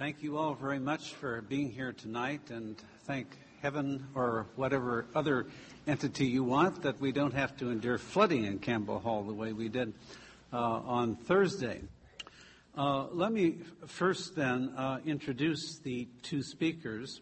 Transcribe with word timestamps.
Thank 0.00 0.22
you 0.22 0.38
all 0.38 0.54
very 0.54 0.78
much 0.78 1.12
for 1.12 1.42
being 1.42 1.70
here 1.70 1.92
tonight, 1.92 2.48
and 2.48 2.74
thank 3.04 3.36
heaven 3.60 4.06
or 4.14 4.46
whatever 4.56 5.04
other 5.14 5.48
entity 5.86 6.24
you 6.24 6.42
want 6.42 6.80
that 6.80 6.98
we 7.02 7.12
don't 7.12 7.34
have 7.34 7.54
to 7.58 7.68
endure 7.68 7.98
flooding 7.98 8.46
in 8.46 8.60
Campbell 8.60 8.98
Hall 8.98 9.22
the 9.22 9.34
way 9.34 9.52
we 9.52 9.68
did 9.68 9.92
uh, 10.54 10.56
on 10.56 11.16
Thursday. 11.16 11.82
Uh, 12.74 13.08
let 13.12 13.30
me 13.30 13.58
first 13.88 14.34
then 14.34 14.72
uh, 14.74 15.00
introduce 15.04 15.80
the 15.80 16.08
two 16.22 16.42
speakers. 16.42 17.20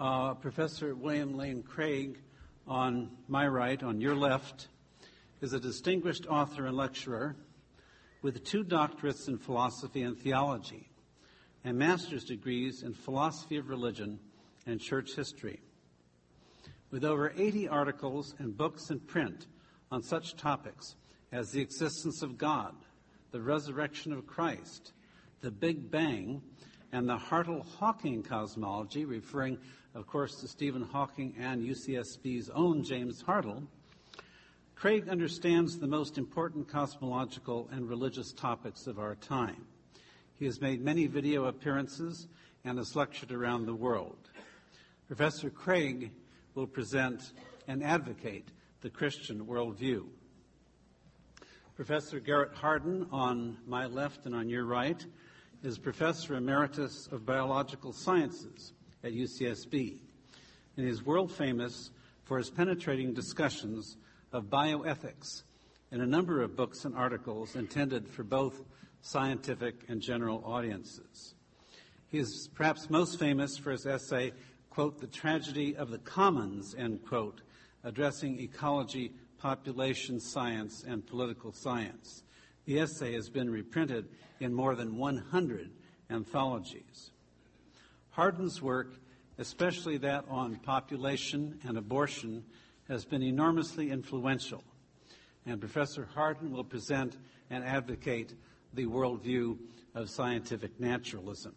Uh, 0.00 0.32
Professor 0.32 0.94
William 0.94 1.36
Lane 1.36 1.62
Craig, 1.62 2.18
on 2.66 3.10
my 3.28 3.46
right, 3.46 3.82
on 3.82 4.00
your 4.00 4.14
left, 4.14 4.68
is 5.42 5.52
a 5.52 5.60
distinguished 5.60 6.26
author 6.28 6.64
and 6.64 6.78
lecturer 6.78 7.36
with 8.22 8.42
two 8.42 8.64
doctorates 8.64 9.28
in 9.28 9.36
philosophy 9.36 10.00
and 10.00 10.16
theology 10.16 10.88
and 11.64 11.78
master's 11.78 12.24
degrees 12.24 12.82
in 12.82 12.92
philosophy 12.92 13.56
of 13.56 13.68
religion 13.68 14.18
and 14.66 14.80
church 14.80 15.14
history. 15.14 15.60
With 16.90 17.04
over 17.04 17.32
80 17.36 17.68
articles 17.68 18.34
and 18.38 18.56
books 18.56 18.90
in 18.90 19.00
print 19.00 19.46
on 19.90 20.02
such 20.02 20.36
topics 20.36 20.94
as 21.32 21.50
the 21.50 21.60
existence 21.60 22.22
of 22.22 22.38
God, 22.38 22.74
the 23.32 23.40
resurrection 23.40 24.12
of 24.12 24.26
Christ, 24.26 24.92
the 25.40 25.50
Big 25.50 25.90
Bang, 25.90 26.40
and 26.92 27.08
the 27.08 27.16
Hartle-Hawking 27.16 28.22
cosmology, 28.22 29.04
referring, 29.04 29.58
of 29.94 30.06
course, 30.06 30.36
to 30.40 30.46
Stephen 30.46 30.82
Hawking 30.82 31.34
and 31.38 31.60
UCSB's 31.60 32.50
own 32.50 32.84
James 32.84 33.22
Hartle, 33.22 33.66
Craig 34.76 35.08
understands 35.08 35.78
the 35.78 35.86
most 35.86 36.18
important 36.18 36.68
cosmological 36.68 37.68
and 37.72 37.88
religious 37.88 38.32
topics 38.32 38.86
of 38.86 38.98
our 38.98 39.14
time. 39.16 39.66
He 40.44 40.46
has 40.46 40.60
made 40.60 40.84
many 40.84 41.06
video 41.06 41.46
appearances 41.46 42.28
and 42.66 42.76
has 42.76 42.94
lectured 42.94 43.32
around 43.32 43.64
the 43.64 43.74
world. 43.74 44.28
Professor 45.06 45.48
Craig 45.48 46.10
will 46.54 46.66
present 46.66 47.32
and 47.66 47.82
advocate 47.82 48.48
the 48.82 48.90
Christian 48.90 49.46
worldview. 49.46 50.04
Professor 51.76 52.20
Garrett 52.20 52.52
Hardin, 52.52 53.06
on 53.10 53.56
my 53.66 53.86
left 53.86 54.26
and 54.26 54.34
on 54.34 54.50
your 54.50 54.66
right, 54.66 55.02
is 55.62 55.78
Professor 55.78 56.34
Emeritus 56.34 57.08
of 57.10 57.24
Biological 57.24 57.94
Sciences 57.94 58.74
at 59.02 59.14
UCSB 59.14 59.96
and 60.76 60.86
is 60.86 61.06
world 61.06 61.32
famous 61.32 61.88
for 62.24 62.36
his 62.36 62.50
penetrating 62.50 63.14
discussions 63.14 63.96
of 64.30 64.50
bioethics 64.50 65.44
in 65.90 66.02
a 66.02 66.06
number 66.06 66.42
of 66.42 66.54
books 66.54 66.84
and 66.84 66.94
articles 66.94 67.56
intended 67.56 68.06
for 68.06 68.24
both 68.24 68.60
scientific 69.04 69.84
and 69.88 70.00
general 70.00 70.42
audiences. 70.46 71.34
He 72.08 72.18
is 72.18 72.48
perhaps 72.54 72.88
most 72.88 73.18
famous 73.18 73.58
for 73.58 73.70
his 73.70 73.86
essay, 73.86 74.32
quote, 74.70 74.98
The 74.98 75.06
Tragedy 75.06 75.76
of 75.76 75.90
the 75.90 75.98
Commons, 75.98 76.74
end 76.74 77.04
quote, 77.06 77.42
addressing 77.84 78.40
ecology, 78.40 79.12
population 79.36 80.18
science, 80.18 80.84
and 80.88 81.06
political 81.06 81.52
science. 81.52 82.22
The 82.64 82.80
essay 82.80 83.12
has 83.12 83.28
been 83.28 83.50
reprinted 83.50 84.08
in 84.40 84.54
more 84.54 84.74
than 84.74 84.96
100 84.96 85.70
anthologies. 86.08 87.10
Hardin's 88.08 88.62
work, 88.62 88.94
especially 89.36 89.98
that 89.98 90.24
on 90.30 90.56
population 90.56 91.60
and 91.68 91.76
abortion, 91.76 92.42
has 92.88 93.04
been 93.04 93.22
enormously 93.22 93.90
influential. 93.90 94.64
And 95.44 95.60
Professor 95.60 96.08
Hardin 96.14 96.52
will 96.52 96.64
present 96.64 97.18
and 97.50 97.62
advocate 97.64 98.32
the 98.74 98.86
worldview 98.86 99.56
of 99.94 100.10
scientific 100.10 100.78
naturalism. 100.80 101.54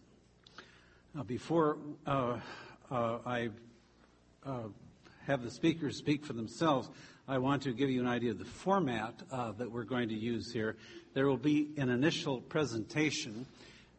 Before 1.26 1.78
uh, 2.06 2.38
uh, 2.92 3.18
I 3.26 3.50
uh, 4.46 4.64
have 5.26 5.42
the 5.42 5.50
speakers 5.50 5.98
speak 5.98 6.24
for 6.24 6.34
themselves, 6.34 6.90
I 7.28 7.40
want 7.40 7.64
to 7.64 7.74
give 7.74 7.90
you 7.90 8.00
an 8.00 8.08
idea 8.08 8.32
of 8.32 8.40
the 8.40 8.46
format 8.46 9.16
uh, 9.32 9.52
that 9.54 9.72
we're 9.72 9.84
going 9.84 10.10
to 10.10 10.16
use 10.16 10.54
here. 10.54 10.76
There 11.14 11.28
will 11.28 11.38
be 11.38 11.72
an 11.78 11.90
initial 11.90 12.42
presentation 12.42 13.48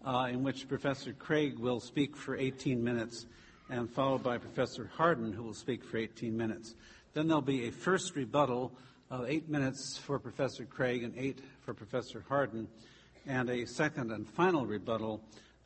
uh, 0.06 0.28
in 0.31 0.44
which 0.44 0.69
Professor 0.69 1.12
Craig 1.12 1.59
will 1.59 1.81
speak 1.81 2.16
for 2.16 2.37
18 2.37 2.82
minutes 2.82 3.26
and 3.69 3.91
followed 3.91 4.22
by 4.22 4.38
Professor 4.38 4.91
Hardin, 4.97 5.32
who 5.32 5.42
will 5.42 5.54
speak 5.54 5.84
for 5.84 5.98
18 5.98 6.37
minutes. 6.37 6.76
Then 7.15 7.26
there'll 7.26 7.42
be 7.42 7.66
a 7.66 7.72
first 7.72 8.15
rebuttal 8.15 8.72
of 9.10 9.28
eight 9.28 9.48
minutes 9.48 9.98
for 9.98 10.21
Professor 10.21 10.65
Craig 10.65 11.03
and 11.03 11.15
eight 11.16 11.41
for 11.62 11.75
Professor 11.75 12.25
Hardin 12.28 12.69
and 13.28 13.50
a 13.50 13.66
second 13.66 14.11
and 14.11 14.27
final 14.27 14.65
rebuttal 14.65 15.21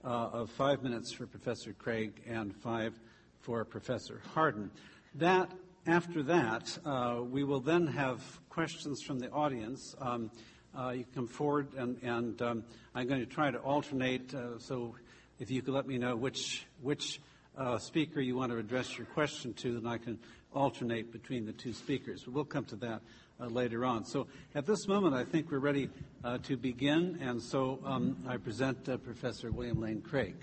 uh, 0.04 0.08
of 0.08 0.50
five 0.50 0.82
minutes 0.82 1.12
for 1.12 1.26
Professor 1.26 1.72
Craig 1.72 2.20
and 2.28 2.54
five 2.56 2.92
for 3.40 3.64
Professor 3.64 4.20
Hardin. 4.34 4.68
That 5.14 5.48
after 5.86 6.24
that, 6.24 6.76
uh, 6.84 7.20
we 7.22 7.44
will 7.44 7.60
then 7.60 7.86
have 7.86 8.20
questions 8.50 9.00
from 9.00 9.20
the 9.20 9.30
audience. 9.30 9.94
Um, 10.00 10.30
uh, 10.76 10.90
you 10.90 11.04
come 11.14 11.28
forward, 11.28 11.68
and, 11.76 11.98
and 12.02 12.42
um, 12.42 12.64
I'm 12.94 13.06
going 13.06 13.20
to 13.20 13.26
try 13.26 13.50
to 13.50 13.58
alternate. 13.58 14.34
Uh, 14.34 14.58
so, 14.58 14.96
if 15.38 15.50
you 15.50 15.62
could 15.62 15.74
let 15.74 15.86
me 15.86 15.98
know 15.98 16.16
which 16.16 16.66
which 16.82 17.20
uh, 17.56 17.78
speaker 17.78 18.20
you 18.20 18.36
want 18.36 18.50
to 18.52 18.58
address 18.58 18.96
your 18.96 19.06
question 19.06 19.54
to, 19.54 19.74
then 19.74 19.86
I 19.86 19.98
can 19.98 20.18
alternate 20.52 21.12
between 21.12 21.46
the 21.46 21.52
two 21.52 21.72
speakers. 21.72 22.26
We'll 22.26 22.44
come 22.44 22.64
to 22.66 22.76
that 22.76 23.02
uh, 23.42 23.46
later 23.46 23.84
on. 23.84 24.04
So 24.04 24.26
at 24.54 24.66
this 24.66 24.86
moment, 24.86 25.14
I 25.14 25.24
think 25.24 25.50
we're 25.50 25.58
ready 25.58 25.90
uh, 26.24 26.38
to 26.44 26.56
begin, 26.56 27.18
and 27.20 27.42
so 27.42 27.80
um, 27.84 28.16
I 28.26 28.36
present 28.36 28.88
uh, 28.88 28.96
Professor 28.98 29.50
William 29.50 29.80
Lane 29.80 30.00
Craig. 30.00 30.36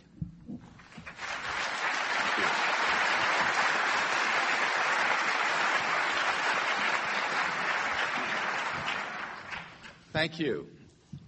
Thank 10.12 10.40
you. 10.40 10.68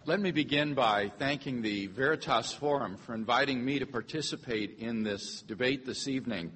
Let 0.05 0.19
me 0.19 0.31
begin 0.31 0.73
by 0.73 1.11
thanking 1.17 1.61
the 1.61 1.87
Veritas 1.87 2.51
Forum 2.51 2.97
for 2.97 3.13
inviting 3.13 3.63
me 3.63 3.79
to 3.79 3.85
participate 3.85 4.79
in 4.79 5.03
this 5.03 5.43
debate 5.43 5.85
this 5.85 6.07
evening. 6.07 6.51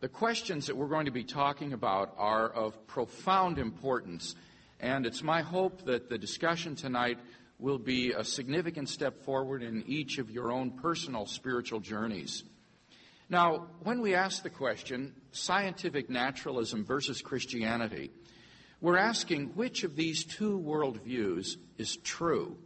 The 0.00 0.08
questions 0.08 0.68
that 0.68 0.76
we're 0.76 0.86
going 0.86 1.06
to 1.06 1.10
be 1.10 1.24
talking 1.24 1.72
about 1.72 2.14
are 2.18 2.48
of 2.48 2.86
profound 2.86 3.58
importance, 3.58 4.36
and 4.78 5.04
it's 5.04 5.24
my 5.24 5.42
hope 5.42 5.86
that 5.86 6.08
the 6.08 6.16
discussion 6.16 6.76
tonight 6.76 7.18
will 7.58 7.80
be 7.80 8.12
a 8.12 8.22
significant 8.22 8.88
step 8.88 9.24
forward 9.24 9.60
in 9.60 9.82
each 9.88 10.18
of 10.18 10.30
your 10.30 10.52
own 10.52 10.70
personal 10.70 11.26
spiritual 11.26 11.80
journeys. 11.80 12.44
Now, 13.28 13.66
when 13.82 14.00
we 14.00 14.14
ask 14.14 14.44
the 14.44 14.50
question, 14.50 15.14
scientific 15.32 16.08
naturalism 16.08 16.84
versus 16.84 17.20
Christianity, 17.20 18.12
we're 18.80 18.98
asking 18.98 19.48
which 19.56 19.82
of 19.82 19.96
these 19.96 20.24
two 20.24 20.60
worldviews 20.60 21.56
is 21.76 21.96
true. 22.04 22.56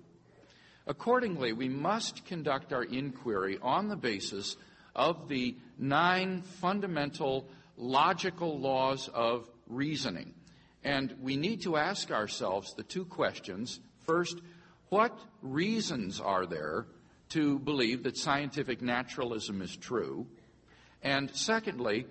Accordingly, 0.87 1.55
we 1.55 1.71
must 1.71 2.27
conduct 2.27 2.75
our 2.75 2.85
inquiry 2.85 3.59
on 3.63 3.89
the 3.89 3.97
basis 3.97 4.55
of 4.95 5.29
the 5.29 5.57
nine 5.79 6.43
fundamental 6.43 7.49
logical 7.77 8.59
laws 8.59 9.09
of 9.13 9.49
reasoning. 9.67 10.35
And 10.85 11.15
we 11.21 11.37
need 11.37 11.63
to 11.63 11.77
ask 11.77 12.11
ourselves 12.11 12.75
the 12.75 12.83
two 12.83 13.05
questions. 13.05 13.81
First, 14.07 14.41
what 14.89 15.17
reasons 15.41 16.21
are 16.21 16.47
there 16.47 16.87
to 17.31 17.59
believe 17.59 18.03
that 18.03 18.17
scientific 18.17 18.83
naturalism 18.83 19.63
is 19.63 19.77
true? 19.77 20.27
And 21.03 21.31
secondly, 21.35 22.07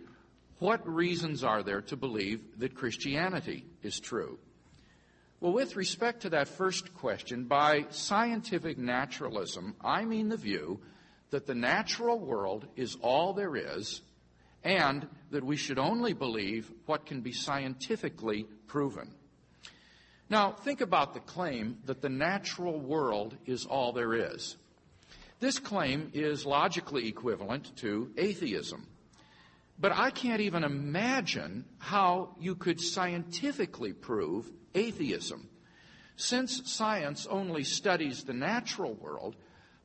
what 0.60 0.88
reasons 0.88 1.44
are 1.44 1.64
there 1.64 1.82
to 1.82 1.96
believe 1.96 2.42
that 2.60 2.76
Christianity 2.76 3.66
is 3.84 4.00
true? 4.00 4.40
Well, 5.40 5.54
with 5.54 5.76
respect 5.76 6.22
to 6.22 6.30
that 6.30 6.48
first 6.48 6.94
question, 6.94 7.46
by 7.46 7.88
scientific 7.90 8.78
naturalism, 8.78 9.76
I 9.82 10.06
mean 10.06 10.30
the 10.30 10.38
view 10.38 10.80
that 11.32 11.48
the 11.48 11.56
natural 11.56 12.20
world 12.20 12.68
is 12.76 12.96
all 13.02 13.34
there 13.34 13.56
is 13.56 14.02
and 14.64 15.08
that 15.32 15.44
we 15.44 15.56
should 15.56 15.80
only 15.80 16.14
believe 16.14 16.72
what 16.86 17.06
can 17.06 17.22
be 17.22 17.32
scientifically 17.32 18.46
proven. 18.68 19.12
Now, 20.30 20.52
think 20.52 20.82
about 20.82 21.14
the 21.14 21.20
claim 21.20 21.80
that 21.86 22.02
the 22.02 22.10
natural 22.10 22.80
world 22.80 23.36
is 23.46 23.66
all 23.66 23.92
there 23.92 24.14
is. 24.14 24.56
This 25.40 25.58
claim 25.58 26.12
is 26.14 26.46
logically 26.46 27.08
equivalent 27.08 27.76
to 27.78 28.12
atheism. 28.16 28.88
But 29.80 29.94
I 29.94 30.12
can't 30.12 30.42
even 30.42 30.64
imagine 30.64 31.66
how 31.80 32.36
you 32.40 32.56
could 32.56 32.80
scientifically 32.80 33.94
prove 33.94 34.50
atheism. 34.76 35.50
Since 36.16 36.72
science 36.72 37.26
only 37.26 37.64
studies 37.64 38.24
the 38.24 38.34
natural 38.34 38.94
world, 38.94 39.36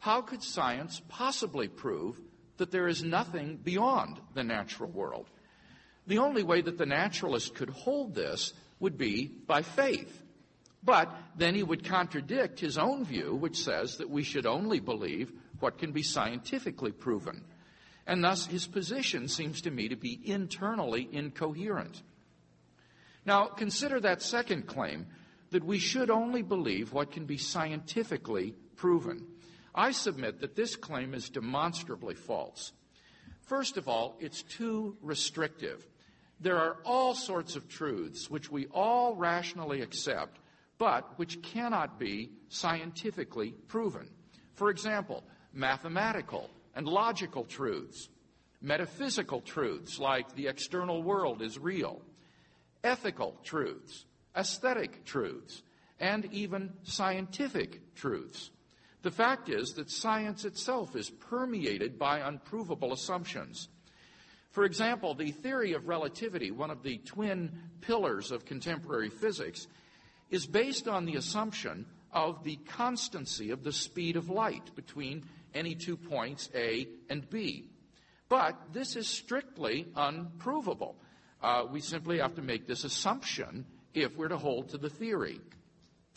how 0.06 0.22
could 0.22 0.40
science 0.40 1.02
possibly 1.08 1.66
prove 1.66 2.16
that 2.58 2.70
there 2.70 2.86
is 2.86 3.02
nothing 3.02 3.56
beyond 3.56 4.20
the 4.34 4.44
natural 4.44 4.88
world? 4.88 5.28
The 6.06 6.18
only 6.18 6.44
way 6.44 6.60
that 6.60 6.78
the 6.78 6.86
naturalist 6.86 7.56
could 7.56 7.70
hold 7.70 8.14
this 8.14 8.52
would 8.78 8.96
be 8.96 9.26
by 9.26 9.62
faith. 9.62 10.22
But 10.84 11.12
then 11.36 11.56
he 11.56 11.64
would 11.64 11.84
contradict 11.84 12.60
his 12.60 12.78
own 12.78 13.04
view, 13.04 13.34
which 13.34 13.64
says 13.64 13.96
that 13.96 14.08
we 14.08 14.22
should 14.22 14.46
only 14.46 14.78
believe 14.78 15.32
what 15.58 15.78
can 15.78 15.90
be 15.90 16.04
scientifically 16.04 16.92
proven. 16.92 17.44
And 18.06 18.22
thus, 18.22 18.46
his 18.46 18.68
position 18.68 19.26
seems 19.26 19.62
to 19.62 19.72
me 19.72 19.88
to 19.88 19.96
be 19.96 20.20
internally 20.24 21.08
incoherent. 21.10 22.00
Now, 23.24 23.46
consider 23.46 23.98
that 23.98 24.22
second 24.22 24.68
claim 24.68 25.08
that 25.50 25.64
we 25.64 25.80
should 25.80 26.10
only 26.10 26.42
believe 26.42 26.92
what 26.92 27.10
can 27.10 27.24
be 27.26 27.38
scientifically 27.38 28.54
proven. 28.76 29.26
I 29.76 29.90
submit 29.90 30.40
that 30.40 30.56
this 30.56 30.74
claim 30.74 31.12
is 31.12 31.28
demonstrably 31.28 32.14
false. 32.14 32.72
First 33.42 33.76
of 33.76 33.88
all, 33.88 34.16
it's 34.18 34.42
too 34.42 34.96
restrictive. 35.02 35.86
There 36.40 36.56
are 36.56 36.78
all 36.84 37.14
sorts 37.14 37.56
of 37.56 37.68
truths 37.68 38.30
which 38.30 38.50
we 38.50 38.66
all 38.68 39.14
rationally 39.14 39.82
accept, 39.82 40.38
but 40.78 41.18
which 41.18 41.42
cannot 41.42 41.98
be 41.98 42.30
scientifically 42.48 43.52
proven. 43.68 44.08
For 44.54 44.70
example, 44.70 45.22
mathematical 45.52 46.50
and 46.74 46.88
logical 46.88 47.44
truths, 47.44 48.08
metaphysical 48.62 49.42
truths 49.42 49.98
like 49.98 50.34
the 50.34 50.46
external 50.46 51.02
world 51.02 51.42
is 51.42 51.58
real, 51.58 52.00
ethical 52.82 53.36
truths, 53.44 54.06
aesthetic 54.34 55.04
truths, 55.04 55.62
and 56.00 56.26
even 56.32 56.72
scientific 56.82 57.94
truths. 57.94 58.50
The 59.06 59.12
fact 59.12 59.48
is 59.48 59.74
that 59.74 59.88
science 59.88 60.44
itself 60.44 60.96
is 60.96 61.10
permeated 61.10 61.96
by 61.96 62.18
unprovable 62.18 62.92
assumptions. 62.92 63.68
For 64.50 64.64
example, 64.64 65.14
the 65.14 65.30
theory 65.30 65.74
of 65.74 65.86
relativity, 65.86 66.50
one 66.50 66.72
of 66.72 66.82
the 66.82 66.98
twin 66.98 67.52
pillars 67.80 68.32
of 68.32 68.44
contemporary 68.44 69.10
physics, 69.10 69.68
is 70.28 70.44
based 70.44 70.88
on 70.88 71.04
the 71.04 71.14
assumption 71.14 71.86
of 72.10 72.42
the 72.42 72.56
constancy 72.66 73.52
of 73.52 73.62
the 73.62 73.72
speed 73.72 74.16
of 74.16 74.28
light 74.28 74.74
between 74.74 75.24
any 75.54 75.76
two 75.76 75.96
points, 75.96 76.50
A 76.52 76.88
and 77.08 77.30
B. 77.30 77.70
But 78.28 78.58
this 78.72 78.96
is 78.96 79.06
strictly 79.06 79.86
unprovable. 79.94 80.96
Uh, 81.40 81.62
we 81.70 81.80
simply 81.80 82.18
have 82.18 82.34
to 82.34 82.42
make 82.42 82.66
this 82.66 82.82
assumption 82.82 83.66
if 83.94 84.16
we're 84.16 84.26
to 84.26 84.36
hold 84.36 84.70
to 84.70 84.78
the 84.78 84.90
theory. 84.90 85.38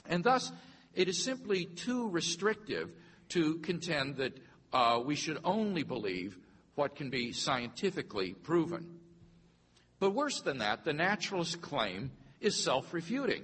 And 0.07 0.23
thus, 0.23 0.51
it 0.99 1.07
is 1.07 1.23
simply 1.23 1.63
too 1.63 2.09
restrictive 2.09 2.91
to 3.29 3.55
contend 3.59 4.17
that 4.17 4.37
uh, 4.73 5.01
we 5.03 5.15
should 5.15 5.39
only 5.45 5.81
believe 5.81 6.37
what 6.75 6.97
can 6.97 7.09
be 7.09 7.31
scientifically 7.31 8.33
proven. 8.33 8.99
But 9.99 10.11
worse 10.11 10.41
than 10.41 10.57
that, 10.57 10.83
the 10.83 10.91
naturalist 10.91 11.61
claim 11.61 12.11
is 12.41 12.61
self 12.61 12.93
refuting. 12.93 13.43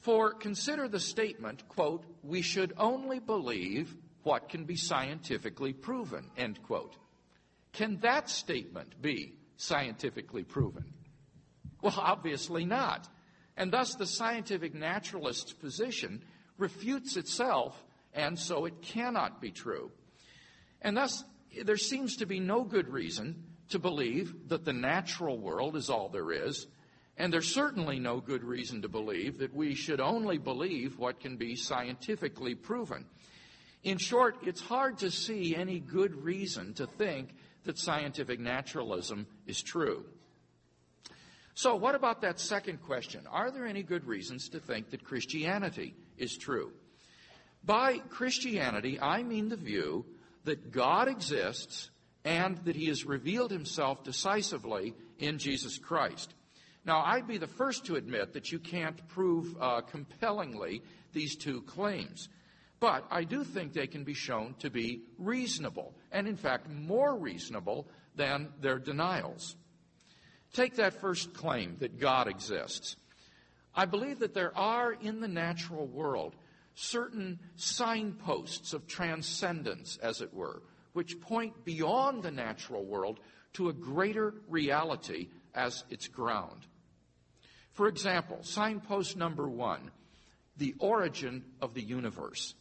For 0.00 0.34
consider 0.34 0.86
the 0.86 1.00
statement, 1.00 1.66
quote, 1.66 2.04
we 2.22 2.42
should 2.42 2.74
only 2.76 3.20
believe 3.20 3.96
what 4.22 4.50
can 4.50 4.64
be 4.64 4.76
scientifically 4.76 5.72
proven, 5.72 6.30
end 6.36 6.62
quote. 6.62 6.94
Can 7.72 8.00
that 8.00 8.28
statement 8.28 9.00
be 9.00 9.32
scientifically 9.56 10.44
proven? 10.44 10.84
Well, 11.80 11.94
obviously 11.96 12.66
not. 12.66 13.08
And 13.56 13.72
thus 13.72 13.94
the 13.94 14.06
scientific 14.06 14.74
naturalist's 14.74 15.54
position 15.54 16.20
refutes 16.58 17.16
itself, 17.16 17.76
and 18.14 18.38
so 18.38 18.64
it 18.64 18.82
cannot 18.82 19.40
be 19.40 19.50
true. 19.50 19.90
And 20.82 20.96
thus, 20.96 21.24
there 21.64 21.76
seems 21.76 22.16
to 22.16 22.26
be 22.26 22.40
no 22.40 22.64
good 22.64 22.88
reason 22.88 23.44
to 23.70 23.78
believe 23.78 24.48
that 24.48 24.64
the 24.64 24.72
natural 24.72 25.38
world 25.38 25.76
is 25.76 25.90
all 25.90 26.08
there 26.08 26.32
is, 26.32 26.66
and 27.16 27.32
there's 27.32 27.52
certainly 27.52 27.98
no 27.98 28.20
good 28.20 28.44
reason 28.44 28.82
to 28.82 28.88
believe 28.88 29.38
that 29.38 29.54
we 29.54 29.74
should 29.74 30.00
only 30.00 30.38
believe 30.38 30.98
what 30.98 31.20
can 31.20 31.36
be 31.36 31.56
scientifically 31.56 32.54
proven. 32.54 33.06
In 33.82 33.98
short, 33.98 34.36
it's 34.42 34.60
hard 34.60 34.98
to 34.98 35.10
see 35.10 35.56
any 35.56 35.80
good 35.80 36.14
reason 36.14 36.74
to 36.74 36.86
think 36.86 37.30
that 37.64 37.78
scientific 37.78 38.38
naturalism 38.38 39.26
is 39.46 39.62
true. 39.62 40.04
So, 41.54 41.74
what 41.74 41.94
about 41.94 42.20
that 42.20 42.38
second 42.38 42.82
question? 42.82 43.26
Are 43.30 43.50
there 43.50 43.66
any 43.66 43.82
good 43.82 44.06
reasons 44.06 44.50
to 44.50 44.60
think 44.60 44.90
that 44.90 45.04
Christianity 45.04 45.94
is 46.18 46.36
true? 46.36 46.72
By 47.64 47.98
Christianity, 47.98 49.00
I 49.00 49.22
mean 49.22 49.48
the 49.48 49.56
view 49.56 50.06
that 50.44 50.70
God 50.70 51.08
exists 51.08 51.90
and 52.24 52.58
that 52.64 52.76
he 52.76 52.86
has 52.86 53.04
revealed 53.04 53.50
himself 53.50 54.04
decisively 54.04 54.94
in 55.18 55.38
Jesus 55.38 55.78
Christ. 55.78 56.34
Now, 56.84 57.02
I'd 57.04 57.26
be 57.26 57.38
the 57.38 57.48
first 57.48 57.86
to 57.86 57.96
admit 57.96 58.34
that 58.34 58.52
you 58.52 58.60
can't 58.60 59.06
prove 59.08 59.56
uh, 59.60 59.80
compellingly 59.80 60.82
these 61.12 61.34
two 61.34 61.62
claims. 61.62 62.28
But 62.78 63.06
I 63.10 63.24
do 63.24 63.42
think 63.42 63.72
they 63.72 63.86
can 63.86 64.04
be 64.04 64.14
shown 64.14 64.54
to 64.60 64.70
be 64.70 65.02
reasonable, 65.18 65.94
and 66.12 66.28
in 66.28 66.36
fact, 66.36 66.68
more 66.68 67.16
reasonable 67.16 67.88
than 68.14 68.50
their 68.60 68.78
denials. 68.78 69.56
Take 70.52 70.76
that 70.76 71.00
first 71.00 71.34
claim 71.34 71.76
that 71.80 71.98
God 71.98 72.28
exists. 72.28 72.96
I 73.76 73.84
believe 73.84 74.20
that 74.20 74.32
there 74.32 74.56
are 74.56 74.94
in 74.94 75.20
the 75.20 75.28
natural 75.28 75.86
world 75.86 76.34
certain 76.74 77.38
signposts 77.56 78.72
of 78.72 78.86
transcendence, 78.86 79.98
as 80.02 80.20
it 80.20 80.32
were, 80.32 80.62
which 80.94 81.20
point 81.20 81.64
beyond 81.64 82.22
the 82.22 82.30
natural 82.30 82.84
world 82.84 83.20
to 83.54 83.68
a 83.68 83.72
greater 83.72 84.34
reality 84.48 85.28
as 85.54 85.84
its 85.90 86.08
ground. 86.08 86.66
For 87.72 87.88
example, 87.88 88.38
signpost 88.42 89.16
number 89.16 89.48
one, 89.48 89.90
the 90.56 90.74
origin 90.78 91.44
of 91.60 91.74
the 91.74 91.82
universe. 91.82 92.54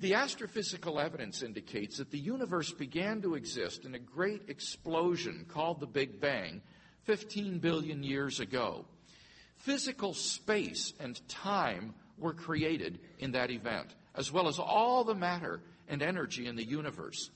The 0.00 0.12
astrophysical 0.12 1.02
evidence 1.02 1.42
indicates 1.42 1.98
that 1.98 2.10
the 2.10 2.18
universe 2.18 2.72
began 2.72 3.22
to 3.22 3.34
exist 3.34 3.84
in 3.84 3.94
a 3.94 4.00
great 4.00 4.42
explosion 4.48 5.44
called 5.48 5.80
the 5.80 5.86
Big 5.86 6.20
Bang 6.20 6.62
15 7.04 7.58
billion 7.58 8.02
years 8.04 8.38
ago. 8.38 8.84
Physical 9.58 10.14
space 10.14 10.92
and 10.98 11.20
time 11.28 11.94
were 12.16 12.32
created 12.32 12.98
in 13.18 13.32
that 13.32 13.50
event, 13.50 13.94
as 14.14 14.32
well 14.32 14.48
as 14.48 14.58
all 14.58 15.04
the 15.04 15.14
matter 15.14 15.60
and 15.88 16.02
energy 16.02 16.46
in 16.46 16.56
the 16.56 16.64
universe. 16.64 17.30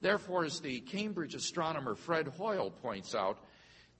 Therefore, 0.00 0.44
as 0.44 0.60
the 0.60 0.80
Cambridge 0.80 1.34
astronomer 1.34 1.94
Fred 1.94 2.28
Hoyle 2.28 2.70
points 2.70 3.14
out, 3.14 3.38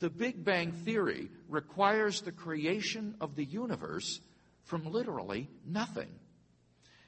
the 0.00 0.10
Big 0.10 0.44
Bang 0.44 0.72
Theory 0.72 1.30
requires 1.48 2.20
the 2.20 2.32
creation 2.32 3.14
of 3.20 3.36
the 3.36 3.44
universe 3.44 4.20
from 4.64 4.90
literally 4.90 5.48
nothing. 5.66 6.08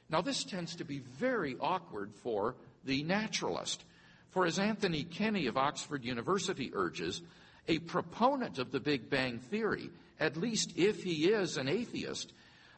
Now, 0.09 0.21
this 0.21 0.45
tends 0.45 0.77
to 0.77 0.85
be 0.85 1.01
very 1.01 1.57
awkward 1.61 2.15
for 2.15 2.55
the 2.85 3.03
naturalist. 3.03 3.85
For 4.31 4.47
as 4.47 4.59
Anthony 4.59 5.05
Kenny 5.05 5.47
of 5.47 5.57
Oxford 5.57 6.05
University 6.05 6.71
urges, 6.75 7.23
a 7.67 7.79
proponent 7.81 8.59
of 8.59 8.71
the 8.71 8.81
Big 8.81 9.11
Bang 9.11 9.39
Theory, 9.39 9.91
at 10.21 10.37
least 10.37 10.73
if 10.77 11.03
he 11.03 11.27
is 11.27 11.57
an 11.57 11.69
atheist, 11.69 12.33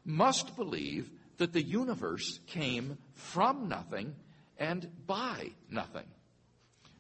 must 0.05 0.57
believe 0.57 1.11
that 1.39 1.53
the 1.53 1.63
universe 1.63 2.41
came 2.47 2.99
from 3.15 3.69
nothing 3.69 4.15
and 4.59 4.89
by 5.07 5.51
nothing. 5.71 6.07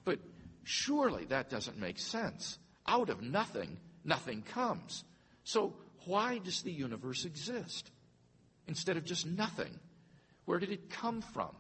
But 0.04 0.18
surely 0.64 1.24
that 1.26 1.50
doesn't 1.50 1.78
make 1.78 1.98
sense. 1.98 2.58
Out 2.86 3.08
of 3.08 3.22
nothing, 3.22 3.78
nothing 4.04 4.42
comes. 4.42 5.04
So 5.44 5.74
why 6.04 6.38
does 6.38 6.62
the 6.62 6.72
universe 6.72 7.24
exist 7.24 7.90
instead 8.66 8.96
of 8.96 9.04
just 9.04 9.26
nothing? 9.26 9.78
Where 10.44 10.58
did 10.58 10.70
it 10.70 10.90
come 10.90 11.22
from? 11.22 11.54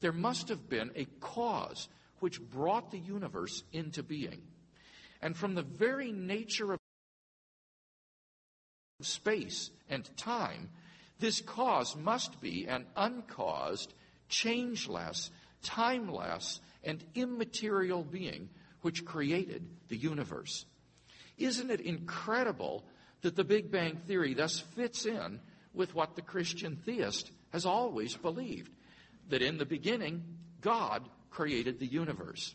There 0.00 0.12
must 0.12 0.48
have 0.48 0.68
been 0.68 0.90
a 0.94 1.06
cause 1.20 1.88
which 2.20 2.40
brought 2.40 2.90
the 2.90 2.98
universe 2.98 3.62
into 3.72 4.02
being. 4.02 4.42
And 5.22 5.36
from 5.36 5.54
the 5.54 5.62
very 5.62 6.12
nature 6.12 6.72
of 6.72 6.80
space 9.00 9.70
and 9.88 10.08
time, 10.16 10.70
this 11.18 11.40
cause 11.40 11.96
must 11.96 12.40
be 12.40 12.66
an 12.66 12.86
uncaused, 12.96 13.92
changeless, 14.28 15.30
timeless, 15.62 16.60
and 16.84 17.02
immaterial 17.14 18.02
being 18.02 18.48
which 18.82 19.04
created 19.04 19.66
the 19.88 19.96
universe. 19.96 20.64
Isn't 21.38 21.70
it 21.70 21.80
incredible 21.80 22.84
that 23.22 23.36
the 23.36 23.44
Big 23.44 23.70
Bang 23.70 23.96
Theory 24.06 24.34
thus 24.34 24.60
fits 24.60 25.06
in 25.06 25.40
with 25.74 25.94
what 25.94 26.16
the 26.16 26.22
Christian 26.22 26.76
theist 26.76 27.30
has 27.52 27.66
always 27.66 28.16
believed? 28.16 28.70
That 29.28 29.42
in 29.42 29.58
the 29.58 29.66
beginning, 29.66 30.22
God 30.60 31.08
created 31.30 31.78
the 31.78 31.86
universe. 31.86 32.54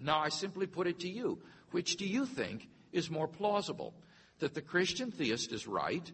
Now, 0.00 0.20
I 0.20 0.30
simply 0.30 0.66
put 0.66 0.86
it 0.86 1.00
to 1.00 1.08
you 1.08 1.38
which 1.70 1.96
do 1.96 2.06
you 2.06 2.26
think 2.26 2.68
is 2.92 3.10
more 3.10 3.28
plausible? 3.28 3.94
That 4.42 4.54
the 4.54 4.60
Christian 4.60 5.12
theist 5.12 5.52
is 5.52 5.68
right, 5.68 6.10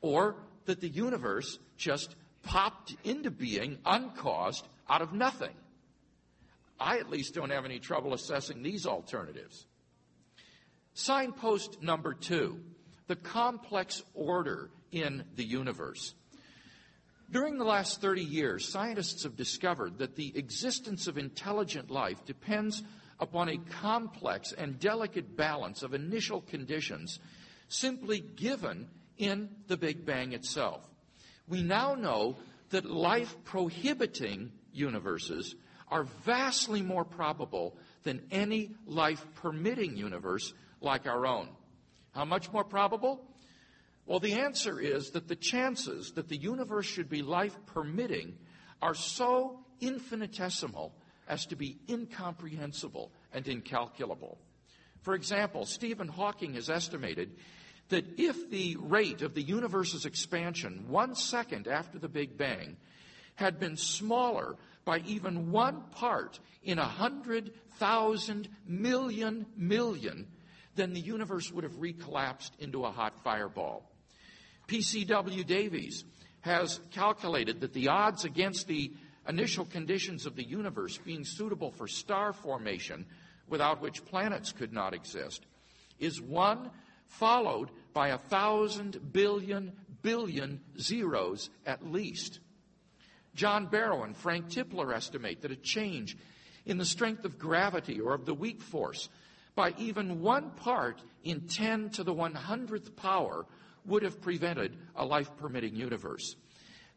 or 0.00 0.36
that 0.64 0.80
the 0.80 0.88
universe 0.88 1.58
just 1.76 2.16
popped 2.42 2.96
into 3.04 3.30
being 3.30 3.76
uncaused 3.84 4.66
out 4.88 5.02
of 5.02 5.12
nothing? 5.12 5.52
I 6.80 6.96
at 7.00 7.10
least 7.10 7.34
don't 7.34 7.50
have 7.50 7.66
any 7.66 7.78
trouble 7.78 8.14
assessing 8.14 8.62
these 8.62 8.86
alternatives. 8.86 9.66
Signpost 10.94 11.82
number 11.82 12.14
two 12.14 12.60
the 13.08 13.16
complex 13.16 14.04
order 14.14 14.70
in 14.90 15.24
the 15.36 15.44
universe. 15.44 16.14
During 17.30 17.58
the 17.58 17.64
last 17.64 18.00
30 18.00 18.22
years, 18.22 18.66
scientists 18.66 19.24
have 19.24 19.36
discovered 19.36 19.98
that 19.98 20.16
the 20.16 20.32
existence 20.34 21.08
of 21.08 21.18
intelligent 21.18 21.90
life 21.90 22.24
depends 22.24 22.82
upon 23.18 23.50
a 23.50 23.58
complex 23.58 24.52
and 24.52 24.80
delicate 24.80 25.36
balance 25.36 25.82
of 25.82 25.92
initial 25.92 26.40
conditions 26.40 27.20
simply 27.70 28.20
given 28.20 28.88
in 29.16 29.48
the 29.68 29.76
Big 29.76 30.04
Bang 30.04 30.32
itself. 30.32 30.82
We 31.48 31.62
now 31.62 31.94
know 31.94 32.36
that 32.70 32.84
life 32.84 33.34
prohibiting 33.44 34.52
universes 34.72 35.54
are 35.88 36.04
vastly 36.24 36.82
more 36.82 37.04
probable 37.04 37.76
than 38.02 38.22
any 38.30 38.70
life 38.86 39.24
permitting 39.36 39.96
universe 39.96 40.52
like 40.80 41.06
our 41.06 41.26
own. 41.26 41.48
How 42.12 42.24
much 42.24 42.52
more 42.52 42.64
probable? 42.64 43.24
Well, 44.06 44.20
the 44.20 44.34
answer 44.34 44.80
is 44.80 45.10
that 45.10 45.28
the 45.28 45.36
chances 45.36 46.12
that 46.12 46.28
the 46.28 46.36
universe 46.36 46.86
should 46.86 47.08
be 47.08 47.22
life 47.22 47.56
permitting 47.66 48.36
are 48.82 48.94
so 48.94 49.60
infinitesimal 49.80 50.92
as 51.28 51.46
to 51.46 51.56
be 51.56 51.78
incomprehensible 51.88 53.12
and 53.32 53.46
incalculable. 53.46 54.38
For 55.02 55.14
example, 55.14 55.64
Stephen 55.64 56.08
Hawking 56.08 56.54
has 56.54 56.68
estimated 56.68 57.36
that 57.90 58.18
if 58.18 58.50
the 58.50 58.76
rate 58.80 59.22
of 59.22 59.34
the 59.34 59.42
universe's 59.42 60.06
expansion 60.06 60.86
one 60.88 61.14
second 61.14 61.68
after 61.68 61.98
the 61.98 62.08
Big 62.08 62.36
Bang 62.36 62.76
had 63.34 63.60
been 63.60 63.76
smaller 63.76 64.56
by 64.84 64.98
even 65.06 65.52
one 65.52 65.82
part 65.92 66.40
in 66.62 66.78
a 66.78 66.84
hundred 66.84 67.52
thousand 67.78 68.48
million 68.66 69.46
million, 69.56 70.26
then 70.76 70.92
the 70.92 71.00
universe 71.00 71.50
would 71.52 71.64
have 71.64 71.74
recollapsed 71.74 72.50
into 72.58 72.84
a 72.84 72.90
hot 72.90 73.22
fireball. 73.22 73.90
PCW 74.68 75.46
Davies 75.46 76.04
has 76.40 76.80
calculated 76.90 77.60
that 77.60 77.72
the 77.72 77.88
odds 77.88 78.24
against 78.24 78.66
the 78.66 78.92
initial 79.28 79.64
conditions 79.64 80.26
of 80.26 80.36
the 80.36 80.46
universe 80.46 80.98
being 80.98 81.24
suitable 81.24 81.70
for 81.72 81.86
star 81.86 82.32
formation, 82.32 83.04
without 83.48 83.82
which 83.82 84.04
planets 84.04 84.52
could 84.52 84.72
not 84.72 84.94
exist, 84.94 85.44
is 85.98 86.20
one 86.20 86.70
followed 87.08 87.70
by 87.92 88.08
a 88.08 88.18
thousand 88.18 89.12
billion 89.12 89.72
billion 90.02 90.60
zeros 90.78 91.50
at 91.66 91.86
least. 91.86 92.40
John 93.34 93.66
Barrow 93.66 94.02
and 94.02 94.16
Frank 94.16 94.48
Tipler 94.48 94.94
estimate 94.94 95.42
that 95.42 95.50
a 95.50 95.56
change 95.56 96.16
in 96.66 96.78
the 96.78 96.84
strength 96.84 97.24
of 97.24 97.38
gravity 97.38 98.00
or 98.00 98.14
of 98.14 98.26
the 98.26 98.34
weak 98.34 98.62
force 98.62 99.08
by 99.54 99.74
even 99.78 100.20
one 100.20 100.50
part 100.50 101.02
in 101.24 101.42
10 101.42 101.90
to 101.90 102.04
the 102.04 102.14
100th 102.14 102.96
power 102.96 103.46
would 103.84 104.02
have 104.02 104.20
prevented 104.20 104.76
a 104.96 105.04
life 105.04 105.30
permitting 105.36 105.74
universe. 105.74 106.36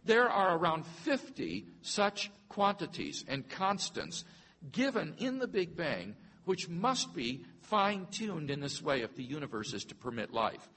There 0.06 0.30
are 0.30 0.58
around 0.58 0.86
50 0.86 1.66
such 1.82 2.32
quantities 2.50 3.24
and 3.28 3.48
constants 3.48 4.26
given 4.72 5.16
in 5.18 5.40
the 5.40 5.48
Big 5.48 5.76
Bang 5.76 6.16
which 6.46 6.68
must 6.68 7.14
be 7.14 7.46
fine 7.62 8.06
tuned 8.12 8.52
in 8.52 8.60
this 8.60 8.82
way 8.82 9.02
if 9.02 9.16
the 9.16 9.24
universe 9.24 9.74
is 9.74 9.86
to 9.86 9.96
permit 9.96 10.34
life. 10.34 10.70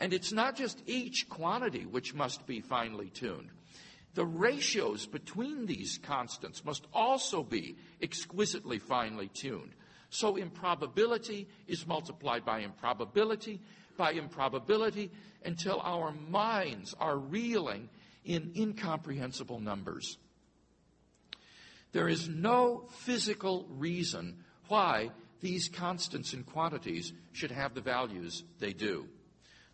And 0.00 0.14
it's 0.14 0.32
not 0.32 0.56
just 0.56 0.82
each 0.86 1.28
quantity 1.28 1.84
which 1.84 2.14
must 2.14 2.46
be 2.46 2.60
finely 2.60 3.10
tuned. 3.10 3.50
The 4.14 4.24
ratios 4.24 5.06
between 5.06 5.66
these 5.66 6.00
constants 6.02 6.64
must 6.64 6.86
also 6.92 7.44
be 7.44 7.76
exquisitely 8.02 8.78
finely 8.78 9.28
tuned. 9.28 9.72
So 10.08 10.36
improbability 10.36 11.46
is 11.68 11.86
multiplied 11.86 12.44
by 12.44 12.60
improbability, 12.60 13.60
by 13.96 14.12
improbability, 14.12 15.12
until 15.44 15.80
our 15.84 16.12
minds 16.28 16.94
are 16.98 17.16
reeling 17.16 17.88
in 18.24 18.52
incomprehensible 18.56 19.60
numbers. 19.60 20.18
There 21.92 22.08
is 22.08 22.28
no 22.28 22.88
physical 22.90 23.66
reason 23.70 24.44
why 24.68 25.10
these 25.40 25.68
constants 25.68 26.32
and 26.32 26.44
quantities 26.46 27.12
should 27.32 27.50
have 27.50 27.74
the 27.74 27.80
values 27.80 28.44
they 28.58 28.72
do. 28.72 29.06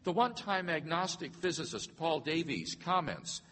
The 0.06 0.12
one 0.12 0.34
time 0.34 0.70
agnostic 0.70 1.34
physicist 1.34 1.96
Paul 1.96 2.20
Davies 2.20 2.76
comments 2.76 3.42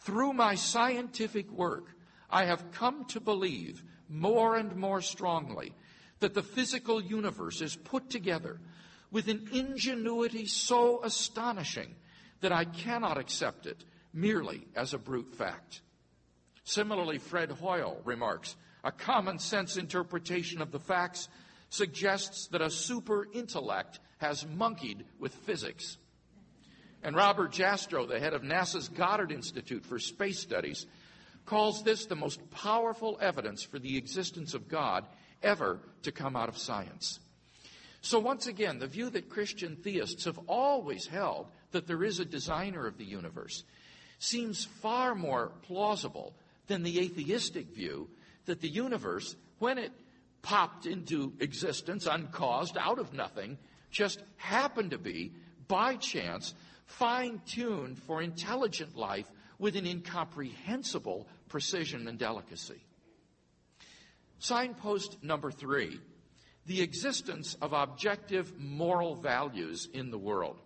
Through 0.00 0.32
my 0.32 0.56
scientific 0.56 1.48
work, 1.52 1.86
I 2.28 2.46
have 2.46 2.72
come 2.72 3.04
to 3.10 3.20
believe 3.20 3.80
more 4.08 4.56
and 4.56 4.74
more 4.74 5.00
strongly 5.00 5.72
that 6.18 6.34
the 6.34 6.42
physical 6.42 7.00
universe 7.00 7.60
is 7.60 7.76
put 7.76 8.10
together 8.10 8.58
with 9.12 9.28
an 9.28 9.48
ingenuity 9.52 10.46
so 10.46 11.00
astonishing 11.04 11.94
that 12.40 12.50
I 12.50 12.64
cannot 12.64 13.16
accept 13.16 13.66
it 13.66 13.84
merely 14.12 14.66
as 14.74 14.94
a 14.94 14.98
brute 14.98 15.32
fact. 15.36 15.80
Similarly, 16.64 17.18
Fred 17.18 17.52
Hoyle 17.52 18.00
remarks 18.04 18.56
a 18.82 18.90
common 18.90 19.38
sense 19.38 19.76
interpretation 19.76 20.60
of 20.60 20.72
the 20.72 20.80
facts 20.80 21.28
suggests 21.74 22.46
that 22.48 22.62
a 22.62 22.70
super 22.70 23.26
intellect 23.32 24.00
has 24.18 24.46
monkeyed 24.46 25.04
with 25.18 25.34
physics. 25.34 25.98
And 27.02 27.14
Robert 27.16 27.52
Jastrow, 27.52 28.08
the 28.08 28.20
head 28.20 28.32
of 28.32 28.42
NASA's 28.42 28.88
Goddard 28.88 29.32
Institute 29.32 29.84
for 29.84 29.98
Space 29.98 30.40
Studies, 30.40 30.86
calls 31.44 31.82
this 31.82 32.06
the 32.06 32.16
most 32.16 32.40
powerful 32.50 33.18
evidence 33.20 33.62
for 33.62 33.78
the 33.78 33.98
existence 33.98 34.54
of 34.54 34.68
God 34.68 35.04
ever 35.42 35.80
to 36.02 36.12
come 36.12 36.36
out 36.36 36.48
of 36.48 36.56
science. 36.56 37.20
So, 38.00 38.18
once 38.18 38.46
again, 38.46 38.78
the 38.78 38.86
view 38.86 39.10
that 39.10 39.28
Christian 39.28 39.76
theists 39.76 40.24
have 40.24 40.38
always 40.46 41.06
held 41.06 41.48
that 41.72 41.86
there 41.86 42.04
is 42.04 42.20
a 42.20 42.24
designer 42.24 42.86
of 42.86 42.98
the 42.98 43.04
universe 43.04 43.64
seems 44.18 44.64
far 44.64 45.14
more 45.14 45.52
plausible 45.62 46.34
than 46.66 46.82
the 46.82 47.00
atheistic 47.00 47.74
view 47.74 48.08
that 48.46 48.60
the 48.60 48.68
universe, 48.68 49.36
when 49.58 49.78
it 49.78 49.92
popped 50.44 50.84
into 50.86 51.32
existence 51.40 52.06
uncaused 52.06 52.76
out 52.78 53.00
of 53.00 53.12
nothing, 53.12 53.58
just 53.90 54.22
happened 54.36 54.90
to 54.90 54.98
be, 54.98 55.32
by 55.66 55.96
chance, 55.96 56.54
fine 56.86 57.40
tuned 57.46 57.98
for 57.98 58.22
intelligent 58.22 58.94
life 58.94 59.26
with 59.58 59.74
an 59.74 59.86
incomprehensible 59.86 61.26
precision 61.48 62.06
and 62.06 62.18
delicacy. 62.18 62.84
Signpost 64.38 65.22
number 65.22 65.50
three 65.50 65.98
the 66.66 66.80
existence 66.80 67.56
of 67.60 67.74
objective 67.74 68.58
moral 68.58 69.16
values 69.16 69.86
in 69.92 70.10
the 70.10 70.18
world. 70.18 70.56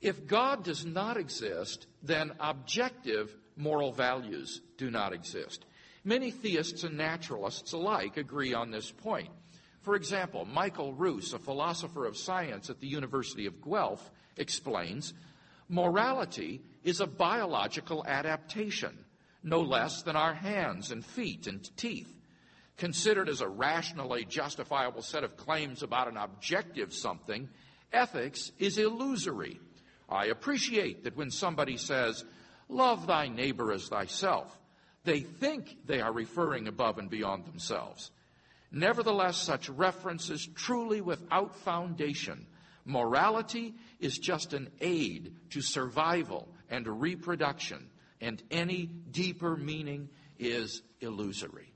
If 0.00 0.26
God 0.26 0.64
does 0.64 0.86
not 0.86 1.18
exist, 1.18 1.86
then 2.02 2.32
objective 2.40 3.34
moral 3.54 3.92
values 3.92 4.62
do 4.78 4.90
not 4.90 5.12
exist. 5.12 5.64
Many 6.04 6.30
theists 6.30 6.84
and 6.84 6.98
naturalists 6.98 7.72
alike 7.72 8.18
agree 8.18 8.52
on 8.52 8.70
this 8.70 8.90
point. 8.90 9.30
For 9.80 9.96
example, 9.96 10.44
Michael 10.44 10.92
Ruse, 10.92 11.32
a 11.32 11.38
philosopher 11.38 12.04
of 12.04 12.16
science 12.16 12.68
at 12.68 12.80
the 12.80 12.86
University 12.86 13.46
of 13.46 13.62
Guelph, 13.62 14.10
explains 14.36 15.14
morality 15.68 16.62
is 16.82 17.00
a 17.00 17.06
biological 17.06 18.04
adaptation, 18.06 19.04
no 19.42 19.60
less 19.60 20.02
than 20.02 20.16
our 20.16 20.34
hands 20.34 20.90
and 20.90 21.04
feet 21.04 21.46
and 21.46 21.74
teeth. 21.76 22.14
Considered 22.76 23.28
as 23.28 23.40
a 23.40 23.48
rationally 23.48 24.24
justifiable 24.24 25.02
set 25.02 25.24
of 25.24 25.36
claims 25.36 25.82
about 25.82 26.08
an 26.08 26.16
objective 26.16 26.92
something, 26.92 27.48
ethics 27.92 28.52
is 28.58 28.78
illusory. 28.78 29.60
I 30.08 30.26
appreciate 30.26 31.04
that 31.04 31.16
when 31.16 31.30
somebody 31.30 31.76
says, 31.76 32.24
Love 32.68 33.06
thy 33.06 33.28
neighbor 33.28 33.72
as 33.72 33.88
thyself, 33.88 34.58
they 35.04 35.20
think 35.20 35.76
they 35.86 36.00
are 36.00 36.12
referring 36.12 36.66
above 36.66 36.98
and 36.98 37.10
beyond 37.10 37.44
themselves. 37.44 38.10
Nevertheless, 38.72 39.36
such 39.36 39.68
reference 39.68 40.30
is 40.30 40.48
truly 40.54 41.00
without 41.00 41.54
foundation. 41.56 42.46
Morality 42.84 43.74
is 44.00 44.18
just 44.18 44.52
an 44.52 44.70
aid 44.80 45.34
to 45.50 45.60
survival 45.60 46.48
and 46.68 47.00
reproduction, 47.00 47.88
and 48.20 48.42
any 48.50 48.86
deeper 48.86 49.56
meaning 49.56 50.08
is 50.38 50.82
illusory. 51.00 51.72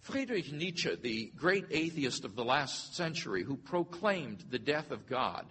Friedrich 0.00 0.52
Nietzsche, 0.52 0.96
the 0.96 1.32
great 1.36 1.66
atheist 1.70 2.24
of 2.24 2.34
the 2.34 2.44
last 2.44 2.94
century 2.94 3.42
who 3.42 3.56
proclaimed 3.56 4.44
the 4.50 4.58
death 4.58 4.90
of 4.90 5.06
God, 5.06 5.46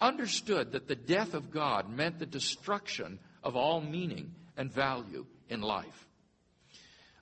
understood 0.00 0.72
that 0.72 0.88
the 0.88 0.96
death 0.96 1.34
of 1.34 1.50
God 1.50 1.88
meant 1.88 2.18
the 2.18 2.26
destruction 2.26 3.18
of 3.44 3.56
all 3.56 3.80
meaning 3.80 4.34
and 4.56 4.72
value 4.72 5.26
in 5.48 5.60
life. 5.60 6.06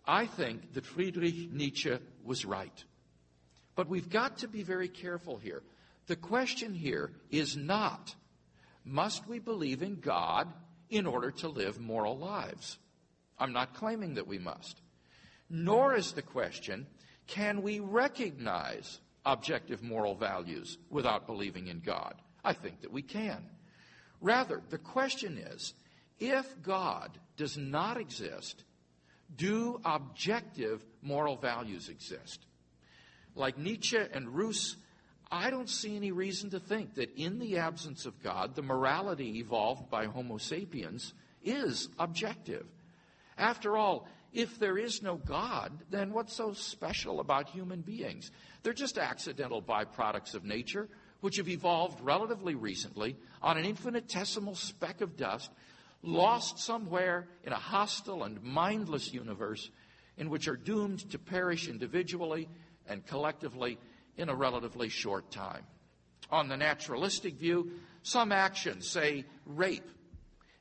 I 0.06 0.26
think 0.26 0.74
that 0.74 0.86
Friedrich 0.86 1.50
Nietzsche 1.52 1.96
was 2.22 2.44
right. 2.44 2.84
But 3.74 3.88
we've 3.88 4.10
got 4.10 4.38
to 4.38 4.48
be 4.48 4.62
very 4.62 4.88
careful 4.88 5.36
here. 5.36 5.62
The 6.06 6.16
question 6.16 6.74
here 6.74 7.12
is 7.30 7.56
not 7.56 8.14
must 8.84 9.26
we 9.26 9.38
believe 9.38 9.82
in 9.82 10.00
God 10.00 10.52
in 10.90 11.06
order 11.06 11.30
to 11.30 11.48
live 11.48 11.80
moral 11.80 12.18
lives? 12.18 12.78
I'm 13.38 13.52
not 13.52 13.74
claiming 13.74 14.14
that 14.14 14.26
we 14.26 14.38
must. 14.38 14.80
Nor 15.48 15.94
is 15.94 16.12
the 16.12 16.22
question 16.22 16.86
can 17.26 17.62
we 17.62 17.80
recognize 17.80 19.00
objective 19.24 19.82
moral 19.82 20.14
values 20.14 20.76
without 20.90 21.26
believing 21.26 21.68
in 21.68 21.80
God? 21.80 22.14
I 22.44 22.52
think 22.52 22.82
that 22.82 22.92
we 22.92 23.00
can. 23.00 23.42
Rather, 24.20 24.60
the 24.68 24.78
question 24.78 25.38
is 25.38 25.72
If 26.20 26.62
God 26.62 27.10
does 27.36 27.56
not 27.56 27.96
exist, 27.96 28.64
do 29.36 29.80
objective 29.84 30.84
moral 31.02 31.36
values 31.36 31.88
exist? 31.88 32.46
Like 33.34 33.58
Nietzsche 33.58 33.98
and 33.98 34.28
Ruse, 34.34 34.76
I 35.30 35.50
don't 35.50 35.68
see 35.68 35.96
any 35.96 36.12
reason 36.12 36.50
to 36.50 36.60
think 36.60 36.94
that 36.94 37.16
in 37.16 37.38
the 37.38 37.58
absence 37.58 38.06
of 38.06 38.22
God, 38.22 38.54
the 38.54 38.62
morality 38.62 39.38
evolved 39.38 39.90
by 39.90 40.06
Homo 40.06 40.38
sapiens 40.38 41.12
is 41.42 41.88
objective. 41.98 42.66
After 43.36 43.76
all, 43.76 44.06
if 44.32 44.58
there 44.58 44.78
is 44.78 45.02
no 45.02 45.16
God, 45.16 45.72
then 45.90 46.12
what's 46.12 46.36
so 46.36 46.52
special 46.52 47.20
about 47.20 47.48
human 47.48 47.80
beings? 47.80 48.30
They're 48.62 48.72
just 48.72 48.98
accidental 48.98 49.62
byproducts 49.62 50.34
of 50.34 50.44
nature, 50.44 50.88
which 51.20 51.36
have 51.36 51.48
evolved 51.48 52.00
relatively 52.00 52.54
recently 52.54 53.16
on 53.40 53.56
an 53.56 53.64
infinitesimal 53.64 54.54
speck 54.56 55.00
of 55.00 55.16
dust, 55.16 55.50
lost 56.06 56.58
somewhere 56.58 57.28
in 57.44 57.52
a 57.52 57.58
hostile 57.58 58.24
and 58.24 58.42
mindless 58.42 59.12
universe 59.12 59.70
in 60.16 60.30
which 60.30 60.48
are 60.48 60.56
doomed 60.56 61.10
to 61.10 61.18
perish 61.18 61.68
individually 61.68 62.48
and 62.88 63.06
collectively 63.06 63.78
in 64.16 64.28
a 64.28 64.34
relatively 64.34 64.88
short 64.88 65.30
time. 65.30 65.64
On 66.30 66.48
the 66.48 66.56
naturalistic 66.56 67.34
view, 67.34 67.72
some 68.02 68.32
actions, 68.32 68.88
say 68.88 69.24
rape, 69.46 69.88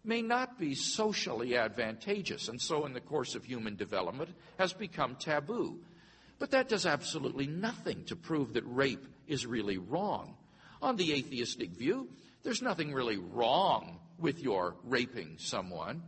may 0.03 0.21
not 0.21 0.59
be 0.59 0.75
socially 0.75 1.55
advantageous, 1.55 2.49
and 2.49 2.61
so 2.61 2.85
in 2.85 2.93
the 2.93 2.99
course 2.99 3.35
of 3.35 3.43
human 3.43 3.75
development 3.75 4.29
has 4.57 4.73
become 4.73 5.15
taboo. 5.15 5.79
But 6.39 6.51
that 6.51 6.67
does 6.67 6.85
absolutely 6.85 7.47
nothing 7.47 8.03
to 8.05 8.15
prove 8.15 8.53
that 8.53 8.63
rape 8.65 9.05
is 9.27 9.45
really 9.45 9.77
wrong. 9.77 10.35
On 10.81 10.97
the 10.97 11.13
atheistic 11.13 11.71
view, 11.71 12.09
there's 12.43 12.61
nothing 12.61 12.91
really 12.91 13.17
wrong 13.17 13.99
with 14.19 14.41
your 14.41 14.75
raping 14.83 15.37
someone. 15.37 16.01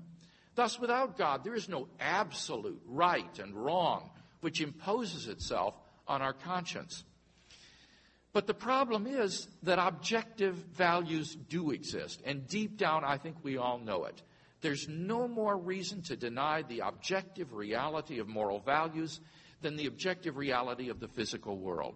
Thus, 0.56 0.80
without 0.80 1.18
God, 1.18 1.44
there 1.44 1.56
is 1.56 1.68
no 1.68 1.88
absolute 2.00 2.82
right 2.86 3.40
and 3.40 3.54
wrong 3.56 4.10
which 4.42 4.62
imposes 4.62 5.28
itself 5.28 5.74
on 6.08 6.22
our 6.22 6.34
conscience. 6.34 7.04
But 8.32 8.48
the 8.48 8.54
problem 8.54 9.08
is 9.08 9.48
that 9.64 9.80
objective 9.80 10.56
values 10.56 11.36
do 11.36 11.72
exist, 11.72 12.22
and 12.26 12.48
deep 12.48 12.78
down, 12.78 13.04
I 13.04 13.18
think 13.18 13.38
we 13.44 13.58
all 13.58 13.80
know 13.80 14.06
it. 14.06 14.22
There's 14.62 14.88
no 14.90 15.28
more 15.28 15.58
reason 15.58 16.02
to 16.04 16.16
deny 16.16 16.62
the 16.62 16.82
objective 16.82 17.54
reality 17.54 18.20
of 18.20 18.28
moral 18.28 18.60
values 18.60 19.20
than 19.62 19.78
the 19.78 19.86
objective 19.86 20.38
reality 20.38 20.90
of 20.90 21.00
the 21.00 21.08
physical 21.08 21.58
world. 21.58 21.96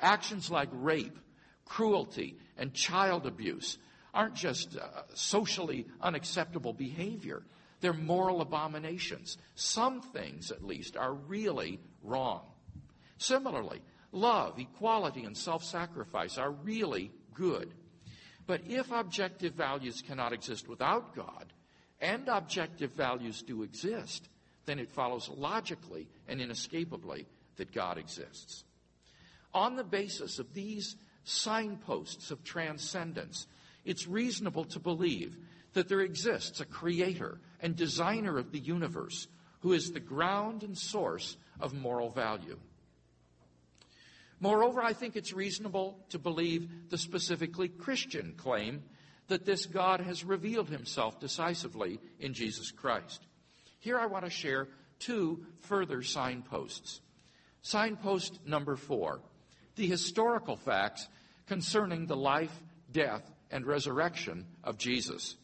Actions 0.00 0.50
like 0.50 0.68
rape, 0.72 1.18
cruelty, 1.64 2.36
and 2.56 2.74
child 2.74 3.26
abuse 3.26 3.78
aren't 4.14 4.34
just 4.34 4.76
uh, 4.76 5.02
socially 5.14 5.86
unacceptable 6.00 6.72
behavior. 6.72 7.42
They're 7.80 7.92
moral 7.92 8.40
abominations. 8.40 9.38
Some 9.54 10.00
things, 10.00 10.50
at 10.50 10.64
least, 10.64 10.96
are 10.96 11.12
really 11.12 11.78
wrong. 12.02 12.42
Similarly, 13.18 13.80
love, 14.12 14.58
equality, 14.58 15.24
and 15.24 15.36
self 15.36 15.62
sacrifice 15.64 16.38
are 16.38 16.50
really 16.50 17.12
good. 17.34 17.72
But 18.46 18.62
if 18.66 18.90
objective 18.90 19.54
values 19.54 20.02
cannot 20.02 20.32
exist 20.32 20.68
without 20.68 21.14
God, 21.14 21.52
and 22.00 22.28
objective 22.28 22.92
values 22.92 23.42
do 23.42 23.62
exist, 23.62 24.28
then 24.66 24.78
it 24.78 24.90
follows 24.90 25.28
logically 25.28 26.08
and 26.28 26.40
inescapably 26.40 27.26
that 27.56 27.72
God 27.72 27.98
exists. 27.98 28.64
On 29.52 29.76
the 29.76 29.84
basis 29.84 30.38
of 30.38 30.54
these 30.54 30.96
signposts 31.24 32.30
of 32.30 32.44
transcendence, 32.44 33.46
it's 33.84 34.06
reasonable 34.06 34.64
to 34.64 34.78
believe 34.78 35.36
that 35.74 35.88
there 35.88 36.00
exists 36.00 36.60
a 36.60 36.64
creator 36.64 37.40
and 37.60 37.76
designer 37.76 38.38
of 38.38 38.52
the 38.52 38.58
universe 38.58 39.28
who 39.60 39.72
is 39.72 39.92
the 39.92 40.00
ground 40.00 40.62
and 40.62 40.76
source 40.76 41.36
of 41.60 41.74
moral 41.74 42.10
value. 42.10 42.58
Moreover, 44.40 44.82
I 44.82 44.92
think 44.92 45.16
it's 45.16 45.32
reasonable 45.32 45.98
to 46.10 46.18
believe 46.18 46.90
the 46.90 46.98
specifically 46.98 47.68
Christian 47.68 48.34
claim 48.36 48.82
that 49.26 49.44
this 49.44 49.66
God 49.66 50.00
has 50.00 50.24
revealed 50.24 50.68
himself 50.68 51.18
decisively 51.20 51.98
in 52.20 52.34
Jesus 52.34 52.70
Christ. 52.70 53.26
Here 53.80 53.98
I 53.98 54.06
want 54.06 54.24
to 54.24 54.30
share 54.30 54.68
two 54.98 55.44
further 55.60 56.02
signposts. 56.02 57.00
Signpost 57.62 58.38
number 58.46 58.76
four 58.76 59.20
the 59.74 59.86
historical 59.86 60.56
facts 60.56 61.06
concerning 61.46 62.06
the 62.06 62.16
life, 62.16 62.52
death, 62.90 63.22
and 63.50 63.66
resurrection 63.66 64.46
of 64.64 64.78
Jesus. 64.78 65.36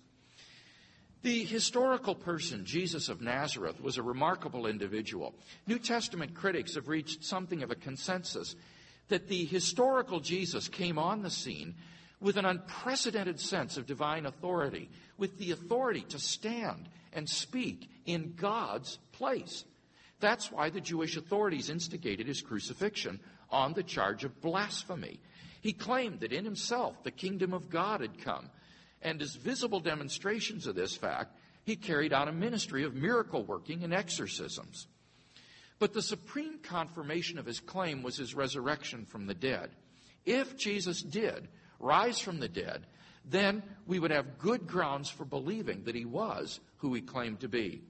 The 1.22 1.44
historical 1.44 2.14
person, 2.14 2.66
Jesus 2.66 3.08
of 3.08 3.22
Nazareth, 3.22 3.80
was 3.80 3.96
a 3.96 4.02
remarkable 4.02 4.66
individual. 4.66 5.34
New 5.66 5.78
Testament 5.78 6.34
critics 6.34 6.74
have 6.74 6.88
reached 6.88 7.24
something 7.24 7.62
of 7.62 7.70
a 7.70 7.76
consensus 7.76 8.54
that 9.08 9.28
the 9.28 9.44
historical 9.46 10.20
Jesus 10.20 10.68
came 10.68 10.98
on 10.98 11.22
the 11.22 11.30
scene 11.30 11.76
with 12.20 12.36
an 12.36 12.44
unprecedented 12.44 13.40
sense 13.40 13.76
of 13.76 13.86
divine 13.86 14.26
authority, 14.26 14.90
with 15.16 15.38
the 15.38 15.50
authority 15.50 16.02
to 16.08 16.18
stand 16.18 16.88
and 17.12 17.28
speak 17.28 17.88
in 18.06 18.34
God's 18.36 18.98
place. 19.12 19.64
That's 20.20 20.50
why 20.50 20.70
the 20.70 20.80
Jewish 20.80 21.16
authorities 21.16 21.70
instigated 21.70 22.26
his 22.26 22.40
crucifixion 22.40 23.20
on 23.50 23.72
the 23.72 23.82
charge 23.82 24.24
of 24.24 24.40
blasphemy. 24.40 25.20
He 25.64 25.72
claimed 25.72 26.20
that 26.20 26.34
in 26.34 26.44
himself 26.44 27.02
the 27.04 27.10
kingdom 27.10 27.54
of 27.54 27.70
God 27.70 28.02
had 28.02 28.18
come, 28.18 28.50
and 29.00 29.22
as 29.22 29.34
visible 29.34 29.80
demonstrations 29.80 30.66
of 30.66 30.74
this 30.74 30.94
fact, 30.94 31.38
he 31.64 31.74
carried 31.74 32.12
out 32.12 32.28
a 32.28 32.32
ministry 32.32 32.84
of 32.84 32.94
miracle 32.94 33.42
working 33.42 33.82
and 33.82 33.94
exorcisms. 33.94 34.86
But 35.78 35.94
the 35.94 36.02
supreme 36.02 36.58
confirmation 36.58 37.38
of 37.38 37.46
his 37.46 37.60
claim 37.60 38.02
was 38.02 38.18
his 38.18 38.34
resurrection 38.34 39.06
from 39.06 39.26
the 39.26 39.32
dead. 39.32 39.70
If 40.26 40.58
Jesus 40.58 41.00
did 41.00 41.48
rise 41.80 42.18
from 42.18 42.40
the 42.40 42.48
dead, 42.48 42.86
then 43.24 43.62
we 43.86 43.98
would 43.98 44.10
have 44.10 44.38
good 44.38 44.66
grounds 44.66 45.08
for 45.08 45.24
believing 45.24 45.84
that 45.84 45.94
he 45.94 46.04
was 46.04 46.60
who 46.76 46.92
he 46.92 47.00
claimed 47.00 47.40
to 47.40 47.48
be. 47.48 47.80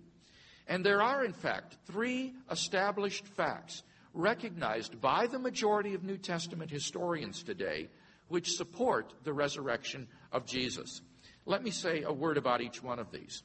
And 0.69 0.87
there 0.87 1.03
are, 1.03 1.25
in 1.25 1.33
fact, 1.33 1.77
three 1.87 2.35
established 2.49 3.27
facts 3.27 3.83
recognized 4.15 5.01
by 5.01 5.27
the 5.27 5.39
majority 5.39 5.95
of 5.95 6.05
New 6.05 6.17
Testament 6.17 6.71
historians 6.71 7.43
today 7.43 7.89
which 8.29 8.53
support 8.53 9.13
the 9.25 9.33
resurrection 9.33 10.09
of 10.33 10.47
Jesus. 10.47 11.03
Let 11.45 11.63
me 11.63 11.71
say 11.71 12.03
a 12.03 12.13
word 12.13 12.39
about 12.39 12.63
each 12.63 12.83
one 12.83 12.99
of 12.99 13.11
these. 13.11 13.43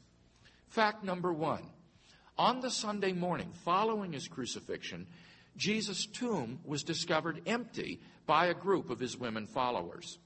Fact 0.70 1.04
number 1.04 1.34
one 1.34 1.64
on 2.38 2.62
the 2.62 2.72
Sunday 2.72 3.12
morning 3.12 3.52
following 3.66 4.14
his 4.14 4.28
crucifixion, 4.28 5.08
Jesus' 5.58 6.06
tomb 6.06 6.60
was 6.64 6.84
discovered 6.84 7.42
empty 7.46 8.00
by 8.26 8.46
a 8.46 8.54
group 8.54 8.90
of 8.90 9.00
his 9.00 9.18
women 9.18 9.46
followers. 9.48 10.20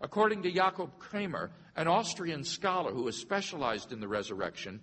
According 0.00 0.42
to 0.44 0.52
Jakob 0.52 0.96
Kremer, 0.98 1.50
an 1.74 1.88
Austrian 1.88 2.44
scholar 2.44 2.92
who 2.92 3.06
has 3.06 3.16
specialized 3.16 3.92
in 3.92 3.98
the 3.98 4.06
resurrection, 4.06 4.80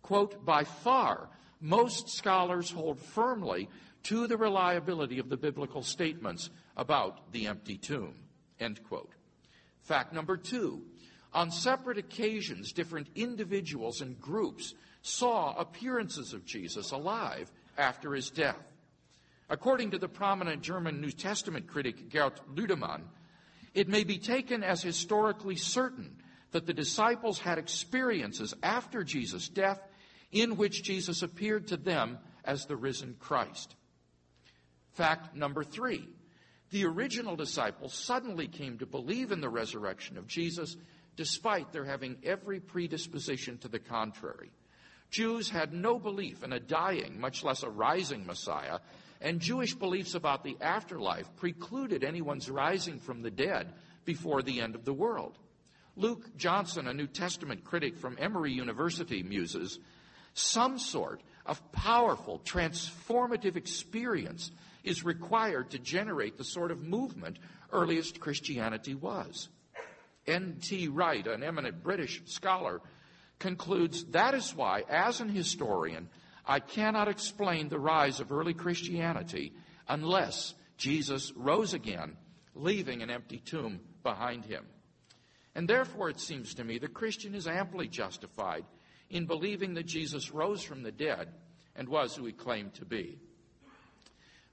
quote, 0.00 0.44
by 0.44 0.64
far, 0.64 1.28
most 1.60 2.08
scholars 2.08 2.70
hold 2.70 3.00
firmly 3.00 3.68
to 4.04 4.26
the 4.26 4.36
reliability 4.36 5.18
of 5.18 5.28
the 5.28 5.36
biblical 5.36 5.82
statements 5.82 6.50
about 6.76 7.32
the 7.32 7.46
empty 7.46 7.76
tomb, 7.76 8.14
end 8.60 8.82
quote. 8.84 9.12
Fact 9.82 10.12
number 10.12 10.36
two, 10.36 10.82
on 11.32 11.50
separate 11.50 11.98
occasions, 11.98 12.72
different 12.72 13.08
individuals 13.14 14.00
and 14.00 14.20
groups 14.20 14.74
saw 15.02 15.54
appearances 15.58 16.32
of 16.32 16.46
Jesus 16.46 16.92
alive 16.92 17.50
after 17.76 18.14
his 18.14 18.30
death. 18.30 18.72
According 19.50 19.90
to 19.90 19.98
the 19.98 20.08
prominent 20.08 20.62
German 20.62 21.00
New 21.00 21.10
Testament 21.10 21.66
critic 21.66 22.10
Gerd 22.10 22.40
Lüdemann, 22.54 23.02
it 23.74 23.88
may 23.88 24.04
be 24.04 24.18
taken 24.18 24.62
as 24.62 24.82
historically 24.82 25.56
certain 25.56 26.16
that 26.52 26.66
the 26.66 26.72
disciples 26.72 27.40
had 27.40 27.58
experiences 27.58 28.54
after 28.62 29.02
Jesus' 29.02 29.48
death 29.48 29.80
in 30.30 30.56
which 30.56 30.82
Jesus 30.82 31.22
appeared 31.22 31.66
to 31.68 31.76
them 31.76 32.18
as 32.44 32.66
the 32.66 32.76
risen 32.76 33.16
Christ. 33.18 33.74
Fact 34.94 35.34
number 35.34 35.62
three 35.62 36.08
the 36.70 36.86
original 36.86 37.36
disciples 37.36 37.94
suddenly 37.94 38.48
came 38.48 38.78
to 38.78 38.86
believe 38.86 39.30
in 39.30 39.40
the 39.40 39.48
resurrection 39.48 40.18
of 40.18 40.26
Jesus 40.26 40.76
despite 41.16 41.72
their 41.72 41.84
having 41.84 42.16
every 42.24 42.58
predisposition 42.58 43.58
to 43.58 43.68
the 43.68 43.78
contrary. 43.78 44.50
Jews 45.10 45.48
had 45.48 45.72
no 45.72 46.00
belief 46.00 46.42
in 46.42 46.52
a 46.52 46.58
dying, 46.58 47.20
much 47.20 47.44
less 47.44 47.62
a 47.62 47.70
rising 47.70 48.26
Messiah, 48.26 48.80
and 49.20 49.38
Jewish 49.38 49.74
beliefs 49.74 50.16
about 50.16 50.42
the 50.42 50.56
afterlife 50.60 51.28
precluded 51.36 52.02
anyone's 52.02 52.50
rising 52.50 52.98
from 52.98 53.22
the 53.22 53.30
dead 53.30 53.72
before 54.04 54.42
the 54.42 54.60
end 54.60 54.74
of 54.74 54.84
the 54.84 54.92
world. 54.92 55.38
Luke 55.94 56.36
Johnson, 56.36 56.88
a 56.88 56.94
New 56.94 57.06
Testament 57.06 57.62
critic 57.62 57.96
from 57.96 58.16
Emory 58.18 58.52
University, 58.52 59.22
muses 59.22 59.78
some 60.32 60.78
sort 60.78 61.22
of 61.46 61.70
powerful, 61.70 62.40
transformative 62.44 63.54
experience 63.54 64.50
is 64.84 65.04
required 65.04 65.70
to 65.70 65.78
generate 65.78 66.36
the 66.36 66.44
sort 66.44 66.70
of 66.70 66.82
movement 66.82 67.38
earliest 67.72 68.20
Christianity 68.20 68.94
was. 68.94 69.48
N.T. 70.26 70.88
Wright, 70.88 71.26
an 71.26 71.42
eminent 71.42 71.82
British 71.82 72.22
scholar, 72.26 72.80
concludes 73.38 74.04
that 74.06 74.34
is 74.34 74.54
why, 74.54 74.84
as 74.88 75.20
an 75.20 75.28
historian, 75.28 76.08
I 76.46 76.60
cannot 76.60 77.08
explain 77.08 77.68
the 77.68 77.78
rise 77.78 78.20
of 78.20 78.30
early 78.30 78.54
Christianity 78.54 79.52
unless 79.88 80.54
Jesus 80.76 81.32
rose 81.34 81.74
again, 81.74 82.16
leaving 82.54 83.02
an 83.02 83.10
empty 83.10 83.38
tomb 83.38 83.80
behind 84.02 84.44
him. 84.44 84.64
And 85.54 85.68
therefore, 85.68 86.10
it 86.10 86.20
seems 86.20 86.54
to 86.54 86.64
me, 86.64 86.78
the 86.78 86.88
Christian 86.88 87.34
is 87.34 87.46
amply 87.46 87.88
justified 87.88 88.64
in 89.10 89.26
believing 89.26 89.74
that 89.74 89.86
Jesus 89.86 90.32
rose 90.32 90.62
from 90.62 90.82
the 90.82 90.92
dead 90.92 91.28
and 91.76 91.88
was 91.88 92.14
who 92.14 92.24
he 92.24 92.32
claimed 92.32 92.74
to 92.74 92.84
be. 92.84 93.18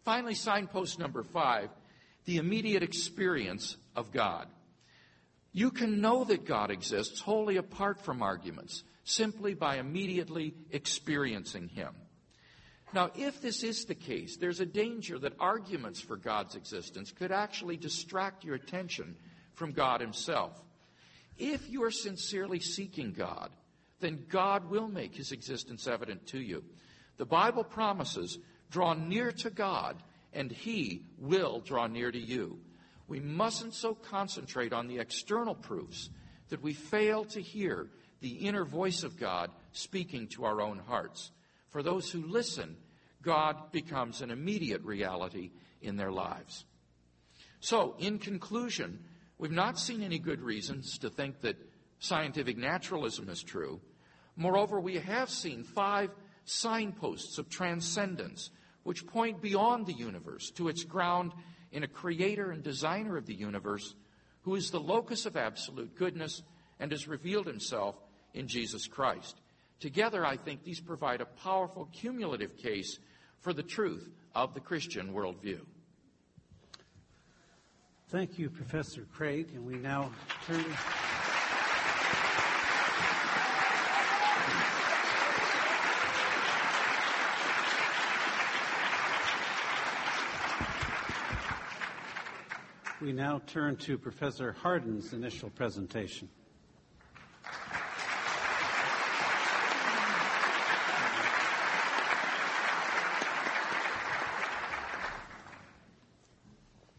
Finally, 0.04 0.36
signpost 0.36 1.00
number 1.00 1.24
five 1.24 1.70
the 2.26 2.38
immediate 2.38 2.84
experience 2.84 3.78
of 3.96 4.12
God. 4.12 4.48
You 5.54 5.72
can 5.72 6.02
know 6.02 6.24
that 6.24 6.46
God 6.46 6.72
exists 6.72 7.20
wholly 7.20 7.58
apart 7.58 8.00
from 8.00 8.22
arguments, 8.22 8.84
simply 9.04 9.54
by 9.54 9.78
immediately 9.78 10.54
experiencing 10.70 11.68
Him. 11.68 11.94
Now, 12.94 13.10
if 13.16 13.42
this 13.42 13.64
is 13.64 13.86
the 13.86 13.96
case, 13.96 14.38
there's 14.38 14.60
a 14.60 14.66
danger 14.66 15.18
that 15.20 15.34
arguments 15.40 16.00
for 16.00 16.18
God's 16.18 16.56
existence 16.56 17.12
could 17.12 17.32
actually 17.32 17.78
distract 17.78 18.44
your 18.44 18.56
attention 18.56 19.16
from 19.54 19.72
God 19.72 20.02
Himself. 20.02 20.62
If 21.38 21.70
you 21.70 21.84
are 21.84 21.92
sincerely 21.92 22.60
seeking 22.60 23.14
God, 23.14 23.50
then 24.00 24.26
God 24.30 24.70
will 24.70 24.88
make 24.88 25.16
His 25.16 25.32
existence 25.32 25.88
evident 25.88 26.28
to 26.28 26.40
you. 26.40 26.64
The 27.18 27.26
Bible 27.26 27.64
promises, 27.64 28.38
draw 28.72 28.94
near 28.94 29.32
to 29.32 29.50
God, 29.50 30.02
and 30.34 30.52
He 30.52 31.04
will 31.20 31.60
draw 31.60 31.88
near 31.88 32.12
to 32.12 32.20
you. 32.20 32.60
We 33.08 33.20
mustn't 33.20 33.74
so 33.74 33.94
concentrate 33.94 34.74
on 34.74 34.88
the 34.88 35.00
external 35.00 35.54
proofs 35.54 36.10
that 36.50 36.64
we 36.64 36.74
fail 36.74 37.26
to 37.26 37.42
hear 37.42 37.88
the 38.22 38.30
inner 38.30 38.64
voice 38.64 39.04
of 39.04 39.20
God 39.20 39.52
speaking 39.74 40.28
to 40.30 40.46
our 40.46 40.62
own 40.62 40.80
hearts. 40.80 41.32
For 41.70 41.84
those 41.84 42.10
who 42.10 42.26
listen, 42.26 42.78
God 43.22 43.72
becomes 43.72 44.22
an 44.22 44.32
immediate 44.32 44.82
reality 44.84 45.52
in 45.82 45.98
their 45.98 46.12
lives. 46.12 46.66
So, 47.60 47.96
in 48.00 48.18
conclusion, 48.18 49.00
we've 49.38 49.52
not 49.52 49.78
seen 49.78 50.02
any 50.02 50.20
good 50.20 50.42
reasons 50.42 50.98
to 51.00 51.10
think 51.10 51.42
that 51.42 51.58
scientific 52.00 52.58
naturalism 52.58 53.30
is 53.30 53.44
true. 53.44 53.80
Moreover, 54.36 54.80
we 54.80 54.96
have 54.96 55.30
seen 55.30 55.64
five 55.64 56.10
signposts 56.46 57.38
of 57.38 57.50
transcendence 57.50 58.50
which 58.84 59.06
point 59.08 59.42
beyond 59.42 59.86
the 59.86 59.94
universe 59.94 60.52
to 60.52 60.68
its 60.68 60.84
ground 60.84 61.34
in 61.72 61.84
a 61.84 61.88
creator 61.88 62.52
and 62.52 62.64
designer 62.64 63.18
of 63.18 63.26
the 63.26 63.34
universe 63.34 63.96
who 64.42 64.56
is 64.56 64.72
the 64.72 64.80
locus 64.80 65.26
of 65.26 65.38
absolute 65.38 65.96
goodness 65.96 66.42
and 66.80 66.92
has 66.92 67.08
revealed 67.08 67.46
himself 67.46 67.96
in 68.34 68.48
Jesus 68.48 68.88
Christ. 68.88 69.40
Together, 69.80 70.26
I 70.26 70.38
think 70.38 70.64
these 70.64 70.80
provide 70.80 71.22
a 71.22 71.26
powerful 71.26 71.90
cumulative 71.92 72.58
case 72.58 73.00
for 73.40 73.54
the 73.54 73.64
truth 73.64 74.10
of 74.36 74.54
the 74.54 74.60
Christian 74.60 75.14
worldview. 75.14 75.62
Thank 78.10 78.38
you, 78.38 78.50
Professor 78.50 79.08
Craig. 79.14 79.50
And 79.54 79.66
we 79.66 79.76
now 79.76 80.12
turn. 80.46 80.66
We 93.02 93.14
now 93.14 93.42
turn 93.48 93.78
to 93.78 93.98
Professor 93.98 94.52
Hardin's 94.52 95.12
initial 95.12 95.50
presentation. 95.50 96.30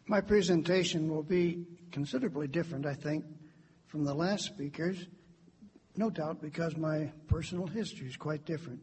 My 0.08 0.20
presentation 0.20 1.08
will 1.08 1.22
be 1.22 1.64
considerably 1.92 2.48
different, 2.48 2.84
I 2.84 2.94
think, 2.94 3.24
from 3.86 4.02
the 4.02 4.12
last 4.12 4.46
speakers, 4.46 5.06
no 5.96 6.10
doubt 6.10 6.42
because 6.42 6.76
my 6.76 7.12
personal 7.28 7.68
history 7.68 8.08
is 8.08 8.16
quite 8.16 8.44
different. 8.44 8.80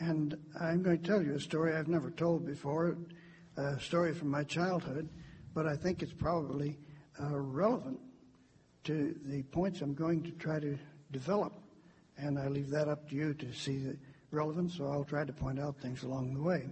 And 0.00 0.36
I'm 0.60 0.82
going 0.82 1.00
to 1.00 1.06
tell 1.06 1.22
you 1.22 1.36
a 1.36 1.40
story 1.40 1.76
I've 1.76 1.86
never 1.86 2.10
told 2.10 2.44
before, 2.44 2.98
a 3.56 3.78
story 3.78 4.12
from 4.12 4.28
my 4.28 4.42
childhood 4.42 5.08
but 5.54 5.66
I 5.66 5.76
think 5.76 6.02
it's 6.02 6.12
probably 6.12 6.78
uh, 7.20 7.36
relevant 7.38 7.98
to 8.84 9.14
the 9.24 9.42
points 9.44 9.80
I'm 9.80 9.94
going 9.94 10.22
to 10.22 10.30
try 10.32 10.60
to 10.60 10.78
develop. 11.10 11.52
And 12.16 12.38
I 12.38 12.48
leave 12.48 12.70
that 12.70 12.88
up 12.88 13.08
to 13.10 13.14
you 13.14 13.34
to 13.34 13.52
see 13.52 13.78
the 13.78 13.96
relevance, 14.30 14.76
so 14.76 14.86
I'll 14.86 15.04
try 15.04 15.24
to 15.24 15.32
point 15.32 15.60
out 15.60 15.76
things 15.80 16.02
along 16.02 16.34
the 16.34 16.42
way. 16.42 16.68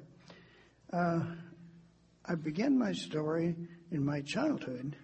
Uh, 0.93 1.21
I 2.25 2.35
began 2.35 2.79
my 2.79 2.93
story 2.93 3.55
in 3.93 4.05
my 4.05 4.21
childhood 4.23 4.97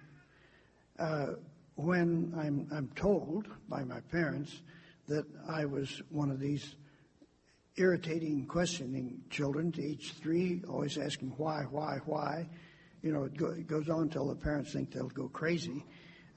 uh, 0.99 1.27
when 1.77 2.35
I'm, 2.37 2.69
I'm 2.77 2.91
told 2.97 3.47
by 3.69 3.85
my 3.85 4.01
parents 4.01 4.63
that 5.09 5.25
I 5.49 5.65
was 5.65 6.03
one 6.11 6.31
of 6.31 6.41
these 6.41 6.75
irritating, 7.77 8.47
questioning 8.47 9.23
children 9.31 9.73
to 9.73 9.97
three, 9.97 10.63
always 10.69 10.99
asking 10.99 11.35
why, 11.37 11.63
why, 11.71 11.99
why 12.05 12.49
you 13.03 13.13
know, 13.13 13.25
it, 13.25 13.37
go, 13.37 13.47
it 13.47 13.67
goes 13.67 13.89
on 13.89 14.03
until 14.03 14.29
the 14.29 14.35
parents 14.37 14.73
think 14.73 14.93
they'll 14.93 15.09
go 15.09 15.29
crazy, 15.29 15.85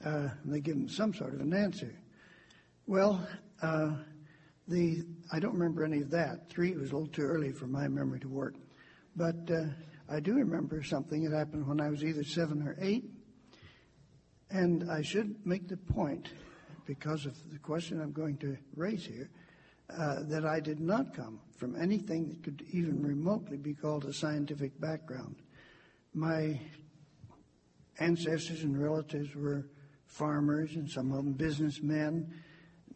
uh, 0.04 0.28
and 0.42 0.52
they 0.52 0.60
give 0.60 0.74
them 0.74 0.88
some 0.88 1.14
sort 1.14 1.34
of 1.34 1.40
an 1.40 1.54
answer. 1.54 1.94
Well, 2.86 3.26
uh, 3.62 3.92
the 4.68 5.04
I 5.32 5.38
don't 5.38 5.54
remember 5.54 5.84
any 5.84 6.00
of 6.02 6.10
that. 6.10 6.50
Three 6.50 6.72
was 6.72 6.90
a 6.90 6.94
little 6.94 7.08
too 7.08 7.22
early 7.22 7.52
for 7.52 7.66
my 7.66 7.88
memory 7.88 8.20
to 8.20 8.28
work, 8.28 8.54
but 9.14 9.36
uh, 9.50 9.66
I 10.08 10.20
do 10.20 10.34
remember 10.34 10.82
something 10.82 11.22
that 11.24 11.36
happened 11.36 11.66
when 11.66 11.80
I 11.80 11.88
was 11.88 12.04
either 12.04 12.24
seven 12.24 12.62
or 12.62 12.76
eight, 12.80 13.04
and 14.50 14.90
I 14.90 15.02
should 15.02 15.46
make 15.46 15.68
the 15.68 15.76
point, 15.76 16.28
because 16.86 17.26
of 17.26 17.36
the 17.52 17.58
question 17.58 18.00
I'm 18.00 18.12
going 18.12 18.36
to 18.38 18.56
raise 18.74 19.04
here, 19.04 19.30
uh, 19.90 20.22
that 20.24 20.44
I 20.44 20.60
did 20.60 20.80
not 20.80 21.14
come 21.14 21.40
from 21.56 21.80
anything 21.80 22.28
that 22.28 22.42
could 22.42 22.64
even 22.72 23.02
remotely 23.02 23.56
be 23.56 23.74
called 23.74 24.04
a 24.04 24.12
scientific 24.12 24.80
background. 24.80 25.36
My 26.16 26.58
ancestors 27.98 28.62
and 28.62 28.82
relatives 28.82 29.34
were 29.34 29.66
farmers 30.06 30.74
and 30.74 30.90
some 30.90 31.12
of 31.12 31.18
them 31.18 31.34
businessmen, 31.34 32.32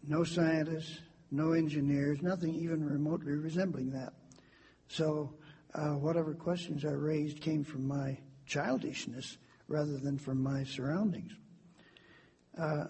no 0.08 0.24
scientists, 0.24 1.00
no 1.30 1.52
engineers, 1.52 2.22
nothing 2.22 2.54
even 2.54 2.82
remotely 2.82 3.32
resembling 3.32 3.90
that. 3.90 4.14
So, 4.88 5.34
uh, 5.74 5.90
whatever 5.90 6.32
questions 6.32 6.86
I 6.86 6.92
raised 6.92 7.42
came 7.42 7.62
from 7.62 7.86
my 7.86 8.16
childishness 8.46 9.36
rather 9.68 9.98
than 9.98 10.16
from 10.16 10.42
my 10.42 10.64
surroundings. 10.64 11.32
Uh, 12.56 12.86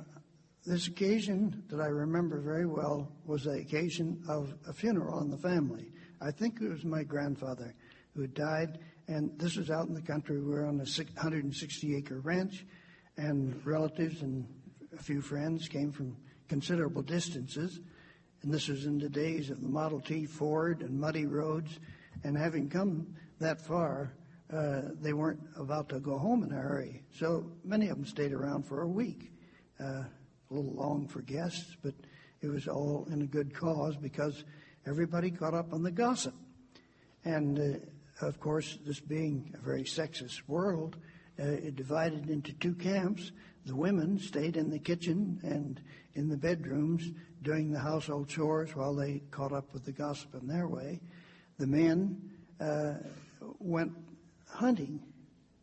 this 0.65 0.87
occasion 0.87 1.65
that 1.71 1.81
I 1.81 1.89
remember 1.89 2.39
very 2.39 2.67
well 2.67 3.11
was 3.27 3.43
the 3.43 3.59
occasion 3.59 4.23
of 4.29 4.55
a 4.69 4.73
funeral 4.73 5.23
in 5.23 5.29
the 5.29 5.39
family. 5.39 5.91
I 6.21 6.31
think 6.31 6.61
it 6.61 6.69
was 6.69 6.85
my 6.85 7.03
grandfather 7.03 7.75
who 8.15 8.29
died 8.29 8.79
and 9.11 9.37
this 9.39 9.57
was 9.57 9.71
out 9.71 9.89
in 9.89 9.95
the 9.95 10.01
country. 10.01 10.39
We 10.39 10.55
were 10.55 10.65
on 10.65 10.77
a 10.77 10.85
160 10.85 11.97
acre 11.97 12.21
ranch, 12.21 12.65
and 13.17 13.61
relatives 13.67 14.23
and 14.23 14.47
a 14.97 15.03
few 15.03 15.21
friends 15.21 15.67
came 15.67 15.91
from 15.91 16.17
considerable 16.49 17.03
distances. 17.03 17.81
And 18.43 18.55
this 18.55 18.69
was 18.69 18.87
in 18.87 18.99
the 18.99 19.09
days 19.09 19.51
of 19.51 19.61
the 19.61 19.69
Model 19.69 20.01
T 20.01 20.27
Ford 20.27 20.83
and 20.83 20.99
muddy 20.99 21.27
roads. 21.27 21.81
And 22.23 22.39
having 22.39 22.69
come 22.69 23.15
that 23.41 23.61
far, 23.61 24.15
uh, 24.53 24.83
they 25.01 25.13
weren't 25.13 25.43
about 25.57 25.89
to 25.89 25.99
go 25.99 26.17
home 26.17 26.45
in 26.45 26.53
a 26.53 26.61
hurry. 26.61 27.03
So 27.19 27.51
many 27.65 27.89
of 27.89 27.97
them 27.97 28.07
stayed 28.07 28.33
around 28.33 28.63
for 28.63 28.83
a 28.83 28.89
week. 28.89 29.33
Uh, 29.81 30.05
a 30.05 30.55
little 30.55 30.73
long 30.73 31.09
for 31.09 31.23
guests, 31.23 31.77
but 31.83 31.95
it 32.43 32.49
was 32.49 32.69
all 32.69 33.09
in 33.11 33.23
a 33.23 33.27
good 33.27 33.55
cause 33.55 33.97
because 33.97 34.45
everybody 34.87 35.31
caught 35.31 35.55
up 35.55 35.73
on 35.73 35.83
the 35.83 35.91
gossip. 35.91 36.35
And 37.25 37.59
uh, 37.59 37.79
of 38.21 38.41
course, 38.41 38.79
this 38.85 39.01
being 39.01 39.55
a 39.55 39.59
very 39.59 39.85
sexist 39.85 40.43
world, 40.47 40.97
uh, 41.39 41.45
it 41.45 41.77
divided 41.77 42.29
into 42.29 42.53
two 42.55 42.75
camps. 42.75 43.33
The 43.67 43.77
women 43.77 44.19
stayed 44.19 44.57
in 44.57 44.71
the 44.71 44.79
kitchen 44.79 45.41
and 45.43 45.81
in 46.15 46.29
the 46.29 46.37
bedrooms 46.37 47.11
doing 47.43 47.71
the 47.71 47.79
household 47.79 48.29
chores 48.29 48.75
while 48.75 48.95
they 48.95 49.23
caught 49.31 49.53
up 49.53 49.73
with 49.73 49.85
the 49.85 49.93
gossip 49.93 50.35
in 50.35 50.47
their 50.47 50.69
way. 50.69 51.01
The 51.59 51.67
men 51.67 52.21
uh, 52.61 52.95
went 53.59 53.93
hunting. 54.49 55.01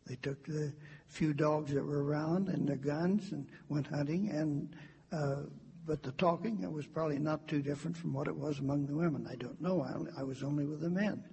They 0.06 0.16
took 0.16 0.44
the 0.46 0.72
few 1.06 1.32
dogs 1.32 1.72
that 1.72 1.84
were 1.84 2.04
around 2.04 2.48
and 2.48 2.68
their 2.68 2.76
guns 2.76 3.32
and 3.32 3.46
went 3.68 3.86
hunting. 3.86 4.30
And 4.30 4.74
uh, 5.12 5.48
but 5.86 6.02
the 6.02 6.12
talking 6.12 6.62
it 6.62 6.70
was 6.70 6.86
probably 6.86 7.18
not 7.18 7.48
too 7.48 7.62
different 7.62 7.96
from 7.96 8.12
what 8.12 8.28
it 8.28 8.36
was 8.36 8.58
among 8.58 8.86
the 8.86 8.94
women. 8.94 9.26
I 9.30 9.36
don't 9.36 9.60
know. 9.60 9.82
I, 9.82 10.20
I 10.20 10.22
was 10.22 10.42
only 10.42 10.66
with 10.66 10.80
the 10.80 10.90
men. 10.90 11.24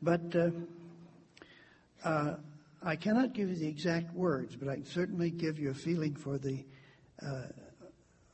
But 0.00 0.36
uh, 0.36 0.50
uh, 2.04 2.34
I 2.82 2.96
cannot 2.96 3.34
give 3.34 3.48
you 3.48 3.56
the 3.56 3.66
exact 3.66 4.14
words, 4.14 4.54
but 4.56 4.68
I 4.68 4.74
can 4.76 4.84
certainly 4.84 5.30
give 5.30 5.58
you 5.58 5.70
a 5.70 5.74
feeling 5.74 6.14
for 6.14 6.38
the 6.38 6.64
uh, 7.20 7.48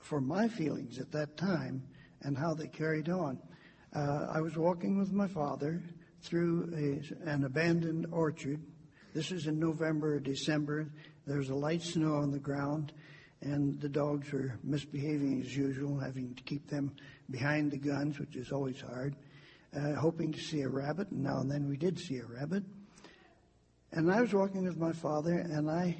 for 0.00 0.20
my 0.20 0.46
feelings 0.48 0.98
at 0.98 1.10
that 1.12 1.36
time 1.38 1.82
and 2.20 2.36
how 2.36 2.52
they 2.52 2.66
carried 2.66 3.08
on. 3.08 3.38
Uh, 3.94 4.26
I 4.30 4.40
was 4.40 4.56
walking 4.56 4.98
with 4.98 5.12
my 5.12 5.26
father 5.26 5.82
through 6.20 6.70
a, 7.24 7.30
an 7.30 7.44
abandoned 7.44 8.06
orchard. 8.12 8.60
This 9.14 9.30
was 9.30 9.46
in 9.46 9.58
November 9.58 10.16
or 10.16 10.20
December. 10.20 10.90
There 11.26 11.38
was 11.38 11.48
a 11.48 11.54
light 11.54 11.82
snow 11.82 12.16
on 12.16 12.30
the 12.30 12.38
ground, 12.38 12.92
and 13.40 13.80
the 13.80 13.88
dogs 13.88 14.30
were 14.32 14.58
misbehaving 14.62 15.40
as 15.40 15.56
usual, 15.56 15.98
having 15.98 16.34
to 16.34 16.42
keep 16.42 16.68
them 16.68 16.92
behind 17.30 17.70
the 17.70 17.78
guns, 17.78 18.18
which 18.18 18.36
is 18.36 18.52
always 18.52 18.80
hard, 18.80 19.16
uh, 19.76 19.94
hoping 19.94 20.32
to 20.32 20.40
see 20.40 20.62
a 20.62 20.68
rabbit, 20.68 21.10
and 21.10 21.22
now 21.22 21.38
and 21.38 21.50
then 21.50 21.68
we 21.68 21.76
did 21.76 21.98
see 21.98 22.18
a 22.18 22.26
rabbit. 22.26 22.64
And 23.92 24.10
I 24.10 24.20
was 24.20 24.32
walking 24.32 24.64
with 24.64 24.76
my 24.76 24.92
father, 24.92 25.34
and 25.38 25.70
I, 25.70 25.96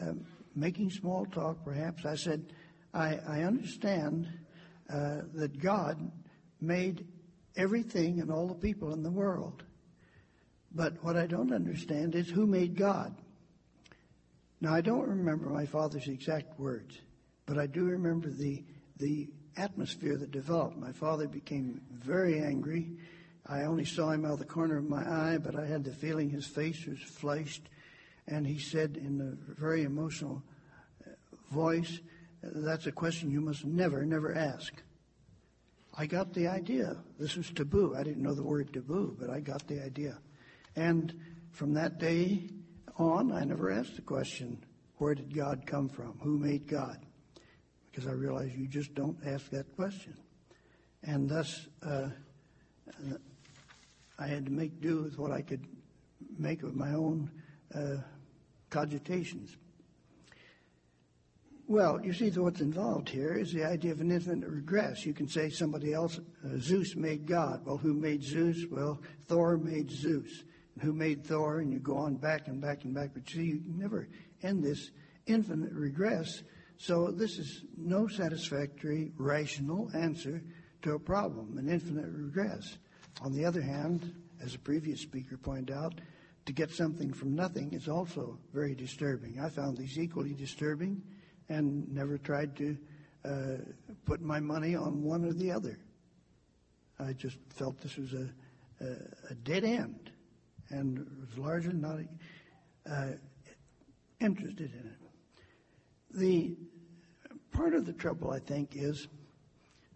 uh, 0.00 0.12
making 0.54 0.90
small 0.90 1.26
talk 1.26 1.64
perhaps, 1.64 2.04
I 2.04 2.14
said, 2.14 2.52
I, 2.94 3.18
I 3.28 3.42
understand 3.42 4.26
uh, 4.90 5.22
that 5.34 5.60
God 5.60 6.10
made 6.60 7.06
everything 7.56 8.20
and 8.20 8.30
all 8.30 8.48
the 8.48 8.54
people 8.54 8.92
in 8.92 9.02
the 9.02 9.10
world. 9.10 9.64
But 10.74 11.02
what 11.02 11.16
I 11.16 11.26
don't 11.26 11.52
understand 11.52 12.14
is 12.14 12.28
who 12.28 12.46
made 12.46 12.76
God. 12.76 13.14
Now, 14.60 14.74
I 14.74 14.80
don't 14.80 15.06
remember 15.06 15.48
my 15.50 15.66
father's 15.66 16.08
exact 16.08 16.58
words, 16.58 16.98
but 17.44 17.58
I 17.58 17.66
do 17.66 17.84
remember 17.84 18.30
the, 18.30 18.64
the 18.98 19.28
atmosphere 19.56 20.16
that 20.16 20.30
developed. 20.30 20.76
My 20.76 20.92
father 20.92 21.26
became 21.26 21.80
very 21.90 22.40
angry. 22.40 22.90
I 23.46 23.62
only 23.62 23.84
saw 23.84 24.10
him 24.10 24.24
out 24.24 24.32
of 24.32 24.38
the 24.38 24.44
corner 24.44 24.76
of 24.76 24.88
my 24.88 25.02
eye, 25.02 25.38
but 25.38 25.56
I 25.56 25.66
had 25.66 25.84
the 25.84 25.92
feeling 25.92 26.30
his 26.30 26.46
face 26.46 26.84
was 26.86 26.98
flushed. 26.98 27.68
And 28.26 28.46
he 28.46 28.58
said 28.58 28.96
in 28.96 29.20
a 29.20 29.60
very 29.60 29.84
emotional 29.84 30.42
uh, 31.06 31.10
voice, 31.52 32.00
That's 32.42 32.86
a 32.86 32.92
question 32.92 33.30
you 33.30 33.40
must 33.40 33.64
never, 33.64 34.04
never 34.04 34.34
ask. 34.34 34.74
I 35.96 36.06
got 36.06 36.34
the 36.34 36.48
idea. 36.48 36.96
This 37.18 37.36
was 37.36 37.50
taboo. 37.50 37.94
I 37.96 38.02
didn't 38.02 38.22
know 38.22 38.34
the 38.34 38.42
word 38.42 38.72
taboo, 38.72 39.16
but 39.18 39.30
I 39.30 39.40
got 39.40 39.66
the 39.66 39.82
idea. 39.82 40.18
And 40.74 41.18
from 41.52 41.72
that 41.74 41.98
day 41.98 42.50
on, 42.98 43.32
I 43.32 43.44
never 43.44 43.70
asked 43.70 43.96
the 43.96 44.02
question, 44.02 44.62
where 44.98 45.14
did 45.14 45.34
God 45.34 45.64
come 45.66 45.88
from? 45.88 46.18
Who 46.22 46.38
made 46.38 46.66
God? 46.66 47.05
Because 47.96 48.10
I 48.10 48.12
realized 48.12 48.54
you 48.54 48.68
just 48.68 48.94
don't 48.94 49.16
ask 49.24 49.48
that 49.52 49.74
question. 49.74 50.12
And 51.04 51.30
thus, 51.30 51.66
uh, 51.82 52.08
I 54.18 54.26
had 54.26 54.44
to 54.44 54.52
make 54.52 54.82
do 54.82 55.04
with 55.04 55.18
what 55.18 55.32
I 55.32 55.40
could 55.40 55.66
make 56.38 56.62
of 56.62 56.76
my 56.76 56.92
own 56.92 57.30
uh, 57.74 58.02
cogitations. 58.68 59.56
Well, 61.66 61.98
you 62.04 62.12
see, 62.12 62.28
what's 62.28 62.60
involved 62.60 63.08
here 63.08 63.32
is 63.32 63.54
the 63.54 63.64
idea 63.64 63.92
of 63.92 64.02
an 64.02 64.10
infinite 64.10 64.50
regress. 64.50 65.06
You 65.06 65.14
can 65.14 65.26
say 65.26 65.48
somebody 65.48 65.94
else, 65.94 66.18
uh, 66.44 66.58
Zeus 66.58 66.96
made 66.96 67.24
God. 67.24 67.62
Well, 67.64 67.78
who 67.78 67.94
made 67.94 68.22
Zeus? 68.22 68.66
Well, 68.70 69.00
Thor 69.26 69.56
made 69.56 69.90
Zeus. 69.90 70.44
And 70.74 70.84
who 70.84 70.92
made 70.92 71.24
Thor? 71.24 71.60
And 71.60 71.72
you 71.72 71.78
go 71.78 71.96
on 71.96 72.16
back 72.16 72.48
and 72.48 72.60
back 72.60 72.84
and 72.84 72.94
back. 72.94 73.12
But 73.14 73.26
see, 73.26 73.44
you 73.44 73.62
never 73.66 74.06
end 74.42 74.62
this 74.62 74.90
infinite 75.26 75.72
regress. 75.72 76.42
So 76.78 77.10
this 77.10 77.38
is 77.38 77.64
no 77.76 78.06
satisfactory, 78.06 79.12
rational 79.16 79.90
answer 79.94 80.42
to 80.82 80.94
a 80.94 80.98
problem, 80.98 81.56
an 81.58 81.68
infinite 81.68 82.08
regress. 82.08 82.78
On 83.22 83.32
the 83.32 83.44
other 83.44 83.62
hand, 83.62 84.14
as 84.42 84.54
a 84.54 84.58
previous 84.58 85.00
speaker 85.00 85.36
pointed 85.36 85.74
out, 85.74 85.94
to 86.44 86.52
get 86.52 86.70
something 86.70 87.12
from 87.12 87.34
nothing 87.34 87.72
is 87.72 87.88
also 87.88 88.38
very 88.52 88.74
disturbing. 88.74 89.40
I 89.40 89.48
found 89.48 89.76
these 89.76 89.98
equally 89.98 90.32
disturbing 90.32 91.02
and 91.48 91.92
never 91.92 92.18
tried 92.18 92.56
to 92.56 92.76
uh, 93.24 93.56
put 94.04 94.20
my 94.20 94.38
money 94.38 94.76
on 94.76 95.02
one 95.02 95.24
or 95.24 95.32
the 95.32 95.50
other. 95.50 95.78
I 97.00 97.12
just 97.14 97.38
felt 97.48 97.80
this 97.80 97.96
was 97.96 98.12
a, 98.12 98.28
a, 98.80 98.86
a 99.30 99.34
dead 99.34 99.64
end 99.64 100.10
and 100.70 100.98
was 101.20 101.36
largely 101.38 101.74
not 101.74 101.98
uh, 102.88 103.12
interested 104.20 104.72
in 104.72 104.86
it. 104.90 105.05
The 106.16 106.56
part 107.52 107.74
of 107.74 107.84
the 107.84 107.92
trouble, 107.92 108.30
I 108.30 108.38
think, 108.38 108.70
is 108.74 109.06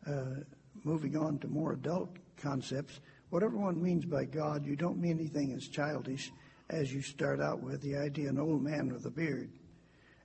uh, 0.07 0.43
moving 0.85 1.17
on 1.17 1.39
to 1.39 1.49
more 1.49 1.73
adult 1.73 2.11
concepts. 2.37 3.01
Whatever 3.31 3.57
one 3.57 3.83
means 3.83 4.05
by 4.05 4.27
God, 4.27 4.67
you 4.67 4.77
don't 4.77 5.01
mean 5.01 5.19
anything 5.19 5.55
as 5.55 5.67
childish 5.67 6.31
as 6.69 6.93
you 6.93 7.01
start 7.01 7.41
out 7.41 7.63
with 7.63 7.81
the 7.81 7.97
idea 7.97 8.29
an 8.29 8.39
old 8.39 8.63
man 8.63 8.93
with 8.93 9.07
a 9.07 9.11
beard. 9.11 9.51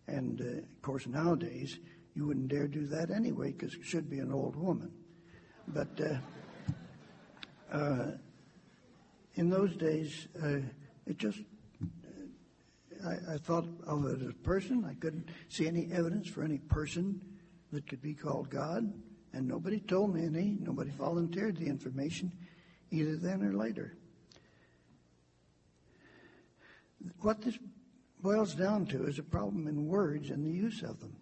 And 0.07 0.41
uh, 0.41 0.57
of 0.57 0.81
course, 0.81 1.07
nowadays, 1.07 1.79
you 2.13 2.27
wouldn't 2.27 2.49
dare 2.49 2.67
do 2.67 2.87
that 2.87 3.09
anyway 3.09 3.53
because 3.53 3.73
it 3.73 3.85
should 3.85 4.09
be 4.09 4.19
an 4.19 4.33
old 4.33 4.57
woman. 4.57 4.91
But 5.69 5.99
uh, 7.71 7.75
uh, 7.75 8.11
in 9.35 9.49
those 9.49 9.75
days, 9.77 10.27
uh, 10.43 10.59
it 11.07 11.17
just, 11.17 11.39
I, 13.05 13.33
I, 13.33 13.37
thought 13.37 13.67
of 13.85 14.05
it 14.05 14.21
as 14.21 14.29
a 14.29 14.33
person. 14.33 14.85
I 14.85 14.95
couldn't 14.95 15.29
see 15.47 15.67
any 15.67 15.89
evidence 15.91 16.27
for 16.27 16.43
any 16.43 16.57
person 16.57 17.21
that 17.71 17.87
could 17.87 18.01
be 18.01 18.13
called 18.13 18.49
God. 18.49 18.91
And 19.33 19.47
nobody 19.47 19.79
told 19.79 20.15
me 20.15 20.25
any, 20.25 20.57
nobody 20.59 20.91
volunteered 20.91 21.57
the 21.57 21.65
information 21.65 22.31
either 22.91 23.17
then 23.17 23.43
or 23.43 23.53
later. 23.53 23.97
What 27.21 27.41
this 27.41 27.59
boils 28.21 28.55
down 28.55 28.85
to 28.87 29.05
is 29.05 29.19
a 29.19 29.23
problem 29.23 29.67
in 29.67 29.87
words 29.87 30.29
and 30.29 30.45
the 30.45 30.51
use 30.51 30.81
of 30.81 30.99
them. 30.99 31.15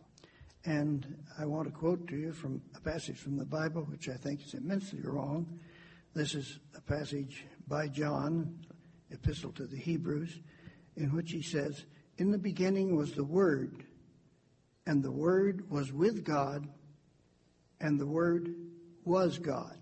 And 0.66 1.18
I 1.38 1.46
want 1.46 1.68
to 1.68 1.74
quote 1.74 2.08
to 2.08 2.16
you 2.16 2.32
from 2.32 2.62
a 2.76 2.80
passage 2.80 3.18
from 3.18 3.36
the 3.36 3.46
Bible, 3.46 3.82
which 3.84 4.08
I 4.08 4.14
think 4.14 4.46
is 4.46 4.54
immensely 4.54 5.02
wrong. 5.02 5.60
This 6.14 6.36
is 6.36 6.60
a 6.78 6.82
passage 6.82 7.46
by 7.68 7.88
John, 7.88 8.60
Epistle 9.12 9.52
to 9.54 9.66
the 9.66 9.78
Hebrews, 9.78 10.40
in 10.98 11.14
which 11.14 11.32
he 11.32 11.42
says, 11.42 11.86
In 12.18 12.32
the 12.32 12.38
beginning 12.38 12.96
was 12.96 13.14
the 13.14 13.24
Word, 13.24 13.84
and 14.86 15.04
the 15.04 15.12
Word 15.12 15.70
was 15.70 15.92
with 15.92 16.24
God, 16.24 16.68
and 17.80 18.00
the 18.00 18.08
Word 18.08 18.54
was 19.06 19.38
God. 19.38 19.78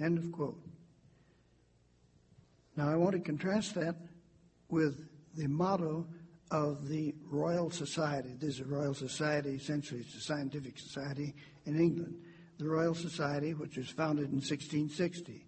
End 0.00 0.18
of 0.18 0.30
quote. 0.32 0.60
Now 2.76 2.88
I 2.88 2.96
want 2.96 3.12
to 3.12 3.20
contrast 3.20 3.74
that 3.74 3.96
with 4.68 5.08
the 5.34 5.48
motto 5.48 6.06
of 6.50 6.88
the 6.88 7.14
Royal 7.30 7.70
Society. 7.70 8.34
This 8.38 8.54
is 8.54 8.60
a 8.60 8.64
Royal 8.64 8.94
Society, 8.94 9.50
essentially 9.50 10.00
it's 10.00 10.14
a 10.14 10.20
scientific 10.20 10.78
society 10.78 11.34
in 11.66 11.78
England. 11.78 12.14
The 12.58 12.68
Royal 12.68 12.94
Society, 12.94 13.54
which 13.54 13.76
was 13.76 13.88
founded 13.88 14.26
in 14.26 14.36
1660. 14.36 15.44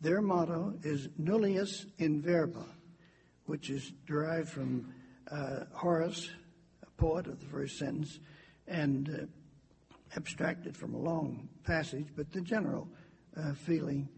Their 0.00 0.20
motto 0.20 0.74
is 0.82 1.08
nullius 1.16 1.86
in 1.98 2.22
verba, 2.22 2.64
which 3.46 3.70
is 3.70 3.92
derived 4.06 4.48
from 4.48 4.92
uh, 5.30 5.64
Horace, 5.72 6.30
a 6.82 7.00
poet 7.00 7.26
of 7.26 7.40
the 7.40 7.46
first 7.46 7.78
sentence, 7.78 8.18
and 8.66 9.08
uh, 9.08 10.16
abstracted 10.16 10.76
from 10.76 10.94
a 10.94 10.98
long 10.98 11.48
passage, 11.64 12.06
but 12.16 12.30
the 12.32 12.40
general 12.40 12.88
uh, 13.36 13.52
feeling 13.54 14.08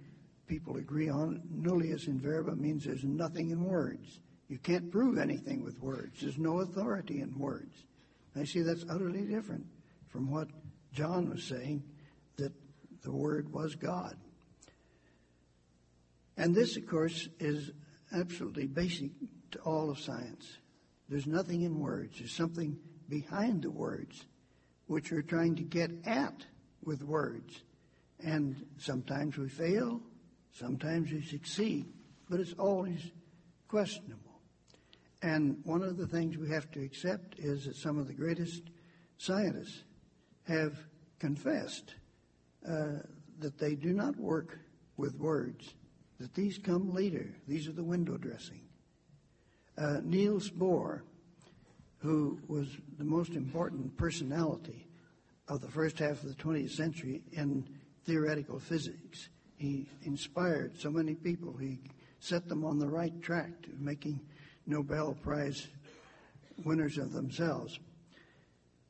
people 0.46 0.76
agree 0.76 1.08
on, 1.08 1.42
nullius 1.50 2.06
in 2.06 2.20
verba 2.20 2.54
means 2.54 2.84
there's 2.84 3.04
nothing 3.04 3.50
in 3.50 3.64
words. 3.64 4.20
You 4.48 4.58
can't 4.58 4.90
prove 4.90 5.18
anything 5.18 5.64
with 5.64 5.80
words. 5.80 6.20
There's 6.20 6.38
no 6.38 6.60
authority 6.60 7.20
in 7.20 7.38
words. 7.38 7.84
I 8.36 8.44
see 8.44 8.62
that's 8.62 8.84
utterly 8.90 9.22
different 9.22 9.66
from 10.08 10.30
what 10.30 10.48
John 10.92 11.30
was 11.30 11.44
saying 11.44 11.82
that 12.36 12.52
the 13.02 13.12
Word 13.12 13.52
was 13.52 13.74
God. 13.74 14.16
And 16.36 16.54
this, 16.54 16.76
of 16.76 16.86
course, 16.86 17.28
is 17.38 17.70
absolutely 18.12 18.66
basic 18.66 19.10
to 19.52 19.58
all 19.60 19.90
of 19.90 19.98
science. 19.98 20.58
There's 21.08 21.26
nothing 21.26 21.62
in 21.62 21.78
words. 21.78 22.18
There's 22.18 22.32
something 22.32 22.78
behind 23.08 23.62
the 23.62 23.70
words 23.70 24.24
which 24.86 25.10
we're 25.10 25.22
trying 25.22 25.56
to 25.56 25.62
get 25.62 25.90
at 26.04 26.44
with 26.84 27.02
words. 27.02 27.62
And 28.20 28.66
sometimes 28.78 29.36
we 29.36 29.48
fail, 29.48 30.00
sometimes 30.52 31.10
we 31.10 31.22
succeed, 31.22 31.86
but 32.28 32.40
it's 32.40 32.54
always 32.58 33.00
questionable. 33.68 34.40
And 35.22 35.58
one 35.64 35.82
of 35.82 35.96
the 35.96 36.06
things 36.06 36.36
we 36.36 36.50
have 36.50 36.70
to 36.72 36.82
accept 36.82 37.38
is 37.38 37.64
that 37.64 37.76
some 37.76 37.98
of 37.98 38.06
the 38.06 38.12
greatest 38.12 38.62
scientists 39.18 39.82
have 40.46 40.76
confessed 41.18 41.94
uh, 42.68 42.98
that 43.38 43.58
they 43.58 43.74
do 43.74 43.92
not 43.92 44.16
work 44.16 44.58
with 44.96 45.16
words, 45.16 45.74
that 46.18 46.34
these 46.34 46.58
come 46.58 46.92
later. 46.92 47.34
These 47.48 47.68
are 47.68 47.72
the 47.72 47.84
window 47.84 48.16
dressing. 48.16 48.60
Uh, 49.76 50.00
Niels 50.04 50.50
Bohr, 50.50 51.00
who 51.98 52.38
was 52.46 52.68
the 52.98 53.04
most 53.04 53.32
important 53.32 53.96
personality 53.96 54.86
of 55.48 55.60
the 55.60 55.70
first 55.70 55.98
half 55.98 56.22
of 56.22 56.28
the 56.28 56.42
20th 56.42 56.70
century 56.70 57.22
in 57.32 57.66
theoretical 58.04 58.58
physics, 58.58 59.28
he 59.56 59.88
inspired 60.02 60.78
so 60.78 60.90
many 60.90 61.14
people. 61.14 61.56
He 61.56 61.80
set 62.20 62.48
them 62.48 62.64
on 62.64 62.78
the 62.78 62.88
right 62.88 63.20
track 63.22 63.62
to 63.62 63.70
making 63.78 64.20
Nobel 64.66 65.16
Prize 65.22 65.68
winners 66.64 66.98
of 66.98 67.12
themselves. 67.12 67.78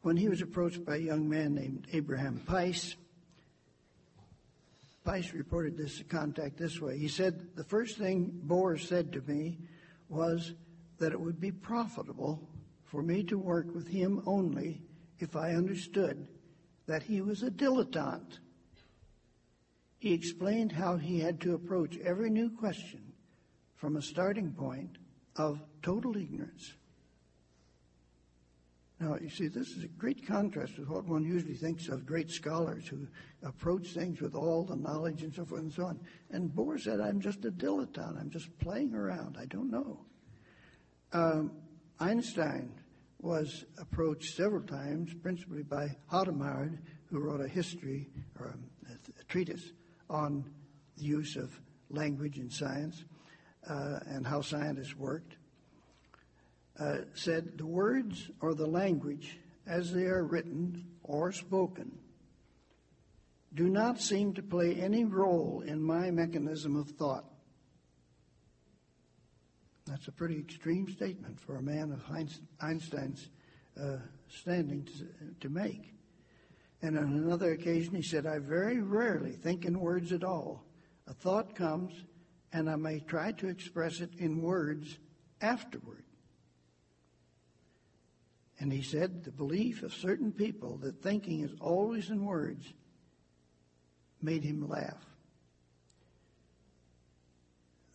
When 0.02 0.16
he 0.16 0.28
was 0.28 0.42
approached 0.42 0.84
by 0.84 0.96
a 0.96 1.00
young 1.00 1.28
man 1.28 1.54
named 1.54 1.86
Abraham 1.92 2.42
Pais, 2.46 2.96
Pais 5.04 5.34
reported 5.34 5.76
this 5.76 6.02
contact 6.08 6.56
this 6.56 6.80
way. 6.80 6.98
He 6.98 7.08
said, 7.08 7.48
The 7.56 7.64
first 7.64 7.98
thing 7.98 8.40
Bohr 8.46 8.80
said 8.80 9.12
to 9.12 9.20
me 9.22 9.58
was 10.08 10.54
that 10.98 11.12
it 11.12 11.20
would 11.20 11.40
be 11.40 11.52
profitable 11.52 12.48
for 12.84 13.02
me 13.02 13.22
to 13.24 13.38
work 13.38 13.74
with 13.74 13.86
him 13.86 14.22
only 14.26 14.82
if 15.18 15.36
I 15.36 15.54
understood 15.54 16.26
that 16.86 17.02
he 17.02 17.20
was 17.20 17.42
a 17.42 17.50
dilettante. 17.50 18.38
He 19.98 20.12
explained 20.12 20.72
how 20.72 20.96
he 20.96 21.20
had 21.20 21.40
to 21.42 21.54
approach 21.54 21.98
every 21.98 22.30
new 22.30 22.50
question 22.50 23.12
from 23.76 23.96
a 23.96 24.02
starting 24.02 24.52
point 24.52 24.96
of 25.36 25.60
total 25.82 26.16
ignorance. 26.16 26.74
Now, 29.04 29.18
you 29.20 29.28
see, 29.28 29.48
this 29.48 29.68
is 29.68 29.84
a 29.84 29.88
great 29.88 30.26
contrast 30.26 30.78
with 30.78 30.88
what 30.88 31.04
one 31.04 31.24
usually 31.24 31.56
thinks 31.56 31.88
of 31.88 32.06
great 32.06 32.30
scholars 32.30 32.88
who 32.88 33.06
approach 33.42 33.88
things 33.88 34.22
with 34.22 34.34
all 34.34 34.64
the 34.64 34.76
knowledge 34.76 35.22
and 35.22 35.34
so 35.34 35.44
forth 35.44 35.60
and 35.60 35.72
so 35.72 35.84
on. 35.84 36.00
And 36.30 36.48
Bohr 36.50 36.80
said, 36.80 37.00
I'm 37.00 37.20
just 37.20 37.44
a 37.44 37.50
dilettante. 37.50 38.18
I'm 38.18 38.30
just 38.30 38.58
playing 38.60 38.94
around. 38.94 39.36
I 39.38 39.44
don't 39.44 39.70
know. 39.70 40.00
Um, 41.12 41.52
Einstein 42.00 42.72
was 43.20 43.66
approached 43.78 44.34
several 44.36 44.62
times, 44.62 45.12
principally 45.12 45.64
by 45.64 45.88
Hadamard, 46.10 46.78
who 47.10 47.18
wrote 47.18 47.42
a 47.42 47.48
history 47.48 48.08
or 48.40 48.56
a, 48.88 48.92
a 49.20 49.24
treatise 49.24 49.72
on 50.08 50.50
the 50.96 51.04
use 51.04 51.36
of 51.36 51.60
language 51.90 52.38
in 52.38 52.48
science 52.48 53.04
uh, 53.68 53.98
and 54.06 54.26
how 54.26 54.40
scientists 54.40 54.96
worked. 54.96 55.36
Uh, 56.78 56.98
said 57.14 57.56
the 57.56 57.66
words 57.66 58.30
or 58.40 58.52
the 58.52 58.66
language 58.66 59.38
as 59.64 59.92
they 59.92 60.06
are 60.06 60.24
written 60.24 60.84
or 61.04 61.30
spoken 61.30 61.92
do 63.54 63.68
not 63.68 64.00
seem 64.00 64.34
to 64.34 64.42
play 64.42 64.74
any 64.74 65.04
role 65.04 65.62
in 65.64 65.80
my 65.80 66.10
mechanism 66.10 66.74
of 66.74 66.88
thought. 66.90 67.24
That's 69.86 70.08
a 70.08 70.12
pretty 70.12 70.38
extreme 70.38 70.88
statement 70.88 71.38
for 71.38 71.56
a 71.56 71.62
man 71.62 71.92
of 71.92 72.02
Einstein's 72.60 73.28
uh, 73.80 73.98
standing 74.28 74.84
to, 74.84 74.92
to 75.40 75.48
make. 75.48 75.94
And 76.82 76.98
on 76.98 77.04
another 77.04 77.52
occasion, 77.52 77.94
he 77.94 78.02
said, 78.02 78.26
I 78.26 78.38
very 78.38 78.80
rarely 78.80 79.32
think 79.32 79.64
in 79.64 79.78
words 79.78 80.12
at 80.12 80.24
all. 80.24 80.64
A 81.06 81.14
thought 81.14 81.54
comes, 81.54 81.92
and 82.52 82.68
I 82.68 82.76
may 82.76 83.00
try 83.00 83.32
to 83.32 83.48
express 83.48 84.00
it 84.00 84.10
in 84.18 84.42
words 84.42 84.98
afterward. 85.40 86.03
And 88.60 88.72
he 88.72 88.82
said 88.82 89.24
the 89.24 89.32
belief 89.32 89.82
of 89.82 89.92
certain 89.92 90.32
people 90.32 90.78
that 90.78 91.02
thinking 91.02 91.40
is 91.40 91.54
always 91.60 92.10
in 92.10 92.24
words 92.24 92.72
made 94.22 94.44
him 94.44 94.68
laugh. 94.68 95.04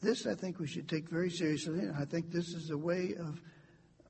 This, 0.01 0.25
I 0.25 0.35
think, 0.35 0.59
we 0.59 0.67
should 0.67 0.87
take 0.87 1.09
very 1.09 1.29
seriously, 1.29 1.79
and 1.79 1.95
I 1.95 2.05
think 2.05 2.31
this 2.31 2.49
is 2.49 2.69
a 2.69 2.77
way 2.77 3.15
of 3.19 3.41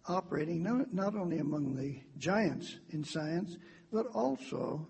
operating 0.08 0.62
not, 0.92 1.16
only 1.16 1.40
among 1.40 1.76
the 1.76 2.00
giants 2.18 2.78
in 2.90 3.04
science, 3.04 3.58
but 3.92 4.06
also, 4.08 4.88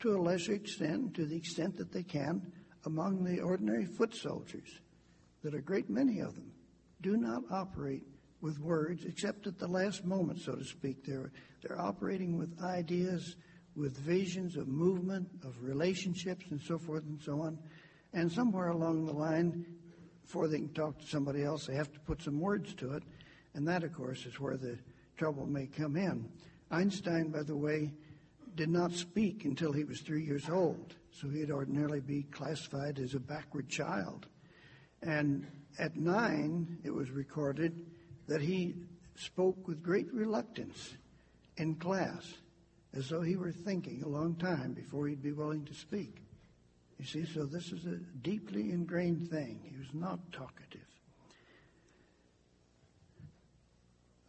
to 0.00 0.16
a 0.16 0.20
lesser 0.20 0.54
extent, 0.54 1.14
to 1.14 1.24
the 1.24 1.36
extent 1.36 1.76
that 1.76 1.92
they 1.92 2.02
can, 2.02 2.52
among 2.84 3.22
the 3.22 3.40
ordinary 3.40 3.84
foot 3.84 4.14
soldiers, 4.14 4.80
that 5.42 5.54
a 5.54 5.60
great 5.60 5.88
many 5.88 6.20
of 6.20 6.34
them 6.34 6.50
do 7.00 7.16
not 7.16 7.42
operate 7.50 8.02
with 8.40 8.58
words, 8.58 9.04
except 9.04 9.46
at 9.46 9.58
the 9.58 9.66
last 9.66 10.04
moment, 10.04 10.40
so 10.40 10.54
to 10.54 10.64
speak. 10.64 11.04
They're, 11.04 11.32
they're 11.62 11.80
operating 11.80 12.38
with 12.38 12.60
ideas, 12.62 13.36
with 13.76 13.96
visions 13.98 14.56
of 14.56 14.68
movement, 14.68 15.28
of 15.44 15.62
relationships, 15.62 16.46
and 16.50 16.60
so 16.60 16.78
forth 16.78 17.04
and 17.04 17.20
so 17.22 17.40
on. 17.42 17.58
And 18.12 18.30
somewhere 18.30 18.68
along 18.68 19.06
the 19.06 19.12
line, 19.12 19.66
before 20.22 20.48
they 20.48 20.58
can 20.58 20.72
talk 20.72 20.98
to 20.98 21.06
somebody 21.06 21.44
else, 21.44 21.66
they 21.66 21.74
have 21.74 21.92
to 21.92 22.00
put 22.00 22.22
some 22.22 22.40
words 22.40 22.74
to 22.74 22.94
it. 22.94 23.02
And 23.54 23.66
that, 23.68 23.84
of 23.84 23.92
course, 23.92 24.26
is 24.26 24.38
where 24.40 24.56
the 24.56 24.78
trouble 25.16 25.46
may 25.46 25.66
come 25.66 25.96
in. 25.96 26.28
Einstein, 26.70 27.30
by 27.30 27.42
the 27.42 27.56
way, 27.56 27.92
did 28.54 28.68
not 28.68 28.92
speak 28.92 29.44
until 29.44 29.72
he 29.72 29.84
was 29.84 30.00
three 30.00 30.24
years 30.24 30.48
old, 30.48 30.94
so 31.12 31.28
he'd 31.28 31.50
ordinarily 31.50 32.00
be 32.00 32.22
classified 32.24 32.98
as 32.98 33.14
a 33.14 33.20
backward 33.20 33.68
child. 33.68 34.26
And 35.02 35.46
at 35.78 35.96
nine, 35.96 36.78
it 36.84 36.92
was 36.92 37.10
recorded 37.10 37.86
that 38.30 38.40
he 38.40 38.76
spoke 39.16 39.66
with 39.66 39.82
great 39.82 40.06
reluctance 40.14 40.94
in 41.56 41.74
class, 41.74 42.34
as 42.94 43.08
though 43.08 43.22
he 43.22 43.34
were 43.34 43.50
thinking 43.50 44.04
a 44.04 44.08
long 44.08 44.36
time 44.36 44.72
before 44.72 45.08
he'd 45.08 45.20
be 45.20 45.32
willing 45.32 45.64
to 45.64 45.74
speak. 45.74 46.22
You 47.00 47.04
see, 47.04 47.24
so 47.26 47.44
this 47.44 47.72
is 47.72 47.86
a 47.86 47.96
deeply 48.22 48.70
ingrained 48.70 49.28
thing. 49.28 49.58
He 49.64 49.76
was 49.76 49.92
not 49.92 50.20
talkative. 50.30 50.86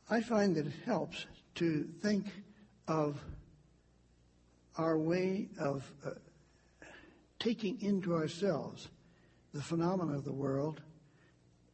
I 0.10 0.22
find 0.22 0.56
that 0.56 0.66
it 0.66 0.74
helps 0.84 1.28
to 1.56 1.88
think 2.02 2.26
of 2.88 3.24
our 4.78 4.98
way 4.98 5.50
of 5.60 5.86
uh, 6.04 6.10
taking 7.38 7.80
into 7.82 8.16
ourselves 8.16 8.90
the 9.54 9.62
phenomena 9.62 10.18
of 10.18 10.26
the 10.26 10.34
world, 10.34 10.82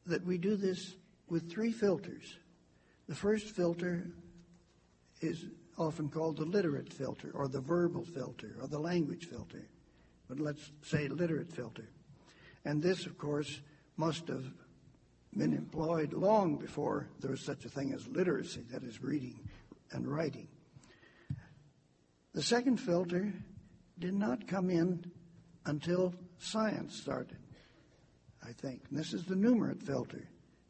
that 0.05 0.25
we 0.25 0.37
do 0.37 0.57
this 0.57 0.95
with 1.29 1.51
three 1.51 1.71
filters. 1.71 2.37
The 3.07 3.15
first 3.15 3.47
filter 3.47 4.07
is 5.21 5.45
often 5.77 6.09
called 6.09 6.37
the 6.37 6.45
literate 6.45 6.91
filter 6.91 7.31
or 7.33 7.47
the 7.47 7.61
verbal 7.61 8.03
filter 8.03 8.55
or 8.61 8.67
the 8.67 8.79
language 8.79 9.25
filter, 9.25 9.67
but 10.27 10.39
let's 10.39 10.71
say 10.83 11.07
literate 11.07 11.51
filter. 11.51 11.89
And 12.65 12.81
this, 12.81 13.05
of 13.05 13.17
course, 13.17 13.61
must 13.95 14.27
have 14.27 14.45
been 15.35 15.53
employed 15.53 16.13
long 16.13 16.57
before 16.57 17.07
there 17.19 17.31
was 17.31 17.41
such 17.41 17.65
a 17.65 17.69
thing 17.69 17.93
as 17.93 18.07
literacy, 18.07 18.65
that 18.71 18.83
is, 18.83 19.01
reading 19.01 19.39
and 19.91 20.07
writing. 20.07 20.47
The 22.33 22.43
second 22.43 22.77
filter 22.77 23.31
did 23.99 24.13
not 24.13 24.47
come 24.47 24.69
in 24.69 25.11
until 25.65 26.13
science 26.39 26.95
started, 26.95 27.37
I 28.43 28.51
think. 28.51 28.83
And 28.89 28.99
this 28.99 29.13
is 29.13 29.25
the 29.25 29.35
numerate 29.35 29.81
filter. 29.81 30.27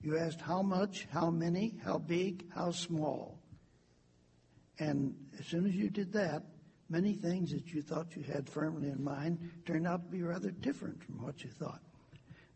You 0.08 0.18
asked 0.18 0.40
how 0.40 0.62
much, 0.62 1.06
how 1.12 1.30
many, 1.30 1.76
how 1.84 1.98
big, 1.98 2.46
how 2.56 2.72
small. 2.72 3.42
And 4.80 5.14
as 5.38 5.46
soon 5.48 5.66
as 5.68 5.76
you 5.76 5.90
did 5.90 6.14
that, 6.14 6.44
many 6.88 7.12
things 7.12 7.52
that 7.52 7.74
you 7.74 7.82
thought 7.82 8.16
you 8.16 8.24
had 8.24 8.50
firmly 8.50 8.88
in 8.88 9.04
mind 9.04 9.38
turned 9.66 9.86
out 9.86 10.06
to 10.06 10.10
be 10.10 10.24
rather 10.24 10.50
different 10.50 11.04
from 11.04 11.22
what 11.22 11.44
you 11.44 11.50
thought. 11.50 11.82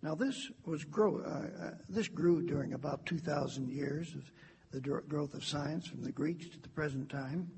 Now, 0.01 0.15
this 0.15 0.49
was 0.65 0.85
grow. 0.85 1.17
Uh, 1.17 1.65
uh, 1.65 1.71
this 1.89 2.07
grew 2.07 2.41
during 2.41 2.71
about 2.71 3.05
2,000 3.05 3.69
years 3.69 4.15
of 4.15 4.31
the 4.71 4.79
growth 4.79 5.33
of 5.33 5.43
science 5.43 5.85
from 5.85 6.03
the 6.03 6.11
Greeks 6.13 6.47
to 6.47 6.57
the 6.57 6.69
present 6.69 7.09
time, 7.09 7.51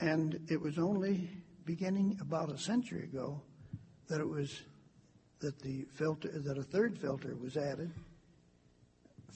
and 0.00 0.40
it 0.50 0.60
was 0.60 0.76
only 0.76 1.30
beginning 1.64 2.18
about 2.20 2.50
a 2.50 2.58
century 2.58 3.04
ago 3.04 3.40
that 4.08 4.18
it 4.18 4.28
was 4.28 4.62
that 5.38 5.60
the 5.60 5.86
filter 5.92 6.40
that 6.40 6.58
a 6.58 6.64
third 6.64 6.98
filter 6.98 7.36
was 7.36 7.56
added 7.56 7.92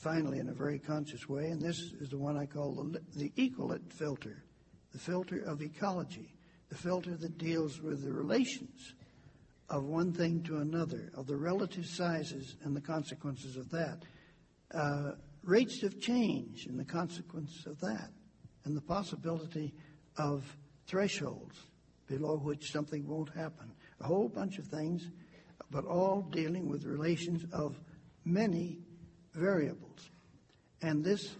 finally 0.00 0.38
in 0.38 0.48
a 0.48 0.54
very 0.54 0.78
conscious 0.78 1.28
way, 1.28 1.46
and 1.46 1.60
this 1.60 1.78
is 2.00 2.08
the 2.08 2.18
one 2.18 2.36
I 2.36 2.46
call 2.46 2.72
the, 2.72 3.00
the 3.16 3.30
ecolate 3.36 3.92
filter, 3.92 4.42
the 4.92 4.98
filter 4.98 5.42
of 5.42 5.60
ecology, 5.60 6.34
the 6.70 6.76
filter 6.76 7.16
that 7.16 7.36
deals 7.36 7.80
with 7.82 8.02
the 8.02 8.12
relations 8.12 8.94
of 9.68 9.84
one 9.84 10.12
thing 10.12 10.42
to 10.44 10.58
another, 10.58 11.12
of 11.14 11.26
the 11.26 11.36
relative 11.36 11.86
sizes 11.86 12.56
and 12.64 12.74
the 12.74 12.80
consequences 12.80 13.56
of 13.56 13.70
that, 13.70 13.98
uh, 14.72 15.12
rates 15.44 15.82
of 15.82 16.00
change 16.00 16.66
and 16.66 16.78
the 16.78 16.84
consequence 16.84 17.66
of 17.66 17.78
that, 17.80 18.10
and 18.64 18.74
the 18.76 18.80
possibility 18.80 19.74
of 20.16 20.44
thresholds 20.86 21.56
below 22.06 22.36
which 22.38 22.72
something 22.72 23.06
won't 23.06 23.30
happen. 23.34 23.70
A 24.00 24.04
whole 24.04 24.28
bunch 24.28 24.58
of 24.58 24.66
things, 24.66 25.08
but 25.70 25.84
all 25.84 26.22
dealing 26.32 26.68
with 26.68 26.84
relations 26.84 27.44
of 27.52 27.78
many 28.24 28.78
variables. 29.34 30.10
And 30.82 31.04
this 31.04 31.36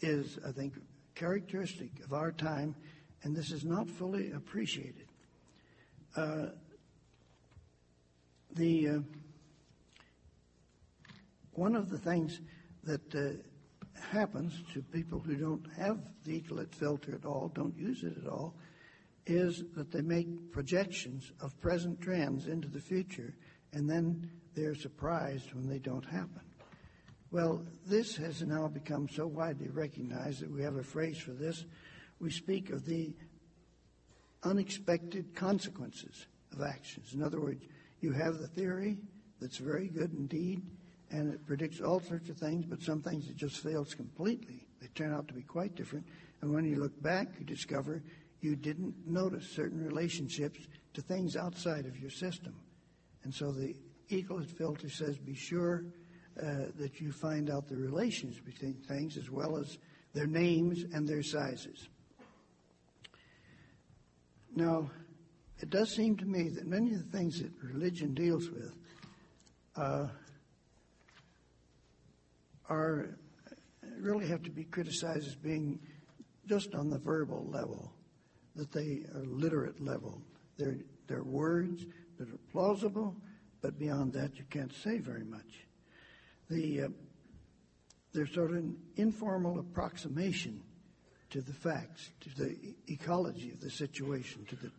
is, 0.00 0.38
I 0.46 0.52
think, 0.52 0.74
characteristic 1.14 1.90
of 2.04 2.12
our 2.12 2.32
time, 2.32 2.74
and 3.22 3.34
this 3.34 3.50
is 3.50 3.64
not 3.64 3.90
fully 3.90 4.32
appreciated. 4.32 5.06
Uh, 6.14 6.46
the 8.54 8.88
uh, 8.88 8.98
one 11.52 11.74
of 11.74 11.88
the 11.88 11.98
things 11.98 12.40
that 12.84 13.14
uh, 13.14 13.30
happens 14.10 14.62
to 14.72 14.82
people 14.82 15.18
who 15.18 15.36
don't 15.36 15.66
have 15.76 15.98
the 16.24 16.40
ecolate 16.40 16.74
filter 16.74 17.14
at 17.14 17.24
all, 17.24 17.50
don't 17.54 17.76
use 17.76 18.02
it 18.04 18.16
at 18.18 18.28
all, 18.30 18.54
is 19.26 19.64
that 19.74 19.90
they 19.90 20.02
make 20.02 20.52
projections 20.52 21.32
of 21.40 21.58
present 21.60 22.00
trends 22.00 22.46
into 22.46 22.68
the 22.68 22.80
future, 22.80 23.34
and 23.72 23.88
then 23.88 24.30
they're 24.54 24.74
surprised 24.74 25.52
when 25.54 25.68
they 25.68 25.78
don't 25.78 26.04
happen. 26.04 26.45
Well, 27.30 27.64
this 27.86 28.16
has 28.16 28.42
now 28.42 28.68
become 28.68 29.08
so 29.08 29.26
widely 29.26 29.68
recognized 29.68 30.40
that 30.40 30.50
we 30.50 30.62
have 30.62 30.76
a 30.76 30.82
phrase 30.82 31.18
for 31.18 31.32
this. 31.32 31.64
We 32.20 32.30
speak 32.30 32.70
of 32.70 32.84
the 32.84 33.14
unexpected 34.42 35.34
consequences 35.34 36.26
of 36.52 36.62
actions. 36.62 37.14
In 37.14 37.22
other 37.22 37.40
words, 37.40 37.64
You 38.00 38.12
have 38.12 38.38
the 38.38 38.48
theory 38.48 38.98
that's 39.40 39.56
very 39.58 39.88
good 39.88 40.12
indeed, 40.12 40.62
and 41.10 41.32
it 41.32 41.46
predicts 41.46 41.80
all 41.80 42.00
sorts 42.00 42.28
of 42.28 42.36
things, 42.36 42.66
but 42.66 42.82
some 42.82 43.02
things 43.02 43.28
it 43.28 43.36
just 43.36 43.62
fails 43.62 43.94
completely. 43.94 44.66
They 44.80 44.88
turn 44.88 45.12
out 45.12 45.28
to 45.28 45.34
be 45.34 45.42
quite 45.42 45.74
different. 45.74 46.06
And 46.40 46.52
when 46.52 46.64
you 46.64 46.76
look 46.76 47.00
back, 47.02 47.28
you 47.38 47.44
discover 47.44 48.02
you 48.40 48.54
didn't 48.54 48.94
notice 49.06 49.48
certain 49.48 49.82
relationships 49.84 50.60
to 50.94 51.00
things 51.00 51.36
outside 51.36 51.86
of 51.86 51.98
your 51.98 52.10
system. 52.10 52.54
And 53.24 53.34
so 53.34 53.50
the 53.50 53.74
ecolate 54.10 54.50
filter 54.50 54.88
says 54.88 55.16
be 55.18 55.34
sure 55.34 55.84
uh, 56.40 56.66
that 56.78 57.00
you 57.00 57.12
find 57.12 57.50
out 57.50 57.68
the 57.68 57.76
relations 57.76 58.38
between 58.40 58.74
things 58.74 59.16
as 59.16 59.30
well 59.30 59.56
as 59.56 59.78
their 60.12 60.26
names 60.26 60.84
and 60.92 61.08
their 61.08 61.22
sizes. 61.22 61.88
Now, 64.54 64.90
it 65.60 65.70
does 65.70 65.94
seem 65.94 66.16
to 66.16 66.26
me 66.26 66.48
that 66.50 66.66
many 66.66 66.94
of 66.94 67.10
the 67.10 67.16
things 67.16 67.40
that 67.40 67.50
religion 67.62 68.14
deals 68.14 68.50
with 68.50 68.74
uh, 69.76 70.08
are 72.68 73.18
really 73.98 74.26
have 74.28 74.42
to 74.42 74.50
be 74.50 74.64
criticized 74.64 75.26
as 75.26 75.34
being 75.34 75.78
just 76.46 76.74
on 76.74 76.90
the 76.90 76.98
verbal 76.98 77.46
level, 77.50 77.92
that 78.54 78.72
they 78.72 79.04
are 79.14 79.24
literate 79.24 79.80
level. 79.82 80.22
They're, 80.58 80.78
they're 81.06 81.24
words 81.24 81.84
that 82.18 82.28
are 82.28 82.38
plausible, 82.52 83.16
but 83.60 83.78
beyond 83.78 84.12
that, 84.14 84.36
you 84.36 84.44
can't 84.50 84.72
say 84.72 84.98
very 84.98 85.24
much. 85.24 85.65
The, 86.50 86.82
uh, 86.82 86.88
they're 88.12 88.26
sort 88.26 88.50
of 88.50 88.56
an 88.56 88.76
informal 88.96 89.58
approximation 89.58 90.62
to 91.30 91.40
the 91.40 91.52
facts, 91.52 92.10
to 92.20 92.30
the 92.36 92.56
ecology 92.88 93.50
of 93.52 93.60
the 93.60 93.70
situation, 93.70 94.44
to 94.48 94.56
the 94.56 94.70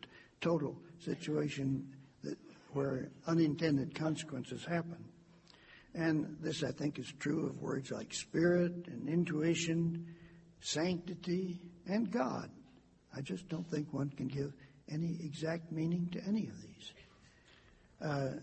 total 0.41 0.77
situation 0.99 1.87
that, 2.23 2.37
where 2.73 3.09
unintended 3.27 3.93
consequences 3.93 4.63
happen. 4.65 5.03
And 5.93 6.37
this, 6.41 6.63
I 6.63 6.71
think, 6.71 6.99
is 6.99 7.11
true 7.19 7.47
of 7.47 7.61
words 7.61 7.91
like 7.91 8.13
spirit 8.13 8.87
and 8.87 9.09
intuition, 9.09 10.05
sanctity, 10.61 11.59
and 11.87 12.09
God. 12.11 12.49
I 13.15 13.21
just 13.21 13.47
don't 13.49 13.67
think 13.69 13.91
one 13.93 14.09
can 14.11 14.27
give 14.27 14.53
any 14.89 15.17
exact 15.23 15.71
meaning 15.71 16.07
to 16.11 16.23
any 16.27 16.47
of 16.47 16.61
these. 16.61 16.91
Uh, 18.01 18.39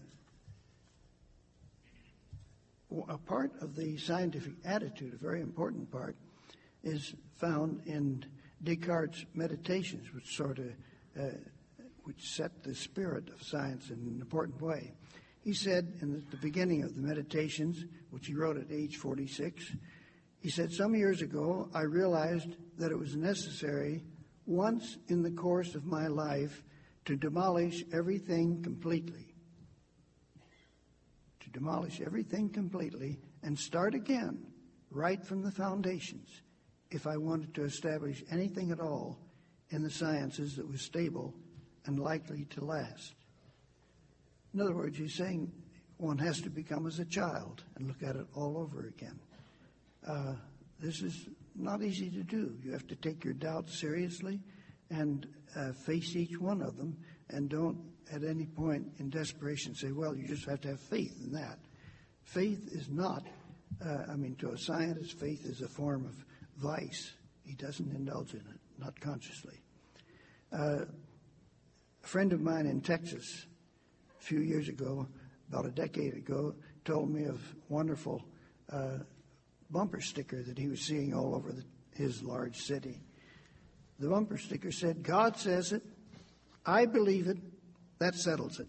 a 3.09 3.19
part 3.19 3.53
of 3.61 3.75
the 3.75 3.97
scientific 3.97 4.55
attitude, 4.65 5.15
a 5.15 5.17
very 5.17 5.41
important 5.41 5.91
part, 5.91 6.17
is 6.83 7.15
found 7.37 7.83
in 7.87 8.25
Descartes' 8.63 9.27
meditations, 9.35 10.13
which 10.15 10.37
sort 10.37 10.59
of 10.59 10.67
uh, 11.21 11.29
which 12.05 12.23
set 12.23 12.63
the 12.63 12.75
spirit 12.75 13.29
of 13.31 13.43
science 13.43 13.89
in 13.89 13.97
an 13.97 14.19
important 14.21 14.61
way. 14.61 14.93
He 15.43 15.55
said 15.55 15.95
in 16.01 16.25
the 16.31 16.37
beginning 16.37 16.83
of 16.83 16.95
the 16.95 17.01
Meditations, 17.01 17.85
which 18.11 18.27
he 18.27 18.35
wrote 18.35 18.57
at 18.57 18.71
age 18.71 18.97
46, 18.97 19.73
he 20.41 20.51
said, 20.51 20.73
Some 20.73 20.95
years 20.95 21.23
ago, 21.23 21.69
I 21.75 21.83
realized 21.83 22.57
that 22.79 22.91
it 22.91 22.99
was 22.99 23.17
necessary 23.17 24.05
once 24.47 24.99
in 25.09 25.23
the 25.23 25.31
course 25.31 25.75
of 25.75 25.87
my 25.87 26.07
life 26.07 26.63
to 27.07 27.17
demolish 27.17 27.83
everything 27.93 28.63
completely. 28.63 29.34
Demolish 31.55 32.01
everything 32.05 32.51
completely 32.51 33.17
and 33.45 33.57
start 33.57 33.95
again, 33.95 34.45
right 34.91 35.25
from 35.25 35.43
the 35.43 35.53
foundations, 35.53 36.43
if 36.91 37.07
I 37.07 37.17
wanted 37.17 37.55
to 37.55 37.65
establish 37.65 38.25
anything 38.31 38.73
at 38.73 38.81
all 38.81 39.19
in 39.71 39.83
the 39.83 39.91
sciences 39.91 40.57
that 40.57 40.69
was 40.69 40.83
stable 40.83 41.33
and 41.87 41.99
likely 41.99 42.45
to 42.51 42.65
last. 42.65 43.15
In 44.53 44.61
other 44.61 44.75
words, 44.75 44.99
he's 44.99 45.15
saying 45.15 45.51
one 45.97 46.19
has 46.19 46.41
to 46.43 46.51
become 46.51 46.87
as 46.87 46.99
a 46.99 47.05
child 47.05 47.63
and 47.77 47.87
look 47.87 48.03
at 48.03 48.17
it 48.17 48.27
all 48.35 48.59
over 48.59 48.89
again. 48.89 49.19
Uh, 50.07 50.35
this 50.81 51.03
is 51.03 51.29
not 51.55 51.83
easy 51.83 52.11
to 52.11 52.25
do. 52.25 52.57
You 52.65 52.73
have 52.73 52.87
to 52.89 52.97
take 52.97 53.25
your 53.25 53.35
doubts 53.35 53.81
seriously 53.81 54.41
and 54.91 55.27
uh, 55.57 55.73
face 55.73 56.17
each 56.17 56.39
one 56.39 56.63
of 56.63 56.77
them 56.77 56.97
and 57.31 57.49
don't 57.49 57.79
at 58.13 58.25
any 58.25 58.47
point 58.47 58.87
in 58.99 59.11
desperation 59.11 59.75
say, 59.75 59.93
well, 59.93 60.15
you 60.15 60.27
just 60.27 60.45
have 60.47 60.61
to 60.63 60.69
have 60.69 60.81
faith 60.81 61.17
in 61.25 61.33
that. 61.33 61.59
Faith 62.25 62.69
is 62.73 62.89
not, 62.89 63.25
uh, 63.85 64.05
I 64.11 64.17
mean, 64.17 64.35
to 64.37 64.51
a 64.51 64.59
scientist, 64.59 65.19
faith 65.19 65.45
is 65.45 65.61
a 65.61 65.69
form 65.69 66.05
of 66.05 66.25
vice. 66.57 67.13
He 67.45 67.55
doesn't 67.55 67.95
indulge 67.95 68.33
in 68.33 68.41
it, 68.41 68.61
not 68.79 68.99
consciously. 69.01 69.61
Uh, 70.53 70.85
a 72.03 72.07
friend 72.07 72.33
of 72.33 72.41
mine 72.41 72.67
in 72.67 72.81
Texas 72.81 73.47
a 74.21 74.23
few 74.23 74.41
years 74.41 74.69
ago, 74.69 75.07
about 75.49 75.67
a 75.67 75.71
decade 75.71 76.15
ago, 76.15 76.55
told 76.85 77.11
me 77.11 77.25
of 77.25 77.41
wonderful 77.69 78.23
uh, 78.73 78.99
bumper 79.71 80.01
sticker 80.01 80.43
that 80.43 80.59
he 80.59 80.69
was 80.69 80.81
seeing 80.81 81.15
all 81.15 81.35
over 81.35 81.53
the, 81.53 81.65
his 81.97 82.23
large 82.23 82.57
city. 82.57 83.01
The 83.99 84.09
bumper 84.09 84.39
sticker 84.39 84.73
said, 84.73 85.03
God 85.03 85.37
says 85.37 85.73
it, 85.73 85.83
I 86.67 86.87
believe 86.87 87.29
it, 87.29 87.39
that 88.05 88.15
settles 88.15 88.61
it. 88.61 88.69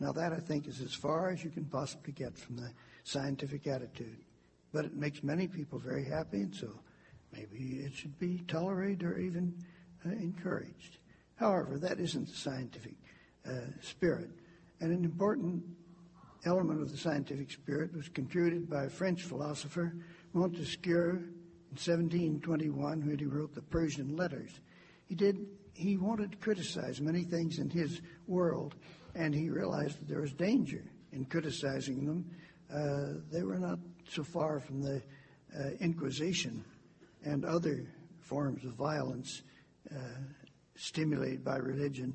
Now, 0.00 0.10
that 0.10 0.32
I 0.32 0.40
think 0.40 0.66
is 0.66 0.80
as 0.80 0.92
far 0.92 1.30
as 1.30 1.44
you 1.44 1.50
can 1.50 1.64
possibly 1.66 2.12
get 2.12 2.36
from 2.36 2.56
the 2.56 2.72
scientific 3.04 3.68
attitude. 3.68 4.18
But 4.72 4.86
it 4.86 4.96
makes 4.96 5.22
many 5.22 5.46
people 5.46 5.78
very 5.78 6.04
happy, 6.04 6.38
and 6.38 6.52
so 6.52 6.68
maybe 7.32 7.80
it 7.84 7.94
should 7.94 8.18
be 8.18 8.42
tolerated 8.48 9.04
or 9.04 9.18
even 9.18 9.54
uh, 10.04 10.10
encouraged. 10.10 10.98
However, 11.36 11.78
that 11.78 12.00
isn't 12.00 12.26
the 12.26 12.34
scientific 12.34 12.96
uh, 13.48 13.70
spirit. 13.80 14.30
And 14.80 14.90
an 14.90 15.04
important 15.04 15.62
element 16.44 16.82
of 16.82 16.90
the 16.90 16.98
scientific 16.98 17.52
spirit 17.52 17.94
was 17.94 18.08
contributed 18.08 18.68
by 18.68 18.84
a 18.84 18.90
French 18.90 19.22
philosopher, 19.22 19.94
Montesquieu, 20.32 21.22
in 21.70 21.76
1721, 21.76 23.06
when 23.06 23.18
he 23.18 23.26
wrote 23.26 23.54
the 23.54 23.62
Persian 23.62 24.16
Letters. 24.16 24.58
He 25.06 25.14
did. 25.14 25.46
He 25.78 25.96
wanted 25.96 26.32
to 26.32 26.38
criticize 26.38 27.00
many 27.00 27.22
things 27.22 27.60
in 27.60 27.70
his 27.70 28.00
world, 28.26 28.74
and 29.14 29.32
he 29.32 29.48
realized 29.48 30.00
that 30.00 30.08
there 30.08 30.20
was 30.20 30.32
danger 30.32 30.82
in 31.12 31.24
criticizing 31.24 32.04
them. 32.04 32.28
Uh, 32.68 33.20
they 33.30 33.44
were 33.44 33.60
not 33.60 33.78
so 34.10 34.24
far 34.24 34.58
from 34.58 34.82
the 34.82 35.00
uh, 35.56 35.70
Inquisition 35.78 36.64
and 37.22 37.44
other 37.44 37.86
forms 38.18 38.64
of 38.64 38.72
violence 38.72 39.42
uh, 39.94 39.98
stimulated 40.74 41.44
by 41.44 41.58
religion 41.58 42.12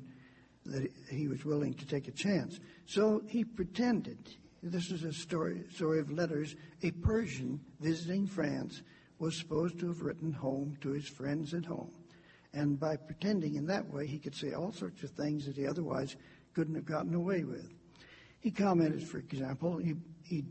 that 0.66 0.86
he 1.10 1.26
was 1.26 1.46
willing 1.46 1.72
to 1.72 1.86
take 1.86 2.06
a 2.06 2.12
chance. 2.12 2.60
So 2.84 3.22
he 3.26 3.44
pretended. 3.44 4.18
This 4.62 4.90
is 4.90 5.04
a 5.04 5.12
story, 5.14 5.64
story 5.72 6.00
of 6.00 6.10
letters. 6.10 6.54
A 6.82 6.90
Persian 6.90 7.60
visiting 7.80 8.26
France 8.26 8.82
was 9.18 9.38
supposed 9.38 9.78
to 9.78 9.88
have 9.88 10.02
written 10.02 10.32
home 10.32 10.76
to 10.82 10.90
his 10.90 11.08
friends 11.08 11.54
at 11.54 11.64
home. 11.64 11.92
And 12.54 12.78
by 12.78 12.96
pretending 12.96 13.56
in 13.56 13.66
that 13.66 13.92
way, 13.92 14.06
he 14.06 14.18
could 14.18 14.34
say 14.34 14.52
all 14.52 14.72
sorts 14.72 15.02
of 15.02 15.10
things 15.10 15.44
that 15.46 15.56
he 15.56 15.66
otherwise 15.66 16.16
couldn't 16.54 16.76
have 16.76 16.86
gotten 16.86 17.14
away 17.14 17.42
with. 17.42 17.68
He 18.38 18.50
commented, 18.52 19.06
for 19.08 19.18
example, 19.18 19.76
he, 19.78 19.94
he 20.22 20.44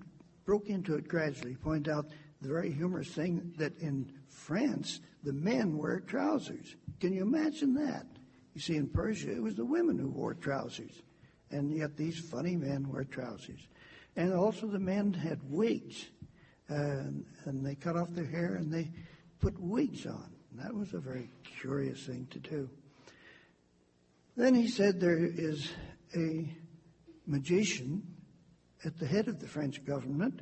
broke 0.45 0.67
into 0.67 0.95
it 0.95 1.07
gradually, 1.07 1.55
pointed 1.55 1.93
out 1.93 2.07
the 2.41 2.49
very 2.49 2.71
humorous 2.71 3.07
thing 3.07 3.53
that 3.57 3.77
in 3.79 4.11
France, 4.27 4.99
the 5.23 5.31
men 5.31 5.77
wear 5.77 6.01
trousers. 6.01 6.75
Can 6.99 7.13
you 7.13 7.21
imagine 7.21 7.73
that? 7.75 8.05
You 8.53 8.59
see, 8.59 8.75
in 8.75 8.87
Persia, 8.87 9.31
it 9.31 9.41
was 9.41 9.55
the 9.55 9.63
women 9.65 9.97
who 9.97 10.09
wore 10.09 10.33
trousers. 10.33 11.01
And 11.51 11.71
yet 11.71 11.95
these 11.95 12.19
funny 12.19 12.57
men 12.57 12.89
wear 12.91 13.05
trousers. 13.05 13.65
And 14.17 14.33
also 14.33 14.67
the 14.67 14.79
men 14.79 15.13
had 15.13 15.39
wigs. 15.49 16.05
and, 16.67 17.25
and 17.45 17.65
they 17.65 17.75
cut 17.75 17.95
off 17.95 18.09
their 18.11 18.25
hair 18.25 18.55
and 18.55 18.71
they 18.71 18.91
put 19.39 19.57
wigs 19.59 20.05
on. 20.05 20.32
That 20.55 20.73
was 20.73 20.93
a 20.93 20.99
very 20.99 21.29
curious 21.43 22.05
thing 22.05 22.27
to 22.31 22.39
do. 22.39 22.69
Then 24.35 24.55
he 24.55 24.67
said 24.67 24.99
there 24.99 25.17
is 25.23 25.71
a 26.15 26.49
magician 27.25 28.03
at 28.85 28.97
the 28.97 29.05
head 29.05 29.27
of 29.27 29.39
the 29.39 29.47
French 29.47 29.83
government 29.85 30.41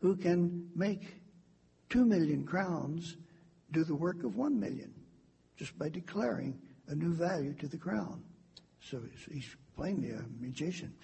who 0.00 0.16
can 0.16 0.68
make 0.74 1.20
two 1.88 2.04
million 2.04 2.44
crowns 2.44 3.16
do 3.72 3.84
the 3.84 3.94
work 3.94 4.22
of 4.24 4.36
one 4.36 4.58
million 4.58 4.92
just 5.56 5.76
by 5.78 5.88
declaring 5.88 6.58
a 6.88 6.94
new 6.94 7.12
value 7.12 7.54
to 7.54 7.66
the 7.66 7.76
crown. 7.76 8.22
So 8.80 9.00
he's 9.30 9.56
plainly 9.76 10.10
a 10.10 10.24
magician. 10.40 10.94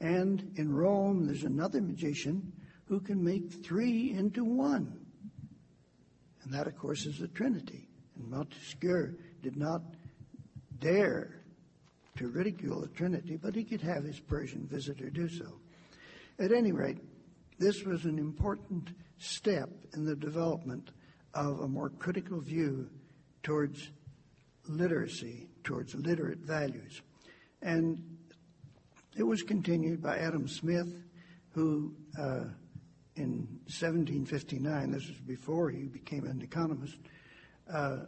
And 0.00 0.52
in 0.56 0.72
Rome, 0.72 1.26
there's 1.26 1.44
another 1.44 1.80
magician 1.80 2.52
who 2.86 3.00
can 3.00 3.22
make 3.22 3.64
three 3.64 4.12
into 4.12 4.44
one. 4.44 5.01
And 6.44 6.52
that, 6.52 6.66
of 6.66 6.76
course, 6.76 7.06
is 7.06 7.18
the 7.18 7.28
Trinity. 7.28 7.88
And 8.16 8.28
Montesquieu 8.30 9.14
did 9.42 9.56
not 9.56 9.82
dare 10.78 11.42
to 12.16 12.28
ridicule 12.28 12.80
the 12.80 12.88
Trinity, 12.88 13.36
but 13.36 13.54
he 13.54 13.64
could 13.64 13.80
have 13.80 14.04
his 14.04 14.20
Persian 14.20 14.66
visitor 14.66 15.08
do 15.10 15.28
so. 15.28 15.60
At 16.38 16.52
any 16.52 16.72
rate, 16.72 16.98
this 17.58 17.84
was 17.84 18.04
an 18.04 18.18
important 18.18 18.90
step 19.18 19.70
in 19.94 20.04
the 20.04 20.16
development 20.16 20.90
of 21.34 21.60
a 21.60 21.68
more 21.68 21.90
critical 21.90 22.40
view 22.40 22.88
towards 23.42 23.90
literacy, 24.68 25.48
towards 25.64 25.94
literate 25.94 26.40
values. 26.40 27.00
And 27.62 28.02
it 29.16 29.22
was 29.22 29.42
continued 29.42 30.02
by 30.02 30.18
Adam 30.18 30.48
Smith, 30.48 30.92
who 31.50 31.94
uh, 32.18 32.44
in 33.16 33.60
1759, 33.66 34.90
this 34.90 35.08
was 35.08 35.18
before 35.18 35.70
he 35.70 35.82
became 35.82 36.24
an 36.24 36.40
economist, 36.42 36.96
uh, 37.72 37.98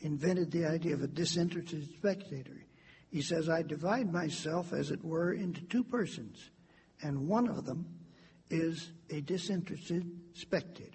invented 0.00 0.50
the 0.50 0.64
idea 0.64 0.94
of 0.94 1.02
a 1.02 1.06
disinterested 1.06 1.88
spectator. 1.94 2.64
He 3.10 3.22
says, 3.22 3.48
I 3.48 3.62
divide 3.62 4.12
myself, 4.12 4.72
as 4.72 4.90
it 4.90 5.04
were, 5.04 5.32
into 5.32 5.60
two 5.62 5.84
persons, 5.84 6.50
and 7.02 7.28
one 7.28 7.48
of 7.48 7.64
them 7.64 7.86
is 8.50 8.90
a 9.10 9.20
disinterested 9.20 10.10
spectator. 10.32 10.90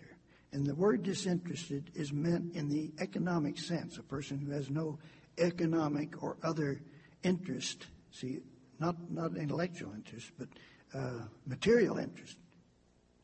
And 0.53 0.65
the 0.65 0.75
word 0.75 1.03
disinterested 1.03 1.91
is 1.95 2.11
meant 2.11 2.55
in 2.55 2.67
the 2.67 2.91
economic 2.99 3.57
sense, 3.57 3.97
a 3.97 4.03
person 4.03 4.39
who 4.39 4.51
has 4.51 4.69
no 4.69 4.99
economic 5.37 6.21
or 6.21 6.37
other 6.43 6.81
interest. 7.23 7.85
See, 8.11 8.39
not, 8.79 8.95
not 9.09 9.37
intellectual 9.37 9.93
interest, 9.93 10.31
but 10.37 10.49
uh, 10.93 11.25
material 11.45 11.97
interest 11.97 12.37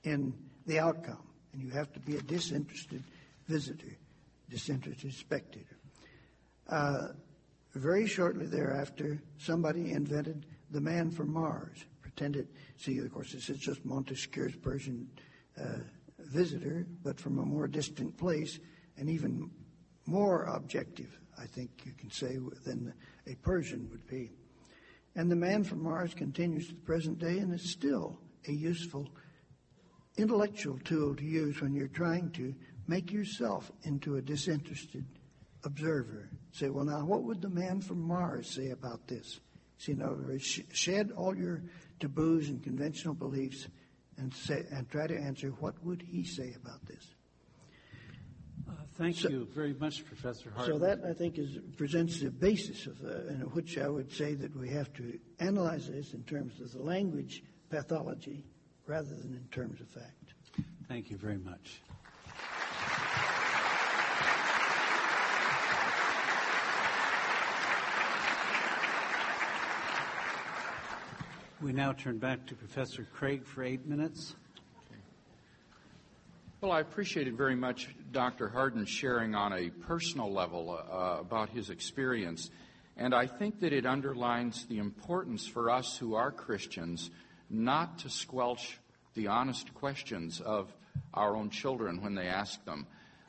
in 0.08 0.34
the 0.66 0.80
outcome. 0.80 1.24
And 1.54 1.62
you 1.62 1.70
have 1.72 1.92
to 1.94 2.00
be 2.00 2.16
a 2.18 2.22
disinterested 2.22 3.04
visitor, 3.48 3.98
disinterested 4.50 5.14
spectator. 5.14 5.78
Uh, 6.68 7.10
very 7.74 8.08
shortly 8.08 8.46
thereafter, 8.46 9.20
somebody 9.38 9.92
invented 9.92 10.46
the 10.72 10.82
man 10.82 11.12
from 11.12 11.32
Mars. 11.32 11.86
Pretended, 12.02 12.48
see, 12.78 12.98
of 12.98 13.14
course, 13.14 13.34
this 13.34 13.50
is 13.50 13.60
just 13.60 13.86
Montesquieu's 13.86 14.56
Persian 14.56 15.08
uh, 15.60 15.80
visitor, 16.20 16.86
but 17.04 17.20
from 17.20 17.40
a 17.40 17.46
more 17.46 17.68
distant 17.68 18.18
place 18.18 18.60
and 18.98 19.10
even 19.10 19.50
more 20.06 20.44
objective, 20.46 21.20
I 21.40 21.46
think 21.46 21.70
you 21.86 21.92
can 21.94 22.10
say, 22.10 22.40
than 22.66 22.94
a 23.28 23.36
Persian 23.36 23.88
would 23.92 24.08
be. 24.08 24.32
And 25.16 25.32
the 25.32 25.36
man 25.36 25.64
from 25.64 25.84
Mars 25.84 26.14
continues 26.14 26.68
to 26.68 26.76
the 26.76 26.82
present 26.82 27.20
day 27.20 27.40
and 27.40 27.54
is 27.54 27.72
still 27.72 28.20
a 28.48 28.52
useful 28.52 29.08
intellectual 30.18 30.80
tool 30.84 31.16
to 31.16 31.24
use 31.24 31.62
when 31.62 31.74
you're 31.74 31.88
trying 31.88 32.32
to 32.32 32.54
make 32.88 33.12
yourself 33.12 33.72
into 33.84 34.16
a 34.16 34.22
disinterested 34.22 35.06
observer. 35.64 36.30
Say, 36.52 36.70
well, 36.70 36.86
now, 36.86 37.06
what 37.06 37.24
would 37.24 37.42
the 37.42 37.50
man 37.50 37.82
from 37.82 38.02
Mars 38.02 38.50
say 38.50 38.70
about 38.70 39.08
this? 39.08 39.40
See, 39.78 39.92
in 39.92 40.02
other 40.02 40.16
words, 40.16 40.60
shed 40.74 41.12
all 41.16 41.38
your 41.38 41.62
taboos 42.00 42.50
and 42.50 42.64
conventional 42.64 43.14
beliefs 43.14 43.68
and, 44.18 44.34
say, 44.34 44.66
and 44.72 44.90
try 44.90 45.08
to 45.08 45.16
answer 45.16 45.50
what 45.60 45.76
would 45.84 46.02
he 46.02 46.24
say 46.24 46.56
about 46.56 46.84
this. 46.88 47.06
Uh, 48.68 48.74
thank 48.96 49.16
so, 49.16 49.30
you 49.30 49.48
very 49.54 49.74
much, 49.74 50.04
Professor 50.06 50.50
Hart. 50.50 50.68
So 50.68 50.80
that 50.80 51.00
I 51.08 51.14
think 51.14 51.38
is 51.38 51.60
presents 51.78 52.20
the 52.20 52.32
basis 52.32 52.88
of 52.88 52.98
uh, 53.04 53.28
in 53.30 53.42
which 53.54 53.78
I 53.78 53.88
would 53.88 54.12
say 54.12 54.34
that 54.34 54.56
we 54.56 54.70
have 54.70 54.92
to 54.94 55.20
analyze 55.40 55.88
this 55.88 56.14
in 56.14 56.24
terms 56.24 56.60
of 56.60 56.72
the 56.72 56.82
language 56.82 57.44
pathology 57.70 58.44
rather 58.88 59.10
than 59.10 59.34
in 59.34 59.48
terms 59.52 59.82
of 59.82 59.88
fact. 59.88 60.34
Thank 60.88 61.12
you 61.12 61.18
very 61.18 61.38
much. 61.38 61.82
We 71.62 71.74
now 71.74 71.92
turn 71.92 72.18
back 72.20 72.46
to 72.48 72.56
Professor 72.56 73.06
Craig 73.14 73.44
for 73.46 73.64
eight 73.64 73.86
minutes. 73.86 74.36
Well, 76.62 76.72
I 76.72 76.80
appreciated 76.80 77.36
very 77.36 77.56
much 77.56 77.90
Dr. 78.12 78.48
Hardin 78.48 78.86
sharing 78.86 79.36
on 79.36 79.54
a 79.54 79.70
personal 79.70 80.32
level 80.32 80.72
uh, 80.72 81.20
about 81.20 81.50
his 81.50 81.70
experience. 81.70 82.50
And 82.96 83.14
I 83.14 83.28
think 83.28 83.60
that 83.60 83.74
it 83.74 83.86
underlines 83.86 84.66
the 84.66 84.78
importance 84.80 85.46
for 85.46 85.70
us 85.70 85.98
who 85.98 86.16
are 86.16 86.32
Christians 86.32 87.12
not 87.50 88.00
to 88.00 88.10
squelch 88.10 88.80
the 89.14 89.28
honest 89.28 89.74
questions 89.74 90.42
of 90.42 90.72
our 91.14 91.36
own 91.36 91.50
children 91.50 92.02
when 92.02 92.16
they 92.16 92.28
ask 92.28 92.64
them. 92.66 92.86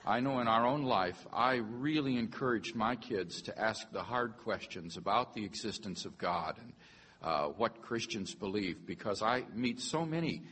I 0.06 0.20
know 0.20 0.40
in 0.40 0.48
our 0.48 0.66
own 0.66 0.84
life, 0.84 1.26
I 1.32 1.56
really 1.56 2.16
encouraged 2.16 2.74
my 2.74 2.96
kids 2.96 3.42
to 3.42 3.58
ask 3.58 3.90
the 3.92 4.02
hard 4.02 4.38
questions 4.38 4.96
about 4.96 5.34
the 5.34 5.44
existence 5.44 6.04
of 6.04 6.16
God 6.16 6.56
and 6.58 6.72
uh, 7.22 7.46
what 7.48 7.82
Christians 7.82 8.34
believe 8.34 8.86
because 8.86 9.22
I 9.22 9.44
meet 9.54 9.80
so 9.80 10.06
many 10.06 10.42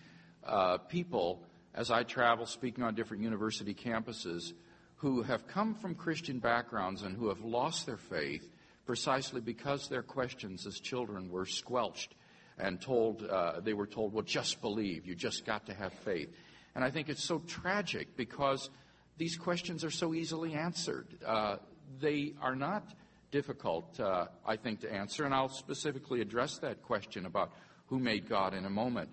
uh, 0.45 0.79
people 0.79 1.43
as 1.75 1.91
I 1.91 2.03
travel 2.03 2.47
speaking 2.47 2.85
on 2.85 2.95
different 2.95 3.23
university 3.23 3.75
campuses 3.75 4.53
who 4.97 5.23
have 5.23 5.47
come 5.47 5.75
from 5.75 5.95
Christian 5.95 6.39
backgrounds 6.39 7.03
and 7.03 7.17
who 7.17 7.29
have 7.29 7.41
lost 7.41 7.87
their 7.87 7.99
faith 7.99 8.51
precisely 8.85 9.41
because 9.41 9.89
their 9.89 10.03
questions 10.03 10.67
as 10.67 10.81
children 10.81 11.31
were 11.31 11.47
squelched 11.47 12.15
and 12.59 12.81
told, 12.81 13.23
uh, 13.23 13.61
they 13.61 13.75
were 13.75 13.87
told, 13.87 14.13
well, 14.13 14.23
just 14.23 14.61
believe. 14.61 15.07
You 15.07 15.15
just 15.15 15.45
got 15.45 15.67
to 15.67 15.75
have 15.75 15.93
faith. 15.93 16.31
And 16.75 16.85
I 16.85 16.91
think 16.91 17.09
it's 17.09 17.25
so 17.25 17.39
tragic 17.41 18.17
because 18.17 18.71
these 19.19 19.37
questions 19.37 19.85
are 19.85 19.91
so 19.91 20.15
easily 20.15 20.55
answered. 20.55 21.07
Uh, 21.25 21.57
they 22.01 22.35
are 22.41 22.57
not 22.57 22.85
difficult, 23.31 23.99
uh, 24.01 24.27
I 24.47 24.57
think, 24.57 24.81
to 24.81 24.93
answer, 24.93 25.25
and 25.25 25.35
I'll 25.35 25.49
specifically 25.49 26.21
address 26.21 26.59
that 26.59 26.83
question 26.83 27.27
about 27.27 27.53
who 27.87 27.99
made 27.99 28.29
God 28.29 28.55
in 28.55 28.65
a 28.65 28.71
moment. 28.71 29.11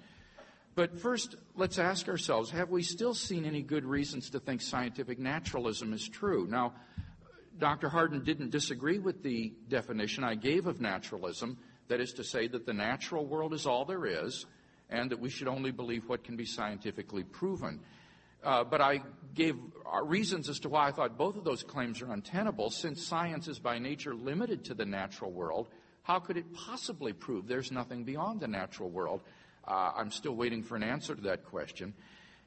But 0.75 0.99
first, 0.99 1.35
let's 1.55 1.77
ask 1.77 2.09
ourselves 2.09 2.49
have 2.51 2.69
we 2.69 2.81
still 2.81 3.13
seen 3.13 3.45
any 3.45 3.61
good 3.61 3.85
reasons 3.85 4.31
to 4.31 4.39
think 4.39 4.61
scientific 4.61 5.19
naturalism 5.19 5.93
is 5.93 6.07
true? 6.07 6.47
Now, 6.49 6.73
Dr. 7.59 7.89
Hardin 7.89 8.23
didn't 8.23 8.49
disagree 8.49 8.97
with 8.97 9.21
the 9.21 9.53
definition 9.69 10.23
I 10.23 10.35
gave 10.35 10.65
of 10.65 10.81
naturalism. 10.81 11.57
That 11.87 11.99
is 11.99 12.13
to 12.13 12.23
say, 12.23 12.47
that 12.47 12.65
the 12.65 12.73
natural 12.73 13.25
world 13.25 13.53
is 13.53 13.65
all 13.65 13.85
there 13.85 14.05
is, 14.05 14.45
and 14.89 15.09
that 15.11 15.19
we 15.19 15.29
should 15.29 15.47
only 15.47 15.71
believe 15.71 16.07
what 16.07 16.23
can 16.23 16.35
be 16.35 16.45
scientifically 16.45 17.23
proven. 17.23 17.79
Uh, 18.43 18.63
but 18.63 18.81
I 18.81 19.01
gave 19.33 19.55
uh, 19.91 20.03
reasons 20.03 20.49
as 20.49 20.59
to 20.59 20.69
why 20.69 20.87
I 20.87 20.91
thought 20.91 21.17
both 21.17 21.37
of 21.37 21.43
those 21.43 21.63
claims 21.63 22.01
are 22.01 22.11
untenable. 22.11 22.69
Since 22.69 23.05
science 23.05 23.47
is 23.47 23.59
by 23.59 23.79
nature 23.79 24.13
limited 24.13 24.65
to 24.65 24.73
the 24.73 24.85
natural 24.85 25.31
world, 25.31 25.69
how 26.03 26.19
could 26.19 26.35
it 26.35 26.53
possibly 26.53 27.13
prove 27.13 27.47
there's 27.47 27.71
nothing 27.71 28.03
beyond 28.03 28.41
the 28.41 28.47
natural 28.47 28.89
world? 28.89 29.21
Uh, 29.65 29.91
I'm 29.95 30.11
still 30.11 30.35
waiting 30.35 30.61
for 30.61 30.75
an 30.75 30.83
answer 30.83 31.15
to 31.15 31.21
that 31.21 31.45
question. 31.45 31.93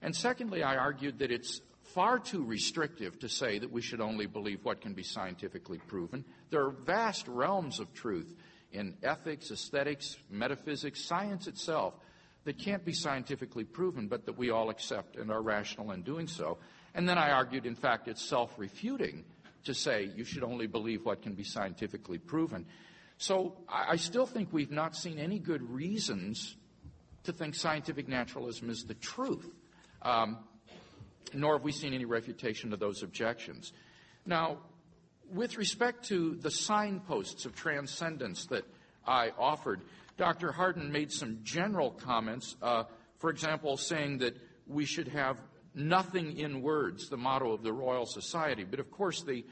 And 0.02 0.14
secondly, 0.14 0.62
I 0.62 0.76
argued 0.76 1.20
that 1.20 1.30
it's 1.30 1.62
far 1.82 2.18
too 2.18 2.44
restrictive 2.44 3.18
to 3.20 3.28
say 3.28 3.58
that 3.58 3.72
we 3.72 3.80
should 3.80 4.02
only 4.02 4.26
believe 4.26 4.64
what 4.64 4.82
can 4.82 4.92
be 4.92 5.02
scientifically 5.02 5.78
proven. 5.78 6.24
There 6.50 6.62
are 6.62 6.70
vast 6.70 7.26
realms 7.26 7.80
of 7.80 7.94
truth 7.94 8.34
in 8.76 8.94
ethics, 9.02 9.50
aesthetics, 9.50 10.16
metaphysics, 10.30 11.04
science 11.04 11.46
itself 11.46 11.94
that 12.44 12.58
can't 12.58 12.84
be 12.84 12.92
scientifically 12.92 13.64
proven, 13.64 14.06
but 14.06 14.26
that 14.26 14.38
we 14.38 14.50
all 14.50 14.70
accept 14.70 15.16
and 15.16 15.30
are 15.30 15.42
rational 15.42 15.90
in 15.90 16.02
doing 16.02 16.28
so. 16.28 16.58
And 16.94 17.08
then 17.08 17.18
I 17.18 17.30
argued, 17.30 17.66
in 17.66 17.74
fact, 17.74 18.06
it's 18.06 18.24
self 18.24 18.54
refuting 18.56 19.24
to 19.64 19.74
say 19.74 20.10
you 20.14 20.24
should 20.24 20.44
only 20.44 20.66
believe 20.66 21.04
what 21.04 21.22
can 21.22 21.34
be 21.34 21.42
scientifically 21.42 22.18
proven. 22.18 22.64
So 23.18 23.56
I 23.68 23.96
still 23.96 24.26
think 24.26 24.52
we've 24.52 24.70
not 24.70 24.94
seen 24.94 25.18
any 25.18 25.38
good 25.38 25.62
reasons 25.70 26.54
to 27.24 27.32
think 27.32 27.54
scientific 27.54 28.08
naturalism 28.08 28.70
is 28.70 28.84
the 28.84 28.94
truth, 28.94 29.50
um, 30.02 30.38
nor 31.32 31.54
have 31.54 31.64
we 31.64 31.72
seen 31.72 31.94
any 31.94 32.04
refutation 32.04 32.72
of 32.72 32.78
those 32.78 33.02
objections. 33.02 33.72
Now, 34.26 34.58
with 35.32 35.56
respect 35.56 36.06
to 36.06 36.36
the 36.36 36.50
signposts 36.50 37.44
of 37.44 37.54
transcendence 37.54 38.46
that 38.46 38.64
I 39.06 39.30
offered, 39.38 39.80
Dr. 40.16 40.52
Hardin 40.52 40.90
made 40.90 41.12
some 41.12 41.40
general 41.42 41.90
comments, 41.90 42.56
uh, 42.62 42.84
for 43.18 43.30
example, 43.30 43.76
saying 43.76 44.18
that 44.18 44.36
we 44.66 44.84
should 44.84 45.08
have 45.08 45.40
nothing 45.74 46.38
in 46.38 46.62
words, 46.62 47.08
the 47.08 47.16
motto 47.16 47.52
of 47.52 47.62
the 47.62 47.72
Royal 47.72 48.06
Society. 48.06 48.64
But 48.64 48.80
of 48.80 48.90
course, 48.90 49.22
the 49.22 49.44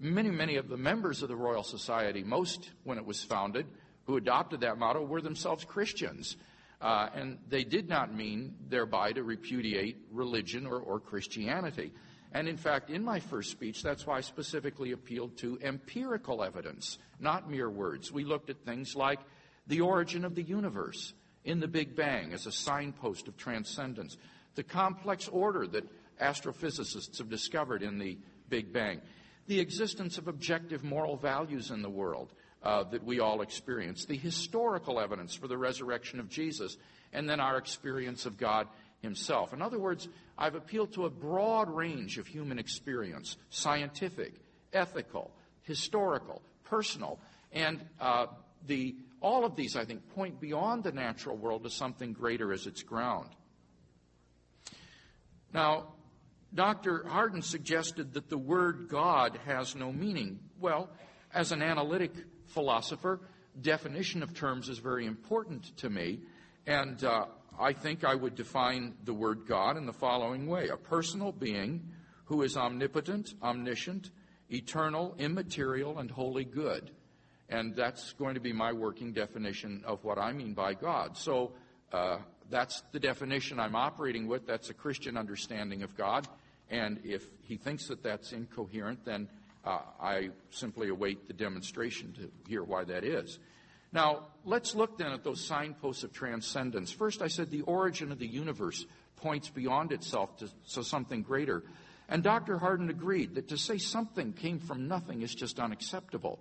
many, 0.00 0.30
many 0.30 0.56
of 0.56 0.68
the 0.68 0.76
members 0.76 1.22
of 1.22 1.28
the 1.28 1.36
Royal 1.36 1.62
Society, 1.62 2.24
most 2.24 2.70
when 2.84 2.98
it 2.98 3.04
was 3.04 3.22
founded, 3.22 3.66
who 4.04 4.16
adopted 4.16 4.60
that 4.60 4.78
motto, 4.78 5.02
were 5.02 5.20
themselves 5.20 5.64
Christians. 5.64 6.36
Uh, 6.80 7.08
and 7.14 7.38
they 7.48 7.64
did 7.64 7.88
not 7.88 8.14
mean 8.14 8.54
thereby 8.68 9.12
to 9.12 9.22
repudiate 9.22 9.96
religion 10.10 10.66
or, 10.66 10.78
or 10.78 11.00
Christianity. 11.00 11.92
And 12.36 12.48
in 12.50 12.58
fact, 12.58 12.90
in 12.90 13.02
my 13.02 13.18
first 13.18 13.50
speech, 13.50 13.82
that's 13.82 14.06
why 14.06 14.18
I 14.18 14.20
specifically 14.20 14.92
appealed 14.92 15.38
to 15.38 15.58
empirical 15.62 16.44
evidence, 16.44 16.98
not 17.18 17.50
mere 17.50 17.70
words. 17.70 18.12
We 18.12 18.24
looked 18.24 18.50
at 18.50 18.62
things 18.62 18.94
like 18.94 19.20
the 19.66 19.80
origin 19.80 20.22
of 20.22 20.34
the 20.34 20.42
universe 20.42 21.14
in 21.46 21.60
the 21.60 21.66
Big 21.66 21.96
Bang 21.96 22.34
as 22.34 22.44
a 22.44 22.52
signpost 22.52 23.26
of 23.26 23.38
transcendence, 23.38 24.18
the 24.54 24.62
complex 24.62 25.28
order 25.28 25.66
that 25.66 25.88
astrophysicists 26.20 27.16
have 27.16 27.30
discovered 27.30 27.82
in 27.82 27.98
the 27.98 28.18
Big 28.50 28.70
Bang, 28.70 29.00
the 29.46 29.58
existence 29.58 30.18
of 30.18 30.28
objective 30.28 30.84
moral 30.84 31.16
values 31.16 31.70
in 31.70 31.80
the 31.80 31.88
world 31.88 32.34
uh, 32.62 32.82
that 32.82 33.02
we 33.02 33.18
all 33.18 33.40
experience, 33.40 34.04
the 34.04 34.14
historical 34.14 35.00
evidence 35.00 35.34
for 35.34 35.48
the 35.48 35.56
resurrection 35.56 36.20
of 36.20 36.28
Jesus, 36.28 36.76
and 37.14 37.30
then 37.30 37.40
our 37.40 37.56
experience 37.56 38.26
of 38.26 38.36
God 38.36 38.68
Himself. 39.02 39.52
In 39.52 39.62
other 39.62 39.78
words, 39.78 40.08
I've 40.38 40.54
appealed 40.54 40.92
to 40.94 41.04
a 41.04 41.10
broad 41.10 41.68
range 41.70 42.18
of 42.18 42.26
human 42.26 42.58
experience 42.58 43.36
scientific, 43.50 44.34
ethical, 44.72 45.30
historical, 45.62 46.42
personal, 46.64 47.20
and 47.52 47.84
uh, 48.00 48.26
the, 48.66 48.96
all 49.20 49.44
of 49.44 49.56
these, 49.56 49.76
I 49.76 49.84
think, 49.84 50.08
point 50.14 50.40
beyond 50.40 50.84
the 50.84 50.92
natural 50.92 51.36
world 51.36 51.64
to 51.64 51.70
something 51.70 52.12
greater 52.12 52.52
as 52.52 52.66
its 52.66 52.82
ground. 52.82 53.30
Now, 55.52 55.94
Dr. 56.54 57.06
Hardin 57.08 57.42
suggested 57.42 58.14
that 58.14 58.28
the 58.28 58.38
word 58.38 58.88
God 58.88 59.38
has 59.46 59.74
no 59.74 59.92
meaning. 59.92 60.38
Well, 60.60 60.90
as 61.32 61.52
an 61.52 61.62
analytic 61.62 62.12
philosopher, 62.46 63.20
definition 63.60 64.22
of 64.22 64.34
terms 64.34 64.68
is 64.68 64.78
very 64.78 65.06
important 65.06 65.76
to 65.78 65.90
me, 65.90 66.20
and 66.66 67.02
uh, 67.04 67.26
I 67.58 67.72
think 67.72 68.04
I 68.04 68.14
would 68.14 68.34
define 68.34 68.94
the 69.04 69.14
word 69.14 69.46
God 69.46 69.76
in 69.76 69.86
the 69.86 69.92
following 69.92 70.46
way 70.46 70.68
a 70.68 70.76
personal 70.76 71.32
being 71.32 71.88
who 72.24 72.42
is 72.42 72.56
omnipotent, 72.56 73.34
omniscient, 73.42 74.10
eternal, 74.50 75.14
immaterial, 75.18 75.98
and 75.98 76.10
wholly 76.10 76.44
good. 76.44 76.90
And 77.48 77.74
that's 77.74 78.12
going 78.14 78.34
to 78.34 78.40
be 78.40 78.52
my 78.52 78.72
working 78.72 79.12
definition 79.12 79.82
of 79.86 80.02
what 80.04 80.18
I 80.18 80.32
mean 80.32 80.52
by 80.52 80.74
God. 80.74 81.16
So 81.16 81.52
uh, 81.92 82.18
that's 82.50 82.82
the 82.92 83.00
definition 83.00 83.60
I'm 83.60 83.76
operating 83.76 84.26
with. 84.26 84.46
That's 84.46 84.70
a 84.70 84.74
Christian 84.74 85.16
understanding 85.16 85.82
of 85.82 85.96
God. 85.96 86.26
And 86.68 87.00
if 87.04 87.24
he 87.44 87.56
thinks 87.56 87.86
that 87.88 88.02
that's 88.02 88.32
incoherent, 88.32 89.04
then 89.04 89.28
uh, 89.64 89.78
I 90.00 90.30
simply 90.50 90.88
await 90.88 91.26
the 91.28 91.32
demonstration 91.32 92.12
to 92.14 92.30
hear 92.48 92.64
why 92.64 92.84
that 92.84 93.04
is. 93.04 93.38
Now, 93.96 94.24
let's 94.44 94.74
look 94.74 94.98
then 94.98 95.12
at 95.12 95.24
those 95.24 95.42
signposts 95.42 96.04
of 96.04 96.12
transcendence. 96.12 96.92
First, 96.92 97.22
I 97.22 97.28
said 97.28 97.50
the 97.50 97.62
origin 97.62 98.12
of 98.12 98.18
the 98.18 98.26
universe 98.26 98.84
points 99.16 99.48
beyond 99.48 99.90
itself 99.90 100.36
to, 100.36 100.50
to 100.74 100.84
something 100.84 101.22
greater. 101.22 101.62
And 102.06 102.22
Dr. 102.22 102.58
Hardin 102.58 102.90
agreed 102.90 103.36
that 103.36 103.48
to 103.48 103.56
say 103.56 103.78
something 103.78 104.34
came 104.34 104.58
from 104.58 104.86
nothing 104.86 105.22
is 105.22 105.34
just 105.34 105.58
unacceptable. 105.58 106.38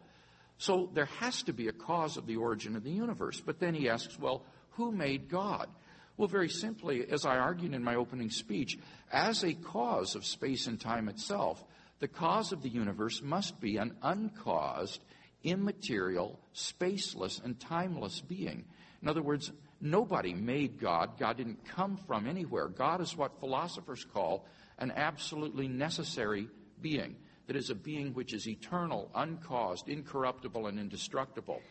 So 0.58 0.89
there 0.93 1.06
has 1.06 1.43
to 1.43 1.53
be 1.53 1.70
a 1.70 1.72
cause 1.72 2.18
of 2.18 2.28
the 2.28 2.36
origin 2.36 2.76
of 2.76 2.84
the 2.84 2.91
universe. 2.91 3.39
But 3.39 3.62
then 3.62 3.74
he 3.74 3.88
asks, 3.88 4.20
well, 4.20 4.43
who 4.72 4.91
made 4.91 5.30
God? 5.30 5.70
Well, 6.18 6.28
very 6.28 6.49
simply, 6.49 7.10
as 7.10 7.26
I 7.26 7.38
argued 7.38 7.74
in 7.74 7.86
my 7.86 7.95
opening 7.95 8.32
speech, 8.32 8.78
as 9.14 9.45
a 9.45 9.53
cause 9.53 10.16
of 10.16 10.26
space 10.26 10.68
and 10.68 10.78
time 10.78 11.08
itself, 11.08 11.64
the 12.01 12.10
cause 12.10 12.51
of 12.51 12.64
the 12.64 12.70
universe 12.70 13.22
must 13.22 13.62
be 13.62 13.78
an 13.78 13.95
uncaused, 14.01 14.99
immaterial, 15.46 16.39
spaceless, 16.54 17.43
and 17.43 17.60
timeless 17.60 18.20
being. 18.20 18.66
In 19.02 19.08
other 19.08 19.22
words, 19.22 19.52
nobody 19.80 20.34
made 20.34 20.80
God. 20.80 21.18
God 21.20 21.38
didn't 21.38 21.66
come 21.66 21.98
from 22.08 22.28
anywhere. 22.28 22.68
God 22.68 23.02
is 23.02 23.16
what 23.16 23.39
philosophers 23.39 24.06
call 24.14 24.46
an 24.80 24.91
absolutely 24.91 25.68
necessary 25.68 26.50
being. 26.82 27.16
That 27.48 27.56
is 27.56 27.70
a 27.70 27.76
being 27.76 28.14
which 28.14 28.34
is 28.34 28.48
eternal, 28.48 29.12
uncaused, 29.14 29.88
incorruptible, 29.88 30.66
and 30.66 30.80
indestructible. 30.80 31.62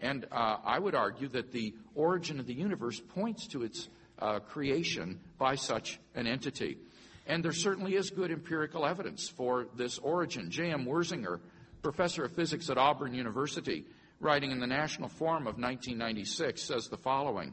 And 0.00 0.24
uh, 0.32 0.56
I 0.64 0.78
would 0.78 0.94
argue 0.94 1.28
that 1.28 1.52
the 1.52 1.74
origin 1.94 2.40
of 2.40 2.46
the 2.46 2.54
universe 2.54 3.00
points 3.00 3.46
to 3.48 3.62
its 3.62 3.88
uh, 4.18 4.40
creation 4.40 5.20
by 5.38 5.56
such 5.56 6.00
an 6.14 6.26
entity. 6.26 6.78
And 7.26 7.44
there 7.44 7.52
certainly 7.52 7.94
is 7.94 8.08
good 8.08 8.30
empirical 8.30 8.86
evidence 8.86 9.28
for 9.28 9.66
this 9.76 9.98
origin. 9.98 10.50
J.M. 10.50 10.86
Wersinger, 10.86 11.40
professor 11.82 12.24
of 12.24 12.32
physics 12.32 12.70
at 12.70 12.78
Auburn 12.78 13.14
University, 13.14 13.84
writing 14.20 14.50
in 14.50 14.60
the 14.60 14.66
National 14.66 15.08
Forum 15.08 15.46
of 15.46 15.58
1996, 15.58 16.62
says 16.62 16.88
the 16.88 16.96
following. 16.96 17.52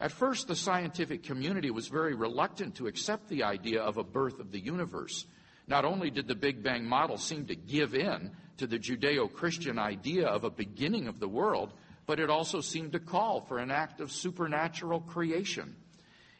At 0.00 0.12
first, 0.12 0.48
the 0.48 0.56
scientific 0.56 1.22
community 1.22 1.70
was 1.70 1.88
very 1.88 2.14
reluctant 2.14 2.76
to 2.76 2.86
accept 2.86 3.28
the 3.28 3.44
idea 3.44 3.82
of 3.82 3.98
a 3.98 4.04
birth 4.04 4.40
of 4.40 4.50
the 4.50 4.60
universe. 4.60 5.26
Not 5.66 5.84
only 5.84 6.10
did 6.10 6.26
the 6.26 6.34
Big 6.34 6.62
Bang 6.62 6.86
model 6.86 7.18
seem 7.18 7.46
to 7.46 7.54
give 7.54 7.94
in 7.94 8.30
to 8.56 8.66
the 8.66 8.78
Judeo 8.78 9.30
Christian 9.30 9.78
idea 9.78 10.26
of 10.26 10.44
a 10.44 10.50
beginning 10.50 11.06
of 11.06 11.20
the 11.20 11.28
world, 11.28 11.74
but 12.06 12.18
it 12.18 12.30
also 12.30 12.60
seemed 12.60 12.92
to 12.92 12.98
call 12.98 13.42
for 13.42 13.58
an 13.58 13.70
act 13.70 14.00
of 14.00 14.10
supernatural 14.10 15.00
creation. 15.00 15.76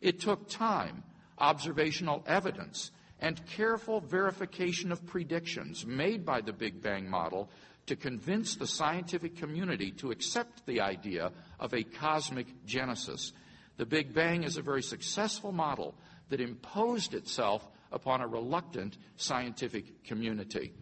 It 0.00 0.20
took 0.20 0.48
time, 0.48 1.04
observational 1.38 2.24
evidence, 2.26 2.90
and 3.20 3.44
careful 3.46 4.00
verification 4.00 4.90
of 4.90 5.06
predictions 5.06 5.86
made 5.86 6.24
by 6.24 6.40
the 6.40 6.52
Big 6.52 6.82
Bang 6.82 7.08
model 7.08 7.50
to 7.86 7.96
convince 7.96 8.56
the 8.56 8.66
scientific 8.66 9.36
community 9.36 9.90
to 9.92 10.10
accept 10.10 10.64
the 10.66 10.80
idea 10.80 11.32
of 11.58 11.74
a 11.74 11.82
cosmic 11.82 12.46
genesis. 12.66 13.32
The 13.76 13.86
Big 13.86 14.14
Bang 14.14 14.42
is 14.42 14.56
a 14.56 14.62
very 14.62 14.82
successful 14.82 15.52
model 15.52 15.94
that 16.28 16.40
imposed 16.40 17.14
itself 17.14 17.66
upon 17.92 18.20
a 18.20 18.26
reluctant 18.26 18.96
scientific 19.16 20.04
community. 20.04 20.72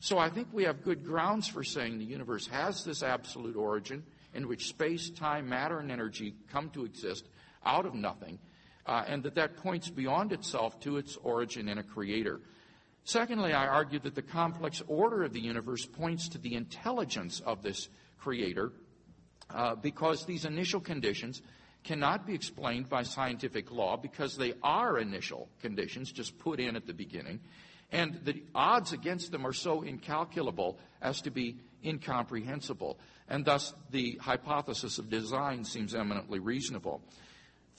So 0.00 0.18
I 0.18 0.30
think 0.30 0.48
we 0.52 0.64
have 0.64 0.84
good 0.84 1.04
grounds 1.04 1.48
for 1.48 1.64
saying 1.64 1.98
the 1.98 2.04
universe 2.04 2.46
has 2.48 2.84
this 2.84 3.02
absolute 3.02 3.56
origin 3.56 4.02
in 4.34 4.48
which 4.48 4.68
space, 4.68 5.10
time, 5.10 5.48
matter, 5.48 5.78
and 5.78 5.90
energy 5.90 6.34
come 6.50 6.70
to 6.70 6.84
exist 6.84 7.26
out 7.64 7.84
of 7.84 7.94
nothing, 7.94 8.38
uh, 8.86 9.04
and 9.06 9.22
that 9.22 9.34
that 9.34 9.56
points 9.56 9.90
beyond 9.90 10.32
itself 10.32 10.80
to 10.80 10.96
its 10.96 11.16
origin 11.16 11.68
in 11.68 11.78
a 11.78 11.82
creator. 11.82 12.40
Secondly, 13.04 13.52
I 13.52 13.66
argue 13.66 13.98
that 14.00 14.14
the 14.14 14.22
complex 14.22 14.82
order 14.86 15.22
of 15.24 15.32
the 15.32 15.40
universe 15.40 15.86
points 15.86 16.28
to 16.30 16.38
the 16.38 16.54
intelligence 16.54 17.40
of 17.40 17.62
this 17.62 17.88
creator 18.18 18.72
uh, 19.48 19.74
because 19.74 20.26
these 20.26 20.44
initial 20.44 20.80
conditions 20.80 21.42
cannot 21.82 22.26
be 22.26 22.34
explained 22.34 22.88
by 22.88 23.02
scientific 23.02 23.70
law 23.70 23.96
because 23.96 24.36
they 24.36 24.52
are 24.62 24.98
initial 24.98 25.48
conditions 25.60 26.12
just 26.12 26.38
put 26.38 26.60
in 26.60 26.76
at 26.76 26.86
the 26.86 26.92
beginning, 26.92 27.40
and 27.90 28.20
the 28.24 28.42
odds 28.54 28.92
against 28.92 29.32
them 29.32 29.46
are 29.46 29.52
so 29.52 29.82
incalculable 29.82 30.78
as 31.00 31.22
to 31.22 31.30
be 31.30 31.56
incomprehensible, 31.84 32.98
and 33.28 33.44
thus 33.44 33.72
the 33.90 34.18
hypothesis 34.20 34.98
of 34.98 35.08
design 35.08 35.64
seems 35.64 35.94
eminently 35.94 36.38
reasonable. 36.38 37.00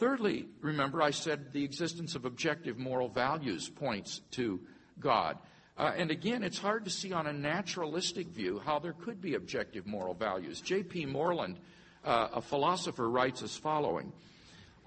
Thirdly, 0.01 0.47
remember 0.61 0.99
I 0.99 1.11
said 1.11 1.53
the 1.53 1.63
existence 1.63 2.15
of 2.15 2.25
objective 2.25 2.79
moral 2.79 3.07
values 3.07 3.69
points 3.69 4.21
to 4.31 4.59
God. 4.99 5.37
Uh, 5.77 5.91
and 5.95 6.09
again, 6.09 6.41
it's 6.41 6.57
hard 6.57 6.85
to 6.85 6.89
see 6.89 7.13
on 7.13 7.27
a 7.27 7.33
naturalistic 7.33 8.29
view 8.29 8.59
how 8.65 8.79
there 8.79 8.93
could 8.93 9.21
be 9.21 9.35
objective 9.35 9.85
moral 9.85 10.15
values. 10.15 10.59
J.P. 10.59 11.05
Moreland 11.05 11.59
uh, 12.03 12.29
a 12.33 12.41
philosopher 12.41 13.07
writes 13.07 13.43
as 13.43 13.55
following 13.55 14.11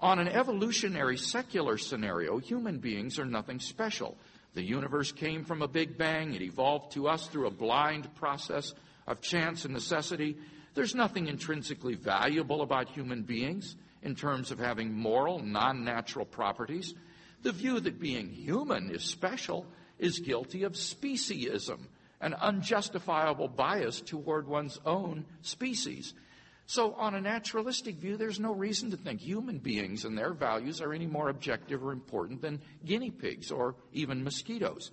On 0.01 0.19
an 0.19 0.27
evolutionary 0.27 1.17
secular 1.17 1.77
scenario, 1.77 2.37
human 2.37 2.79
beings 2.79 3.17
are 3.17 3.23
nothing 3.23 3.61
special. 3.61 4.17
The 4.53 4.63
universe 4.63 5.13
came 5.13 5.45
from 5.45 5.61
a 5.61 5.67
big 5.69 5.97
bang, 5.97 6.33
it 6.33 6.41
evolved 6.41 6.91
to 6.91 7.07
us 7.07 7.27
through 7.27 7.47
a 7.47 7.51
blind 7.51 8.13
process 8.15 8.73
of 9.07 9.21
chance 9.21 9.63
and 9.63 9.73
necessity. 9.73 10.35
There's 10.73 10.93
nothing 10.93 11.27
intrinsically 11.27 11.95
valuable 11.95 12.63
about 12.63 12.89
human 12.89 13.21
beings 13.21 13.77
in 14.05 14.15
terms 14.15 14.51
of 14.51 14.59
having 14.59 14.93
moral, 14.93 15.39
non 15.39 15.83
natural 15.83 16.25
properties. 16.25 16.93
The 17.41 17.51
view 17.51 17.79
that 17.81 17.99
being 17.99 18.29
human 18.29 18.91
is 18.91 19.03
special 19.03 19.65
is 19.99 20.19
guilty 20.19 20.63
of 20.63 20.73
speciesism, 20.73 21.79
an 22.21 22.35
unjustifiable 22.35 23.47
bias 23.49 24.01
toward 24.01 24.47
one's 24.47 24.79
own 24.85 25.25
species. 25.41 26.13
So, 26.67 26.93
on 26.93 27.13
a 27.13 27.21
naturalistic 27.21 27.97
view, 27.97 28.17
there's 28.17 28.39
no 28.39 28.53
reason 28.53 28.91
to 28.91 28.97
think 28.97 29.21
human 29.21 29.57
beings 29.57 30.05
and 30.05 30.17
their 30.17 30.33
values 30.33 30.81
are 30.81 30.93
any 30.93 31.05
more 31.05 31.29
objective 31.29 31.83
or 31.83 31.91
important 31.91 32.41
than 32.41 32.61
guinea 32.85 33.11
pigs 33.11 33.51
or 33.51 33.75
even 33.91 34.23
mosquitoes. 34.23 34.91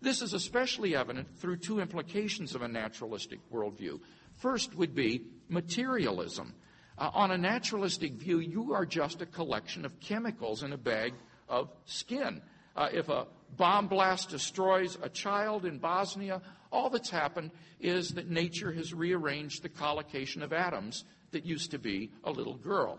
This 0.00 0.22
is 0.22 0.32
especially 0.32 0.94
evident 0.94 1.28
through 1.38 1.56
two 1.56 1.80
implications 1.80 2.54
of 2.54 2.62
a 2.62 2.68
naturalistic 2.68 3.40
worldview. 3.52 4.00
First 4.36 4.76
would 4.76 4.94
be 4.94 5.22
materialism. 5.48 6.54
Uh, 6.98 7.10
on 7.14 7.30
a 7.30 7.38
naturalistic 7.38 8.14
view, 8.14 8.40
you 8.40 8.72
are 8.72 8.84
just 8.84 9.22
a 9.22 9.26
collection 9.26 9.84
of 9.84 10.00
chemicals 10.00 10.64
in 10.64 10.72
a 10.72 10.76
bag 10.76 11.14
of 11.48 11.70
skin. 11.84 12.42
Uh, 12.74 12.88
if 12.92 13.08
a 13.08 13.26
bomb 13.56 13.86
blast 13.86 14.30
destroys 14.30 14.98
a 15.02 15.08
child 15.08 15.64
in 15.64 15.78
Bosnia, 15.78 16.42
all 16.72 16.90
that's 16.90 17.10
happened 17.10 17.52
is 17.80 18.10
that 18.10 18.28
nature 18.28 18.72
has 18.72 18.92
rearranged 18.92 19.62
the 19.62 19.68
collocation 19.68 20.42
of 20.42 20.52
atoms 20.52 21.04
that 21.30 21.46
used 21.46 21.70
to 21.70 21.78
be 21.78 22.10
a 22.24 22.30
little 22.30 22.56
girl. 22.56 22.98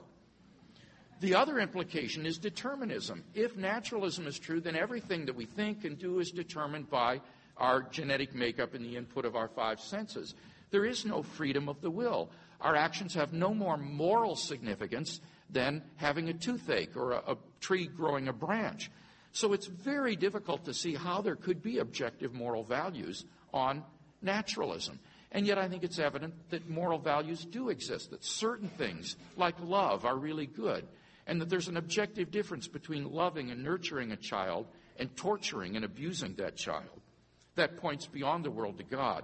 The 1.20 1.36
other 1.36 1.60
implication 1.60 2.26
is 2.26 2.38
determinism. 2.38 3.26
If 3.36 3.58
naturalism 3.58 4.28
is 4.28 4.40
true, 4.40 4.62
then 4.62 4.78
everything 4.78 5.26
that 5.26 5.36
we 5.36 5.46
think 5.46 5.84
and 5.84 6.00
do 6.00 6.20
is 6.20 6.32
determined 6.32 6.90
by 6.90 7.20
our 7.58 7.82
genetic 7.82 8.34
makeup 8.34 8.74
and 8.74 8.86
the 8.86 8.96
input 8.96 9.26
of 9.26 9.36
our 9.36 9.50
five 9.50 9.82
senses. 9.82 10.36
There 10.72 10.86
is 10.86 11.06
no 11.06 11.22
freedom 11.22 11.68
of 11.68 11.82
the 11.82 11.92
will. 11.92 12.30
Our 12.62 12.76
actions 12.76 13.14
have 13.14 13.34
no 13.34 13.54
more 13.54 13.78
moral 13.78 14.36
significance 14.36 15.22
than 15.50 15.84
having 15.96 16.30
a 16.30 16.34
toothache 16.34 16.96
or 16.96 17.14
a, 17.14 17.32
a 17.32 17.38
tree 17.60 17.88
growing 17.88 18.28
a 18.28 18.34
branch. 18.34 18.92
So 19.32 19.54
it's 19.54 19.68
very 19.68 20.16
difficult 20.16 20.66
to 20.66 20.74
see 20.74 20.96
how 20.96 21.22
there 21.22 21.36
could 21.36 21.62
be 21.62 21.78
objective 21.78 22.34
moral 22.34 22.64
values 22.64 23.26
on 23.54 23.84
naturalism. 24.22 25.00
And 25.32 25.46
yet, 25.46 25.60
I 25.60 25.68
think 25.68 25.84
it's 25.84 26.00
evident 26.00 26.34
that 26.50 26.68
moral 26.70 26.98
values 26.98 27.46
do 27.46 27.70
exist, 27.70 28.10
that 28.10 28.24
certain 28.24 28.68
things, 28.68 29.16
like 29.38 29.56
love, 29.62 30.04
are 30.04 30.18
really 30.18 30.48
good, 30.48 30.88
and 31.28 31.40
that 31.40 31.50
there's 31.50 31.68
an 31.68 31.78
objective 31.78 32.32
difference 32.32 32.68
between 32.68 33.12
loving 33.12 33.52
and 33.52 33.64
nurturing 33.64 34.12
a 34.12 34.18
child 34.18 34.66
and 34.98 35.16
torturing 35.16 35.76
and 35.76 35.86
abusing 35.86 36.34
that 36.36 36.56
child. 36.56 37.02
That 37.56 37.78
points 37.78 38.08
beyond 38.08 38.44
the 38.44 38.52
world 38.52 38.80
to 38.80 38.84
God. 38.84 39.24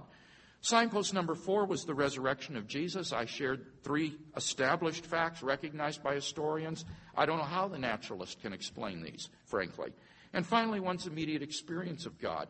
Signpost 0.60 1.14
number 1.14 1.34
four 1.34 1.64
was 1.66 1.84
the 1.84 1.94
resurrection 1.94 2.56
of 2.56 2.66
Jesus. 2.66 3.12
I 3.12 3.24
shared 3.24 3.66
three 3.82 4.16
established 4.36 5.06
facts 5.06 5.42
recognized 5.42 6.02
by 6.02 6.14
historians. 6.14 6.84
I 7.16 7.26
don't 7.26 7.38
know 7.38 7.44
how 7.44 7.68
the 7.68 7.78
naturalist 7.78 8.40
can 8.40 8.52
explain 8.52 9.02
these, 9.02 9.28
frankly. 9.44 9.92
And 10.32 10.44
finally, 10.44 10.80
one's 10.80 11.06
immediate 11.06 11.42
experience 11.42 12.04
of 12.04 12.18
God. 12.18 12.48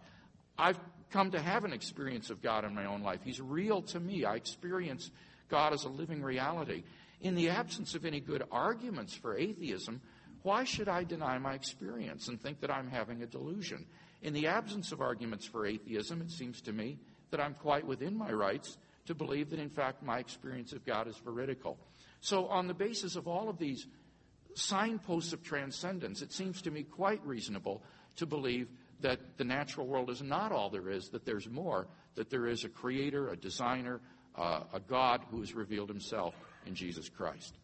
I've 0.58 0.78
come 1.10 1.30
to 1.32 1.40
have 1.40 1.64
an 1.64 1.72
experience 1.72 2.30
of 2.30 2.42
God 2.42 2.64
in 2.64 2.74
my 2.74 2.86
own 2.86 3.02
life. 3.02 3.20
He's 3.22 3.40
real 3.40 3.82
to 3.82 4.00
me. 4.00 4.24
I 4.24 4.36
experience 4.36 5.10
God 5.48 5.72
as 5.72 5.84
a 5.84 5.88
living 5.88 6.22
reality. 6.22 6.84
In 7.20 7.34
the 7.34 7.50
absence 7.50 7.94
of 7.94 8.04
any 8.04 8.20
good 8.20 8.42
arguments 8.50 9.14
for 9.14 9.36
atheism, 9.36 10.00
why 10.42 10.64
should 10.64 10.88
I 10.88 11.04
deny 11.04 11.38
my 11.38 11.54
experience 11.54 12.28
and 12.28 12.40
think 12.40 12.60
that 12.60 12.70
I'm 12.70 12.88
having 12.88 13.22
a 13.22 13.26
delusion? 13.26 13.86
In 14.22 14.32
the 14.32 14.46
absence 14.46 14.92
of 14.92 15.00
arguments 15.00 15.44
for 15.44 15.66
atheism, 15.66 16.20
it 16.22 16.30
seems 16.30 16.60
to 16.62 16.72
me 16.72 16.98
that 17.30 17.40
I'm 17.40 17.54
quite 17.54 17.86
within 17.86 18.16
my 18.16 18.32
rights 18.32 18.78
to 19.06 19.14
believe 19.14 19.50
that, 19.50 19.58
in 19.58 19.70
fact, 19.70 20.02
my 20.02 20.18
experience 20.18 20.72
of 20.72 20.84
God 20.84 21.08
is 21.08 21.16
veridical. 21.24 21.78
So, 22.20 22.46
on 22.46 22.66
the 22.66 22.74
basis 22.74 23.16
of 23.16 23.28
all 23.28 23.48
of 23.48 23.58
these 23.58 23.86
signposts 24.54 25.32
of 25.32 25.42
transcendence, 25.42 26.22
it 26.22 26.32
seems 26.32 26.62
to 26.62 26.70
me 26.70 26.82
quite 26.82 27.24
reasonable 27.24 27.82
to 28.16 28.26
believe 28.26 28.68
that 29.00 29.36
the 29.36 29.44
natural 29.44 29.86
world 29.86 30.10
is 30.10 30.22
not 30.22 30.52
all 30.52 30.70
there 30.70 30.88
is, 30.88 31.10
that 31.10 31.24
there's 31.24 31.48
more, 31.48 31.86
that 32.14 32.30
there 32.30 32.46
is 32.46 32.64
a 32.64 32.68
creator, 32.68 33.28
a 33.28 33.36
designer, 33.36 34.00
uh, 34.36 34.60
a 34.72 34.80
God 34.80 35.22
who 35.30 35.40
has 35.40 35.54
revealed 35.54 35.88
himself 35.88 36.34
in 36.66 36.74
Jesus 36.74 37.08
Christ. 37.08 37.54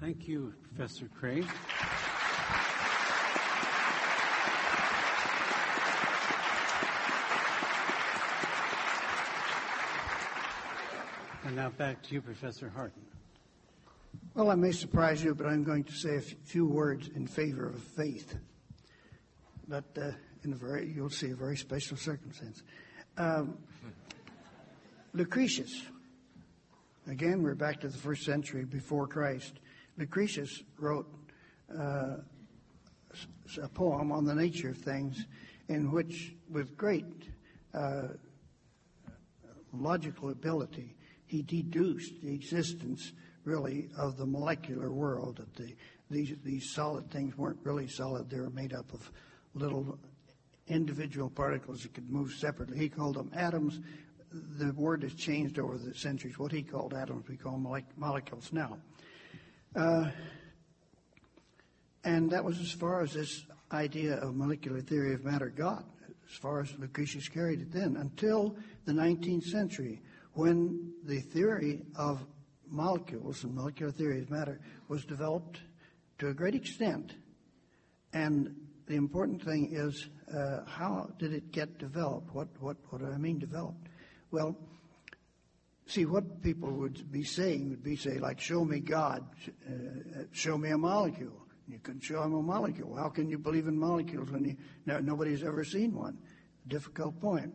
Thank 0.00 0.28
you, 0.28 0.54
Professor 0.62 1.08
Craig. 1.08 1.44
And 11.48 11.56
now 11.56 11.70
back 11.70 12.02
to 12.02 12.12
you, 12.12 12.20
Professor 12.20 12.68
Hardin. 12.68 13.00
Well, 14.34 14.50
I 14.50 14.54
may 14.54 14.70
surprise 14.70 15.24
you, 15.24 15.34
but 15.34 15.46
I'm 15.46 15.64
going 15.64 15.82
to 15.84 15.92
say 15.94 16.16
a 16.16 16.20
few 16.20 16.66
words 16.66 17.08
in 17.16 17.26
favor 17.26 17.66
of 17.66 17.82
faith. 17.82 18.36
But 19.66 19.84
uh, 19.96 20.10
in 20.44 20.52
a 20.52 20.56
very, 20.56 20.92
you'll 20.94 21.08
see 21.08 21.30
a 21.30 21.34
very 21.34 21.56
special 21.56 21.96
circumstance. 21.96 22.62
Um, 23.16 23.56
Lucretius, 25.14 25.84
again, 27.10 27.42
we're 27.42 27.54
back 27.54 27.80
to 27.80 27.88
the 27.88 27.96
first 27.96 28.26
century 28.26 28.66
before 28.66 29.06
Christ. 29.06 29.54
Lucretius 29.96 30.62
wrote 30.78 31.10
uh, 31.74 32.16
a 33.62 33.68
poem 33.72 34.12
on 34.12 34.26
the 34.26 34.34
nature 34.34 34.68
of 34.68 34.76
things 34.76 35.24
in 35.70 35.92
which, 35.92 36.34
with 36.50 36.76
great 36.76 37.06
uh, 37.72 38.08
logical 39.72 40.28
ability, 40.28 40.94
he 41.28 41.42
deduced 41.42 42.20
the 42.22 42.34
existence 42.34 43.12
really 43.44 43.88
of 43.96 44.16
the 44.16 44.26
molecular 44.26 44.90
world 44.90 45.36
that 45.36 45.54
the, 45.54 45.76
these, 46.10 46.34
these 46.42 46.70
solid 46.70 47.10
things 47.10 47.36
weren't 47.36 47.58
really 47.62 47.86
solid. 47.86 48.28
They 48.28 48.40
were 48.40 48.50
made 48.50 48.72
up 48.72 48.92
of 48.92 49.10
little 49.54 49.98
individual 50.66 51.30
particles 51.30 51.82
that 51.82 51.94
could 51.94 52.10
move 52.10 52.32
separately. 52.32 52.78
He 52.78 52.88
called 52.88 53.16
them 53.16 53.30
atoms. 53.34 53.80
The 54.32 54.72
word 54.72 55.02
has 55.02 55.14
changed 55.14 55.58
over 55.58 55.78
the 55.78 55.94
centuries. 55.94 56.38
What 56.38 56.52
he 56.52 56.62
called 56.62 56.94
atoms 56.94 57.28
we 57.28 57.36
call 57.36 57.58
molecules 57.96 58.50
now. 58.52 58.78
Uh, 59.76 60.10
and 62.04 62.30
that 62.30 62.42
was 62.42 62.58
as 62.58 62.72
far 62.72 63.02
as 63.02 63.12
this 63.12 63.44
idea 63.70 64.14
of 64.16 64.34
molecular 64.34 64.80
theory 64.80 65.12
of 65.12 65.24
matter 65.24 65.50
got 65.50 65.84
as 66.30 66.36
far 66.36 66.60
as 66.60 66.72
lucretius 66.78 67.28
carried 67.28 67.60
it 67.60 67.72
then 67.72 67.96
until 67.96 68.56
the 68.86 68.92
19th 68.92 69.44
century 69.44 70.00
when 70.38 70.92
the 71.02 71.18
theory 71.18 71.82
of 71.96 72.24
molecules 72.68 73.42
and 73.42 73.52
molecular 73.56 73.90
theory 73.90 74.20
of 74.20 74.30
matter 74.30 74.60
was 74.86 75.04
developed 75.04 75.60
to 76.16 76.28
a 76.28 76.32
great 76.32 76.54
extent. 76.54 77.12
And 78.12 78.54
the 78.86 78.94
important 78.94 79.42
thing 79.42 79.70
is 79.72 80.08
uh, 80.32 80.60
how 80.64 81.10
did 81.18 81.32
it 81.32 81.50
get 81.50 81.78
developed? 81.78 82.32
What, 82.32 82.46
what, 82.60 82.76
what 82.90 83.00
do 83.00 83.08
I 83.08 83.18
mean 83.18 83.40
developed? 83.40 83.88
Well, 84.30 84.56
see, 85.86 86.06
what 86.06 86.40
people 86.40 86.70
would 86.70 87.10
be 87.10 87.24
saying 87.24 87.70
would 87.70 87.82
be 87.82 87.96
say, 87.96 88.18
like, 88.18 88.38
show 88.38 88.64
me 88.64 88.78
God, 88.78 89.26
uh, 89.68 90.22
show 90.30 90.56
me 90.56 90.70
a 90.70 90.78
molecule. 90.78 91.48
You 91.66 91.80
couldn't 91.80 92.02
show 92.02 92.22
him 92.22 92.34
a 92.34 92.42
molecule. 92.42 92.94
How 92.94 93.08
can 93.08 93.28
you 93.28 93.38
believe 93.38 93.66
in 93.66 93.76
molecules 93.76 94.30
when 94.30 94.44
you, 94.44 94.56
no, 94.86 95.00
nobody's 95.00 95.42
ever 95.42 95.64
seen 95.64 95.96
one? 95.96 96.16
Difficult 96.68 97.20
point. 97.20 97.52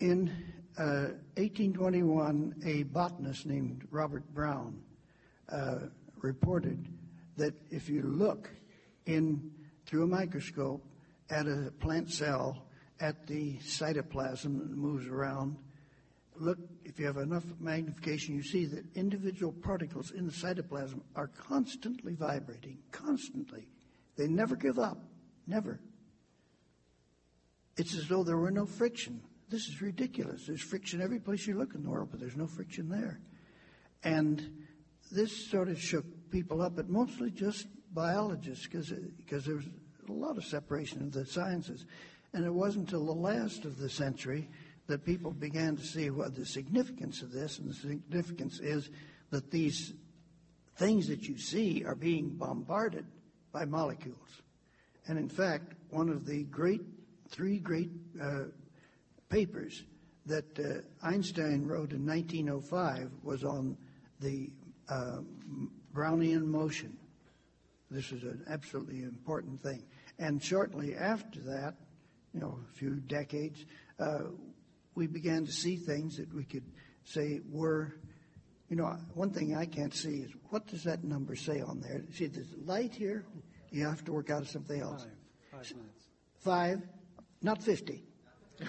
In 0.00 0.30
1821, 0.76 2.54
uh, 2.64 2.68
a 2.68 2.82
botanist 2.84 3.46
named 3.46 3.86
Robert 3.90 4.24
Brown 4.32 4.80
uh, 5.50 5.78
reported 6.20 6.86
that 7.36 7.54
if 7.70 7.88
you 7.88 8.02
look 8.02 8.50
in 9.06 9.50
through 9.86 10.04
a 10.04 10.06
microscope 10.06 10.84
at 11.30 11.46
a 11.46 11.72
plant 11.80 12.10
cell 12.10 12.64
at 13.00 13.26
the 13.26 13.56
cytoplasm 13.58 14.58
that 14.58 14.70
moves 14.70 15.06
around, 15.06 15.56
look 16.36 16.58
if 16.84 16.98
you 16.98 17.06
have 17.06 17.16
enough 17.16 17.44
magnification, 17.60 18.34
you 18.34 18.42
see 18.42 18.64
that 18.66 18.84
individual 18.94 19.52
particles 19.52 20.10
in 20.10 20.26
the 20.26 20.32
cytoplasm 20.32 21.00
are 21.14 21.28
constantly 21.28 22.14
vibrating, 22.14 22.78
constantly. 22.92 23.68
They 24.16 24.26
never 24.26 24.56
give 24.56 24.78
up, 24.78 24.98
never. 25.46 25.80
It's 27.76 27.94
as 27.94 28.08
though 28.08 28.24
there 28.24 28.36
were 28.36 28.50
no 28.50 28.66
friction 28.66 29.22
this 29.50 29.68
is 29.68 29.80
ridiculous. 29.80 30.46
There's 30.46 30.60
friction 30.60 31.00
every 31.00 31.18
place 31.18 31.46
you 31.46 31.56
look 31.56 31.74
in 31.74 31.82
the 31.82 31.90
world, 31.90 32.08
but 32.10 32.20
there's 32.20 32.36
no 32.36 32.46
friction 32.46 32.88
there. 32.88 33.20
And 34.04 34.66
this 35.10 35.50
sort 35.50 35.68
of 35.68 35.80
shook 35.80 36.04
people 36.30 36.62
up, 36.62 36.76
but 36.76 36.88
mostly 36.88 37.30
just 37.30 37.66
biologists, 37.92 38.66
because 38.66 39.44
there 39.44 39.56
was 39.56 39.66
a 40.08 40.12
lot 40.12 40.36
of 40.36 40.44
separation 40.44 41.02
of 41.02 41.12
the 41.12 41.26
sciences. 41.26 41.86
And 42.34 42.44
it 42.44 42.52
wasn't 42.52 42.86
until 42.86 43.06
the 43.06 43.12
last 43.12 43.64
of 43.64 43.78
the 43.78 43.88
century 43.88 44.48
that 44.86 45.04
people 45.04 45.30
began 45.30 45.76
to 45.76 45.84
see 45.84 46.10
what 46.10 46.34
the 46.34 46.46
significance 46.46 47.22
of 47.22 47.32
this, 47.32 47.58
and 47.58 47.70
the 47.70 47.74
significance 47.74 48.60
is 48.60 48.90
that 49.30 49.50
these 49.50 49.92
things 50.76 51.08
that 51.08 51.28
you 51.28 51.38
see 51.38 51.84
are 51.84 51.94
being 51.94 52.28
bombarded 52.30 53.04
by 53.52 53.64
molecules. 53.64 54.42
And 55.06 55.18
in 55.18 55.28
fact, 55.28 55.72
one 55.90 56.08
of 56.08 56.26
the 56.26 56.44
great, 56.44 56.82
three 57.28 57.58
great 57.58 57.90
uh, 58.20 58.44
papers 59.28 59.84
that 60.26 60.58
uh, 60.58 61.06
Einstein 61.06 61.66
wrote 61.66 61.92
in 61.92 62.06
1905 62.06 63.10
was 63.22 63.44
on 63.44 63.76
the 64.20 64.50
uh, 64.88 65.18
Brownian 65.94 66.44
motion. 66.44 66.96
This 67.90 68.12
is 68.12 68.22
an 68.22 68.44
absolutely 68.48 69.02
important 69.02 69.60
thing. 69.62 69.82
And 70.18 70.42
shortly 70.42 70.94
after 70.94 71.40
that, 71.40 71.74
you 72.34 72.40
know, 72.40 72.58
a 72.70 72.72
few 72.74 72.96
decades, 72.96 73.64
uh, 73.98 74.24
we 74.94 75.06
began 75.06 75.46
to 75.46 75.52
see 75.52 75.76
things 75.76 76.16
that 76.18 76.32
we 76.34 76.44
could 76.44 76.64
say 77.04 77.40
were, 77.48 77.94
you 78.68 78.76
know, 78.76 78.96
one 79.14 79.30
thing 79.30 79.56
I 79.56 79.64
can't 79.64 79.94
see 79.94 80.20
is 80.20 80.30
what 80.50 80.66
does 80.66 80.84
that 80.84 81.04
number 81.04 81.34
say 81.34 81.60
on 81.60 81.80
there? 81.80 82.02
See, 82.12 82.26
there's 82.26 82.52
light 82.66 82.94
here. 82.94 83.24
You 83.70 83.86
have 83.86 84.04
to 84.04 84.12
work 84.12 84.30
out 84.30 84.46
something 84.46 84.80
else. 84.80 85.06
Five. 85.50 85.66
Five 85.66 85.74
Five, 86.40 86.82
not 87.42 87.62
50. 87.62 88.04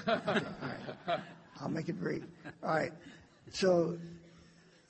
Right. 0.07 1.19
I'll 1.61 1.69
make 1.69 1.89
it 1.89 1.99
brief. 1.99 2.23
All 2.63 2.75
right. 2.75 2.93
So 3.51 3.97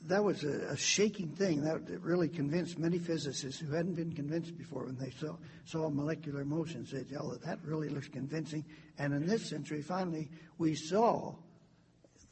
that 0.08 0.24
was 0.24 0.44
a, 0.44 0.70
a 0.70 0.78
shaking 0.78 1.30
thing. 1.30 1.64
That 1.64 1.82
really 2.02 2.30
convinced 2.30 2.78
many 2.78 3.00
physicists 3.00 3.60
who 3.60 3.74
hadn't 3.74 3.96
been 3.96 4.14
convinced 4.14 4.58
before 4.58 4.86
when 4.86 4.98
they 4.98 5.12
saw, 5.12 5.36
saw 5.66 5.90
molecular 5.90 6.46
motions. 6.46 6.92
They 6.92 7.00
said, 7.00 7.18
oh, 7.20 7.36
that 7.46 7.60
really 7.64 7.90
looks 7.90 8.08
convincing. 8.08 8.66
And 8.98 9.14
in 9.14 9.26
this 9.26 9.50
century, 9.50 9.82
finally, 9.82 10.30
we 10.58 10.76
saw 10.76 11.36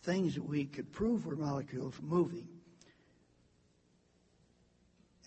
things 0.04 0.36
that 0.36 0.48
we 0.48 0.66
could 0.66 0.92
prove 0.92 1.26
were 1.26 1.36
molecules 1.36 1.96
moving. 2.02 2.48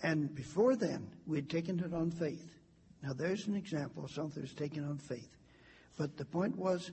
And 0.03 0.33
before 0.33 0.75
then, 0.75 1.07
we 1.27 1.37
had 1.37 1.49
taken 1.49 1.79
it 1.79 1.93
on 1.93 2.09
faith. 2.09 2.57
Now, 3.03 3.13
there's 3.13 3.47
an 3.47 3.55
example 3.55 4.03
of 4.03 4.11
something 4.11 4.41
that's 4.41 4.55
taken 4.55 4.83
on 4.83 4.97
faith. 4.97 5.37
But 5.97 6.17
the 6.17 6.25
point 6.25 6.55
was, 6.55 6.91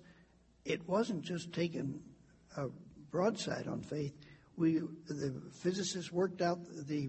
it 0.69 0.87
wasn't 0.87 1.23
just 1.23 1.53
taken 1.53 2.01
broadside 3.11 3.67
on 3.67 3.81
faith. 3.81 4.13
We, 4.57 4.81
the 5.09 5.41
physicists 5.53 6.13
worked 6.13 6.43
out 6.43 6.59
the 6.87 7.09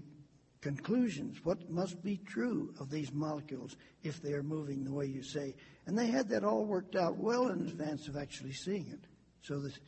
conclusions, 0.62 1.44
what 1.44 1.70
must 1.70 2.02
be 2.02 2.18
true 2.26 2.72
of 2.80 2.90
these 2.90 3.12
molecules 3.12 3.76
if 4.02 4.22
they 4.22 4.32
are 4.32 4.42
moving 4.42 4.84
the 4.84 4.92
way 4.92 5.06
you 5.06 5.22
say. 5.22 5.54
And 5.86 5.98
they 5.98 6.06
had 6.06 6.28
that 6.30 6.44
all 6.44 6.64
worked 6.64 6.96
out 6.96 7.16
well 7.16 7.48
in 7.48 7.60
advance 7.62 8.08
of 8.08 8.16
actually 8.16 8.52
seeing 8.52 8.86
it. 8.92 9.00
So 9.42 9.60
that 9.60 9.78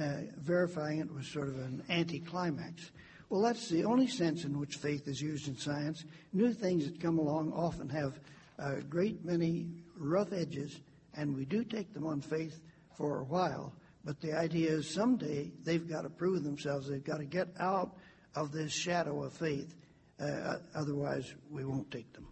uh, 0.00 0.20
verifying 0.38 1.00
it 1.00 1.12
was 1.12 1.26
sort 1.26 1.48
of 1.48 1.56
an 1.56 1.82
anticlimax. 1.88 2.90
Well, 3.28 3.42
that's 3.42 3.68
the 3.68 3.84
only 3.84 4.08
sense 4.08 4.44
in 4.44 4.58
which 4.58 4.76
faith 4.76 5.06
is 5.06 5.20
used 5.20 5.46
in 5.46 5.56
science. 5.56 6.04
New 6.32 6.52
things 6.52 6.86
that 6.86 7.00
come 7.00 7.18
along 7.18 7.52
often 7.52 7.88
have 7.88 8.18
a 8.58 8.80
great 8.82 9.24
many 9.24 9.68
rough 9.96 10.32
edges, 10.32 10.80
and 11.16 11.36
we 11.36 11.44
do 11.44 11.64
take 11.64 11.92
them 11.92 12.06
on 12.06 12.20
faith 12.20 12.60
for 13.00 13.20
a 13.20 13.24
while, 13.24 13.72
But 14.04 14.20
the 14.20 14.34
idea 14.34 14.72
is 14.72 14.88
someday 14.94 15.50
they've 15.64 15.88
got 15.88 16.02
to 16.02 16.10
prove 16.10 16.42
themselves. 16.44 16.86
They've 16.88 17.04
got 17.04 17.18
to 17.18 17.24
get 17.24 17.48
out 17.58 17.96
of 18.34 18.52
this 18.52 18.72
shadow 18.72 19.22
of 19.24 19.32
faith. 19.32 19.74
Uh, 20.18 20.56
otherwise, 20.74 21.34
we 21.50 21.64
won't 21.64 21.90
take 21.90 22.10
them. 22.12 22.26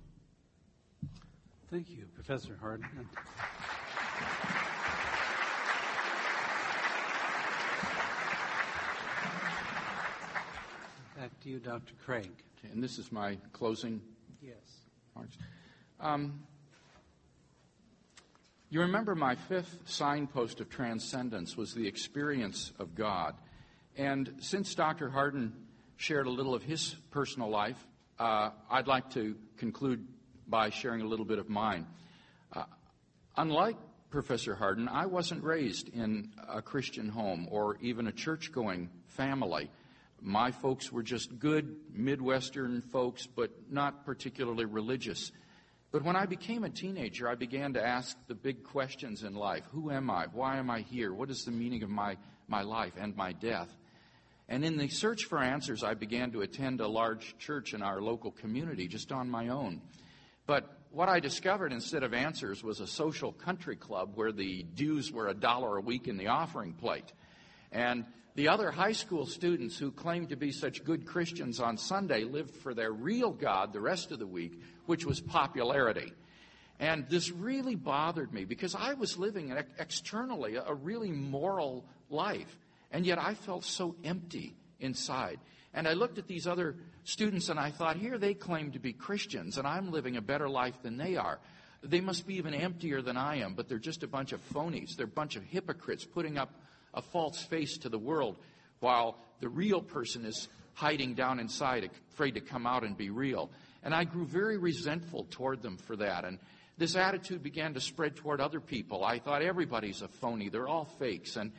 Thank 1.71 1.89
you, 1.91 2.07
Professor 2.15 2.57
Hardin. 2.61 2.87
Back 11.17 11.31
to 11.43 11.49
you, 11.49 11.59
Dr. 11.59 11.95
Craig. 12.05 12.31
Okay, 12.59 12.73
and 12.73 12.83
this 12.83 12.99
is 12.99 13.11
my 13.11 13.37
closing 13.53 14.01
Yes. 14.41 14.55
remarks. 15.15 15.37
Um, 16.01 16.47
you 18.71 18.83
remember 18.83 19.15
my 19.15 19.35
fifth 19.35 19.81
signpost 19.87 20.61
of 20.61 20.69
transcendence 20.69 21.57
was 21.57 21.73
the 21.73 21.87
experience 21.87 22.73
of 22.79 22.95
God. 22.95 23.35
And 23.97 24.35
since 24.41 24.75
Dr. 24.75 25.09
Hardin 25.09 25.55
shared 25.97 26.27
a 26.27 26.31
little 26.31 26.55
of 26.55 26.63
his 26.63 26.95
personal 27.11 27.49
life, 27.49 27.83
uh, 28.19 28.51
I'd 28.71 28.87
like 28.87 29.11
to 29.11 29.37
conclude 29.57 30.07
by 30.47 30.69
sharing 30.69 31.01
a 31.01 31.07
little 31.07 31.25
bit 31.25 31.39
of 31.39 31.49
mine. 31.49 31.87
Uh, 32.53 32.65
unlike 33.37 33.77
Professor 34.11 34.55
Hardin, 34.55 34.89
I 34.89 35.07
wasn't 35.07 35.45
raised 35.45 35.89
in 35.89 36.33
a 36.47 36.61
Christian 36.61 37.09
home 37.09 37.49
or 37.51 37.79
even 37.81 38.07
a 38.07 38.13
church 38.13 38.53
going 38.53 38.91
family. 39.07 39.71
My 40.21 40.51
folks 40.51 40.93
were 40.93 41.03
just 41.03 41.39
good 41.39 41.77
Midwestern 41.93 42.83
folks, 42.83 43.27
but 43.27 43.51
not 43.71 44.05
particularly 44.05 44.67
religious. 44.67 45.33
But 45.91 46.03
when 46.03 46.17
I 46.17 46.27
became 46.27 46.65
a 46.65 46.71
teenager, 46.71 47.29
I 47.29 47.35
began 47.35 47.73
to 47.73 47.85
ask 47.85 48.17
the 48.27 48.35
big 48.35 48.63
questions 48.63 49.23
in 49.23 49.35
life 49.35 49.65
Who 49.73 49.91
am 49.91 50.11
I? 50.11 50.27
Why 50.33 50.59
am 50.59 50.71
I 50.71 50.81
here? 50.81 51.13
What 51.15 51.31
is 51.31 51.45
the 51.45 51.51
meaning 51.51 51.83
of 51.83 51.91
my, 51.91 52.17
my 52.47 52.63
life 52.63 52.93
and 52.99 53.17
my 53.17 53.33
death? 53.33 53.75
And 54.51 54.65
in 54.65 54.79
the 54.79 54.89
search 54.89 55.25
for 55.25 55.39
answers, 55.39 55.83
I 55.83 55.95
began 55.95 56.31
to 56.33 56.41
attend 56.41 56.81
a 56.81 56.89
large 56.89 57.37
church 57.39 57.75
in 57.75 57.83
our 57.83 58.01
local 58.01 58.31
community 58.31 58.89
just 58.89 59.13
on 59.13 59.29
my 59.29 59.49
own. 59.49 59.83
But 60.47 60.79
what 60.91 61.11
I 61.11 61.21
discovered 61.21 61.73
instead 61.73 62.03
of 62.03 62.15
answers 62.15 62.65
was 62.65 62.81
a 62.81 62.87
social 62.87 63.33
country 63.33 63.77
club 63.77 64.13
where 64.15 64.33
the 64.33 64.63
dues 64.63 65.13
were 65.13 65.29
a 65.29 65.35
dollar 65.35 65.77
a 65.77 65.83
week 65.83 66.09
in 66.09 66.17
the 66.17 66.29
offering 66.29 66.73
plate. 66.73 67.13
And 67.73 68.07
the 68.39 68.47
other 68.47 68.71
high 68.71 68.93
school 68.93 69.27
students 69.27 69.77
who 69.77 69.91
claimed 69.91 70.29
to 70.29 70.37
be 70.37 70.53
such 70.53 70.85
good 70.85 71.05
Christians 71.05 71.59
on 71.59 71.77
Sunday 71.77 72.23
lived 72.23 72.55
for 72.55 72.73
their 72.73 72.93
real 72.93 73.33
God 73.33 73.73
the 73.73 73.81
rest 73.81 74.13
of 74.13 74.21
the 74.21 74.29
week, 74.29 74.63
which 74.87 75.05
was 75.05 75.21
popularity. 75.21 76.13
And 76.79 77.09
this 77.09 77.33
really 77.33 77.75
bothered 77.75 78.33
me 78.33 78.45
because 78.45 78.77
I 78.77 78.95
was 78.95 79.19
living 79.19 79.53
externally 79.81 80.55
a 80.55 80.73
really 80.73 81.11
moral 81.11 81.85
life, 82.11 82.57
and 82.93 83.05
yet 83.05 83.19
I 83.19 83.35
felt 83.35 83.65
so 83.65 83.97
empty 84.05 84.55
inside. 84.79 85.41
And 85.75 85.89
I 85.89 85.95
looked 85.95 86.19
at 86.19 86.29
these 86.29 86.47
other 86.47 86.77
students 87.03 87.49
and 87.49 87.59
I 87.59 87.73
thought, 87.73 87.97
here 87.97 88.19
they 88.19 88.35
claim 88.35 88.71
to 88.71 88.79
be 88.79 88.93
Christians, 88.93 89.59
and 89.59 89.67
I'm 89.67 89.91
living 89.91 90.17
a 90.17 90.23
better 90.23 90.49
life 90.49 90.81
than 90.85 90.97
they 90.97 91.17
are. 91.17 91.41
They 91.83 92.01
must 92.01 92.25
be 92.25 92.37
even 92.37 92.55
emptier 92.55 93.03
than 93.03 93.17
I 93.17 93.39
am, 93.39 93.55
but 93.55 93.69
they're 93.69 93.81
just 93.81 94.05
a 94.05 94.09
bunch 94.09 94.31
of 94.31 94.41
phonies. 94.53 94.95
They're 94.95 95.07
a 95.07 95.09
bunch 95.09 95.35
of 95.35 95.43
hypocrites 95.43 96.05
putting 96.05 96.39
up 96.39 96.53
a 96.95 97.03
false 97.03 97.43
face 97.43 97.79
to 97.79 97.89
the 97.89 97.99
world 97.99 98.37
while 98.81 99.17
the 99.41 99.49
real 99.49 99.81
person 99.81 100.25
is 100.25 100.49
hiding 100.75 101.15
down 101.15 101.41
inside, 101.41 101.91
afraid 102.13 102.35
to 102.35 102.41
come 102.41 102.67
out 102.67 102.85
and 102.85 102.97
be 102.97 103.11
real. 103.11 103.51
And 103.83 103.95
I 103.95 104.05
grew 104.05 104.25
very 104.25 104.57
resentful 104.57 105.27
toward 105.31 105.63
them 105.63 105.77
for 105.77 105.97
that. 105.97 106.25
And 106.25 106.39
this 106.77 106.95
attitude 106.95 107.43
began 107.43 107.75
to 107.75 107.81
spread 107.81 108.17
toward 108.17 108.41
other 108.41 108.61
people. 108.61 109.05
I 109.05 109.19
thought 109.19 109.43
everybody's 109.43 110.03
a 110.03 110.09
phony, 110.09 110.49
they're 110.49 110.69
all 110.69 110.85
fakes. 110.99 111.37
And 111.37 111.53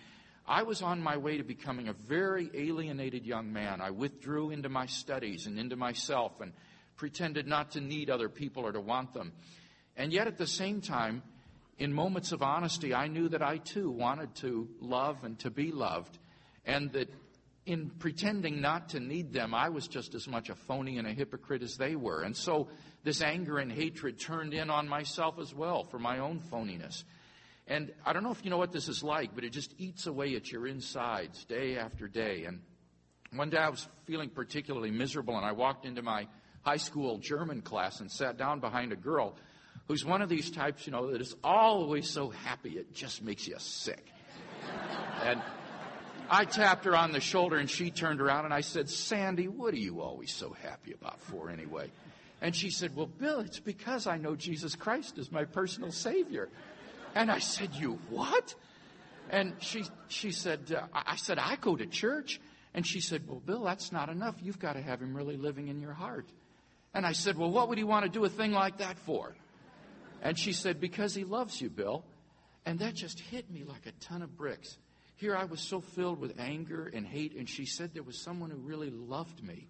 I 0.47 0.63
was 0.63 0.82
on 0.82 1.01
my 1.01 1.17
way 1.17 1.38
to 1.38 1.43
becoming 1.43 1.89
a 1.89 1.93
very 1.93 2.49
alienated 2.53 3.25
young 3.25 3.51
man. 3.53 3.82
I 3.82 3.91
withdrew 3.91 4.51
into 4.51 4.69
my 4.69 4.86
studies 4.86 5.45
and 5.45 5.59
into 5.59 5.75
myself 5.75 6.39
and 6.41 6.53
pretended 6.95 7.45
not 7.45 7.71
to 7.71 7.82
need 7.82 8.09
other 8.09 8.30
people 8.30 8.65
or 8.65 8.71
to 8.71 8.82
want 8.82 9.13
them. 9.13 9.32
And 9.95 10.13
yet 10.13 10.27
at 10.27 10.38
the 10.38 10.47
same 10.47 10.82
time, 10.82 11.21
in 11.80 11.93
moments 11.93 12.34
of 12.34 12.43
honesty, 12.43 12.93
I 12.93 13.07
knew 13.07 13.30
that 13.30 13.41
I 13.41 13.57
too 13.57 13.89
wanted 13.89 14.36
to 14.36 14.67
love 14.82 15.23
and 15.23 15.39
to 15.39 15.49
be 15.49 15.71
loved, 15.71 16.17
and 16.65 16.91
that 16.91 17.09
in 17.65 17.89
pretending 17.89 18.61
not 18.61 18.89
to 18.89 18.99
need 18.99 19.32
them, 19.32 19.53
I 19.53 19.69
was 19.69 19.88
just 19.88 20.13
as 20.13 20.27
much 20.27 20.49
a 20.49 20.55
phony 20.55 20.97
and 20.97 21.07
a 21.07 21.13
hypocrite 21.13 21.63
as 21.63 21.77
they 21.77 21.95
were. 21.95 22.21
And 22.23 22.36
so 22.36 22.67
this 23.03 23.21
anger 23.21 23.59
and 23.59 23.71
hatred 23.71 24.19
turned 24.19 24.53
in 24.53 24.69
on 24.69 24.89
myself 24.89 25.39
as 25.39 25.53
well 25.53 25.84
for 25.84 25.99
my 25.99 26.19
own 26.19 26.41
phoniness. 26.51 27.03
And 27.67 27.93
I 28.05 28.13
don't 28.13 28.23
know 28.23 28.32
if 28.32 28.43
you 28.43 28.49
know 28.49 28.57
what 28.57 28.71
this 28.71 28.89
is 28.89 29.03
like, 29.03 29.36
but 29.36 29.43
it 29.43 29.51
just 29.51 29.73
eats 29.77 30.07
away 30.07 30.36
at 30.36 30.51
your 30.51 30.67
insides 30.67 31.45
day 31.45 31.77
after 31.77 32.07
day. 32.07 32.45
And 32.45 32.61
one 33.32 33.51
day 33.51 33.59
I 33.59 33.69
was 33.69 33.88
feeling 34.05 34.30
particularly 34.30 34.89
miserable, 34.89 35.38
and 35.38 35.45
I 35.45 35.51
walked 35.51 35.86
into 35.86 36.01
my 36.01 36.27
high 36.63 36.77
school 36.77 37.19
German 37.19 37.61
class 37.61 37.99
and 37.99 38.11
sat 38.11 38.38
down 38.38 38.59
behind 38.59 38.91
a 38.91 38.97
girl 38.97 39.36
who's 39.90 40.06
one 40.06 40.22
of 40.22 40.30
these 40.30 40.52
types, 40.52 40.86
you 40.86 40.94
know, 40.94 41.12
that 41.12 41.20
is 41.20 41.36
always 41.44 42.08
so 42.08 42.30
happy 42.30 42.78
it 42.78 42.94
just 42.94 43.24
makes 43.24 43.48
you 43.48 43.56
sick. 43.58 44.06
and 45.24 45.42
I 46.30 46.46
tapped 46.46 46.86
her 46.86 46.96
on 46.96 47.12
the 47.12 47.20
shoulder 47.20 47.58
and 47.58 47.68
she 47.68 47.90
turned 47.90 48.22
around 48.22 48.46
and 48.46 48.54
I 48.54 48.62
said, 48.62 48.88
Sandy, 48.88 49.48
what 49.48 49.74
are 49.74 49.80
you 49.80 50.02
always 50.02 50.32
so 50.32 50.56
happy 50.62 50.94
about 50.94 51.20
for 51.22 51.50
anyway? 51.50 51.90
And 52.40 52.56
she 52.56 52.70
said, 52.70 52.96
Well, 52.96 53.08
Bill, 53.08 53.40
it's 53.40 53.60
because 53.60 54.06
I 54.06 54.18
know 54.18 54.36
Jesus 54.36 54.76
Christ 54.76 55.18
is 55.18 55.32
my 55.32 55.44
personal 55.44 55.92
Savior. 55.92 56.50
And 57.16 57.32
I 57.32 57.40
said, 57.40 57.74
You 57.74 58.00
what? 58.12 58.54
And 59.32 59.56
she, 59.60 59.84
she 60.08 60.32
said, 60.32 60.72
uh, 60.72 60.86
I 60.94 61.16
said, 61.16 61.40
I 61.40 61.56
go 61.56 61.76
to 61.76 61.88
church. 61.88 62.40
And 62.76 62.86
she 62.86 63.02
said, 63.02 63.28
Well, 63.28 63.42
Bill, 63.44 63.64
that's 63.64 63.92
not 63.92 64.10
enough. 64.10 64.36
You've 64.40 64.60
got 64.60 64.74
to 64.74 64.82
have 64.82 65.02
him 65.02 65.18
really 65.18 65.36
living 65.36 65.68
in 65.68 65.82
your 65.82 65.94
heart. 65.94 66.28
And 66.94 67.08
I 67.08 67.14
said, 67.14 67.38
Well, 67.38 67.50
what 67.50 67.70
would 67.70 67.80
he 67.80 67.84
want 67.84 68.06
to 68.06 68.10
do 68.10 68.24
a 68.24 68.30
thing 68.30 68.52
like 68.52 68.78
that 68.78 69.00
for? 69.00 69.36
And 70.22 70.38
she 70.38 70.53
said, 70.53 70.80
Because 70.80 71.15
he 71.15 71.24
loves 71.24 71.61
you, 71.61 71.70
Bill. 71.70 72.03
And 72.65 72.80
that 72.80 72.93
just 72.93 73.20
hit 73.20 73.49
me 73.49 73.63
like 73.63 73.86
a 73.86 73.91
ton 74.03 74.22
of 74.22 74.36
bricks. 74.38 74.78
Here 75.15 75.36
I 75.36 75.45
was 75.45 75.59
so 75.59 75.82
filled 75.82 76.20
with 76.20 76.39
anger 76.39 76.89
and 76.93 77.05
hate, 77.05 77.36
and 77.36 77.49
she 77.49 77.65
said 77.65 77.93
there 77.93 78.03
was 78.03 78.17
someone 78.17 78.51
who 78.51 78.57
really 78.57 78.89
loved 78.89 79.43
me. 79.43 79.67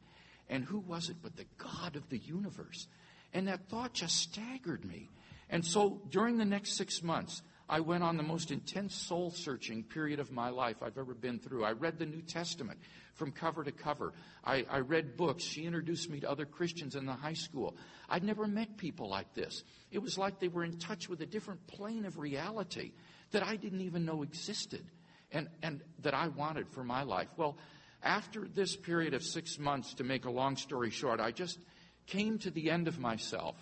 And 0.50 0.64
who 0.64 0.80
was 0.80 1.10
it 1.10 1.18
but 1.22 1.36
the 1.36 1.45
God 1.58 1.95
of 1.95 2.10
the 2.10 2.18
universe? 2.18 2.88
And 3.34 3.47
that 3.47 3.70
thought 3.70 3.93
just 3.93 4.18
staggered 4.18 4.84
me. 4.84 5.10
And 5.50 5.66
so 5.66 6.02
during 6.10 6.38
the 6.38 6.45
next 6.45 6.76
six 6.76 7.02
months, 7.02 7.41
I 7.70 7.82
went 7.82 8.04
on 8.04 8.18
the 8.18 8.24
most 8.24 8.50
intense 8.50 8.96
soul 8.96 9.30
searching 9.30 9.84
period 9.84 10.20
of 10.20 10.32
my 10.32 10.50
life 10.50 10.78
I've 10.82 10.98
ever 10.98 11.14
been 11.14 11.38
through. 11.38 11.64
I 11.64 11.74
read 11.74 12.00
the 12.00 12.06
New 12.08 12.24
Testament 12.24 12.80
from 13.14 13.32
cover 13.32 13.64
to 13.64 13.72
cover. 13.72 14.14
I, 14.44 14.66
I, 14.70 14.80
read 14.80 15.16
books. 15.16 15.44
She 15.44 15.66
introduced 15.66 16.10
me 16.10 16.20
to 16.22 16.30
other 16.30 16.46
Christians 16.46 16.96
in 16.96 17.06
the 17.06 17.14
high 17.14 17.34
school. 17.34 17.78
I'd 18.10 18.24
never 18.24 18.48
met 18.48 18.78
people 18.78 19.08
like 19.08 19.34
this. 19.36 19.64
It 19.92 20.00
was 20.00 20.18
like 20.18 20.40
they 20.40 20.48
were 20.48 20.64
in 20.64 20.80
touch 20.80 21.08
with 21.08 21.22
a 21.22 21.28
different 21.28 21.68
plane 21.68 22.06
of 22.06 22.18
reality 22.18 22.94
that 23.32 23.44
I 23.44 23.56
didn't 23.56 23.82
even 23.82 24.04
know 24.04 24.24
existed 24.24 24.86
and, 25.32 25.48
and 25.62 25.84
that 26.02 26.16
I 26.16 26.30
wanted 26.30 26.68
for 26.70 26.84
my 26.84 27.04
life. 27.04 27.28
Well, 27.38 27.58
after 28.02 28.48
this 28.48 28.76
period 28.76 29.14
of 29.14 29.22
six 29.22 29.60
months, 29.60 29.94
to 29.96 30.04
make 30.04 30.26
a 30.26 30.32
long 30.32 30.56
story 30.56 30.90
short, 30.90 31.20
I 31.20 31.32
just 31.32 31.60
came 32.08 32.40
to 32.40 32.50
the 32.50 32.72
end 32.72 32.88
of 32.88 32.98
myself 32.98 33.56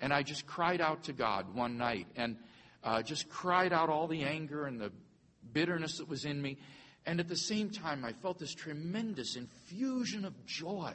and 0.00 0.12
I 0.12 0.22
just 0.22 0.46
cried 0.46 0.80
out 0.80 1.04
to 1.04 1.12
God 1.12 1.54
one 1.54 1.78
night 1.78 2.08
and 2.16 2.36
uh, 2.84 3.02
just 3.02 3.28
cried 3.28 3.72
out 3.72 3.88
all 3.88 4.06
the 4.06 4.22
anger 4.22 4.66
and 4.66 4.80
the 4.80 4.92
bitterness 5.52 5.98
that 5.98 6.08
was 6.08 6.24
in 6.24 6.40
me. 6.40 6.58
And 7.06 7.20
at 7.20 7.28
the 7.28 7.36
same 7.36 7.70
time, 7.70 8.04
I 8.04 8.12
felt 8.12 8.38
this 8.38 8.54
tremendous 8.54 9.36
infusion 9.36 10.24
of 10.24 10.46
joy 10.46 10.92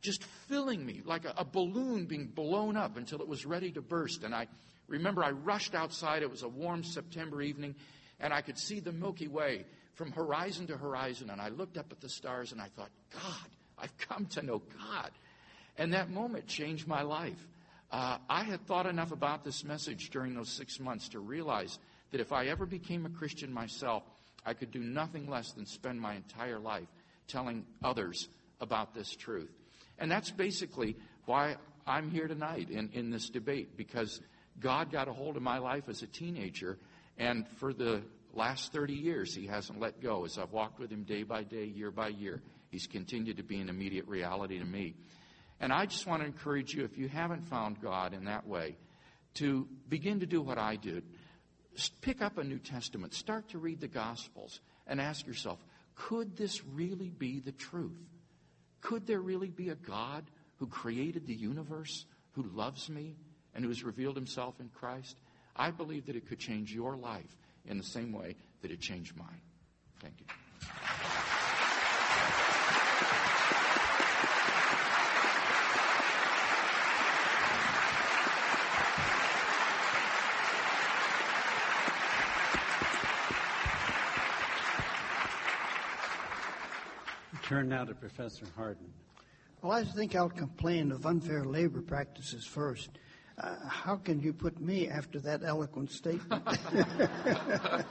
just 0.00 0.22
filling 0.22 0.84
me 0.84 1.00
like 1.04 1.24
a, 1.24 1.34
a, 1.38 1.44
balloon 1.44 2.04
being 2.04 2.26
blown 2.26 2.76
up 2.76 2.98
until 2.98 3.22
it 3.22 3.28
was 3.28 3.46
ready 3.46 3.72
to 3.72 3.80
burst. 3.80 4.22
And 4.22 4.34
I 4.34 4.46
remember 4.86 5.24
I 5.24 5.30
rushed 5.30 5.74
outside. 5.74 6.22
It 6.22 6.30
was 6.30 6.42
a 6.42 6.48
warm 6.48 6.84
September 6.84 7.40
evening, 7.40 7.74
and 8.20 8.32
I 8.32 8.42
could 8.42 8.58
see 8.58 8.80
the 8.80 8.92
Milky 8.92 9.28
Way 9.28 9.64
from 9.94 10.12
horizon 10.12 10.66
to 10.66 10.76
horizon. 10.76 11.30
And 11.30 11.40
I 11.40 11.48
looked 11.48 11.78
up 11.78 11.90
at 11.90 12.00
the 12.00 12.10
stars 12.10 12.52
and 12.52 12.60
I 12.60 12.68
thought, 12.76 12.90
God, 13.12 13.48
I've 13.78 13.96
come 13.96 14.26
to 14.26 14.42
know 14.42 14.62
God. 14.78 15.10
And 15.78 15.94
that 15.94 16.10
moment 16.10 16.46
changed 16.46 16.86
my 16.86 17.02
life. 17.02 17.48
Uh, 17.90 18.18
I 18.28 18.44
had 18.44 18.66
thought 18.66 18.86
enough 18.86 19.12
about 19.12 19.44
this 19.44 19.64
message 19.64 20.10
during 20.10 20.34
those 20.34 20.50
six 20.50 20.80
months 20.80 21.08
to 21.10 21.20
realize 21.20 21.78
that 22.10 22.20
if 22.20 22.32
I 22.32 22.46
ever 22.46 22.66
became 22.66 23.06
a 23.06 23.10
Christian 23.10 23.52
myself, 23.52 24.02
I 24.44 24.54
could 24.54 24.70
do 24.70 24.80
nothing 24.80 25.28
less 25.28 25.52
than 25.52 25.66
spend 25.66 26.00
my 26.00 26.14
entire 26.14 26.58
life 26.58 26.88
telling 27.28 27.64
others 27.82 28.28
about 28.60 28.94
this 28.94 29.14
truth. 29.14 29.50
And 29.98 30.10
that's 30.10 30.30
basically 30.30 30.96
why 31.26 31.56
I'm 31.86 32.10
here 32.10 32.28
tonight 32.28 32.70
in, 32.70 32.90
in 32.92 33.10
this 33.10 33.30
debate, 33.30 33.76
because 33.76 34.20
God 34.60 34.92
got 34.92 35.08
a 35.08 35.12
hold 35.12 35.36
of 35.36 35.42
my 35.42 35.58
life 35.58 35.88
as 35.88 36.02
a 36.02 36.06
teenager, 36.06 36.78
and 37.18 37.46
for 37.58 37.72
the 37.72 38.02
last 38.32 38.72
30 38.72 38.94
years, 38.94 39.34
He 39.34 39.46
hasn't 39.46 39.80
let 39.80 40.00
go. 40.00 40.24
As 40.24 40.38
I've 40.38 40.52
walked 40.52 40.78
with 40.78 40.90
Him 40.90 41.04
day 41.04 41.22
by 41.22 41.42
day, 41.42 41.64
year 41.64 41.90
by 41.90 42.08
year, 42.08 42.42
He's 42.70 42.86
continued 42.86 43.36
to 43.36 43.42
be 43.42 43.60
an 43.60 43.68
immediate 43.68 44.06
reality 44.08 44.58
to 44.58 44.64
me. 44.64 44.94
And 45.60 45.72
I 45.72 45.86
just 45.86 46.06
want 46.06 46.22
to 46.22 46.26
encourage 46.26 46.74
you, 46.74 46.84
if 46.84 46.98
you 46.98 47.08
haven't 47.08 47.42
found 47.48 47.80
God 47.80 48.12
in 48.12 48.24
that 48.24 48.46
way, 48.46 48.76
to 49.34 49.66
begin 49.88 50.20
to 50.20 50.26
do 50.26 50.40
what 50.40 50.58
I 50.58 50.76
did. 50.76 51.04
pick 52.00 52.22
up 52.22 52.38
a 52.38 52.44
New 52.44 52.58
Testament, 52.58 53.14
start 53.14 53.48
to 53.50 53.58
read 53.58 53.80
the 53.80 53.88
Gospels, 53.88 54.60
and 54.86 55.00
ask 55.00 55.26
yourself 55.26 55.58
could 55.96 56.36
this 56.36 56.64
really 56.64 57.08
be 57.08 57.40
the 57.40 57.52
truth? 57.52 57.96
Could 58.80 59.06
there 59.06 59.20
really 59.20 59.48
be 59.48 59.70
a 59.70 59.74
God 59.74 60.24
who 60.56 60.66
created 60.66 61.26
the 61.26 61.34
universe, 61.34 62.04
who 62.32 62.42
loves 62.42 62.88
me, 62.88 63.16
and 63.54 63.64
who 63.64 63.70
has 63.70 63.84
revealed 63.84 64.16
himself 64.16 64.58
in 64.60 64.68
Christ? 64.68 65.16
I 65.56 65.70
believe 65.70 66.06
that 66.06 66.16
it 66.16 66.28
could 66.28 66.40
change 66.40 66.74
your 66.74 66.96
life 66.96 67.36
in 67.64 67.78
the 67.78 67.84
same 67.84 68.12
way 68.12 68.36
that 68.62 68.70
it 68.70 68.80
changed 68.80 69.16
mine. 69.16 69.40
Thank 70.00 70.14
you. 70.20 70.26
Turn 87.44 87.68
now 87.68 87.84
to 87.84 87.94
Professor 87.94 88.46
Hardin. 88.56 88.90
Well, 89.60 89.72
I 89.72 89.84
think 89.84 90.16
I'll 90.16 90.30
complain 90.30 90.90
of 90.90 91.04
unfair 91.04 91.44
labor 91.44 91.82
practices 91.82 92.46
first. 92.46 92.88
Uh, 93.36 93.56
how 93.68 93.96
can 93.96 94.18
you 94.18 94.32
put 94.32 94.58
me 94.62 94.88
after 94.88 95.20
that 95.20 95.42
eloquent 95.44 95.90
statement? 95.90 96.42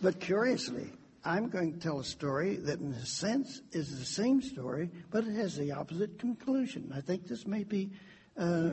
but 0.00 0.18
curiously, 0.20 0.90
I'm 1.22 1.50
going 1.50 1.74
to 1.74 1.78
tell 1.78 2.00
a 2.00 2.04
story 2.04 2.56
that, 2.56 2.80
in 2.80 2.92
a 2.92 3.04
sense, 3.04 3.60
is 3.72 3.98
the 3.98 4.06
same 4.06 4.40
story, 4.40 4.90
but 5.10 5.24
it 5.24 5.34
has 5.34 5.58
the 5.58 5.72
opposite 5.72 6.18
conclusion. 6.18 6.90
I 6.96 7.02
think 7.02 7.26
this 7.26 7.46
may 7.46 7.62
be 7.62 7.90
uh, 8.38 8.70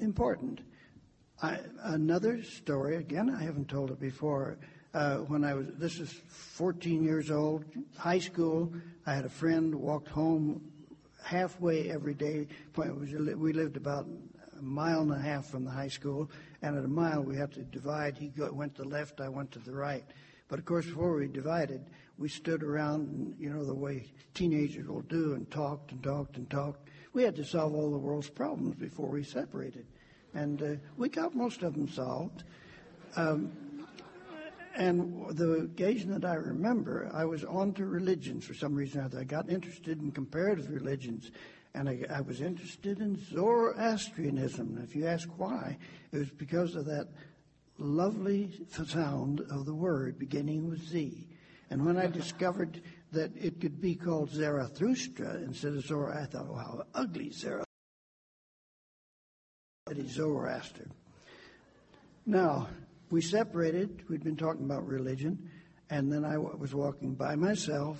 important. 0.00 0.60
I, 1.42 1.58
another 1.82 2.44
story, 2.44 2.98
again, 2.98 3.34
I 3.34 3.42
haven't 3.42 3.68
told 3.68 3.90
it 3.90 3.98
before 3.98 4.58
uh, 4.94 5.16
when 5.18 5.44
I 5.44 5.54
was, 5.54 5.66
this 5.78 6.00
is 6.00 6.10
14 6.28 7.02
years 7.02 7.30
old, 7.30 7.64
high 7.96 8.18
school. 8.18 8.72
I 9.06 9.14
had 9.14 9.24
a 9.24 9.30
friend, 9.30 9.74
walked 9.74 10.08
home 10.08 10.60
halfway 11.22 11.90
every 11.90 12.14
day. 12.14 12.48
We 12.76 13.52
lived 13.52 13.76
about 13.76 14.06
a 14.58 14.62
mile 14.62 15.00
and 15.02 15.12
a 15.12 15.18
half 15.18 15.46
from 15.46 15.64
the 15.64 15.70
high 15.70 15.88
school, 15.88 16.30
and 16.62 16.76
at 16.76 16.84
a 16.84 16.88
mile 16.88 17.22
we 17.22 17.36
had 17.36 17.52
to 17.52 17.62
divide. 17.62 18.16
He 18.18 18.32
went 18.36 18.74
to 18.76 18.82
the 18.82 18.88
left, 18.88 19.20
I 19.20 19.28
went 19.28 19.52
to 19.52 19.58
the 19.58 19.72
right. 19.72 20.04
But 20.48 20.58
of 20.58 20.64
course, 20.64 20.86
before 20.86 21.14
we 21.14 21.28
divided, 21.28 21.84
we 22.18 22.28
stood 22.28 22.62
around, 22.62 23.08
and, 23.08 23.34
you 23.38 23.50
know, 23.50 23.64
the 23.64 23.74
way 23.74 24.12
teenagers 24.34 24.86
will 24.88 25.02
do, 25.02 25.34
and 25.34 25.50
talked 25.50 25.92
and 25.92 26.02
talked 26.02 26.36
and 26.36 26.50
talked. 26.50 26.88
We 27.12 27.22
had 27.22 27.36
to 27.36 27.44
solve 27.44 27.74
all 27.74 27.90
the 27.90 27.98
world's 27.98 28.28
problems 28.28 28.74
before 28.74 29.08
we 29.08 29.22
separated. 29.22 29.86
And 30.34 30.62
uh, 30.62 30.66
we 30.96 31.08
got 31.08 31.34
most 31.34 31.62
of 31.62 31.74
them 31.74 31.88
solved. 31.88 32.44
Um, 33.16 33.52
and 34.76 35.36
the 35.36 35.52
occasion 35.52 36.12
that 36.12 36.24
I 36.24 36.34
remember, 36.34 37.10
I 37.12 37.24
was 37.24 37.44
on 37.44 37.72
to 37.74 37.86
religions 37.86 38.44
for 38.44 38.54
some 38.54 38.74
reason. 38.74 39.10
I 39.16 39.24
got 39.24 39.50
interested 39.50 40.00
in 40.00 40.12
comparative 40.12 40.70
religions, 40.70 41.30
and 41.74 41.88
I, 41.88 42.04
I 42.08 42.20
was 42.20 42.40
interested 42.40 43.00
in 43.00 43.16
Zoroastrianism. 43.16 44.76
And 44.76 44.84
if 44.84 44.94
you 44.94 45.06
ask 45.06 45.28
why, 45.36 45.78
it 46.12 46.18
was 46.18 46.30
because 46.30 46.76
of 46.76 46.86
that 46.86 47.08
lovely 47.78 48.50
sound 48.86 49.40
of 49.50 49.66
the 49.66 49.74
word 49.74 50.18
beginning 50.18 50.68
with 50.68 50.86
Z. 50.86 51.26
And 51.70 51.84
when 51.84 51.96
I 51.96 52.06
discovered 52.20 52.80
that 53.12 53.32
it 53.36 53.60
could 53.60 53.80
be 53.80 53.94
called 53.96 54.30
Zarathustra 54.30 55.36
instead 55.38 55.74
of 55.74 55.84
Zoroaster, 55.84 56.20
I 56.20 56.26
thought, 56.26 56.46
oh, 56.48 56.54
how 56.54 56.84
ugly 56.94 57.30
Zarathustra. 57.30 57.66
Zoroaster. 60.06 60.86
Now, 62.24 62.68
we 63.10 63.20
separated. 63.20 64.04
We'd 64.08 64.24
been 64.24 64.36
talking 64.36 64.64
about 64.64 64.86
religion, 64.86 65.50
and 65.90 66.12
then 66.12 66.24
I 66.24 66.38
was 66.38 66.74
walking 66.74 67.14
by 67.14 67.36
myself 67.36 67.98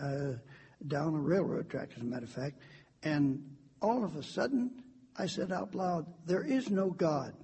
uh, 0.00 0.32
down 0.86 1.14
a 1.14 1.18
railroad 1.18 1.70
track, 1.70 1.90
as 1.96 2.02
a 2.02 2.04
matter 2.04 2.24
of 2.24 2.30
fact, 2.30 2.58
and 3.02 3.42
all 3.80 4.04
of 4.04 4.16
a 4.16 4.22
sudden 4.22 4.82
I 5.18 5.26
said 5.26 5.52
out 5.52 5.74
loud, 5.74 6.06
There 6.26 6.42
is 6.42 6.70
no 6.70 6.90
God. 6.90 7.34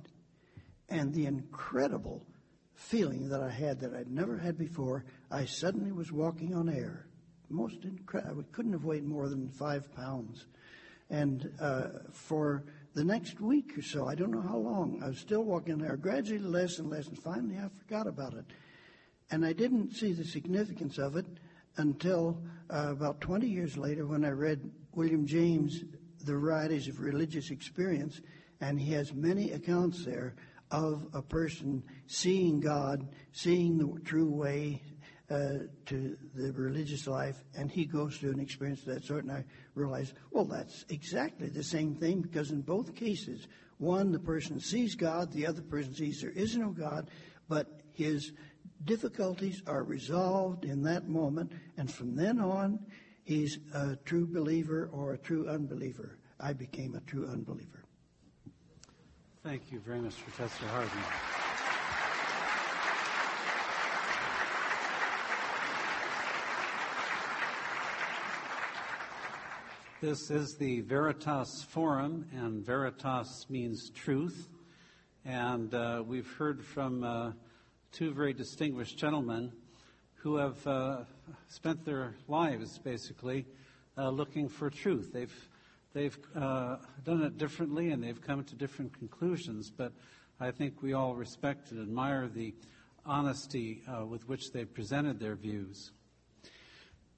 And 0.89 1.13
the 1.15 1.27
incredible 1.27 2.27
feeling 2.75 3.29
that 3.31 3.43
I 3.43 3.49
had 3.49 3.81
that 3.81 3.95
I'd 3.95 4.11
never 4.11 4.37
had 4.37 4.59
before, 4.59 5.05
I 5.31 5.47
suddenly 5.47 5.93
was 5.93 6.13
walking 6.13 6.55
on 6.55 6.69
air. 6.69 7.07
Most 7.49 7.85
incredible. 7.85 8.43
I 8.43 8.55
couldn't 8.55 8.73
have 8.73 8.85
weighed 8.85 9.05
more 9.05 9.29
than 9.29 9.49
five 9.49 9.91
pounds. 9.95 10.47
And 11.09 11.51
uh, 11.61 11.89
for 12.11 12.65
the 12.95 13.05
next 13.05 13.41
week 13.41 13.77
or 13.77 13.83
so, 13.83 14.07
I 14.07 14.15
don't 14.15 14.31
know 14.31 14.43
how 14.43 14.59
long, 14.59 15.03
I 15.03 15.09
was 15.09 15.19
still 15.19 15.45
walking 15.45 15.79
there, 15.79 15.97
gradually 15.97 16.39
less 16.39 16.79
and 16.79 16.91
less, 16.91 17.09
and 17.09 17.19
finally 17.19 17.57
I 17.57 17.69
forgot 17.79 18.07
about 18.07 18.35
it. 18.35 18.45
And 19.31 19.47
I 19.47 19.53
didn't 19.53 19.95
see 19.95 20.13
the 20.13 20.25
significance 20.25 20.99
of 20.99 21.17
it 21.17 21.27
until 21.79 22.43
uh, 22.69 22.89
about 22.91 23.21
20 23.21 23.47
years 23.47 23.79
later 23.79 24.07
when 24.07 24.25
I 24.25 24.31
read 24.31 24.71
William 24.95 25.27
James, 25.27 25.85
The 26.25 26.33
Varieties 26.33 26.89
of 26.89 27.01
Religious 27.01 27.51
Experience, 27.51 28.21
and 28.61 28.79
he 28.79 28.93
has 28.93 29.15
many 29.15 29.53
accounts 29.53 30.05
there 30.05 30.35
of 30.71 31.07
a 31.15 31.23
person 31.23 31.83
seeing 32.07 32.61
God, 32.61 33.09
seeing 33.33 33.79
the 33.79 34.01
true 34.01 34.31
way, 34.31 34.83
Uh, 35.33 35.61
to 35.87 36.15
the 36.35 36.53
religious 36.53 37.07
life, 37.07 37.43
and 37.57 37.71
he 37.71 37.87
goes 37.87 38.19
through 38.19 38.33
an 38.33 38.39
experience 38.39 38.81
of 38.81 38.87
that 38.89 39.03
sort, 39.03 39.25
and 39.25 39.33
I 39.33 39.47
realize, 39.75 40.13
well, 40.31 40.45
that's 40.45 40.85
exactly 40.91 41.49
the 41.49 41.63
same 41.63 41.95
thing 41.95 42.21
because 42.21 42.51
in 42.51 42.61
both 42.61 42.95
cases, 42.95 43.49
one, 43.79 44.13
the 44.13 44.19
person 44.19 44.61
sees 44.61 44.95
God, 44.95 45.33
the 45.33 45.47
other 45.47 45.63
person 45.63 45.95
sees 45.95 46.21
there 46.21 46.33
is 46.33 46.59
no 46.59 46.69
God, 46.69 47.09
but 47.49 47.81
his 47.93 48.33
difficulties 48.85 49.63
are 49.67 49.85
resolved 49.85 50.67
in 50.67 50.83
that 50.83 51.09
moment, 51.09 51.53
and 51.79 51.91
from 51.91 52.15
then 52.15 52.39
on, 52.39 52.79
he's 53.25 53.59
a 53.73 53.97
true 54.05 54.27
believer 54.27 54.91
or 54.93 55.15
a 55.15 55.19
true 55.19 55.49
unbeliever. 55.49 56.19
I 56.39 56.53
became 56.53 56.95
a 56.95 57.01
true 57.01 57.27
unbeliever. 57.27 57.85
Thank 59.43 59.73
you 59.73 59.81
very 59.81 60.01
much, 60.01 60.19
Professor 60.19 60.67
Hardin. 60.67 61.42
This 70.03 70.33
is 70.33 70.57
the 70.57 70.81
Veritas 70.81 71.63
Forum, 71.63 72.27
and 72.35 72.67
Veritas 72.67 73.47
means 73.49 73.89
truth. 73.91 74.49
And 75.25 75.73
uh, 75.73 76.03
we've 76.05 76.29
heard 76.33 76.65
from 76.65 77.05
uh, 77.05 77.31
two 77.93 78.13
very 78.13 78.33
distinguished 78.33 78.99
gentlemen 78.99 79.53
who 80.15 80.39
have 80.39 80.67
uh, 80.67 81.05
spent 81.47 81.85
their 81.85 82.17
lives 82.27 82.79
basically 82.79 83.47
uh, 83.97 84.11
looking 84.11 84.49
for 84.49 84.71
truth. 84.71 85.13
They've 85.13 85.49
they've 85.93 86.19
uh, 86.35 86.79
done 87.05 87.23
it 87.23 87.39
differently, 87.39 87.91
and 87.91 88.03
they've 88.03 88.21
come 88.21 88.43
to 88.43 88.57
different 88.57 88.99
conclusions. 88.99 89.71
But 89.71 89.93
I 90.41 90.51
think 90.51 90.83
we 90.83 90.95
all 90.95 91.15
respect 91.15 91.71
and 91.71 91.81
admire 91.81 92.27
the 92.27 92.57
honesty 93.07 93.83
uh, 93.87 94.05
with 94.05 94.29
which 94.29 94.51
they've 94.51 94.75
presented 94.75 95.21
their 95.21 95.37
views. 95.37 95.93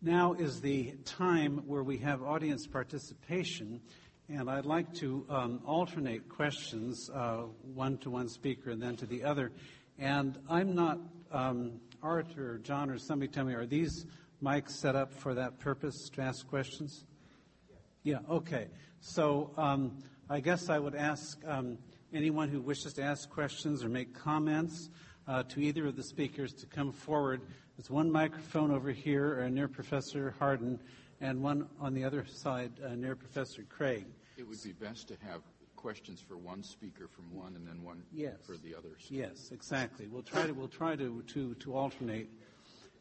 Now 0.03 0.35
is 0.35 0.61
the 0.61 0.93
time 1.05 1.63
where 1.67 1.83
we 1.83 1.99
have 1.99 2.23
audience 2.23 2.67
participation, 2.67 3.81
and 4.29 4.51
I'd 4.51 4.67
like 4.67 4.93
to 4.95 5.25
um, 5.29 5.61
alternate 5.67 6.29
questions, 6.29 7.11
uh, 7.13 7.45
one 7.75 7.99
to 7.99 8.11
one 8.11 8.29
speaker 8.29 8.71
and 8.71 8.83
then 8.83 8.97
to 8.97 9.07
the 9.07 9.25
other. 9.25 9.53
And 9.99 10.39
I'm 10.49 10.75
not 10.75 10.99
um, 11.33 11.81
or 12.05 12.59
John, 12.63 12.91
or 12.91 12.99
somebody 12.99 13.31
tell 13.31 13.45
me, 13.45 13.55
are 13.55 13.67
these 13.67 14.05
mics 14.43 14.73
set 14.73 14.95
up 14.95 15.13
for 15.13 15.35
that 15.35 15.59
purpose 15.59 16.11
to 16.15 16.21
ask 16.21 16.47
questions? 16.47 17.05
Yeah, 18.03 18.19
okay. 18.29 18.69
So 19.01 19.51
um, 19.57 20.03
I 20.29 20.41
guess 20.41 20.69
I 20.69 20.79
would 20.79 20.95
ask 20.95 21.39
um, 21.47 21.79
anyone 22.13 22.51
who 22.51 22.61
wishes 22.61 22.93
to 22.95 23.03
ask 23.03 23.31
questions 23.31 23.83
or 23.83 23.89
make 23.89 24.15
comments 24.15 24.91
uh, 25.27 25.45
to 25.45 25.61
either 25.61 25.87
of 25.87 25.97
the 25.97 26.03
speakers 26.03 26.53
to 26.53 26.67
come 26.67 26.93
forward. 26.93 27.41
There's 27.77 27.91
one 27.91 28.11
microphone 28.11 28.71
over 28.71 28.93
here 28.93 29.43
uh, 29.45 29.49
near 29.49 29.67
Professor 29.67 30.35
Hardin 30.39 30.79
and 31.21 31.43
one 31.43 31.67
on 31.81 31.93
the 31.93 32.05
other 32.05 32.25
side 32.25 32.71
uh, 32.85 32.95
near 32.95 33.17
Professor 33.17 33.65
Craig. 33.69 34.07
It 34.37 34.47
would 34.47 34.63
be 34.63 34.73
best 34.73 35.09
to 35.09 35.17
have 35.27 35.41
questions 35.75 36.21
for 36.21 36.37
one 36.37 36.63
speaker 36.63 37.09
from 37.09 37.35
one 37.35 37.57
and 37.57 37.67
then 37.67 37.83
one 37.83 38.05
yes. 38.13 38.37
for 38.47 38.57
the 38.57 38.77
others. 38.77 39.07
Yes, 39.11 39.51
exactly. 39.53 40.07
We'll 40.07 40.23
try 40.23 40.47
to 40.47 40.53
we'll 40.53 40.69
try 40.69 40.95
to 40.95 41.23
to, 41.23 41.55
to 41.55 41.75
alternate. 41.75 42.29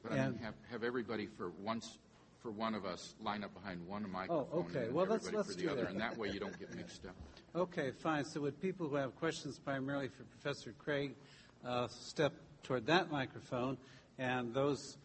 But 0.01 0.13
and 0.13 0.21
I 0.21 0.29
mean, 0.29 0.39
have, 0.39 0.55
have 0.71 0.83
everybody 0.83 1.27
for 1.27 1.51
once 1.61 1.99
for 2.41 2.49
one 2.49 2.73
of 2.73 2.83
us 2.83 3.13
line 3.21 3.43
up 3.43 3.53
behind 3.53 3.87
one 3.87 4.11
microphone. 4.11 4.47
Oh, 4.51 4.59
okay. 4.59 4.89
well, 4.91 5.05
let's 5.05 5.31
let's 5.31 5.53
for 5.53 5.61
do 5.61 5.69
other, 5.69 5.83
that. 5.83 5.91
and 5.91 6.01
that 6.01 6.17
way 6.17 6.29
you 6.29 6.39
don't 6.39 6.57
get 6.59 6.75
mixed 6.75 7.05
up. 7.05 7.15
Okay, 7.55 7.91
fine. 7.91 8.25
So, 8.25 8.41
would 8.41 8.59
people 8.59 8.89
who 8.89 8.95
have 8.95 9.15
questions 9.17 9.59
primarily 9.59 10.09
for 10.09 10.23
Professor 10.23 10.73
Craig 10.79 11.15
uh, 11.63 11.87
step 11.87 12.33
toward 12.63 12.87
that 12.87 13.11
microphone, 13.11 13.77
and 14.17 14.53
those 14.53 14.97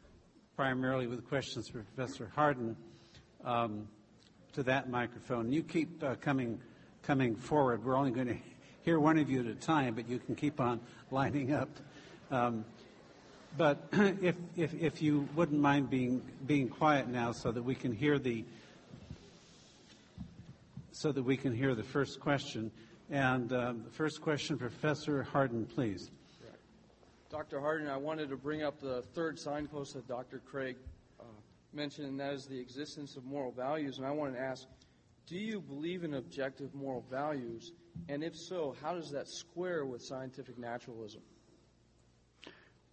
primarily 0.56 1.06
with 1.06 1.26
questions 1.28 1.68
for 1.68 1.82
Professor 1.94 2.30
Hardin 2.34 2.76
um, 3.44 3.88
to 4.52 4.62
that 4.64 4.90
microphone. 4.90 5.52
You 5.52 5.62
keep 5.62 6.02
uh, 6.02 6.16
coming 6.16 6.60
coming 7.02 7.36
forward. 7.36 7.84
We're 7.84 7.96
only 7.96 8.10
going 8.10 8.26
to 8.28 8.38
hear 8.82 9.00
one 9.00 9.18
of 9.18 9.30
you 9.30 9.40
at 9.40 9.46
a 9.46 9.54
time, 9.54 9.94
but 9.94 10.08
you 10.08 10.18
can 10.18 10.34
keep 10.34 10.60
on 10.60 10.80
lining 11.10 11.52
up. 11.52 11.70
Um, 12.30 12.64
but 13.56 13.88
if, 13.92 14.36
if, 14.56 14.74
if 14.74 15.02
you 15.02 15.28
wouldn't 15.34 15.60
mind 15.60 15.90
being, 15.90 16.22
being 16.46 16.68
quiet 16.68 17.08
now 17.08 17.32
so 17.32 17.50
that 17.50 17.62
we 17.62 17.74
can 17.74 17.92
hear 17.92 18.18
the 18.18 18.44
so 20.92 21.12
that 21.12 21.22
we 21.22 21.36
can 21.36 21.54
hear 21.54 21.76
the 21.76 21.84
first 21.84 22.18
question. 22.18 22.72
And 23.08 23.52
um, 23.52 23.84
the 23.84 23.90
first 23.90 24.20
question, 24.20 24.58
Professor 24.58 25.22
Hardin, 25.22 25.64
please. 25.64 26.10
Dr. 27.30 27.60
Hardin, 27.60 27.88
I 27.88 27.96
wanted 27.98 28.30
to 28.30 28.36
bring 28.36 28.62
up 28.62 28.80
the 28.80 29.02
third 29.14 29.38
signpost 29.38 29.92
that 29.94 30.08
Dr. 30.08 30.40
Craig 30.46 30.76
uh, 31.20 31.24
mentioned, 31.74 32.08
and 32.08 32.20
that 32.20 32.32
is 32.32 32.46
the 32.46 32.58
existence 32.58 33.16
of 33.16 33.24
moral 33.26 33.52
values. 33.52 33.98
And 33.98 34.06
I 34.06 34.10
wanted 34.12 34.36
to 34.36 34.40
ask, 34.40 34.66
do 35.26 35.36
you 35.36 35.60
believe 35.60 36.04
in 36.04 36.14
objective 36.14 36.74
moral 36.74 37.04
values? 37.10 37.72
And 38.08 38.24
if 38.24 38.34
so, 38.34 38.74
how 38.80 38.94
does 38.94 39.10
that 39.10 39.28
square 39.28 39.84
with 39.84 40.02
scientific 40.02 40.58
naturalism? 40.58 41.20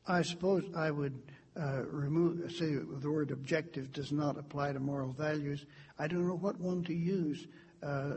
I 0.05 0.21
suppose 0.21 0.63
I 0.75 0.91
would 0.91 1.17
uh, 1.57 1.83
remove, 1.83 2.51
say 2.51 2.75
the 2.75 3.09
word 3.09 3.31
objective 3.31 3.93
does 3.93 4.11
not 4.11 4.37
apply 4.37 4.73
to 4.73 4.81
moral 4.81 5.13
values. 5.13 5.65
I 5.97 6.07
don't 6.07 6.27
know 6.27 6.35
what 6.35 6.59
one 6.59 6.83
to 6.83 6.93
use 6.93 7.47
uh, 7.81 8.15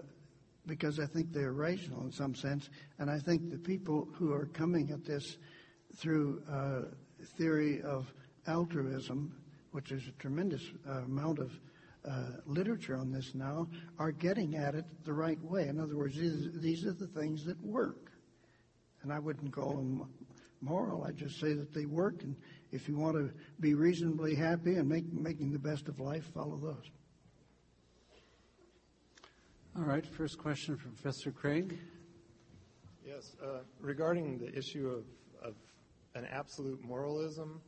because 0.66 0.98
I 0.98 1.06
think 1.06 1.32
they're 1.32 1.52
rational 1.52 2.02
in 2.02 2.10
some 2.10 2.34
sense. 2.34 2.70
And 2.98 3.08
I 3.08 3.20
think 3.20 3.50
the 3.50 3.58
people 3.58 4.08
who 4.14 4.32
are 4.32 4.46
coming 4.46 4.90
at 4.90 5.04
this 5.04 5.38
through 5.98 6.42
uh, 6.50 6.82
theory 7.36 7.82
of 7.82 8.12
altruism, 8.46 9.32
which 9.72 9.92
is 9.92 10.06
a 10.06 10.12
tremendous 10.20 10.62
uh, 10.88 11.02
amount 11.02 11.38
of 11.38 11.52
uh, 12.08 12.22
literature 12.46 12.96
on 12.96 13.12
this 13.12 13.34
now, 13.34 13.66
are 13.98 14.12
getting 14.12 14.54
at 14.56 14.74
it 14.74 14.84
the 15.04 15.12
right 15.12 15.42
way. 15.42 15.68
In 15.68 15.78
other 15.80 15.96
words, 15.96 16.16
these, 16.16 16.48
these 16.54 16.86
are 16.86 16.92
the 16.92 17.08
things 17.08 17.44
that 17.44 17.60
work. 17.62 18.10
And 19.02 19.12
I 19.12 19.18
wouldn't 19.18 19.52
call 19.52 19.76
them 19.76 20.08
moral. 20.60 21.04
I 21.04 21.12
just 21.12 21.38
say 21.40 21.54
that 21.54 21.72
they 21.72 21.86
work, 21.86 22.22
and 22.22 22.34
if 22.72 22.88
you 22.88 22.96
want 22.96 23.16
to 23.16 23.30
be 23.60 23.74
reasonably 23.74 24.34
happy 24.34 24.74
and 24.76 24.88
make, 24.88 25.12
making 25.12 25.52
the 25.52 25.58
best 25.58 25.88
of 25.88 26.00
life, 26.00 26.24
follow 26.34 26.56
those. 26.56 26.90
All 29.76 29.84
right, 29.84 30.04
first 30.04 30.38
question 30.38 30.76
from 30.76 30.92
Professor 30.92 31.30
Craig. 31.30 31.78
Yes, 33.06 33.36
uh, 33.42 33.60
regarding 33.80 34.38
the 34.38 34.52
issue 34.56 34.88
of, 34.88 35.04
of 35.48 35.54
an 36.18 36.26
absolute 36.26 36.82
moralism, 36.84 37.60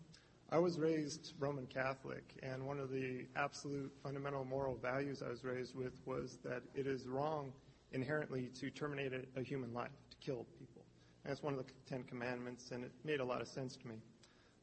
I 0.50 0.58
was 0.58 0.76
raised 0.76 1.34
Roman 1.38 1.66
Catholic, 1.66 2.24
and 2.42 2.66
one 2.66 2.80
of 2.80 2.90
the 2.90 3.26
absolute 3.36 3.92
fundamental 4.02 4.44
moral 4.44 4.76
values 4.76 5.22
I 5.24 5.30
was 5.30 5.44
raised 5.44 5.76
with 5.76 6.00
was 6.04 6.38
that 6.42 6.62
it 6.74 6.88
is 6.88 7.06
wrong 7.06 7.52
inherently 7.92 8.50
to 8.58 8.68
terminate 8.70 9.12
a, 9.36 9.42
human 9.42 9.72
life, 9.72 9.92
to 10.10 10.16
kill 10.16 10.46
people. 10.58 10.84
And 11.22 11.30
that's 11.30 11.42
one 11.42 11.54
of 11.54 11.64
the 11.64 11.72
Ten 11.88 12.02
Commandments, 12.02 12.72
and 12.72 12.84
it 12.84 12.90
made 13.04 13.20
a 13.20 13.24
lot 13.24 13.40
of 13.40 13.46
sense 13.46 13.76
to 13.76 13.86
me. 13.86 13.94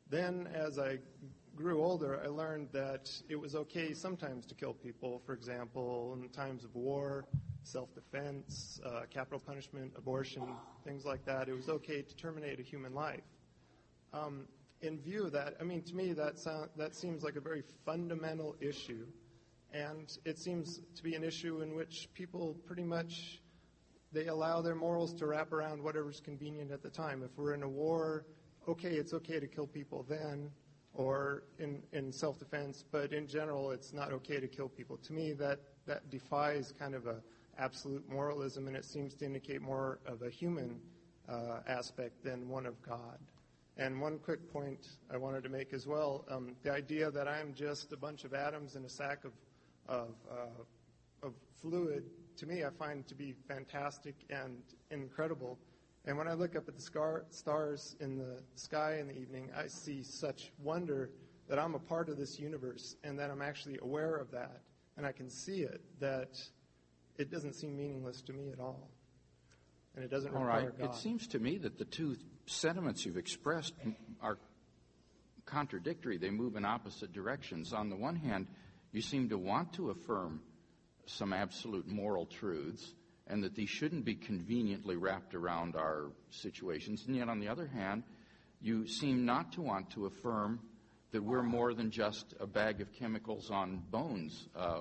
Then, 0.10 0.50
as 0.54 0.78
I 0.78 1.00
grew 1.56 1.82
older, 1.82 2.20
I 2.22 2.28
learned 2.28 2.68
that 2.74 3.10
it 3.30 3.38
was 3.38 3.56
okay 3.56 3.94
sometimes 3.94 4.46
to 4.48 4.56
kill 4.56 4.74
people. 4.74 5.22
For 5.26 5.34
example, 5.34 6.18
in 6.22 6.28
times 6.30 6.66
of 6.66 6.76
war, 6.76 7.26
self-defense, 7.64 8.82
uh, 8.86 9.02
capital 9.10 9.40
punishment, 9.40 9.94
abortion, 9.98 10.44
things 10.84 11.06
like 11.06 11.24
that. 11.26 11.48
It 11.48 11.56
was 11.56 11.70
okay 11.70 12.02
to 12.02 12.16
terminate 12.16 12.60
a 12.60 12.64
human 12.64 12.94
life. 12.94 13.24
Um, 14.14 14.48
in 14.82 15.00
view 15.00 15.26
of 15.26 15.32
that, 15.32 15.56
I 15.60 15.64
mean, 15.64 15.82
to 15.84 15.96
me, 15.96 16.14
that 16.14 16.38
sound, 16.40 16.70
that 16.78 16.96
seems 16.96 17.24
like 17.24 17.36
a 17.36 17.42
very 17.42 17.64
fundamental 17.86 18.56
issue, 18.62 19.06
and 19.74 20.16
it 20.24 20.38
seems 20.38 20.80
to 20.96 21.04
be 21.04 21.16
an 21.16 21.24
issue 21.24 21.62
in 21.62 21.76
which 21.76 22.10
people 22.14 22.56
pretty 22.66 22.84
much 22.84 23.42
they 24.12 24.28
allow 24.28 24.62
their 24.62 24.76
morals 24.76 25.14
to 25.16 25.26
wrap 25.26 25.52
around 25.52 25.84
whatever's 25.84 26.20
convenient 26.20 26.72
at 26.72 26.82
the 26.82 26.90
time. 26.90 27.24
If 27.24 27.32
we're 27.38 27.54
in 27.54 27.64
a 27.64 27.70
war, 27.70 28.26
okay, 28.68 28.96
it's 28.96 29.14
okay 29.14 29.40
to 29.40 29.48
kill 29.48 29.68
people 29.68 30.06
then 30.08 30.52
or 30.94 31.44
in, 31.60 31.84
in 31.92 32.12
self-defense, 32.12 32.86
but 32.92 33.14
in 33.14 33.28
general, 33.28 33.72
it's 33.72 33.94
not 33.94 34.12
okay 34.12 34.40
to 34.40 34.48
kill 34.48 34.70
people. 34.70 34.98
To 34.98 35.14
me, 35.14 35.34
that, 35.34 35.60
that 35.86 36.10
defies 36.10 36.74
kind 36.80 36.96
of 36.96 37.06
a 37.06 37.22
absolute 37.60 38.08
moralism, 38.10 38.68
and 38.68 38.76
it 38.76 38.86
seems 38.86 39.14
to 39.16 39.26
indicate 39.26 39.62
more 39.62 40.00
of 40.06 40.22
a 40.22 40.30
human 40.30 40.80
uh, 41.30 41.60
aspect 41.68 42.24
than 42.24 42.48
one 42.48 42.66
of 42.66 42.82
God. 42.82 43.20
And 43.78 44.02
one 44.02 44.18
quick 44.18 44.52
point 44.52 44.88
I 45.12 45.18
wanted 45.18 45.44
to 45.44 45.50
make 45.50 45.72
as 45.72 45.86
well 45.86 46.26
um, 46.30 46.56
the 46.64 46.72
idea 46.72 47.12
that 47.12 47.28
I'm 47.28 47.54
just 47.54 47.94
a 47.94 47.98
bunch 47.98 48.24
of 48.24 48.34
atoms 48.34 48.76
in 48.76 48.84
a 48.84 48.90
sack 48.90 49.24
of, 49.24 49.34
of, 49.88 50.16
uh, 50.32 51.28
of 51.28 51.34
fluid, 51.62 52.06
to 52.38 52.48
me, 52.48 52.64
I 52.64 52.70
find 52.72 53.08
to 53.08 53.16
be 53.16 53.36
fantastic 53.48 54.16
and 54.32 54.64
incredible. 54.90 55.60
And 56.06 56.18
when 56.18 56.28
I 56.28 56.34
look 56.34 56.56
up 56.56 56.68
at 56.68 56.76
the 56.76 56.82
scar- 56.82 57.26
stars 57.30 57.96
in 58.00 58.18
the 58.18 58.42
sky 58.56 58.98
in 59.00 59.08
the 59.08 59.18
evening, 59.18 59.52
I 59.56 59.68
see 59.68 60.02
such 60.02 60.52
wonder 60.64 61.12
that 61.48 61.60
I'm 61.60 61.76
a 61.76 61.80
part 61.80 62.10
of 62.10 62.18
this 62.18 62.40
universe 62.40 62.96
and 63.04 63.20
that 63.20 63.30
I'm 63.30 63.42
actually 63.44 63.78
aware 63.82 64.16
of 64.16 64.32
that 64.32 64.62
and 64.98 65.06
I 65.06 65.12
can 65.12 65.30
see 65.30 65.62
it, 65.62 65.82
that 66.00 66.42
it 67.18 67.30
doesn't 67.30 67.54
seem 67.54 67.78
meaningless 67.78 68.22
to 68.24 68.34
me 68.34 68.50
at 68.52 68.60
all. 68.60 68.90
And 69.96 70.04
it 70.04 70.10
doesn't 70.10 70.34
all 70.34 70.42
require 70.42 70.66
right. 70.66 70.80
God. 70.80 70.90
It 70.90 70.96
seems 70.96 71.28
to 71.28 71.40
me 71.40 71.58
that 71.60 71.78
the 71.78 71.86
two 71.86 72.18
sentiments 72.48 73.06
you've 73.06 73.18
expressed 73.18 73.74
are 74.22 74.38
contradictory. 75.46 76.18
They 76.18 76.30
move 76.30 76.56
in 76.56 76.66
opposite 76.66 77.14
directions. 77.14 77.74
On 77.74 77.90
the 77.90 77.96
one 77.96 78.16
hand, 78.16 78.48
you 78.92 79.02
seem 79.02 79.30
to 79.30 79.38
want 79.38 79.74
to 79.74 79.90
affirm 79.90 80.42
some 81.06 81.34
absolute 81.34 81.88
moral 81.88 82.26
truths 82.26 82.94
and 83.28 83.44
that 83.44 83.56
these 83.56 83.70
shouldn't 83.70 84.06
be 84.06 84.16
conveniently 84.16 84.96
wrapped 84.96 85.36
around 85.36 85.76
our 85.76 86.12
situations. 86.30 87.04
And 87.08 87.16
yet, 87.16 87.30
on 87.30 87.40
the 87.40 87.50
other 87.50 87.68
hand, 87.68 88.04
you 88.62 88.88
seem 88.88 89.26
not 89.26 89.52
to 89.54 89.62
want 89.62 89.90
to 89.92 90.06
affirm 90.06 90.60
that 91.12 91.24
we're 91.24 91.44
more 91.44 91.74
than 91.74 91.92
just 91.92 92.34
a 92.40 92.48
bag 92.48 92.82
of 92.82 92.92
chemicals 92.94 93.52
on 93.52 93.84
bones. 93.92 94.48
Uh, 94.56 94.80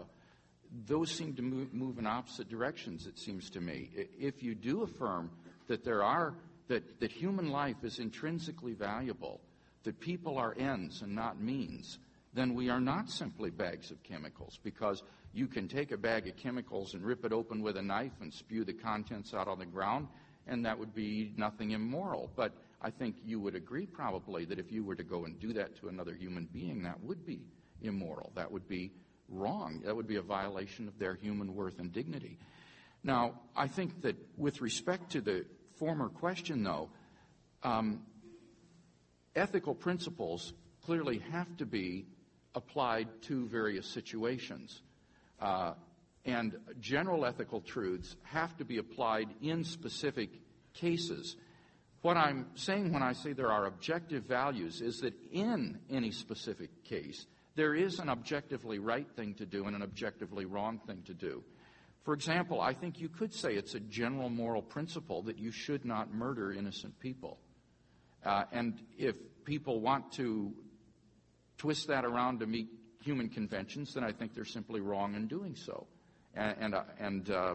those 0.87 1.11
seem 1.11 1.35
to 1.35 1.43
move, 1.43 1.73
move, 1.73 1.99
in 1.99 2.07
opposite 2.07 2.49
directions, 2.49 3.07
it 3.07 3.19
seems 3.19 3.51
to 3.51 3.61
me. 3.61 3.91
If 4.19 4.43
you 4.43 4.55
do 4.55 4.83
affirm 4.83 5.31
that 5.69 5.85
there 5.85 6.03
are, 6.03 6.35
that, 6.69 7.01
that 7.01 7.13
human 7.13 7.51
life 7.51 7.77
is 7.83 7.99
intrinsically 7.99 8.75
valuable, 8.75 9.41
that 9.85 10.01
people 10.01 10.39
are 10.39 10.55
ends 10.59 11.03
and 11.03 11.15
not 11.15 11.41
means, 11.41 11.99
then 12.35 12.55
we 12.55 12.69
are 12.69 12.81
not 12.81 13.09
simply 13.09 13.51
bags 13.51 13.91
of 13.91 14.03
chemicals 14.03 14.59
because 14.63 15.03
you 15.33 15.47
can 15.47 15.69
take 15.69 15.93
a 15.93 15.97
bag 15.97 16.27
of 16.29 16.37
chemicals 16.37 16.95
and 16.95 17.05
rip 17.05 17.25
it 17.25 17.33
open 17.33 17.63
with 17.63 17.77
a 17.77 17.83
knife 17.83 18.13
and 18.21 18.33
spew 18.33 18.65
the 18.65 18.73
contents 18.73 19.33
out 19.35 19.49
on 19.49 19.59
the 19.59 19.67
ground, 19.67 20.09
and 20.47 20.65
that 20.67 20.79
would 20.79 20.95
be 20.95 21.33
nothing 21.37 21.71
immoral. 21.71 22.31
But 22.37 22.53
I 22.81 22.91
think 22.91 23.17
you 23.25 23.41
would 23.41 23.55
agree 23.55 23.87
probably 23.87 24.45
that 24.47 24.59
if 24.59 24.71
you 24.71 24.85
were 24.85 24.95
to 24.95 25.03
go 25.03 25.25
and 25.25 25.39
do 25.41 25.53
that 25.55 25.77
to 25.81 25.89
another 25.89 26.15
human 26.15 26.47
being, 26.53 26.83
that 26.83 27.03
would 27.03 27.25
be 27.25 27.41
immoral. 27.83 28.33
That 28.35 28.51
would 28.51 28.69
be 28.69 28.93
wrong. 29.29 29.83
That 29.85 29.97
would 29.97 30.07
be 30.07 30.17
a 30.17 30.23
violation 30.23 30.89
of 30.89 30.99
their 30.99 31.15
human 31.15 31.55
worth 31.55 31.79
and 31.79 31.93
dignity. 31.93 32.39
Now, 33.03 33.41
I 33.55 33.67
think 33.69 34.03
that 34.03 34.17
with 34.37 34.61
respect 34.61 35.13
to 35.13 35.21
the 35.21 35.47
former 35.77 36.09
question, 36.09 36.63
though, 36.63 36.91
um, 37.63 38.03
ethical 39.35 39.75
principles 39.75 40.53
clearly 40.85 41.19
have 41.31 41.57
to 41.59 41.67
be 41.67 42.07
applied 42.55 43.09
to 43.23 43.47
various 43.49 43.87
situations. 43.87 44.81
Uh, 45.41 45.75
and 46.25 46.57
general 46.81 47.25
ethical 47.25 47.61
truths 47.61 48.17
have 48.25 48.57
to 48.57 48.65
be 48.65 48.79
applied 48.79 49.29
in 49.43 49.63
specific 49.63 50.31
cases. 50.75 51.37
What 52.03 52.17
I'm 52.17 52.47
saying 52.55 52.93
when 52.93 53.03
I 53.03 53.13
say 53.13 53.33
there 53.33 53.53
are 53.53 53.67
objective 53.67 54.25
values 54.25 54.81
is 54.81 55.01
that 55.01 55.15
in 55.33 55.79
any 55.91 56.11
specific 56.11 56.85
case, 56.85 57.27
there 57.55 57.75
is 57.75 57.99
an 57.99 58.09
objectively 58.09 58.79
right 58.79 59.09
thing 59.17 59.35
to 59.35 59.47
do 59.47 59.65
and 59.65 59.75
an 59.75 59.83
objectively 59.83 60.45
wrong 60.45 60.81
thing 60.87 61.03
to 61.07 61.15
do. 61.15 61.43
For 62.07 62.15
example, 62.15 62.61
I 62.61 62.73
think 62.73 63.01
you 63.01 63.09
could 63.09 63.35
say 63.35 63.55
it's 63.55 63.75
a 63.75 63.81
general 63.81 64.31
moral 64.31 64.63
principle 64.63 65.23
that 65.23 65.41
you 65.41 65.51
should 65.51 65.85
not 65.85 66.15
murder 66.15 66.53
innocent 66.53 66.97
people. 67.01 67.37
Uh, 68.25 68.45
and 68.53 68.81
if 68.97 69.17
people 69.45 69.81
want 69.81 70.13
to 70.13 70.53
twist 71.59 71.89
that 71.89 72.05
around 72.05 72.39
to 72.39 72.47
meet 72.47 72.69
human 73.03 73.29
conventions, 73.29 73.93
then 73.93 74.05
I 74.05 74.13
think 74.13 74.35
they're 74.35 74.45
simply 74.45 74.81
wrong 74.81 75.17
in 75.17 75.27
doing 75.27 75.57
so. 75.57 75.89
And, 76.37 76.57
and, 76.61 76.75
uh, 76.77 76.85
and 77.01 77.29
uh, 77.29 77.55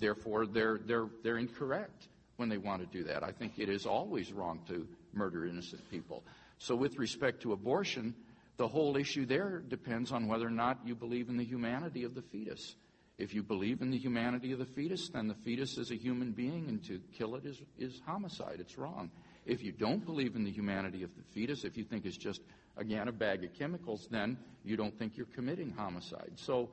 therefore, 0.00 0.46
they're, 0.46 0.80
they're, 0.86 1.08
they're 1.22 1.36
incorrect 1.36 2.08
when 2.36 2.48
they 2.48 2.56
want 2.56 2.80
to 2.80 2.86
do 2.86 3.04
that. 3.04 3.22
I 3.22 3.30
think 3.30 3.58
it 3.58 3.68
is 3.68 3.84
always 3.84 4.32
wrong 4.32 4.60
to 4.68 4.88
murder 5.12 5.44
innocent 5.44 5.82
people. 5.90 6.24
So, 6.56 6.74
with 6.74 6.98
respect 6.98 7.42
to 7.42 7.52
abortion, 7.52 8.14
the 8.56 8.68
whole 8.68 8.96
issue 8.96 9.26
there 9.26 9.62
depends 9.68 10.12
on 10.12 10.28
whether 10.28 10.46
or 10.46 10.50
not 10.50 10.78
you 10.82 10.94
believe 10.94 11.28
in 11.28 11.36
the 11.36 11.44
humanity 11.44 12.04
of 12.04 12.14
the 12.14 12.22
fetus. 12.22 12.74
If 13.18 13.34
you 13.34 13.42
believe 13.42 13.82
in 13.82 13.90
the 13.90 13.98
humanity 13.98 14.52
of 14.52 14.58
the 14.58 14.64
fetus, 14.64 15.08
then 15.10 15.28
the 15.28 15.34
fetus 15.34 15.78
is 15.78 15.90
a 15.90 15.96
human 15.96 16.32
being, 16.32 16.68
and 16.68 16.82
to 16.84 17.00
kill 17.12 17.36
it 17.36 17.44
is, 17.44 17.62
is 17.78 18.00
homicide. 18.06 18.56
It's 18.58 18.78
wrong. 18.78 19.10
If 19.44 19.62
you 19.62 19.72
don't 19.72 20.04
believe 20.04 20.34
in 20.34 20.44
the 20.44 20.50
humanity 20.50 21.02
of 21.02 21.10
the 21.16 21.22
fetus, 21.34 21.64
if 21.64 21.76
you 21.76 21.84
think 21.84 22.06
it's 22.06 22.16
just 22.16 22.40
again, 22.76 23.08
a 23.08 23.12
bag 23.12 23.44
of 23.44 23.52
chemicals, 23.54 24.08
then 24.10 24.38
you 24.64 24.76
don't 24.76 24.96
think 24.98 25.16
you're 25.16 25.26
committing 25.26 25.70
homicide. 25.70 26.32
So 26.36 26.70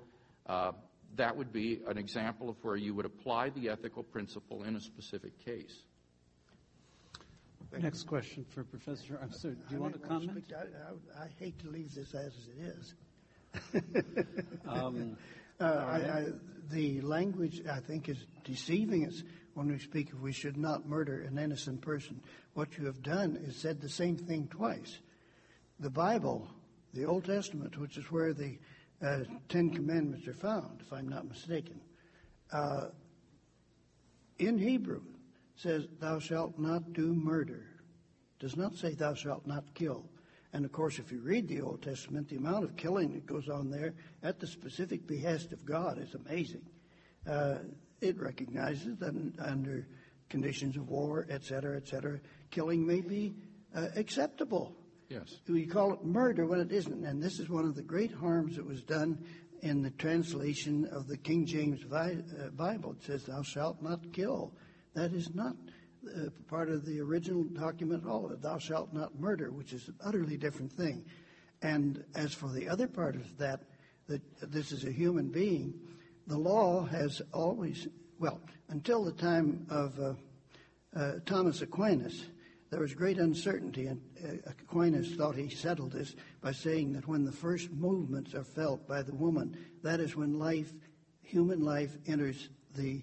uh, 0.47 0.71
that 1.15 1.35
would 1.35 1.51
be 1.51 1.81
an 1.87 1.97
example 1.97 2.49
of 2.49 2.55
where 2.63 2.75
you 2.75 2.93
would 2.93 3.05
apply 3.05 3.49
the 3.49 3.69
ethical 3.69 4.03
principle 4.03 4.63
in 4.63 4.75
a 4.75 4.81
specific 4.81 5.43
case. 5.43 5.83
Next 7.77 8.07
question 8.07 8.45
for 8.49 8.63
Professor. 8.63 9.19
I'm 9.21 9.31
sorry, 9.31 9.55
do 9.67 9.75
you 9.75 9.77
I 9.77 9.81
want 9.81 10.01
to 10.01 10.07
comment? 10.07 10.31
speak. 10.31 10.57
I, 10.57 11.21
I, 11.21 11.25
I 11.25 11.27
hate 11.37 11.59
to 11.59 11.69
leave 11.69 11.93
this 11.93 12.15
as 12.15 12.33
it 12.57 12.65
is. 12.65 12.93
Um, 14.67 14.67
I, 14.67 14.81
I, 14.81 15.15
the 15.59 17.01
language, 17.01 17.61
I 17.69 17.79
think, 17.79 18.09
is 18.09 18.25
deceiving 18.43 19.07
us 19.07 19.23
when 19.53 19.67
we 19.67 19.79
speak 19.79 20.13
of 20.13 20.21
we 20.21 20.31
should 20.31 20.57
not 20.57 20.87
murder 20.87 21.21
an 21.21 21.37
innocent 21.37 21.81
person. 21.81 22.21
What 22.53 22.77
you 22.77 22.85
have 22.85 23.01
done 23.03 23.37
is 23.45 23.55
said 23.55 23.81
the 23.81 23.89
same 23.89 24.17
thing 24.17 24.47
twice. 24.49 24.99
The 25.79 25.89
Bible, 25.89 26.47
the 26.93 27.05
Old 27.05 27.25
Testament, 27.25 27.77
which 27.77 27.97
is 27.97 28.05
where 28.11 28.33
the 28.33 28.57
uh, 29.01 29.19
Ten 29.47 29.69
Commandments 29.69 30.27
are 30.27 30.33
found, 30.33 30.81
if 30.81 30.91
I'm 30.91 31.07
not 31.07 31.27
mistaken, 31.27 31.79
uh, 32.51 32.87
in 34.37 34.57
Hebrew 34.57 35.01
says, 35.55 35.87
Thou 35.99 36.19
shalt 36.19 36.57
not 36.57 36.93
do 36.93 37.13
murder. 37.13 37.65
Does 38.39 38.55
not 38.55 38.75
say, 38.75 38.93
Thou 38.93 39.13
shalt 39.13 39.45
not 39.45 39.73
kill. 39.73 40.05
And 40.53 40.65
of 40.65 40.71
course, 40.71 40.97
if 40.97 41.11
you 41.11 41.19
read 41.19 41.47
the 41.47 41.61
Old 41.61 41.81
Testament, 41.81 42.29
the 42.29 42.37
amount 42.37 42.63
of 42.63 42.75
killing 42.75 43.13
that 43.13 43.25
goes 43.25 43.49
on 43.49 43.69
there 43.69 43.93
at 44.23 44.39
the 44.39 44.47
specific 44.47 45.05
behest 45.05 45.51
of 45.51 45.63
God 45.65 45.99
is 45.99 46.15
amazing. 46.15 46.65
Uh, 47.29 47.59
it 48.01 48.19
recognizes 48.19 48.97
that 48.97 49.13
under 49.39 49.87
conditions 50.29 50.75
of 50.77 50.89
war, 50.89 51.27
et 51.29 51.43
cetera, 51.43 51.77
et 51.77 51.87
cetera, 51.87 52.19
killing 52.49 52.85
may 52.85 53.01
be 53.01 53.35
uh, 53.75 53.87
acceptable. 53.95 54.75
Yes. 55.09 55.39
We 55.47 55.65
call 55.65 55.93
it 55.93 56.03
murder 56.03 56.45
when 56.45 56.59
it 56.59 56.71
isn't. 56.71 57.05
And 57.05 57.21
this 57.21 57.39
is 57.39 57.49
one 57.49 57.65
of 57.65 57.75
the 57.75 57.81
great 57.83 58.11
harms 58.11 58.55
that 58.55 58.65
was 58.65 58.81
done 58.83 59.23
in 59.61 59.81
the 59.81 59.89
translation 59.91 60.85
of 60.91 61.07
the 61.07 61.17
King 61.17 61.45
James 61.45 61.81
uh, 61.91 62.49
Bible. 62.55 62.95
It 62.99 63.05
says, 63.05 63.25
Thou 63.25 63.41
shalt 63.41 63.81
not 63.81 64.13
kill. 64.13 64.53
That 64.93 65.13
is 65.13 65.33
not 65.33 65.55
part 66.47 66.69
of 66.69 66.85
the 66.85 66.99
original 66.99 67.43
document 67.43 68.05
all. 68.05 68.29
Thou 68.41 68.57
shalt 68.57 68.93
not 68.93 69.19
murder, 69.19 69.51
which 69.51 69.73
is 69.73 69.87
an 69.87 69.95
utterly 70.03 70.37
different 70.37 70.71
thing. 70.71 71.05
And 71.61 72.03
as 72.15 72.33
for 72.33 72.49
the 72.49 72.69
other 72.69 72.87
part 72.87 73.15
of 73.15 73.37
that, 73.37 73.61
that 74.07 74.21
this 74.41 74.71
is 74.71 74.85
a 74.85 74.91
human 74.91 75.29
being, 75.29 75.73
the 76.27 76.37
law 76.37 76.85
has 76.85 77.21
always, 77.33 77.87
well, 78.17 78.39
until 78.69 79.03
the 79.03 79.11
time 79.11 79.65
of 79.69 79.99
uh, 79.99 80.13
uh, 80.95 81.13
Thomas 81.25 81.61
Aquinas, 81.61 82.25
there 82.69 82.79
was 82.79 82.93
great 82.93 83.17
uncertainty, 83.17 83.87
and 83.87 84.01
uh, 84.23 84.51
Aquinas 84.51 85.15
thought 85.15 85.35
he 85.35 85.49
settled 85.49 85.91
this 85.91 86.15
by 86.41 86.51
saying 86.51 86.93
that 86.93 87.07
when 87.07 87.25
the 87.25 87.31
first 87.31 87.71
movements 87.71 88.35
are 88.35 88.43
felt 88.43 88.87
by 88.87 89.01
the 89.01 89.15
woman, 89.15 89.57
that 89.83 89.99
is 89.99 90.15
when 90.15 90.37
life, 90.39 90.71
human 91.23 91.63
life, 91.63 91.97
enters 92.07 92.49
the 92.75 93.01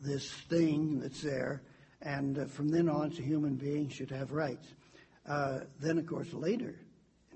this 0.00 0.30
thing 0.30 1.00
that's 1.00 1.22
there, 1.22 1.62
and 2.06 2.38
uh, 2.38 2.44
from 2.44 2.68
then 2.68 2.88
on, 2.88 3.10
a 3.10 3.22
human 3.22 3.56
being 3.56 3.88
should 3.88 4.10
have 4.10 4.30
rights. 4.30 4.68
Uh, 5.28 5.60
then, 5.80 5.98
of 5.98 6.06
course, 6.06 6.32
later, 6.32 6.76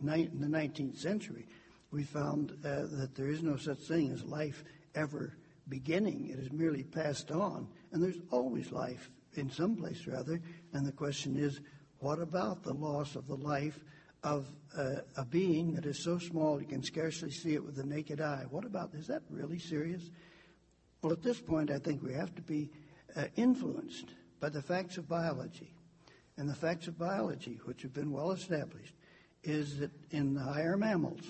in 0.00 0.40
the 0.40 0.46
19th 0.46 0.96
century, 0.96 1.46
we 1.90 2.04
found 2.04 2.52
uh, 2.64 2.86
that 2.92 3.16
there 3.16 3.28
is 3.28 3.42
no 3.42 3.56
such 3.56 3.78
thing 3.78 4.12
as 4.12 4.22
life 4.24 4.62
ever 4.94 5.36
beginning. 5.68 6.30
It 6.30 6.38
is 6.38 6.52
merely 6.52 6.84
passed 6.84 7.32
on, 7.32 7.66
and 7.90 8.00
there's 8.00 8.20
always 8.30 8.70
life 8.70 9.10
in 9.34 9.50
some 9.50 9.74
place 9.74 10.06
or 10.06 10.14
other. 10.14 10.40
And 10.72 10.86
the 10.86 10.92
question 10.92 11.36
is, 11.36 11.60
what 11.98 12.20
about 12.20 12.62
the 12.62 12.72
loss 12.72 13.16
of 13.16 13.26
the 13.26 13.36
life 13.36 13.80
of 14.22 14.46
uh, 14.78 15.00
a 15.16 15.24
being 15.24 15.74
that 15.74 15.84
is 15.84 15.98
so 15.98 16.18
small 16.18 16.60
you 16.60 16.66
can 16.66 16.84
scarcely 16.84 17.32
see 17.32 17.54
it 17.54 17.64
with 17.64 17.74
the 17.74 17.84
naked 17.84 18.20
eye? 18.20 18.44
What 18.48 18.64
about, 18.64 18.94
is 18.94 19.08
that 19.08 19.22
really 19.30 19.58
serious? 19.58 20.10
Well, 21.02 21.12
at 21.12 21.22
this 21.22 21.40
point, 21.40 21.72
I 21.72 21.78
think 21.78 22.04
we 22.04 22.12
have 22.12 22.36
to 22.36 22.42
be 22.42 22.70
uh, 23.16 23.24
influenced 23.34 24.10
by 24.40 24.48
the 24.48 24.62
facts 24.62 24.96
of 24.96 25.08
biology. 25.08 25.72
And 26.36 26.48
the 26.48 26.54
facts 26.54 26.88
of 26.88 26.98
biology, 26.98 27.60
which 27.64 27.82
have 27.82 27.92
been 27.92 28.10
well 28.10 28.32
established, 28.32 28.94
is 29.42 29.78
that 29.78 29.90
in 30.10 30.34
the 30.34 30.40
higher 30.40 30.76
mammals, 30.76 31.22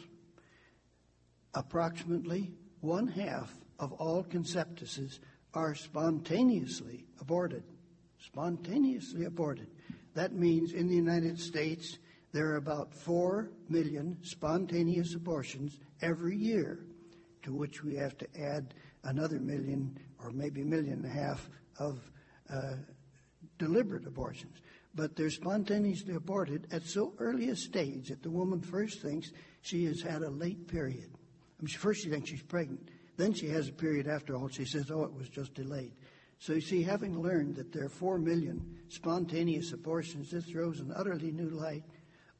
approximately 1.55 2.53
one 2.81 3.09
half 3.09 3.53
of 3.79 3.93
all 3.95 4.23
conceptuses 4.23 5.21
are 5.55 5.75
spontaneously 5.75 7.07
aborted. 7.21 7.65
Spontaneously 8.25 9.25
aborted. 9.25 9.69
That 10.15 10.33
means 10.33 10.73
in 10.73 10.89
the 10.89 10.95
United 10.95 11.41
States, 11.41 11.99
there 12.33 12.49
are 12.51 12.57
about 12.57 12.95
4 12.95 13.51
million 13.69 14.17
spontaneous 14.23 15.15
abortions 15.15 15.79
every 16.03 16.37
year, 16.37 16.85
to 17.43 17.53
which 17.53 17.83
we 17.83 17.97
have 17.97 18.17
to 18.19 18.29
add 18.39 18.75
another 19.05 19.41
million 19.41 19.99
or 20.23 20.31
maybe 20.31 20.63
a 20.63 20.67
million 20.67 21.05
and 21.05 21.07
a 21.07 21.09
half 21.09 21.49
of 21.79 21.99
uh, 22.53 22.75
deliberate 23.61 24.07
abortions. 24.07 24.57
But 24.95 25.15
they're 25.15 25.31
spontaneously 25.31 26.15
aborted 26.15 26.67
at 26.73 26.85
so 26.85 27.13
early 27.19 27.51
a 27.51 27.57
stage 27.57 28.09
that 28.09 28.25
the 28.25 28.31
woman 28.31 28.61
first 28.61 29.01
thinks 29.01 29.31
she 29.61 29.85
has 29.85 30.01
had 30.01 30.23
a 30.23 30.31
late 30.31 30.67
period. 30.67 31.11
I 31.13 31.63
mean, 31.63 31.69
first 31.69 32.03
she 32.03 32.11
thinks 32.11 32.31
she's 32.31 32.43
pregnant. 32.43 32.89
Then 33.17 33.33
she 33.33 33.49
has 33.49 33.69
a 33.69 33.73
period 33.73 34.09
after 34.09 34.35
all. 34.35 34.49
She 34.49 34.65
says, 34.65 34.91
oh, 34.91 35.05
it 35.05 35.13
was 35.13 35.29
just 35.29 35.55
delayed. 35.55 35.93
So 36.39 36.55
you 36.55 36.63
see, 36.63 36.83
having 36.83 37.23
learned 37.23 37.55
that 37.57 37.71
there 37.71 37.85
are 37.85 37.91
four 37.91 38.19
million 38.19 38.79
spontaneous 38.89 39.73
abortions, 39.73 40.31
this 40.31 40.47
throws 40.47 40.81
an 40.81 40.93
utterly 40.97 41.31
new 41.31 41.51
light 41.51 41.85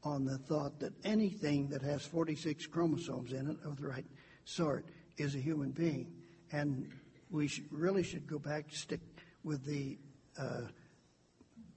on 0.03 0.25
the 0.25 0.39
thought 0.39 0.81
that 0.81 0.95
anything 1.05 1.69
that 1.69 1.83
has 1.83 2.03
46 2.03 2.67
chromosomes 2.67 3.35
in 3.35 3.47
it 3.51 3.59
of 3.63 3.79
the 3.79 3.87
right 3.87 4.07
sort 4.47 4.87
is 5.19 5.35
a 5.35 5.39
human 5.39 5.71
being. 5.71 6.11
And 6.51 6.89
we 7.31 7.47
should, 7.47 7.71
really 7.71 8.03
should 8.03 8.27
go 8.27 8.39
back 8.39 8.71
to 8.71 8.77
stick 8.77 9.01
with 9.45 9.65
the 9.65 9.99
uh, 10.39 10.63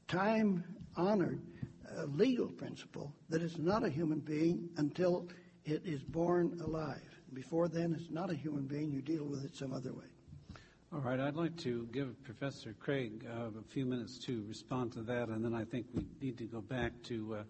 time 0.07 0.63
honored 0.95 1.41
uh, 1.97 2.05
legal 2.05 2.47
principle 2.47 3.13
that 3.29 3.41
it's 3.41 3.57
not 3.57 3.83
a 3.83 3.89
human 3.89 4.19
being 4.19 4.69
until 4.77 5.27
it 5.65 5.81
is 5.85 6.01
born 6.01 6.59
alive. 6.63 7.01
Before 7.33 7.67
then, 7.67 7.95
it's 7.99 8.11
not 8.11 8.29
a 8.29 8.35
human 8.35 8.65
being. 8.65 8.91
You 8.91 9.01
deal 9.01 9.25
with 9.25 9.43
it 9.43 9.55
some 9.55 9.73
other 9.73 9.93
way. 9.93 10.05
All 10.93 10.99
right, 10.99 11.19
I'd 11.19 11.35
like 11.35 11.57
to 11.57 11.87
give 11.91 12.23
Professor 12.23 12.75
Craig 12.79 13.25
uh, 13.27 13.47
a 13.47 13.63
few 13.69 13.83
minutes 13.83 14.19
to 14.25 14.45
respond 14.47 14.91
to 14.93 15.01
that, 15.01 15.29
and 15.29 15.43
then 15.43 15.55
I 15.55 15.63
think 15.63 15.87
we 15.91 16.05
need 16.21 16.37
to 16.37 16.43
go 16.43 16.61
back 16.61 16.91
to 17.05 17.37
uh, 17.39 17.43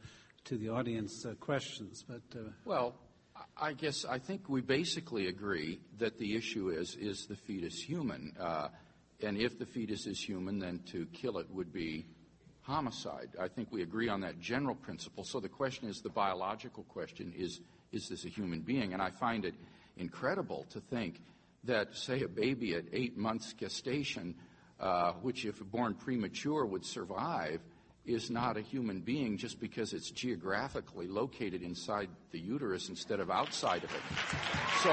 to 0.45 0.57
the 0.57 0.69
audience 0.69 1.25
uh, 1.25 1.33
questions. 1.33 2.05
But 2.07 2.21
uh, 2.33 2.51
well, 2.63 2.95
I 3.57 3.73
guess 3.73 4.05
I 4.05 4.19
think 4.19 4.47
we 4.47 4.61
basically 4.61 5.27
agree 5.27 5.81
that 5.97 6.17
the 6.19 6.35
issue 6.35 6.69
is 6.69 6.95
is 6.95 7.25
the 7.25 7.35
fetus 7.35 7.81
human, 7.81 8.33
uh, 8.39 8.69
and 9.21 9.37
if 9.37 9.59
the 9.59 9.65
fetus 9.65 10.07
is 10.07 10.21
human, 10.21 10.59
then 10.59 10.79
to 10.91 11.05
kill 11.07 11.37
it 11.37 11.47
would 11.51 11.73
be 11.73 12.05
homicide. 12.63 13.29
I 13.39 13.47
think 13.47 13.71
we 13.71 13.83
agree 13.83 14.09
on 14.09 14.21
that 14.21 14.39
general 14.39 14.75
principle. 14.75 15.23
So 15.23 15.39
the 15.39 15.49
question 15.49 15.87
is 15.87 16.01
the 16.01 16.09
biological 16.09 16.83
question 16.83 17.33
is 17.37 17.61
is 17.91 18.09
this 18.09 18.25
a 18.25 18.29
human 18.29 18.61
being? 18.61 18.93
And 18.93 19.01
I 19.01 19.11
find 19.11 19.45
it 19.45 19.53
incredible 19.97 20.65
to 20.71 20.79
think 20.79 21.21
that, 21.65 21.95
say, 21.95 22.23
a 22.23 22.27
baby 22.27 22.73
at 22.75 22.85
eight 22.91 23.15
months 23.15 23.53
gestation, 23.53 24.35
uh, 24.79 25.13
which 25.21 25.45
if 25.45 25.63
born 25.71 25.93
premature 25.93 26.65
would 26.65 26.83
survive, 26.83 27.61
is 28.05 28.29
not 28.29 28.57
a 28.57 28.61
human 28.61 28.99
being 28.99 29.37
just 29.37 29.59
because 29.61 29.93
it's 29.93 30.11
geographically 30.11 31.07
located 31.07 31.61
inside 31.61 32.09
the 32.31 32.39
uterus 32.39 32.89
instead 32.89 33.19
of 33.19 33.29
outside 33.29 33.83
of 33.83 33.91
it. 33.93 34.01
So, 34.81 34.91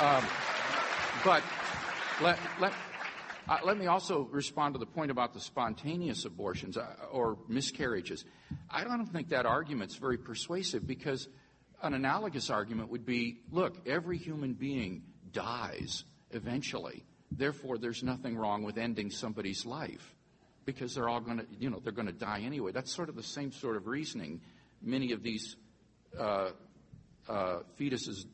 um, 0.00 0.24
but 1.22 1.42
let, 2.22 2.38
let, 2.60 2.72
uh, 3.48 3.58
let 3.64 3.78
me 3.78 3.86
also 3.86 4.28
respond 4.30 4.74
to 4.74 4.78
the 4.78 4.86
point 4.86 5.10
about 5.10 5.34
the 5.34 5.40
spontaneous 5.40 6.24
abortions 6.24 6.76
uh, 6.76 6.86
or 7.12 7.36
miscarriages. 7.48 8.24
I 8.70 8.84
don't 8.84 9.06
think 9.06 9.28
that 9.30 9.46
argument's 9.46 9.96
very 9.96 10.16
persuasive 10.16 10.86
because 10.86 11.28
an 11.82 11.94
analogous 11.94 12.48
argument 12.50 12.90
would 12.90 13.04
be 13.04 13.40
look, 13.50 13.86
every 13.86 14.16
human 14.16 14.54
being 14.54 15.02
dies 15.32 16.04
eventually. 16.30 17.04
Therefore, 17.30 17.78
there's 17.78 18.02
nothing 18.02 18.36
wrong 18.36 18.62
with 18.62 18.78
ending 18.78 19.10
somebody's 19.10 19.66
life 19.66 20.14
because 20.64 20.94
they're 20.94 21.08
all 21.08 21.20
going 21.20 21.38
to, 21.38 21.46
you 21.58 21.68
know, 21.68 21.80
they're 21.82 21.92
going 21.92 22.06
to 22.06 22.12
die 22.12 22.40
anyway. 22.44 22.72
That's 22.72 22.92
sort 22.92 23.08
of 23.08 23.16
the 23.16 23.22
same 23.22 23.52
sort 23.52 23.76
of 23.76 23.86
reasoning. 23.86 24.40
Many 24.80 25.12
of 25.12 25.22
these 25.22 25.56
uh, 26.18 26.50
uh, 27.28 27.58
fetuses 27.78 28.24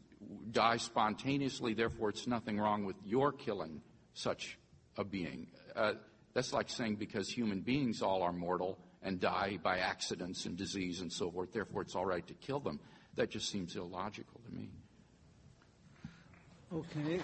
die 0.52 0.76
spontaneously, 0.76 1.74
therefore, 1.74 2.10
it's 2.10 2.26
nothing 2.26 2.58
wrong 2.58 2.84
with 2.84 2.96
your 3.04 3.32
killing 3.32 3.80
such 4.12 4.58
a 5.00 5.04
being. 5.04 5.48
Uh, 5.74 5.94
that's 6.34 6.52
like 6.52 6.70
saying 6.70 6.96
because 6.96 7.28
human 7.28 7.60
beings 7.60 8.02
all 8.02 8.22
are 8.22 8.32
mortal 8.32 8.78
and 9.02 9.18
die 9.18 9.58
by 9.62 9.78
accidents 9.78 10.46
and 10.46 10.56
disease 10.56 11.00
and 11.00 11.12
so 11.12 11.30
forth, 11.30 11.52
therefore, 11.52 11.82
it's 11.82 11.96
all 11.96 12.06
right 12.06 12.26
to 12.26 12.34
kill 12.34 12.60
them. 12.60 12.78
That 13.16 13.30
just 13.30 13.50
seems 13.50 13.74
illogical 13.74 14.40
to 14.46 14.54
me. 14.54 14.68
Okay. 16.72 17.20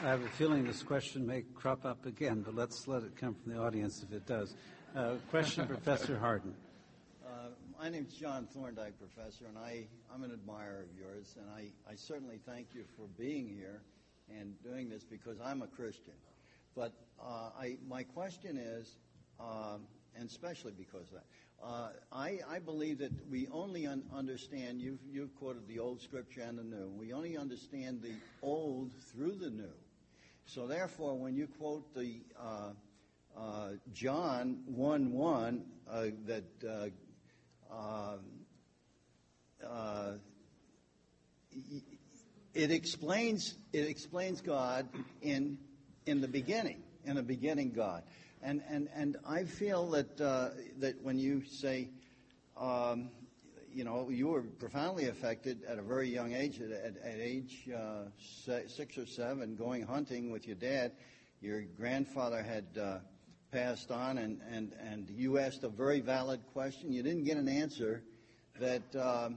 I 0.00 0.10
have 0.10 0.22
a 0.22 0.28
feeling 0.28 0.64
this 0.64 0.84
question 0.84 1.26
may 1.26 1.42
crop 1.54 1.84
up 1.84 2.06
again, 2.06 2.42
but 2.42 2.54
let's 2.54 2.86
let 2.86 3.02
it 3.02 3.16
come 3.16 3.34
from 3.34 3.52
the 3.52 3.58
audience 3.58 4.04
if 4.04 4.14
it 4.14 4.24
does. 4.24 4.54
Uh, 4.94 5.14
question, 5.28 5.66
Professor 5.66 6.16
Hardin. 6.16 6.54
Uh, 7.26 7.48
my 7.80 7.88
name's 7.88 8.14
John 8.14 8.46
Thorndike, 8.54 8.94
Professor, 8.98 9.46
and 9.48 9.58
I, 9.58 9.88
I'm 10.14 10.22
an 10.22 10.30
admirer 10.30 10.82
of 10.82 10.96
yours, 10.96 11.34
and 11.36 11.50
I, 11.50 11.90
I 11.90 11.96
certainly 11.96 12.38
thank 12.46 12.68
you 12.74 12.84
for 12.96 13.08
being 13.18 13.48
here 13.48 13.82
and 14.38 14.54
doing 14.62 14.88
this 14.88 15.04
because 15.04 15.38
I'm 15.44 15.62
a 15.62 15.66
Christian. 15.66 16.14
But 16.76 16.92
uh, 17.20 17.50
I, 17.58 17.76
my 17.88 18.02
question 18.02 18.56
is, 18.56 18.96
um, 19.40 19.86
and 20.16 20.28
especially 20.28 20.72
because 20.72 21.08
of 21.08 21.14
that, 21.14 21.24
uh, 21.62 21.88
I, 22.12 22.38
I 22.48 22.58
believe 22.60 22.98
that 22.98 23.12
we 23.30 23.48
only 23.48 23.86
un- 23.86 24.04
understand, 24.14 24.80
you've, 24.80 25.00
you've 25.10 25.34
quoted 25.36 25.66
the 25.66 25.80
old 25.80 26.00
scripture 26.00 26.42
and 26.42 26.58
the 26.58 26.62
new, 26.62 26.88
we 26.96 27.12
only 27.12 27.36
understand 27.36 28.00
the 28.02 28.14
old 28.42 28.92
through 29.12 29.36
the 29.36 29.50
new. 29.50 29.72
So 30.46 30.66
therefore, 30.66 31.18
when 31.18 31.34
you 31.34 31.46
quote 31.46 31.94
the 31.94 32.20
uh, 32.40 32.70
uh, 33.36 33.70
John 33.92 34.62
1 34.66 35.12
1, 35.12 35.64
uh, 35.90 36.06
that 36.26 36.44
uh, 36.66 37.74
um, 37.74 38.20
uh, 39.66 40.12
it 42.58 42.72
explains 42.72 43.54
it 43.72 43.86
explains 43.86 44.40
God 44.40 44.88
in 45.22 45.58
in 46.06 46.20
the 46.20 46.26
beginning, 46.26 46.82
in 47.04 47.14
the 47.14 47.22
beginning 47.22 47.70
God, 47.70 48.02
and 48.42 48.62
and 48.68 48.88
and 48.94 49.16
I 49.24 49.44
feel 49.44 49.88
that 49.90 50.20
uh, 50.20 50.48
that 50.78 51.00
when 51.02 51.20
you 51.20 51.44
say, 51.44 51.88
um, 52.56 53.10
you 53.72 53.84
know, 53.84 54.10
you 54.10 54.26
were 54.26 54.42
profoundly 54.42 55.06
affected 55.06 55.62
at 55.68 55.78
a 55.78 55.82
very 55.82 56.08
young 56.08 56.32
age, 56.32 56.60
at, 56.60 56.72
at, 56.72 56.96
at 56.96 57.20
age 57.20 57.68
uh, 57.72 58.06
six 58.66 58.98
or 58.98 59.06
seven, 59.06 59.54
going 59.54 59.86
hunting 59.86 60.32
with 60.32 60.48
your 60.48 60.56
dad. 60.56 60.92
Your 61.40 61.62
grandfather 61.62 62.42
had 62.42 62.66
uh, 62.76 62.98
passed 63.52 63.92
on, 63.92 64.18
and, 64.18 64.40
and, 64.50 64.72
and 64.80 65.08
you 65.08 65.38
asked 65.38 65.62
a 65.62 65.68
very 65.68 66.00
valid 66.00 66.40
question. 66.52 66.92
You 66.92 67.04
didn't 67.04 67.22
get 67.22 67.36
an 67.36 67.48
answer 67.48 68.02
that, 68.58 68.96
um, 68.96 69.36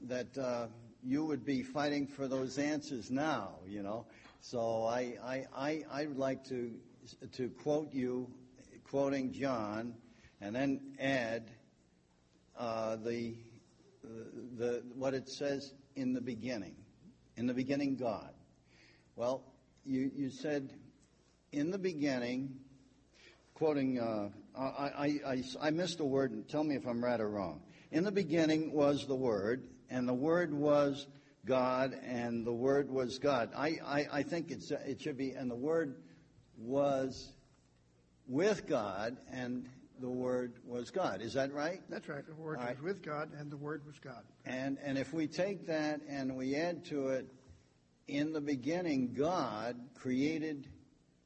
that 0.00 0.38
uh, 0.38 0.68
you 1.04 1.24
would 1.24 1.44
be 1.44 1.62
fighting 1.62 2.06
for 2.06 2.28
those 2.28 2.58
answers 2.58 3.10
now, 3.10 3.56
you 3.66 3.82
know. 3.82 4.06
So 4.40 4.84
I, 4.84 5.16
I, 5.24 5.46
I, 5.56 5.84
I 5.90 6.06
would 6.06 6.18
like 6.18 6.44
to, 6.48 6.72
to 7.32 7.48
quote 7.48 7.92
you, 7.92 8.28
quoting 8.84 9.32
John, 9.32 9.94
and 10.40 10.54
then 10.54 10.80
add 10.98 11.50
uh, 12.58 12.96
the, 12.96 13.34
the, 14.56 14.82
what 14.94 15.14
it 15.14 15.28
says 15.28 15.74
in 15.96 16.12
the 16.12 16.20
beginning. 16.20 16.76
In 17.36 17.46
the 17.46 17.54
beginning, 17.54 17.96
God. 17.96 18.30
Well, 19.16 19.42
you, 19.84 20.10
you 20.14 20.30
said, 20.30 20.72
in 21.50 21.70
the 21.70 21.78
beginning, 21.78 22.56
quoting, 23.54 23.98
uh, 23.98 24.28
I, 24.56 24.62
I, 24.62 25.20
I, 25.26 25.42
I 25.60 25.70
missed 25.70 26.00
a 26.00 26.04
word, 26.04 26.30
and 26.32 26.48
tell 26.48 26.64
me 26.64 26.76
if 26.76 26.86
I'm 26.86 27.02
right 27.02 27.20
or 27.20 27.28
wrong. 27.28 27.62
In 27.92 28.04
the 28.04 28.12
beginning 28.12 28.72
was 28.72 29.06
the 29.06 29.14
Word, 29.14 29.64
and 29.92 30.08
the 30.08 30.14
Word 30.14 30.54
was 30.54 31.06
God, 31.44 31.94
and 32.04 32.46
the 32.46 32.52
Word 32.52 32.90
was 32.90 33.18
God. 33.18 33.50
I, 33.56 33.78
I, 33.84 34.06
I 34.12 34.22
think 34.22 34.50
it's, 34.50 34.70
it 34.70 35.02
should 35.02 35.18
be, 35.18 35.32
and 35.32 35.50
the 35.50 35.56
Word 35.56 35.96
was 36.56 37.32
with 38.26 38.66
God, 38.66 39.18
and 39.30 39.68
the 40.00 40.08
Word 40.08 40.54
was 40.64 40.90
God. 40.90 41.20
Is 41.20 41.34
that 41.34 41.52
right? 41.52 41.82
That's 41.90 42.08
right. 42.08 42.26
The 42.26 42.34
Word 42.34 42.58
was 42.58 42.80
with 42.82 43.02
God, 43.02 43.30
and 43.38 43.50
the 43.50 43.56
Word 43.56 43.82
was 43.86 43.98
God. 43.98 44.22
And, 44.46 44.78
and 44.82 44.96
if 44.96 45.12
we 45.12 45.26
take 45.26 45.66
that 45.66 46.00
and 46.08 46.36
we 46.36 46.56
add 46.56 46.86
to 46.86 47.08
it, 47.08 47.26
in 48.08 48.32
the 48.32 48.40
beginning, 48.40 49.14
God 49.14 49.76
created 49.94 50.68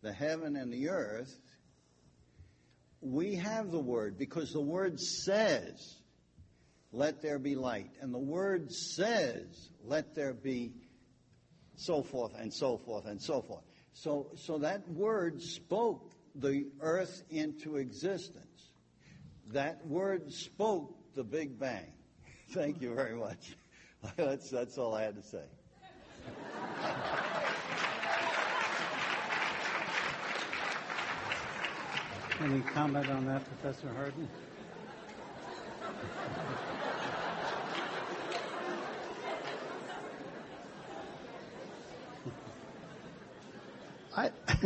the 0.02 0.12
heaven 0.12 0.56
and 0.56 0.72
the 0.72 0.90
earth, 0.90 1.34
we 3.00 3.36
have 3.36 3.70
the 3.70 3.80
word 3.80 4.18
because 4.18 4.52
the 4.52 4.60
word 4.60 5.00
says, 5.00 5.96
let 6.96 7.20
there 7.20 7.38
be 7.38 7.54
light. 7.54 7.90
And 8.00 8.12
the 8.12 8.18
word 8.18 8.72
says, 8.72 9.68
let 9.84 10.14
there 10.14 10.32
be 10.32 10.72
so 11.76 12.02
forth 12.02 12.32
and 12.38 12.52
so 12.52 12.78
forth 12.78 13.04
and 13.04 13.20
so 13.20 13.42
forth. 13.42 13.62
So, 13.92 14.28
so 14.34 14.58
that 14.58 14.88
word 14.88 15.42
spoke 15.42 16.10
the 16.34 16.66
earth 16.80 17.22
into 17.28 17.76
existence. 17.76 18.70
That 19.48 19.86
word 19.86 20.32
spoke 20.32 20.96
the 21.14 21.22
Big 21.22 21.58
Bang. 21.58 21.92
Thank 22.50 22.80
you 22.80 22.94
very 22.94 23.14
much. 23.14 23.56
that's, 24.16 24.48
that's 24.50 24.78
all 24.78 24.94
I 24.94 25.02
had 25.02 25.16
to 25.16 25.22
say. 25.22 25.42
Any 32.40 32.60
comment 32.60 33.08
on 33.10 33.26
that, 33.26 33.44
Professor 33.44 33.88
Hardin? 33.94 34.28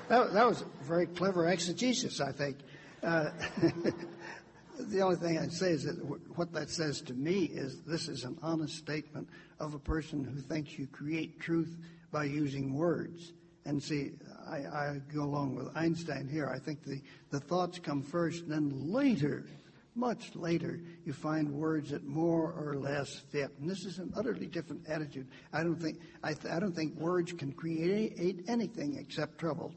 that, 0.09 0.32
that 0.32 0.47
was 0.47 0.64
very 0.82 1.06
clever 1.06 1.48
exegesis, 1.48 2.20
I 2.20 2.32
think. 2.32 2.59
Uh, 3.02 3.31
the 4.78 5.01
only 5.01 5.16
thing 5.16 5.39
I'd 5.39 5.52
say 5.52 5.70
is 5.70 5.85
that 5.85 5.97
what 6.36 6.52
that 6.52 6.70
says 6.70 7.01
to 7.02 7.14
me 7.14 7.44
is 7.44 7.81
this 7.82 8.09
is 8.09 8.24
an 8.24 8.36
honest 8.43 8.77
statement 8.77 9.28
of 9.59 9.74
a 9.74 9.78
person 9.78 10.24
who 10.24 10.40
thinks 10.40 10.78
you 10.78 10.86
create 10.86 11.40
truth 11.40 11.77
by 12.10 12.24
using 12.24 12.74
words. 12.74 13.32
And 13.64 13.82
see, 13.82 14.12
I, 14.48 14.56
I 14.56 15.01
go 15.14 15.23
along 15.23 15.55
with 15.55 15.69
Einstein 15.77 16.28
here. 16.28 16.48
I 16.48 16.59
think 16.59 16.82
the, 16.85 17.01
the 17.31 17.40
thoughts 17.40 17.78
come 17.78 18.02
first, 18.02 18.43
and 18.43 18.51
then 18.51 18.93
later, 18.93 19.47
much 19.94 20.35
later, 20.35 20.81
you 21.05 21.12
find 21.12 21.52
words 21.52 21.90
that 21.90 22.05
more 22.05 22.52
or 22.52 22.74
less 22.74 23.14
fit. 23.31 23.51
And 23.60 23.69
this 23.69 23.85
is 23.85 23.98
an 23.98 24.12
utterly 24.16 24.47
different 24.47 24.89
attitude. 24.89 25.28
I 25.52 25.62
don't 25.62 25.77
think 25.77 26.01
I, 26.23 26.32
th- 26.32 26.52
I 26.52 26.59
don't 26.59 26.74
think 26.74 26.94
words 26.97 27.32
can 27.32 27.52
create 27.52 28.44
anything 28.48 28.97
except 28.98 29.39
trouble. 29.39 29.74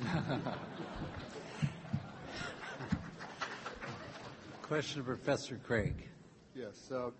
Question 4.62 5.02
to 5.02 5.06
Professor 5.06 5.60
Craig. 5.64 6.08
Yes. 6.54 6.90
Uh, 6.90 7.10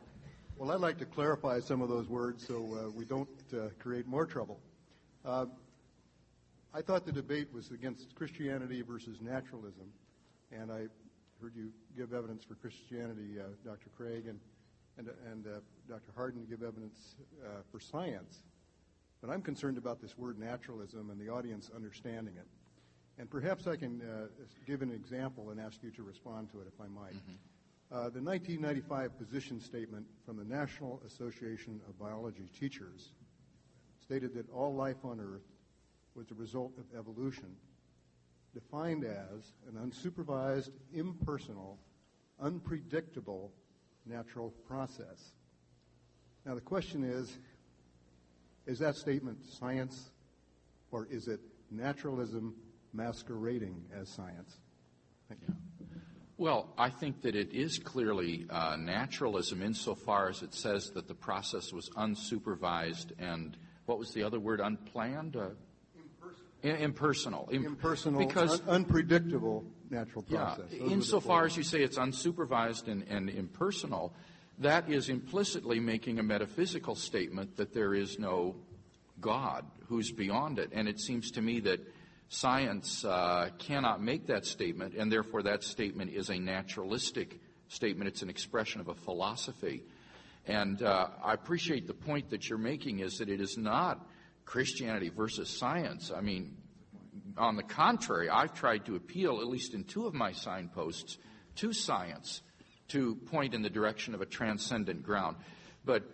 well, 0.56 0.72
I'd 0.72 0.80
like 0.80 0.98
to 0.98 1.04
clarify 1.04 1.60
some 1.60 1.80
of 1.82 1.88
those 1.88 2.08
words 2.08 2.46
so 2.46 2.56
uh, 2.56 2.90
we 2.90 3.04
don't 3.04 3.28
uh, 3.52 3.68
create 3.78 4.06
more 4.06 4.26
trouble. 4.26 4.58
Uh, 5.24 5.46
I 6.74 6.82
thought 6.82 7.04
the 7.04 7.12
debate 7.12 7.48
was 7.52 7.70
against 7.70 8.14
Christianity 8.14 8.82
versus 8.82 9.20
naturalism, 9.20 9.92
and 10.50 10.72
I 10.72 10.86
heard 11.42 11.56
you 11.56 11.72
give 11.96 12.12
evidence 12.12 12.44
for 12.44 12.54
Christianity, 12.54 13.40
uh, 13.40 13.48
Dr. 13.64 13.90
Craig, 13.96 14.28
and, 14.28 14.38
and, 14.96 15.08
and 15.30 15.46
uh, 15.46 15.60
Dr. 15.88 16.12
Hardin 16.14 16.46
give 16.48 16.62
evidence 16.62 17.16
uh, 17.44 17.62
for 17.72 17.80
science. 17.80 18.42
But 19.20 19.30
I'm 19.30 19.42
concerned 19.42 19.76
about 19.76 20.00
this 20.00 20.16
word 20.16 20.38
naturalism 20.38 21.10
and 21.10 21.20
the 21.20 21.28
audience 21.28 21.68
understanding 21.74 22.34
it. 22.36 22.46
And 23.18 23.28
perhaps 23.28 23.66
I 23.66 23.76
can 23.76 24.00
give 24.66 24.82
an 24.82 24.90
example 24.90 25.50
and 25.50 25.60
ask 25.60 25.82
you 25.82 25.90
to 25.90 26.02
respond 26.02 26.50
to 26.52 26.60
it, 26.60 26.66
if 26.66 26.80
I 26.80 26.86
might. 26.86 27.14
Mm-hmm. 27.14 27.34
Uh, 27.92 28.08
the 28.08 28.22
1995 28.22 29.18
position 29.18 29.60
statement 29.60 30.06
from 30.24 30.36
the 30.36 30.44
National 30.44 31.02
Association 31.06 31.80
of 31.88 31.98
Biology 31.98 32.48
Teachers 32.58 33.10
stated 34.00 34.32
that 34.34 34.48
all 34.50 34.74
life 34.74 35.04
on 35.04 35.20
Earth 35.20 35.44
was 36.14 36.30
a 36.30 36.34
result 36.34 36.72
of 36.78 36.84
evolution, 36.98 37.54
defined 38.54 39.04
as 39.04 39.52
an 39.68 39.78
unsupervised, 39.80 40.70
impersonal, 40.92 41.78
unpredictable 42.40 43.52
natural 44.06 44.50
process. 44.66 45.32
Now, 46.44 46.54
the 46.54 46.60
question 46.60 47.04
is 47.04 47.38
is 48.66 48.78
that 48.78 48.94
statement 48.94 49.38
science 49.44 50.10
or 50.92 51.08
is 51.10 51.26
it 51.26 51.40
naturalism 51.70 52.54
masquerading 52.92 53.84
as 53.94 54.08
science? 54.08 54.58
Thank 55.28 55.40
you. 55.48 55.54
Well, 56.36 56.72
I 56.78 56.90
think 56.90 57.22
that 57.22 57.34
it 57.34 57.52
is 57.52 57.78
clearly 57.78 58.46
uh, 58.50 58.76
naturalism 58.76 59.62
insofar 59.62 60.28
as 60.28 60.42
it 60.42 60.54
says 60.54 60.90
that 60.90 61.08
the 61.08 61.14
process 61.14 61.72
was 61.72 61.88
unsupervised 61.90 63.12
and 63.18 63.56
what 63.86 63.98
was 63.98 64.12
the 64.12 64.22
other 64.22 64.38
word? 64.38 64.60
Unplanned. 64.60 65.36
Uh, 65.36 65.50
impersonal. 66.62 67.48
impersonal. 67.50 68.18
Because 68.18 68.60
un- 68.62 68.68
unpredictable 68.68 69.64
natural 69.90 70.22
process. 70.22 70.66
Yeah, 70.70 70.86
insofar 70.86 71.44
as 71.46 71.56
you 71.56 71.62
say 71.62 71.82
it's 71.82 71.98
unsupervised 71.98 72.88
and, 72.88 73.04
and 73.08 73.28
impersonal, 73.28 74.14
that 74.58 74.90
is 74.90 75.08
implicitly 75.08 75.80
making 75.80 76.18
a 76.18 76.22
metaphysical 76.22 76.94
statement 76.94 77.56
that 77.56 77.72
there 77.74 77.94
is 77.94 78.18
no 78.18 78.56
God 79.20 79.64
who's 79.88 80.10
beyond 80.10 80.58
it. 80.58 80.70
And 80.72 80.88
it 80.88 81.00
seems 81.00 81.30
to 81.32 81.42
me 81.42 81.60
that 81.60 81.80
Science 82.34 83.04
uh, 83.04 83.50
cannot 83.58 84.02
make 84.02 84.26
that 84.28 84.46
statement, 84.46 84.94
and 84.94 85.12
therefore 85.12 85.42
that 85.42 85.62
statement 85.62 86.10
is 86.10 86.30
a 86.30 86.38
naturalistic 86.38 87.38
statement. 87.68 88.08
It's 88.08 88.22
an 88.22 88.30
expression 88.30 88.80
of 88.80 88.88
a 88.88 88.94
philosophy. 88.94 89.82
And 90.46 90.82
uh, 90.82 91.08
I 91.22 91.34
appreciate 91.34 91.86
the 91.86 91.92
point 91.92 92.30
that 92.30 92.48
you're 92.48 92.56
making 92.56 93.00
is 93.00 93.18
that 93.18 93.28
it 93.28 93.42
is 93.42 93.58
not 93.58 94.06
Christianity 94.44 95.08
versus 95.08 95.48
science. 95.48 96.12
I 96.14 96.20
mean, 96.20 96.56
on 97.36 97.56
the 97.56 97.62
contrary, 97.62 98.28
I've 98.28 98.54
tried 98.54 98.86
to 98.86 98.96
appeal, 98.96 99.40
at 99.40 99.46
least 99.46 99.74
in 99.74 99.84
two 99.84 100.06
of 100.06 100.14
my 100.14 100.32
signposts, 100.32 101.18
to 101.56 101.72
science 101.72 102.42
to 102.88 103.14
point 103.14 103.54
in 103.54 103.62
the 103.62 103.70
direction 103.70 104.14
of 104.14 104.20
a 104.20 104.26
transcendent 104.26 105.02
ground. 105.02 105.36
But, 105.84 106.04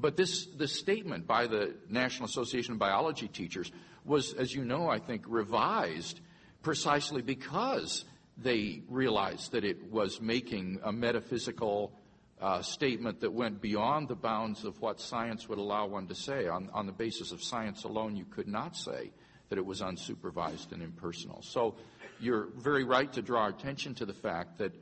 but 0.00 0.16
this, 0.16 0.46
this 0.56 0.78
statement 0.78 1.26
by 1.26 1.46
the 1.46 1.74
National 1.88 2.26
Association 2.26 2.74
of 2.74 2.78
Biology 2.78 3.28
Teachers 3.28 3.70
was, 4.04 4.32
as 4.34 4.52
you 4.52 4.64
know, 4.64 4.88
I 4.88 4.98
think, 4.98 5.24
revised 5.28 6.20
precisely 6.62 7.22
because 7.22 8.04
they 8.36 8.82
realized 8.88 9.52
that 9.52 9.64
it 9.64 9.90
was 9.90 10.20
making 10.20 10.80
a 10.82 10.92
metaphysical 10.92 11.92
uh, 12.40 12.62
statement 12.62 13.20
that 13.20 13.32
went 13.32 13.60
beyond 13.60 14.08
the 14.08 14.14
bounds 14.14 14.64
of 14.64 14.80
what 14.80 15.00
science 15.00 15.48
would 15.48 15.58
allow 15.58 15.86
one 15.86 16.06
to 16.08 16.14
say. 16.14 16.48
On, 16.48 16.70
on 16.72 16.86
the 16.86 16.92
basis 16.92 17.32
of 17.32 17.42
science 17.42 17.84
alone, 17.84 18.16
you 18.16 18.24
could 18.24 18.48
not 18.48 18.76
say 18.76 19.10
that 19.50 19.58
it 19.58 19.66
was 19.66 19.80
unsupervised 19.80 20.72
and 20.72 20.82
impersonal. 20.82 21.42
So 21.42 21.74
you're 22.18 22.48
very 22.56 22.84
right 22.84 23.12
to 23.12 23.22
draw 23.22 23.48
attention 23.48 23.94
to 23.96 24.06
the 24.06 24.14
fact 24.14 24.58
that 24.58 24.72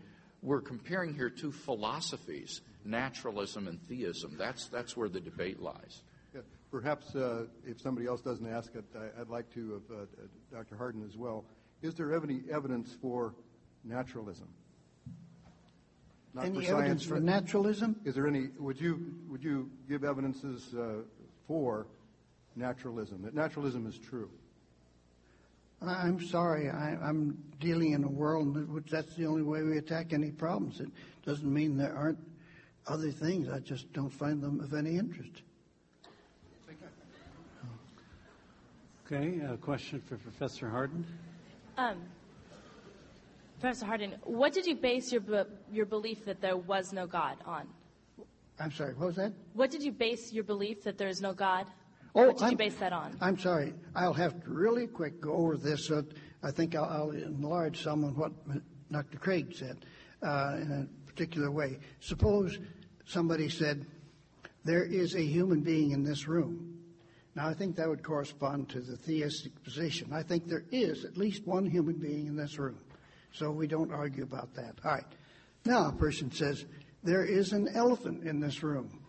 we're 0.43 0.61
comparing 0.61 1.15
here 1.15 1.31
two 1.31 1.51
philosophies, 1.51 2.61
naturalism 2.85 3.67
and 3.67 3.81
theism. 3.89 4.37
That's, 4.39 4.69
that's 4.69 4.97
where 4.97 5.09
the 5.09 5.21
debate 5.21 5.61
lies. 5.61 6.03
Yeah, 6.35 6.43
perhaps 6.71 7.17
uh, 7.17 7.47
if 7.67 7.81
somebody 7.81 8.07
else 8.07 8.21
doesn't 8.21 8.47
ask 8.47 8.75
it, 8.77 8.85
I, 8.95 9.19
would 9.19 9.31
like 9.31 9.53
to, 9.55 9.75
of 9.75 9.83
uh, 9.91 10.05
Dr. 10.53 10.77
Hardin 10.77 11.05
as 11.05 11.17
well. 11.17 11.45
Is 11.83 11.95
there 11.95 12.15
any 12.15 12.43
evidence 12.53 12.97
for 13.01 13.35
naturalism? 13.85 14.49
Not 16.35 16.45
any 16.45 16.67
for 16.67 16.77
evidence 16.77 17.05
for 17.05 17.21
naturalism? 17.21 17.97
Is 18.05 18.15
there 18.15 18.27
any? 18.27 18.49
Would 18.59 18.81
you 18.81 19.13
would 19.29 19.43
you 19.43 19.71
give 19.89 20.05
evidences 20.05 20.75
uh, 20.75 21.03
for 21.47 21.87
naturalism 22.57 23.23
that 23.23 23.35
naturalism 23.35 23.87
is 23.87 23.99
true? 23.99 24.31
I'm 25.81 26.21
sorry. 26.27 26.69
I, 26.69 26.97
am 27.09 27.39
dealing 27.61 27.93
in 27.93 28.03
a 28.03 28.09
world 28.09 28.57
in 28.57 28.73
which 28.73 28.91
that's 28.91 29.15
the 29.15 29.27
only 29.27 29.43
way 29.43 29.63
we 29.63 29.79
attack 29.79 30.13
any 30.13 30.33
problems. 30.33 30.81
It 30.81 30.91
doesn't 31.25 31.53
mean 31.53 31.77
there 31.77 31.97
aren't 31.97 32.19
other 32.89 33.13
things. 33.13 33.49
I 33.49 33.61
just 33.61 33.93
don't 33.93 34.11
find 34.11 34.43
them 34.43 34.61
of 34.61 34.75
any 34.75 34.97
interest. 34.97 35.43
Okay, 39.07 39.41
a 39.41 39.57
question 39.57 40.03
for 40.03 40.17
Professor 40.17 40.69
Hardin. 40.69 41.07
Um, 41.79 42.03
Professor 43.61 43.87
Hardin, 43.87 44.15
what 44.23 44.53
did 44.53 44.67
you 44.67 44.77
base 44.77 45.11
your, 45.11 45.21
be- 45.21 45.51
your 45.73 45.85
belief 45.85 46.25
that 46.27 46.41
there 46.41 46.57
was 46.57 46.93
no 46.93 47.07
God 47.09 47.39
on? 47.45 47.67
I'm 48.61 48.71
sorry, 48.71 48.95
what 48.95 49.07
was 49.07 49.17
that? 49.17 49.33
What 49.55 49.71
did 49.71 49.83
you 49.83 49.91
base 49.91 50.33
your 50.33 50.45
belief 50.45 50.85
that 50.85 50.97
there 50.97 51.09
is 51.09 51.21
no 51.21 51.33
God? 51.33 51.67
Oh, 52.15 52.27
what 52.27 52.39
did 52.39 52.45
I'm, 52.45 52.51
you 52.53 52.57
base 52.57 52.75
that 52.77 52.93
on? 52.93 53.17
I'm 53.21 53.39
sorry. 53.39 53.75
I'll 53.97 54.13
have 54.13 54.43
to 54.45 54.51
really 54.51 54.87
quick 54.87 55.21
go 55.21 55.33
over 55.33 55.57
this. 55.57 55.91
Uh, 55.91 56.03
I 56.43 56.53
think 56.53 56.77
I'll, 56.77 56.85
I'll, 56.85 57.11
enlarge 57.11 57.83
some 57.83 58.05
on 58.05 58.15
what 58.17 58.33
Dr. 58.93 59.19
Craig 59.19 59.55
said 59.55 59.79
uh, 60.23 60.57
in 60.57 60.73
a 60.89 61.11
particular 61.11 61.51
way. 61.51 61.79
Suppose 62.01 62.59
somebody 63.07 63.49
said, 63.49 63.87
There 64.65 64.85
is 64.85 65.17
a 65.17 65.23
human 65.23 65.63
being 65.63 65.91
in 65.91 66.05
this 66.05 66.29
room. 66.29 66.79
Now, 67.35 67.49
I 67.49 67.55
think 67.55 67.77
that 67.77 67.89
would 67.89 68.03
correspond 68.03 68.69
to 68.71 68.81
the 68.81 68.97
theistic 68.97 69.63
position. 69.65 70.13
I 70.13 70.23
think 70.23 70.47
there 70.47 70.65
is 70.71 71.05
at 71.05 71.17
least 71.17 71.47
one 71.47 71.67
human 71.67 71.95
being 71.95 72.27
in 72.27 72.37
this 72.37 72.59
room. 72.59 72.79
So 73.33 73.51
we 73.51 73.67
don't 73.67 73.93
argue 73.93 74.23
about 74.23 74.55
that. 74.55 74.75
All 74.85 74.93
right. 74.93 75.05
Now, 75.65 75.89
a 75.89 75.93
person 75.93 76.31
says, 76.33 76.65
There 77.03 77.25
is 77.25 77.53
an 77.53 77.69
elephant 77.75 78.25
in 78.25 78.41
this 78.41 78.63
room. 78.63 79.03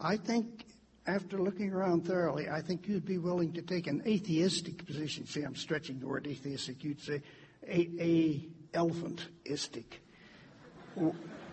I 0.00 0.16
think, 0.16 0.66
after 1.06 1.38
looking 1.38 1.72
around 1.72 2.06
thoroughly, 2.06 2.48
I 2.48 2.60
think 2.60 2.88
you'd 2.88 3.06
be 3.06 3.18
willing 3.18 3.52
to 3.54 3.62
take 3.62 3.86
an 3.86 4.02
atheistic 4.06 4.84
position. 4.84 5.26
See, 5.26 5.42
I'm 5.42 5.54
stretching 5.54 6.00
the 6.00 6.06
word 6.06 6.26
atheistic. 6.26 6.82
You'd 6.82 7.00
say 7.00 7.22
a, 7.66 7.88
a 8.00 8.48
elephantistic. 8.74 9.84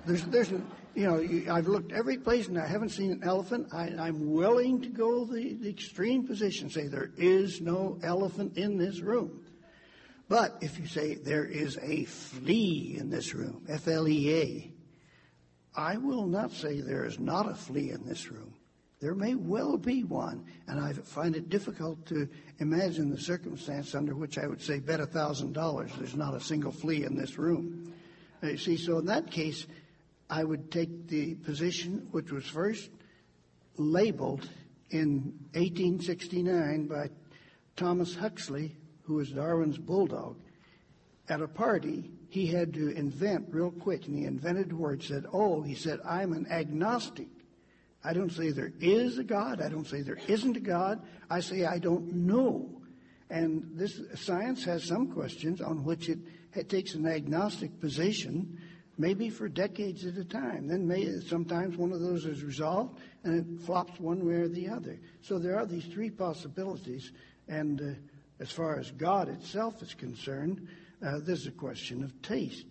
There's, 0.06 0.24
there's, 0.26 0.52
you 0.52 0.64
know, 0.96 1.54
I've 1.54 1.68
looked 1.68 1.92
every 1.92 2.18
place 2.18 2.48
and 2.48 2.58
I 2.58 2.68
haven't 2.68 2.90
seen 2.90 3.12
an 3.12 3.24
elephant. 3.24 3.68
I, 3.74 4.08
am 4.08 4.32
willing 4.32 4.82
to 4.82 4.90
go 4.90 5.26
the, 5.26 5.54
the 5.54 5.70
extreme 5.70 6.28
position, 6.28 6.70
say 6.70 6.88
there 6.88 7.12
is 7.18 7.62
no 7.62 7.98
elephant 8.04 8.58
in 8.58 8.78
this 8.78 9.00
room. 9.00 9.43
But 10.30 10.58
if 10.62 10.80
you 10.80 10.88
say 10.88 11.16
there 11.16 11.46
is 11.46 11.78
a 11.82 12.06
flea 12.06 12.98
in 13.00 13.10
this 13.10 13.34
room, 13.34 13.66
F 13.68 13.88
L 13.88 14.08
E 14.08 14.34
A, 14.34 14.72
I 15.76 15.98
will 15.98 16.28
not 16.28 16.52
say 16.52 16.82
there 16.82 17.06
is 17.06 17.20
not 17.20 17.50
a 17.50 17.56
flea 17.56 17.92
in 17.92 18.06
this 18.06 18.32
room. 18.32 18.54
There 19.00 19.16
may 19.16 19.36
well 19.36 19.78
be 19.78 20.06
one, 20.06 20.46
and 20.68 20.80
I 20.80 20.94
find 20.94 21.36
it 21.36 21.50
difficult 21.50 22.06
to 22.06 22.30
imagine 22.60 23.10
the 23.10 23.20
circumstance 23.20 23.96
under 23.96 24.16
which 24.16 24.38
I 24.38 24.48
would 24.48 24.62
say 24.62 24.80
bet 24.80 25.02
a 25.02 25.06
thousand 25.06 25.54
dollars 25.54 25.92
there's 25.98 26.16
not 26.16 26.36
a 26.36 26.40
single 26.40 26.72
flea 26.72 27.04
in 27.04 27.18
this 27.18 27.38
room. 27.38 27.94
You 28.42 28.58
see, 28.58 28.78
so 28.78 29.00
in 29.00 29.06
that 29.08 29.30
case, 29.30 29.68
I 30.30 30.44
would 30.44 30.72
take 30.72 31.08
the 31.08 31.36
position 31.36 32.08
which 32.12 32.32
was 32.32 32.46
first 32.46 32.90
labeled 33.76 34.48
in 34.90 35.34
1869 35.54 36.88
by 36.88 37.10
Thomas 37.76 38.16
Huxley 38.16 38.78
who 39.04 39.16
was 39.16 39.30
Darwin's 39.30 39.78
bulldog, 39.78 40.36
at 41.30 41.42
a 41.42 41.48
party, 41.48 42.12
he 42.30 42.48
had 42.48 42.74
to 42.74 42.90
invent 42.90 43.48
real 43.52 43.72
quick, 43.72 44.08
and 44.08 44.18
he 44.18 44.26
invented 44.26 44.72
a 44.72 44.76
word. 44.76 45.04
Said, 45.04 45.26
"Oh," 45.32 45.62
he 45.62 45.76
said, 45.76 46.00
"I'm 46.04 46.34
an 46.34 46.48
agnostic. 46.50 47.28
I 48.04 48.14
don't 48.14 48.32
say 48.32 48.52
there 48.52 48.74
is 48.82 49.18
a 49.18 49.24
God. 49.24 49.62
I 49.62 49.70
don't 49.70 49.88
say 49.88 50.02
there 50.02 50.20
isn't 50.28 50.58
a 50.58 50.62
God. 50.62 51.02
I 51.30 51.40
say 51.40 51.66
I 51.66 51.80
don't 51.80 52.14
know." 52.14 52.82
And 53.30 53.72
this 53.76 54.02
science 54.16 54.66
has 54.66 54.84
some 54.84 55.12
questions 55.12 55.62
on 55.62 55.84
which 55.84 56.10
it, 56.10 56.20
it 56.54 56.70
takes 56.70 56.94
an 56.94 57.08
agnostic 57.08 57.80
position, 57.80 58.60
maybe 58.98 59.30
for 59.30 59.48
decades 59.48 60.06
at 60.06 60.18
a 60.18 60.26
time. 60.26 60.68
Then 60.68 60.86
may, 60.86 61.20
sometimes 61.22 61.78
one 61.78 61.94
of 61.94 62.02
those 62.02 62.26
is 62.26 62.44
resolved 62.44 63.00
and 63.24 63.40
it 63.40 63.66
flops 63.66 64.00
one 64.00 64.28
way 64.28 64.36
or 64.36 64.50
the 64.50 64.68
other. 64.68 65.00
So 65.22 65.40
there 65.40 65.58
are 65.58 65.66
these 65.66 65.86
three 65.86 66.10
possibilities, 66.10 67.12
and. 67.48 67.80
Uh, 67.80 67.94
as 68.40 68.52
far 68.52 68.80
as 68.80 68.92
God 68.92 69.30
itself 69.30 69.82
is 69.82 69.94
concerned, 69.94 70.68
uh, 71.06 71.20
this 71.20 71.40
is 71.40 71.48
a 71.48 71.52
question 71.52 72.04
of 72.04 72.22
taste. 72.22 72.66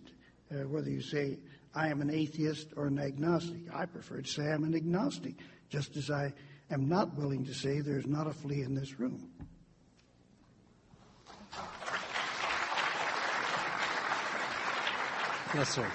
Uh, 0.51 0.67
whether 0.67 0.89
you 0.89 1.01
say, 1.01 1.39
I 1.75 1.87
am 1.87 2.01
an 2.01 2.11
atheist 2.11 2.69
or 2.75 2.87
an 2.87 2.99
agnostic. 2.99 3.61
I 3.73 3.85
prefer 3.85 4.21
to 4.21 4.29
say 4.29 4.51
I'm 4.51 4.63
an 4.63 4.75
agnostic, 4.75 5.35
just 5.69 5.97
as 5.97 6.11
I 6.11 6.33
am 6.69 6.87
not 6.87 7.15
willing 7.15 7.45
to 7.45 7.53
say 7.53 7.79
there's 7.79 8.05
not 8.05 8.27
a 8.27 8.33
flea 8.33 8.61
in 8.61 8.75
this 8.75 8.99
room. 8.99 9.29
Yes, 15.55 15.69
sir. 15.69 15.87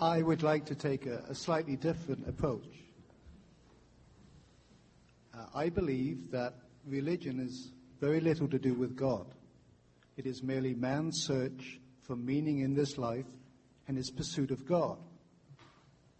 I 0.00 0.22
would 0.22 0.44
like 0.44 0.64
to 0.66 0.76
take 0.76 1.06
a, 1.06 1.24
a 1.28 1.34
slightly 1.34 1.74
different 1.74 2.28
approach. 2.28 2.66
Uh, 5.36 5.46
I 5.52 5.68
believe 5.68 6.30
that 6.30 6.54
religion 6.86 7.40
is 7.40 7.72
very 8.04 8.20
little 8.20 8.46
to 8.46 8.58
do 8.58 8.74
with 8.74 8.94
God. 8.94 9.24
It 10.18 10.26
is 10.26 10.42
merely 10.42 10.74
man's 10.74 11.22
search 11.22 11.80
for 12.02 12.14
meaning 12.14 12.58
in 12.58 12.74
this 12.74 12.98
life 12.98 13.24
and 13.88 13.96
his 13.96 14.10
pursuit 14.10 14.50
of 14.50 14.66
God. 14.66 14.98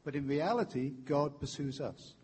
But 0.03 0.17
in 0.17 0.27
reality, 0.27 0.93
God 1.05 1.39
pursues 1.39 1.83
us. 1.83 2.15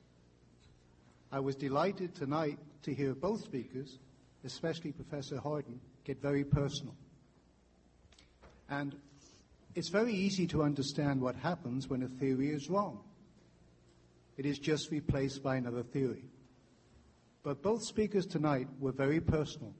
I 1.30 1.40
was 1.40 1.56
delighted 1.56 2.14
tonight 2.14 2.58
to 2.84 2.94
hear 2.94 3.14
both 3.14 3.44
speakers, 3.44 3.98
especially 4.44 4.92
Professor 4.92 5.38
Hardin, 5.38 5.78
get 6.04 6.22
very 6.22 6.42
personal. 6.42 6.94
And 8.70 8.96
it's 9.74 9.90
very 9.90 10.14
easy 10.14 10.46
to 10.46 10.62
understand 10.62 11.20
what 11.20 11.36
happens 11.36 11.86
when 11.86 12.02
a 12.02 12.08
theory 12.08 12.48
is 12.48 12.70
wrong. 12.70 13.00
It 14.38 14.46
is 14.46 14.58
just 14.58 14.90
replaced 14.90 15.42
by 15.42 15.56
another 15.56 15.82
theory. 15.82 16.24
But 17.42 17.62
both 17.62 17.82
speakers 17.82 18.26
tonight 18.26 18.68
were 18.78 18.92
very 18.92 19.20
personal. 19.20 19.74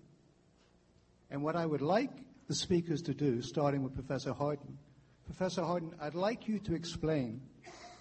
And 1.30 1.42
what 1.42 1.56
I 1.56 1.66
would 1.66 1.82
like 1.82 2.10
the 2.48 2.54
speakers 2.54 3.02
to 3.02 3.14
do, 3.14 3.42
starting 3.42 3.82
with 3.82 3.94
Professor 3.94 4.32
Hardin, 4.32 4.76
Professor 5.24 5.62
Hardin, 5.62 5.94
I'd 6.00 6.14
like 6.14 6.48
you 6.48 6.58
to 6.60 6.74
explain 6.74 7.40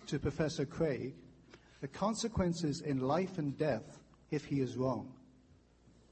to 0.08 0.18
Professor 0.18 0.66
Craig 0.66 1.14
the 1.82 1.88
consequences 1.88 2.82
in 2.82 3.00
life 3.00 3.38
and 3.38 3.56
death 3.58 4.00
if 4.32 4.46
he 4.46 4.62
is 4.62 4.76
wrong. 4.76 5.14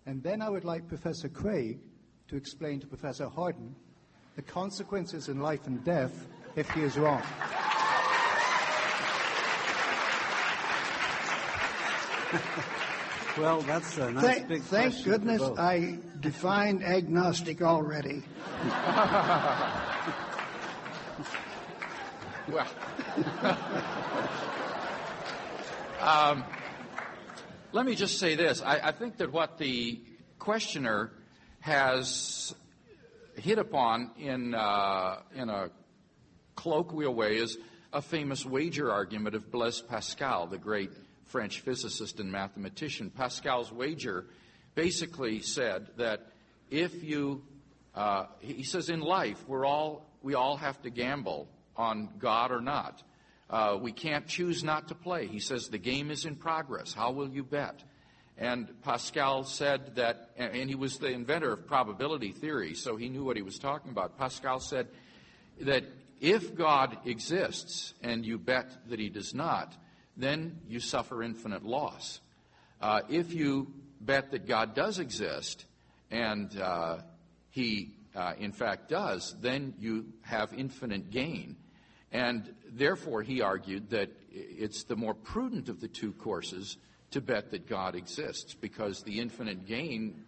And 0.06 0.22
then 0.22 0.42
I 0.42 0.50
would 0.50 0.64
like 0.64 0.88
Professor 0.88 1.28
Craig 1.28 1.80
to 2.28 2.36
explain 2.36 2.80
to 2.82 2.88
Professor 2.88 3.28
Hardin 3.28 3.76
the 4.36 4.42
consequences 4.42 5.30
in 5.30 5.40
life 5.40 5.66
and 5.68 5.84
death 5.84 6.28
if 6.56 6.70
he 6.72 6.82
is 6.82 6.98
wrong. 6.98 7.24
Well, 13.38 13.62
that's 13.62 13.98
a 14.00 14.10
nice 14.10 14.24
thank, 14.24 14.48
big 14.48 14.64
Thank 14.64 15.04
goodness 15.04 15.44
I 15.44 16.00
defined 16.20 16.84
agnostic 16.84 17.62
already. 17.62 18.24
well, 22.50 22.68
um, 26.02 26.44
let 27.74 27.86
me 27.86 27.94
just 27.94 28.18
say 28.18 28.34
this. 28.34 28.64
I, 28.64 28.80
I 28.88 28.92
think 28.92 29.18
that 29.18 29.32
what 29.32 29.60
the 29.60 30.02
questioner 30.40 31.12
has 31.60 32.56
hit 33.36 33.60
upon 33.60 34.10
in, 34.18 34.56
uh, 34.56 35.18
in 35.36 35.50
a 35.50 35.70
colloquial 36.56 37.14
way 37.14 37.38
is 37.38 37.56
a 37.94 38.02
famous 38.02 38.44
wager 38.44 38.92
argument 38.92 39.36
of 39.36 39.52
Blaise 39.52 39.80
Pascal, 39.80 40.48
the 40.48 40.58
great 40.58 40.90
French 41.28 41.62
physicist 41.62 42.20
and 42.20 42.32
mathematician. 42.32 43.10
Pascal's 43.10 43.72
wager 43.72 44.26
basically 44.76 45.40
said 45.40 45.88
that 45.98 46.28
if 46.70 47.04
you, 47.04 47.44
uh, 47.96 48.26
he 48.40 48.64
says 48.64 48.90
in 48.90 49.02
life, 49.02 49.44
we're 49.48 49.66
all, 49.66 50.06
we 50.22 50.36
all 50.36 50.58
have 50.58 50.82
to 50.84 50.90
gamble 50.90 51.48
on 51.76 52.10
God 52.20 52.52
or 52.52 52.62
not. 52.62 53.02
Uh, 53.50 53.78
we 53.80 53.92
can't 53.92 54.28
choose 54.28 54.64
not 54.64 54.90
to 54.90 54.96
play. 54.96 55.28
He 55.28 55.40
says 55.40 55.70
the 55.70 55.78
game 55.78 56.12
is 56.12 56.26
in 56.26 56.36
progress. 56.36 56.94
How 56.94 57.12
will 57.12 57.30
you 57.30 57.44
bet? 57.44 57.82
And 58.38 58.82
Pascal 58.84 59.44
said 59.46 59.96
that, 59.96 60.30
and 60.38 60.70
he 60.70 60.76
was 60.76 61.00
the 61.00 61.08
inventor 61.08 61.54
of 61.54 61.66
probability 61.66 62.32
theory, 62.32 62.76
so 62.76 62.96
he 62.96 63.10
knew 63.10 63.24
what 63.24 63.36
he 63.36 63.42
was 63.42 63.58
talking 63.58 63.90
about. 63.90 64.18
Pascal 64.18 64.60
said 64.60 64.88
that 65.62 65.86
if 66.22 66.56
God 66.56 66.98
exists 67.06 67.94
and 68.04 68.26
you 68.26 68.38
bet 68.38 68.70
that 68.90 69.00
he 69.00 69.10
does 69.10 69.34
not, 69.34 69.74
then 70.18 70.60
you 70.68 70.80
suffer 70.80 71.24
infinite 71.24 71.64
loss. 71.64 72.20
Uh, 72.82 73.02
if 73.10 73.34
you 73.34 73.72
bet 74.02 74.32
that 74.32 74.48
God 74.48 74.76
does 74.76 75.00
exist 75.00 75.66
and 76.12 76.60
uh, 76.60 76.98
he, 77.52 77.94
uh, 78.16 78.34
in 78.38 78.52
fact, 78.52 78.90
does, 78.90 79.36
then 79.42 79.74
you 79.80 80.08
have 80.22 80.54
infinite 80.54 81.12
gain. 81.12 81.56
And 82.12 82.54
therefore, 82.72 83.22
he 83.22 83.42
argued 83.42 83.90
that 83.92 84.10
it's 84.32 84.84
the 84.84 84.96
more 84.96 85.14
prudent 85.14 85.70
of 85.70 85.82
the 85.82 85.88
two 85.88 86.14
courses 86.14 86.78
to 87.12 87.22
bet 87.22 87.52
that 87.52 87.68
God 87.68 87.96
exists 87.96 88.54
because 88.54 89.04
the 89.04 89.20
infinite 89.20 89.66
gain 89.66 90.24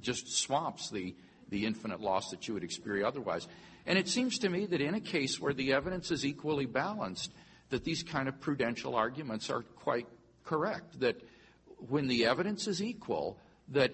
just 0.00 0.38
swamps 0.38 0.90
the, 0.90 1.14
the 1.48 1.66
infinite 1.66 2.00
loss 2.00 2.30
that 2.30 2.46
you 2.46 2.54
would 2.54 2.64
experience 2.64 3.06
otherwise. 3.06 3.48
And 3.86 3.98
it 3.98 4.08
seems 4.08 4.38
to 4.38 4.48
me 4.48 4.66
that 4.66 4.80
in 4.80 4.94
a 4.94 5.00
case 5.00 5.40
where 5.40 5.54
the 5.54 5.72
evidence 5.72 6.10
is 6.10 6.24
equally 6.24 6.66
balanced, 6.66 7.32
that 7.70 7.84
these 7.84 8.02
kind 8.02 8.28
of 8.28 8.40
prudential 8.40 8.94
arguments 8.94 9.50
are 9.50 9.62
quite 9.62 10.06
correct. 10.44 11.00
That 11.00 11.20
when 11.88 12.06
the 12.06 12.26
evidence 12.26 12.66
is 12.66 12.82
equal, 12.82 13.38
that 13.68 13.92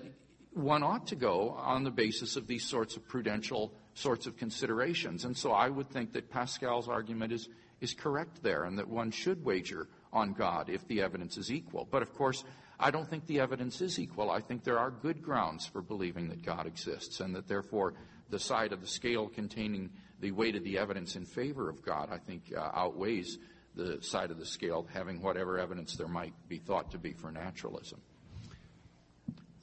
one 0.53 0.83
ought 0.83 1.07
to 1.09 1.17
go 1.17 1.51
on 1.51 1.85
the 1.85 1.91
basis 1.91 2.37
of 2.37 2.47
these 2.47 2.65
sorts 2.65 2.97
of 2.97 3.07
prudential 3.07 3.73
sorts 3.95 4.27
of 4.27 4.37
considerations. 4.37 5.25
And 5.25 5.37
so 5.37 5.53
I 5.53 5.69
would 5.69 5.91
think 5.91 6.13
that 6.15 6.31
Pascal's 6.31 6.89
argument 6.89 7.33
is, 7.33 7.49
is 7.81 7.95
correct 7.95 8.43
there 8.43 8.65
and 8.65 8.79
that 8.79 8.89
one 8.89 9.11
should 9.11 9.45
wager 9.45 9.89
on 10.13 10.33
God 10.33 10.69
if 10.71 10.87
the 10.89 11.03
evidence 11.03 11.37
is 11.37 11.53
equal. 11.53 11.87
But 11.91 12.03
of 12.03 12.13
course, 12.15 12.45
I 12.79 12.91
don't 12.91 13.09
think 13.09 13.27
the 13.27 13.41
evidence 13.41 13.81
is 13.81 13.99
equal. 13.99 14.31
I 14.31 14.41
think 14.41 14.65
there 14.65 14.79
are 14.79 14.91
good 14.91 15.23
grounds 15.23 15.67
for 15.67 15.83
believing 15.83 16.29
that 16.29 16.43
God 16.43 16.67
exists 16.67 17.21
and 17.21 17.35
that 17.35 17.49
therefore 17.49 17.95
the 18.29 18.39
side 18.39 18.73
of 18.73 18.81
the 18.81 18.87
scale 18.87 19.29
containing 19.29 19.91
the 20.21 20.33
weight 20.33 20.57
of 20.57 20.65
the 20.65 20.79
evidence 20.79 21.17
in 21.17 21.25
favor 21.25 21.69
of 21.69 21.83
God, 21.83 22.09
I 22.11 22.19
think, 22.19 22.53
uh, 22.57 22.71
outweighs 22.75 23.39
the 23.77 24.03
side 24.03 24.31
of 24.31 24.39
the 24.39 24.47
scale 24.47 24.87
having 24.93 25.21
whatever 25.21 25.59
evidence 25.59 25.97
there 25.97 26.09
might 26.09 26.33
be 26.49 26.59
thought 26.59 26.91
to 26.91 26.99
be 26.99 27.13
for 27.13 27.31
naturalism. 27.31 28.01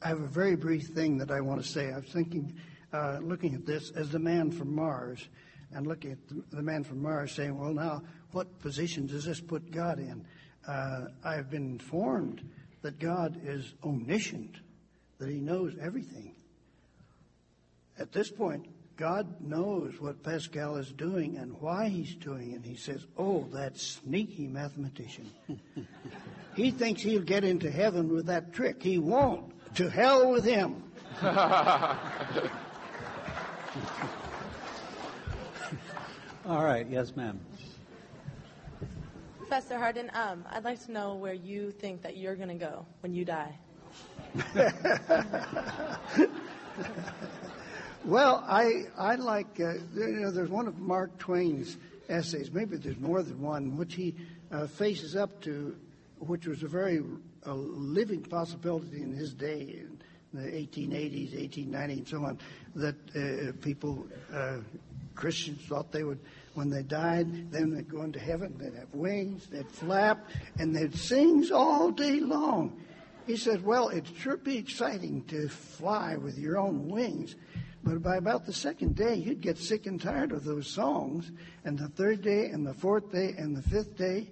I 0.01 0.09
have 0.09 0.21
a 0.21 0.27
very 0.27 0.55
brief 0.55 0.87
thing 0.87 1.17
that 1.17 1.31
I 1.31 1.41
want 1.41 1.63
to 1.63 1.67
say. 1.67 1.91
I 1.91 1.97
was 1.97 2.09
thinking, 2.09 2.53
uh, 2.91 3.19
looking 3.21 3.55
at 3.55 3.65
this 3.65 3.91
as 3.91 4.09
the 4.09 4.19
man 4.19 4.51
from 4.51 4.75
Mars, 4.75 5.27
and 5.73 5.87
looking 5.87 6.11
at 6.11 6.17
the, 6.51 6.61
man 6.61 6.83
from 6.83 7.01
Mars 7.01 7.31
saying, 7.31 7.57
well, 7.57 7.73
now, 7.73 8.03
what 8.31 8.59
position 8.59 9.07
does 9.07 9.25
this 9.25 9.39
put 9.39 9.71
God 9.71 9.99
in? 9.99 10.25
Uh, 10.67 11.05
I 11.23 11.35
have 11.35 11.49
been 11.49 11.71
informed 11.71 12.47
that 12.81 12.99
God 12.99 13.39
is 13.43 13.73
omniscient, 13.83 14.57
that 15.19 15.29
he 15.29 15.39
knows 15.39 15.73
everything. 15.81 16.35
At 17.97 18.11
this 18.11 18.29
point, 18.29 18.67
God 18.95 19.41
knows 19.41 19.99
what 19.99 20.21
Pascal 20.21 20.75
is 20.75 20.91
doing 20.91 21.37
and 21.37 21.59
why 21.59 21.89
he's 21.89 22.13
doing 22.15 22.51
it. 22.51 22.57
And 22.57 22.65
he 22.65 22.75
says, 22.75 23.05
Oh, 23.17 23.47
that 23.53 23.77
sneaky 23.77 24.47
mathematician. 24.47 25.31
he 26.55 26.69
thinks 26.69 27.01
he'll 27.01 27.21
get 27.21 27.43
into 27.43 27.71
heaven 27.71 28.13
with 28.13 28.27
that 28.27 28.53
trick. 28.53 28.83
He 28.83 28.99
won't. 28.99 29.51
To 29.75 29.89
hell 29.89 30.29
with 30.29 30.45
him. 30.45 30.83
All 36.45 36.63
right. 36.63 36.87
Yes, 36.87 37.15
ma'am. 37.15 37.39
Professor 39.39 39.79
Hardin, 39.79 40.11
um, 40.13 40.45
I'd 40.51 40.63
like 40.63 40.83
to 40.85 40.91
know 40.91 41.15
where 41.15 41.33
you 41.33 41.71
think 41.71 42.03
that 42.03 42.17
you're 42.17 42.35
going 42.35 42.49
to 42.49 42.55
go 42.55 42.85
when 43.01 43.13
you 43.13 43.25
die. 43.25 43.57
well, 48.05 48.43
I 48.47 48.85
I 48.97 49.15
like 49.15 49.59
uh, 49.59 49.73
you 49.95 50.21
know 50.21 50.31
there's 50.31 50.49
one 50.49 50.67
of 50.67 50.79
Mark 50.79 51.17
Twain's 51.17 51.77
essays, 52.09 52.51
maybe 52.51 52.77
there's 52.77 52.99
more 52.99 53.23
than 53.23 53.41
one, 53.41 53.77
which 53.77 53.95
he 53.95 54.15
uh, 54.51 54.67
faces 54.67 55.15
up 55.15 55.41
to, 55.41 55.75
which 56.19 56.45
was 56.45 56.63
a 56.63 56.67
very 56.67 57.01
uh, 57.45 57.53
living 57.53 58.21
possibility 58.21 59.01
in 59.01 59.13
his 59.13 59.33
day, 59.33 59.79
in 59.81 59.99
the 60.33 60.41
1880s, 60.41 61.35
1890, 61.39 61.93
and 61.93 62.07
so 62.07 62.23
on, 62.25 62.39
that 62.75 62.95
uh, 63.15 63.51
people, 63.61 64.05
uh, 64.33 64.57
Christians, 65.15 65.61
thought 65.67 65.91
they 65.91 66.03
would 66.03 66.19
when 66.53 66.69
they 66.69 66.83
died, 66.83 67.51
then 67.51 67.71
they'd 67.71 67.89
go 67.89 68.03
into 68.03 68.19
heaven, 68.19 68.55
they'd 68.59 68.77
have 68.77 68.93
wings, 68.93 69.47
they'd 69.47 69.69
flap, 69.69 70.29
and 70.59 70.75
they'd 70.75 70.95
sing 70.95 71.51
all 71.51 71.89
day 71.89 72.19
long. 72.19 72.79
He 73.25 73.37
said, 73.37 73.63
Well, 73.63 73.89
it'd 73.89 74.07
sure 74.17 74.37
be 74.37 74.57
exciting 74.57 75.23
to 75.25 75.47
fly 75.47 76.17
with 76.17 76.37
your 76.37 76.57
own 76.59 76.87
wings. 76.89 77.35
But 77.83 78.01
by 78.01 78.15
about 78.15 78.45
the 78.45 78.53
second 78.53 78.95
day, 78.95 79.15
you'd 79.15 79.41
get 79.41 79.57
sick 79.57 79.87
and 79.87 79.99
tired 80.01 80.31
of 80.31 80.45
those 80.45 80.67
songs. 80.67 81.31
And 81.65 81.77
the 81.77 81.89
third 81.89 82.21
day, 82.21 82.45
and 82.47 82.65
the 82.65 82.73
fourth 82.73 83.11
day, 83.11 83.35
and 83.37 83.55
the 83.55 83.61
fifth 83.61 83.97
day. 83.97 84.31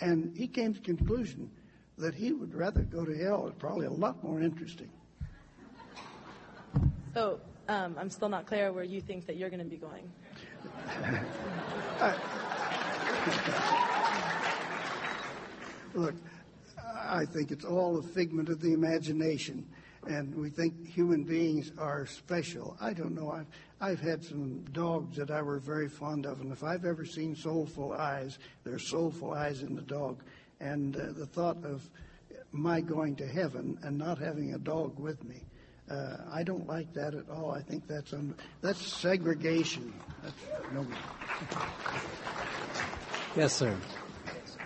And 0.00 0.36
he 0.36 0.48
came 0.48 0.74
to 0.74 0.80
the 0.80 0.84
conclusion 0.84 1.50
that 1.98 2.14
he 2.14 2.32
would 2.32 2.54
rather 2.54 2.82
go 2.82 3.04
to 3.04 3.16
hell. 3.16 3.46
It's 3.46 3.56
probably 3.58 3.86
a 3.86 3.92
lot 3.92 4.22
more 4.22 4.40
interesting. 4.42 4.90
So 7.14 7.40
um, 7.68 7.96
I'm 7.98 8.10
still 8.10 8.28
not 8.28 8.46
clear 8.46 8.72
where 8.72 8.84
you 8.84 9.00
think 9.00 9.26
that 9.26 9.36
you're 9.36 9.48
going 9.48 9.64
to 9.64 9.64
be 9.64 9.76
going. 9.76 10.10
Look, 15.94 16.14
I 16.94 17.24
think 17.24 17.50
it's 17.50 17.64
all 17.64 17.96
a 17.98 18.02
figment 18.02 18.48
of 18.50 18.60
the 18.60 18.72
imagination, 18.72 19.66
and 20.06 20.34
we 20.34 20.50
think 20.50 20.86
human 20.86 21.24
beings 21.24 21.72
are 21.78 22.06
special. 22.06 22.76
I 22.80 22.92
don't 22.92 23.14
know. 23.14 23.30
I've, 23.30 23.46
I've 23.80 24.00
had 24.00 24.24
some 24.24 24.64
dogs 24.72 25.16
that 25.16 25.30
I 25.30 25.42
were 25.42 25.58
very 25.58 25.88
fond 25.88 26.26
of, 26.26 26.40
and 26.40 26.52
if 26.52 26.62
I've 26.62 26.84
ever 26.84 27.04
seen 27.04 27.34
soulful 27.34 27.92
eyes, 27.92 28.38
there's 28.64 28.88
soulful 28.88 29.34
eyes 29.34 29.62
in 29.62 29.74
the 29.74 29.82
dog. 29.82 30.22
And 30.60 30.96
uh, 30.96 31.12
the 31.12 31.26
thought 31.26 31.58
of 31.64 31.88
my 32.52 32.80
going 32.80 33.16
to 33.16 33.26
heaven 33.26 33.78
and 33.82 33.98
not 33.98 34.18
having 34.18 34.54
a 34.54 34.58
dog 34.58 34.98
with 34.98 35.22
me 35.24 35.42
uh, 35.90 36.16
I 36.32 36.42
don't 36.42 36.66
like 36.66 36.92
that 36.94 37.14
at 37.14 37.28
all. 37.30 37.52
I 37.52 37.62
think 37.62 37.86
that's 37.86 38.12
un- 38.12 38.34
that's 38.60 38.84
segregation. 38.84 39.92
That's 40.22 40.34
no. 40.72 40.86
Yes, 43.36 43.52
sir. 43.52 43.76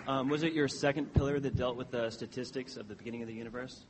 Um, 0.07 0.29
was 0.29 0.43
it 0.43 0.53
your 0.53 0.67
second 0.67 1.13
pillar 1.13 1.39
that 1.39 1.55
dealt 1.55 1.77
with 1.77 1.91
the 1.91 2.09
statistics 2.09 2.75
of 2.75 2.87
the 2.87 2.95
beginning 2.95 3.21
of 3.21 3.27
the 3.27 3.35
universe? 3.35 3.85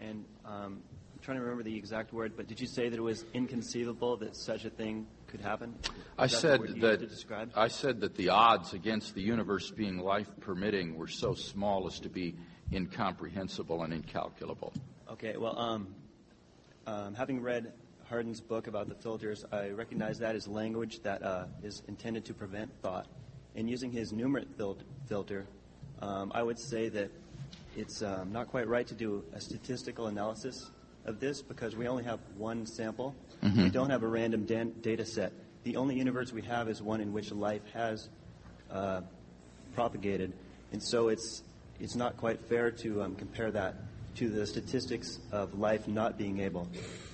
And 0.00 0.24
um, 0.44 0.82
I'm 1.12 1.20
trying 1.20 1.36
to 1.36 1.42
remember 1.42 1.62
the 1.62 1.76
exact 1.76 2.12
word, 2.12 2.32
but 2.36 2.46
did 2.46 2.60
you 2.60 2.66
say 2.66 2.88
that 2.88 2.96
it 2.96 3.02
was 3.02 3.24
inconceivable 3.34 4.16
that 4.18 4.36
such 4.36 4.64
a 4.64 4.70
thing 4.70 5.06
could 5.26 5.40
happen? 5.40 5.74
I 6.18 6.26
said 6.26 6.60
that 6.80 7.50
I 7.54 7.68
said 7.68 8.00
that 8.00 8.14
the 8.14 8.30
odds 8.30 8.72
against 8.72 9.14
the 9.14 9.22
universe 9.22 9.70
being 9.70 9.98
life 9.98 10.28
permitting 10.40 10.96
were 10.96 11.08
so 11.08 11.34
small 11.34 11.86
as 11.86 12.00
to 12.00 12.08
be 12.08 12.36
incomprehensible 12.72 13.82
and 13.82 13.92
incalculable. 13.92 14.72
Okay, 15.10 15.36
well, 15.36 15.58
um, 15.58 15.94
um, 16.86 17.14
having 17.14 17.40
read 17.40 17.72
Hardin's 18.08 18.40
book 18.40 18.66
about 18.66 18.88
the 18.88 18.94
filters, 18.94 19.44
I 19.52 19.68
recognize 19.68 20.18
that 20.18 20.34
as 20.34 20.48
language 20.48 21.00
that 21.02 21.22
uh, 21.22 21.46
is 21.62 21.82
intended 21.86 22.24
to 22.26 22.34
prevent 22.34 22.70
thought. 22.82 23.06
And 23.54 23.68
using 23.68 23.92
his 23.92 24.12
Numerate 24.12 24.56
fil- 24.56 24.78
filter, 25.08 25.46
um, 26.00 26.32
I 26.34 26.42
would 26.42 26.58
say 26.58 26.88
that 26.88 27.10
it's 27.76 28.02
um, 28.02 28.32
not 28.32 28.48
quite 28.48 28.68
right 28.68 28.86
to 28.86 28.94
do 28.94 29.24
a 29.32 29.40
statistical 29.40 30.06
analysis 30.06 30.70
of 31.04 31.20
this 31.20 31.42
because 31.42 31.76
we 31.76 31.88
only 31.88 32.04
have 32.04 32.20
one 32.36 32.66
sample. 32.66 33.14
Mm-hmm. 33.42 33.64
We 33.64 33.70
don't 33.70 33.90
have 33.90 34.02
a 34.02 34.08
random 34.08 34.44
dan- 34.44 34.74
data 34.80 35.04
set. 35.04 35.32
The 35.64 35.76
only 35.76 35.96
universe 35.96 36.32
we 36.32 36.42
have 36.42 36.68
is 36.68 36.82
one 36.82 37.00
in 37.00 37.12
which 37.12 37.32
life 37.32 37.62
has 37.72 38.08
uh, 38.70 39.02
propagated. 39.74 40.32
And 40.72 40.82
so 40.82 41.08
it's, 41.08 41.42
it's 41.80 41.94
not 41.94 42.16
quite 42.16 42.40
fair 42.40 42.70
to 42.70 43.02
um, 43.02 43.14
compare 43.14 43.50
that 43.50 43.74
to 44.16 44.28
the 44.28 44.46
statistics 44.46 45.18
of 45.32 45.58
life 45.58 45.86
not 45.86 46.18
being 46.18 46.40
able 46.40 46.68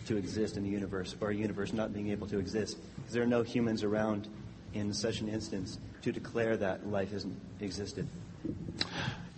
to 0.06 0.16
exist 0.16 0.56
in 0.56 0.62
the 0.62 0.70
universe 0.70 1.14
or 1.20 1.30
a 1.30 1.34
universe 1.34 1.72
not 1.72 1.92
being 1.92 2.10
able 2.10 2.26
to 2.28 2.38
exist 2.38 2.78
because 2.96 3.12
there 3.12 3.22
are 3.22 3.26
no 3.26 3.42
humans 3.42 3.82
around 3.82 4.28
in 4.72 4.92
such 4.92 5.20
an 5.20 5.28
instance 5.28 5.78
to 6.02 6.12
declare 6.12 6.56
that 6.56 6.86
life 6.88 7.10
hasn't 7.10 7.38
existed. 7.60 8.06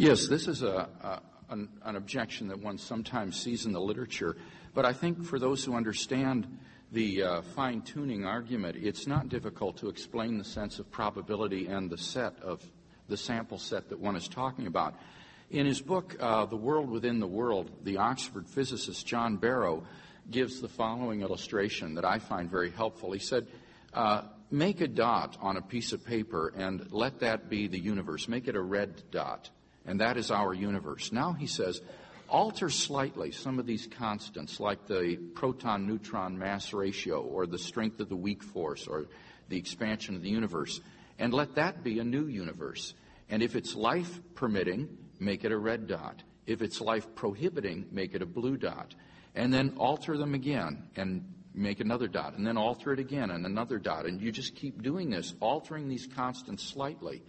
Yes, 0.00 0.28
this 0.28 0.46
is 0.46 0.62
a, 0.62 0.88
a, 1.02 1.20
an, 1.50 1.68
an 1.82 1.96
objection 1.96 2.46
that 2.48 2.60
one 2.60 2.78
sometimes 2.78 3.36
sees 3.36 3.66
in 3.66 3.72
the 3.72 3.80
literature. 3.80 4.36
But 4.72 4.84
I 4.84 4.92
think 4.92 5.24
for 5.24 5.40
those 5.40 5.64
who 5.64 5.74
understand 5.74 6.46
the 6.92 7.24
uh, 7.24 7.42
fine 7.42 7.82
tuning 7.82 8.24
argument, 8.24 8.76
it's 8.76 9.08
not 9.08 9.28
difficult 9.28 9.78
to 9.78 9.88
explain 9.88 10.38
the 10.38 10.44
sense 10.44 10.78
of 10.78 10.88
probability 10.92 11.66
and 11.66 11.90
the 11.90 11.98
set 11.98 12.40
of 12.42 12.62
the 13.08 13.16
sample 13.16 13.58
set 13.58 13.88
that 13.88 13.98
one 13.98 14.14
is 14.14 14.28
talking 14.28 14.68
about. 14.68 14.94
In 15.50 15.66
his 15.66 15.80
book, 15.80 16.14
uh, 16.20 16.46
The 16.46 16.56
World 16.56 16.88
Within 16.88 17.18
the 17.18 17.26
World, 17.26 17.72
the 17.82 17.96
Oxford 17.96 18.46
physicist 18.46 19.04
John 19.04 19.36
Barrow 19.36 19.82
gives 20.30 20.60
the 20.60 20.68
following 20.68 21.22
illustration 21.22 21.94
that 21.94 22.04
I 22.04 22.20
find 22.20 22.48
very 22.48 22.70
helpful. 22.70 23.10
He 23.10 23.18
said, 23.18 23.48
uh, 23.94 24.22
Make 24.52 24.80
a 24.80 24.86
dot 24.86 25.36
on 25.40 25.56
a 25.56 25.62
piece 25.62 25.92
of 25.92 26.06
paper 26.06 26.52
and 26.56 26.86
let 26.92 27.18
that 27.18 27.50
be 27.50 27.66
the 27.66 27.80
universe. 27.80 28.28
Make 28.28 28.46
it 28.46 28.54
a 28.54 28.62
red 28.62 29.02
dot, 29.10 29.50
and 29.88 30.00
that 30.00 30.18
is 30.18 30.30
our 30.30 30.52
universe. 30.52 31.12
Now, 31.12 31.32
he 31.32 31.46
says, 31.46 31.80
alter 32.28 32.68
slightly 32.68 33.32
some 33.32 33.58
of 33.58 33.64
these 33.64 33.88
constants, 33.98 34.60
like 34.60 34.86
the 34.86 35.16
proton 35.34 35.86
neutron 35.86 36.38
mass 36.38 36.74
ratio, 36.74 37.22
or 37.22 37.46
the 37.46 37.58
strength 37.58 37.98
of 37.98 38.10
the 38.10 38.16
weak 38.16 38.42
force, 38.42 38.86
or 38.86 39.06
the 39.48 39.56
expansion 39.56 40.14
of 40.14 40.22
the 40.22 40.28
universe, 40.28 40.80
and 41.18 41.32
let 41.32 41.54
that 41.54 41.82
be 41.82 41.98
a 41.98 42.04
new 42.04 42.26
universe. 42.26 42.92
And 43.30 43.42
if 43.42 43.56
it's 43.56 43.74
life 43.74 44.20
permitting, 44.34 44.88
make 45.18 45.44
it 45.44 45.52
a 45.52 45.58
red 45.58 45.86
dot. 45.86 46.22
If 46.46 46.60
it's 46.60 46.82
life 46.82 47.14
prohibiting, 47.14 47.86
make 47.90 48.14
it 48.14 48.20
a 48.20 48.26
blue 48.26 48.58
dot. 48.58 48.94
And 49.34 49.52
then 49.52 49.74
alter 49.78 50.18
them 50.18 50.34
again 50.34 50.84
and 50.96 51.32
make 51.54 51.80
another 51.80 52.08
dot. 52.08 52.36
And 52.36 52.46
then 52.46 52.56
alter 52.56 52.92
it 52.92 52.98
again 52.98 53.30
and 53.30 53.46
another 53.46 53.78
dot. 53.78 54.04
And 54.04 54.20
you 54.20 54.32
just 54.32 54.54
keep 54.54 54.82
doing 54.82 55.10
this, 55.10 55.34
altering 55.40 55.88
these 55.88 56.06
constants 56.06 56.62
slightly. 56.62 57.22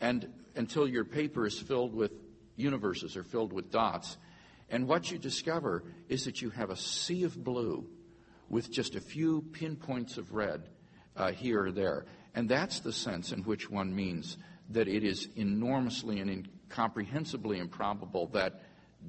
And 0.00 0.32
until 0.56 0.88
your 0.88 1.04
paper 1.04 1.46
is 1.46 1.58
filled 1.58 1.94
with 1.94 2.12
universes 2.56 3.16
or 3.16 3.22
filled 3.22 3.52
with 3.52 3.70
dots. 3.70 4.16
And 4.68 4.86
what 4.86 5.10
you 5.10 5.18
discover 5.18 5.84
is 6.08 6.24
that 6.24 6.42
you 6.42 6.50
have 6.50 6.70
a 6.70 6.76
sea 6.76 7.24
of 7.24 7.42
blue 7.42 7.86
with 8.48 8.70
just 8.70 8.94
a 8.94 9.00
few 9.00 9.42
pinpoints 9.52 10.16
of 10.18 10.32
red 10.32 10.68
uh, 11.16 11.32
here 11.32 11.64
or 11.64 11.72
there. 11.72 12.06
And 12.34 12.48
that's 12.48 12.80
the 12.80 12.92
sense 12.92 13.32
in 13.32 13.42
which 13.42 13.70
one 13.70 13.94
means 13.94 14.36
that 14.70 14.86
it 14.86 15.02
is 15.02 15.28
enormously 15.36 16.20
and 16.20 16.30
incomprehensibly 16.30 17.58
improbable 17.58 18.28
that 18.28 18.62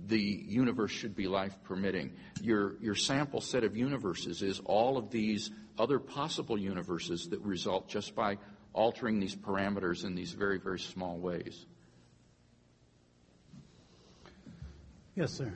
the 0.07 0.19
universe 0.19 0.91
should 0.91 1.15
be 1.15 1.27
life 1.27 1.55
permitting. 1.63 2.13
Your, 2.41 2.79
your 2.81 2.95
sample 2.95 3.41
set 3.41 3.63
of 3.63 3.75
universes 3.75 4.41
is 4.41 4.59
all 4.65 4.97
of 4.97 5.11
these 5.11 5.51
other 5.77 5.99
possible 5.99 6.57
universes 6.57 7.27
that 7.29 7.41
result 7.41 7.89
just 7.89 8.15
by 8.15 8.37
altering 8.73 9.19
these 9.19 9.35
parameters 9.35 10.05
in 10.05 10.15
these 10.15 10.31
very, 10.31 10.59
very 10.59 10.79
small 10.79 11.17
ways. 11.17 11.65
Yes, 15.15 15.33
sir. 15.33 15.53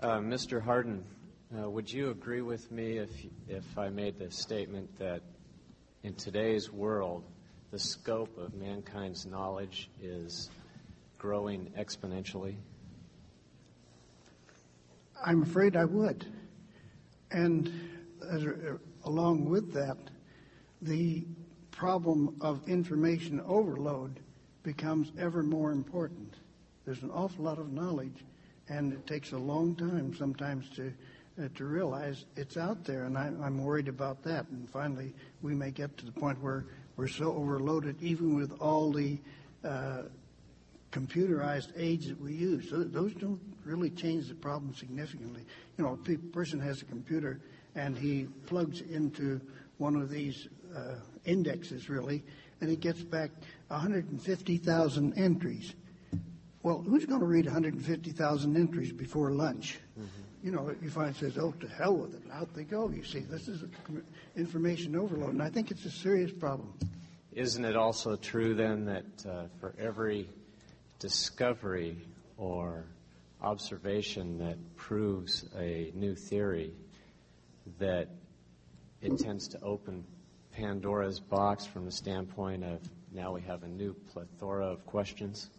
Uh, 0.00 0.18
Mr. 0.18 0.60
Hardin, 0.60 1.04
uh, 1.56 1.70
would 1.70 1.90
you 1.90 2.10
agree 2.10 2.42
with 2.42 2.70
me 2.70 2.98
if, 2.98 3.10
if 3.48 3.78
I 3.78 3.88
made 3.88 4.18
the 4.18 4.30
statement 4.30 4.98
that 4.98 5.22
in 6.02 6.14
today's 6.14 6.70
world, 6.70 7.24
the 7.70 7.78
scope 7.78 8.36
of 8.36 8.52
mankind's 8.54 9.24
knowledge 9.24 9.88
is 10.02 10.50
growing 11.18 11.72
exponentially? 11.78 12.56
I'm 15.24 15.42
afraid 15.42 15.76
I 15.76 15.84
would. 15.84 16.26
And 17.30 17.72
as, 18.30 18.44
along 19.04 19.46
with 19.46 19.72
that, 19.72 19.96
the 20.82 21.24
problem 21.70 22.36
of 22.40 22.68
information 22.68 23.40
overload 23.46 24.20
becomes 24.62 25.12
ever 25.18 25.42
more 25.42 25.72
important. 25.72 26.34
There's 26.84 27.02
an 27.02 27.10
awful 27.10 27.44
lot 27.44 27.58
of 27.58 27.72
knowledge, 27.72 28.24
and 28.68 28.92
it 28.92 29.06
takes 29.06 29.32
a 29.32 29.38
long 29.38 29.74
time 29.74 30.14
sometimes 30.14 30.68
to 30.76 30.92
uh, 31.42 31.48
to 31.54 31.64
realize 31.64 32.26
it's 32.36 32.58
out 32.58 32.84
there, 32.84 33.04
and 33.04 33.16
I, 33.16 33.26
I'm 33.26 33.64
worried 33.64 33.88
about 33.88 34.22
that. 34.24 34.46
And 34.50 34.68
finally, 34.68 35.14
we 35.40 35.54
may 35.54 35.70
get 35.70 35.96
to 35.96 36.04
the 36.04 36.12
point 36.12 36.38
where 36.42 36.66
we're 36.96 37.08
so 37.08 37.32
overloaded, 37.32 37.96
even 38.02 38.36
with 38.36 38.52
all 38.60 38.92
the 38.92 39.18
uh, 39.64 40.02
computerized 40.90 41.72
aids 41.76 42.08
that 42.08 42.20
we 42.20 42.34
use. 42.34 42.68
So 42.68 42.84
those 42.84 43.14
don't 43.14 43.40
really 43.64 43.90
change 43.90 44.28
the 44.28 44.34
problem 44.34 44.74
significantly. 44.74 45.42
You 45.78 45.84
know, 45.84 45.98
a 46.06 46.16
person 46.32 46.60
has 46.60 46.82
a 46.82 46.84
computer 46.84 47.40
and 47.74 47.96
he 47.96 48.28
plugs 48.46 48.82
into 48.82 49.40
one 49.78 49.96
of 49.96 50.10
these 50.10 50.48
uh, 50.74 50.94
indexes, 51.24 51.88
really, 51.88 52.22
and 52.60 52.70
it 52.70 52.80
gets 52.80 53.02
back 53.02 53.30
150,000 53.68 55.18
entries. 55.18 55.74
Well, 56.62 56.78
who's 56.78 57.06
going 57.06 57.20
to 57.20 57.26
read 57.26 57.46
150,000 57.46 58.56
entries 58.56 58.92
before 58.92 59.32
lunch? 59.32 59.80
Mm-hmm. 59.98 60.46
You 60.46 60.52
know, 60.52 60.74
you 60.82 60.90
find 60.90 61.14
says, 61.14 61.38
"Oh, 61.38 61.52
to 61.52 61.68
hell 61.68 61.96
with 61.96 62.14
it," 62.14 62.22
out 62.32 62.52
they 62.52 62.64
go. 62.64 62.88
You 62.88 63.04
see, 63.04 63.20
this 63.20 63.46
is 63.46 63.64
information 64.36 64.96
overload, 64.96 65.34
and 65.34 65.42
I 65.42 65.50
think 65.50 65.70
it's 65.70 65.84
a 65.84 65.90
serious 65.90 66.32
problem. 66.32 66.72
Isn't 67.30 67.64
it 67.64 67.76
also 67.76 68.16
true 68.16 68.54
then 68.54 68.84
that 68.86 69.26
uh, 69.26 69.44
for 69.60 69.74
every 69.78 70.28
discovery 70.98 71.96
or 72.36 72.86
observation 73.40 74.38
that 74.38 74.58
proves 74.76 75.44
a 75.56 75.92
new 75.94 76.14
theory, 76.14 76.72
that 77.78 78.08
it 79.00 79.18
tends 79.18 79.48
to 79.48 79.60
open 79.62 80.04
Pandora's 80.52 81.20
box 81.20 81.66
from 81.66 81.84
the 81.84 81.92
standpoint 81.92 82.64
of 82.64 82.80
now 83.12 83.32
we 83.32 83.40
have 83.42 83.62
a 83.62 83.68
new 83.68 83.94
plethora 84.12 84.66
of 84.66 84.86
questions? 84.86 85.50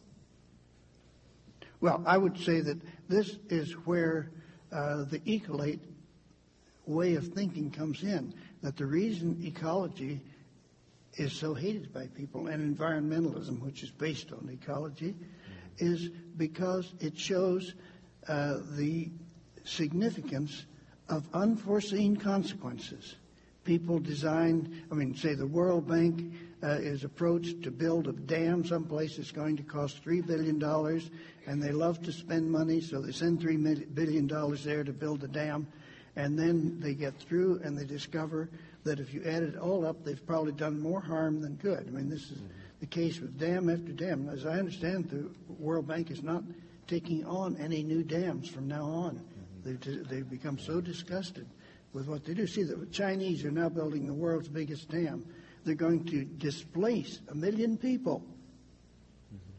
Well, 1.82 2.02
I 2.06 2.18
would 2.18 2.38
say 2.38 2.62
that 2.62 2.80
this 3.10 3.38
is 3.50 3.74
where 3.86 4.32
uh, 4.72 5.04
the 5.04 5.20
ecolate 5.20 5.82
way 6.86 7.16
of 7.16 7.28
thinking 7.28 7.72
comes 7.72 8.04
in. 8.04 8.34
That 8.62 8.78
the 8.78 8.86
reason 8.86 9.42
ecology 9.44 10.22
is 11.16 11.34
so 11.34 11.54
hated 11.54 11.94
by 11.94 12.08
people, 12.08 12.48
and 12.48 12.78
environmentalism, 12.78 13.62
which 13.62 13.84
is 13.84 13.92
based 13.92 14.32
on 14.32 14.50
ecology, 14.52 15.16
is 15.78 16.10
because 16.38 16.94
it 17.00 17.18
shows 17.18 17.74
uh, 18.28 18.60
the 18.72 19.12
significance 19.64 20.66
of 21.10 21.28
unforeseen 21.34 22.16
consequences. 22.16 23.16
People 23.64 24.00
design, 24.00 24.84
I 24.92 24.96
mean, 24.96 25.16
say 25.16 25.36
the 25.36 25.48
World 25.48 25.88
Bank 25.88 26.34
uh, 26.62 26.80
is 26.80 27.06
approached 27.06 27.64
to 27.64 27.72
build 27.72 28.08
a 28.08 28.12
dam 28.12 28.66
someplace 28.66 29.16
that's 29.16 29.32
going 29.32 29.56
to 29.58 29.64
cost 29.64 30.04
$3 30.04 30.26
billion, 30.26 30.62
and 31.48 31.64
they 31.64 31.72
love 31.72 32.02
to 32.04 32.12
spend 32.12 32.52
money, 32.52 32.82
so 32.82 33.02
they 33.02 33.14
send 33.14 33.40
$3 33.40 33.96
billion 33.96 34.28
there 34.64 34.84
to 34.84 34.92
build 34.92 35.22
the 35.22 35.28
dam, 35.30 35.66
and 36.16 36.38
then 36.38 36.78
they 36.80 36.94
get 36.94 37.18
through 37.20 37.62
and 37.64 37.78
they 37.78 37.86
discover 37.86 38.50
that 38.84 39.00
if 39.00 39.14
you 39.14 39.24
add 39.26 39.44
it 39.44 39.58
all 39.58 39.86
up, 39.86 40.04
they've 40.04 40.26
probably 40.28 40.52
done 40.52 40.80
more 40.80 41.00
harm 41.00 41.42
than 41.42 41.56
good. 41.56 41.88
I 41.88 41.92
mean, 41.92 42.10
this 42.10 42.32
is 42.32 42.40
the 42.82 42.86
case 42.86 43.22
with 43.22 43.40
dam 43.40 43.70
after 43.70 43.94
dam. 43.94 44.30
As 44.30 44.46
I 44.46 44.60
understand, 44.60 45.10
the 45.10 45.30
World 45.58 45.88
Bank 45.88 46.12
is 46.12 46.22
not 46.22 46.44
taking 46.86 47.26
on 47.26 47.56
any 47.58 47.82
new 47.82 48.04
dams 48.04 48.50
from 48.50 48.68
now 48.68 48.84
on. 48.84 49.22
They've, 49.64 50.10
they've 50.10 50.30
become 50.30 50.60
so 50.60 50.82
disgusted 50.82 51.48
with 51.94 52.08
what 52.08 52.26
they 52.26 52.34
do. 52.34 52.48
See, 52.48 52.64
the 52.64 52.86
Chinese 52.88 53.46
are 53.46 53.52
now 53.52 53.70
building 53.70 54.06
the 54.06 54.14
world's 54.14 54.48
biggest 54.48 54.90
dam. 54.90 55.26
They're 55.64 55.76
going 55.76 56.06
to 56.06 56.26
displace 56.26 57.20
a 57.30 57.36
million 57.36 57.78
people, 57.78 58.24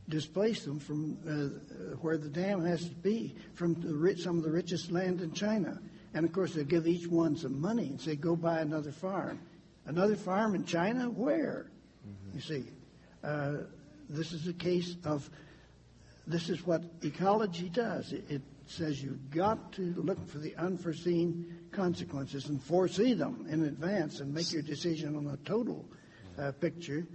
displace 0.09 0.65
them 0.65 0.79
from 0.79 1.17
uh, 1.27 1.97
where 2.03 2.19
the 2.19 2.29
dam 2.29 2.65
has 2.65 2.89
to 2.89 2.95
be, 2.95 3.35
from 3.55 3.77
rich, 3.81 4.23
some 4.23 4.39
of 4.39 4.45
the 4.45 4.51
richest 4.51 4.91
land 4.91 5.21
in 5.21 5.33
China. 5.33 5.81
And 6.13 6.25
of 6.25 6.33
course, 6.33 6.55
they'll 6.55 6.65
give 6.65 6.87
each 6.87 7.07
one 7.07 7.37
some 7.37 7.61
money 7.61 7.87
and 7.87 8.01
say, 8.01 8.17
go 8.17 8.37
buy 8.37 8.61
another 8.61 8.93
farm. 8.93 9.41
Another 9.87 10.17
farm 10.17 10.55
in 10.55 10.65
China? 10.65 11.09
Where? 11.09 11.71
Mm-hmm. 12.07 12.37
You 12.37 12.41
see, 12.43 12.65
uh, 13.23 13.53
this 14.09 14.33
is 14.33 14.47
a 14.47 14.53
case 14.53 14.97
of 15.05 15.29
this 16.27 16.49
is 16.49 16.67
what 16.67 16.83
ecology 17.03 17.69
does. 17.69 18.13
It, 18.13 18.25
it, 18.31 18.43
says 18.67 19.03
you've 19.03 19.31
got 19.31 19.73
to 19.73 19.95
look 19.97 20.27
for 20.29 20.39
the 20.39 20.55
unforeseen 20.57 21.69
consequences 21.71 22.49
and 22.49 22.63
foresee 22.63 23.15
them 23.15 23.47
in 23.51 23.65
advance 23.65 24.21
and 24.21 24.33
make 24.33 24.53
your 24.53 24.63
decision 24.63 25.17
on 25.17 25.25
the 25.25 25.37
total 25.39 25.85
uh, 26.39 26.53
picture. 26.53 27.07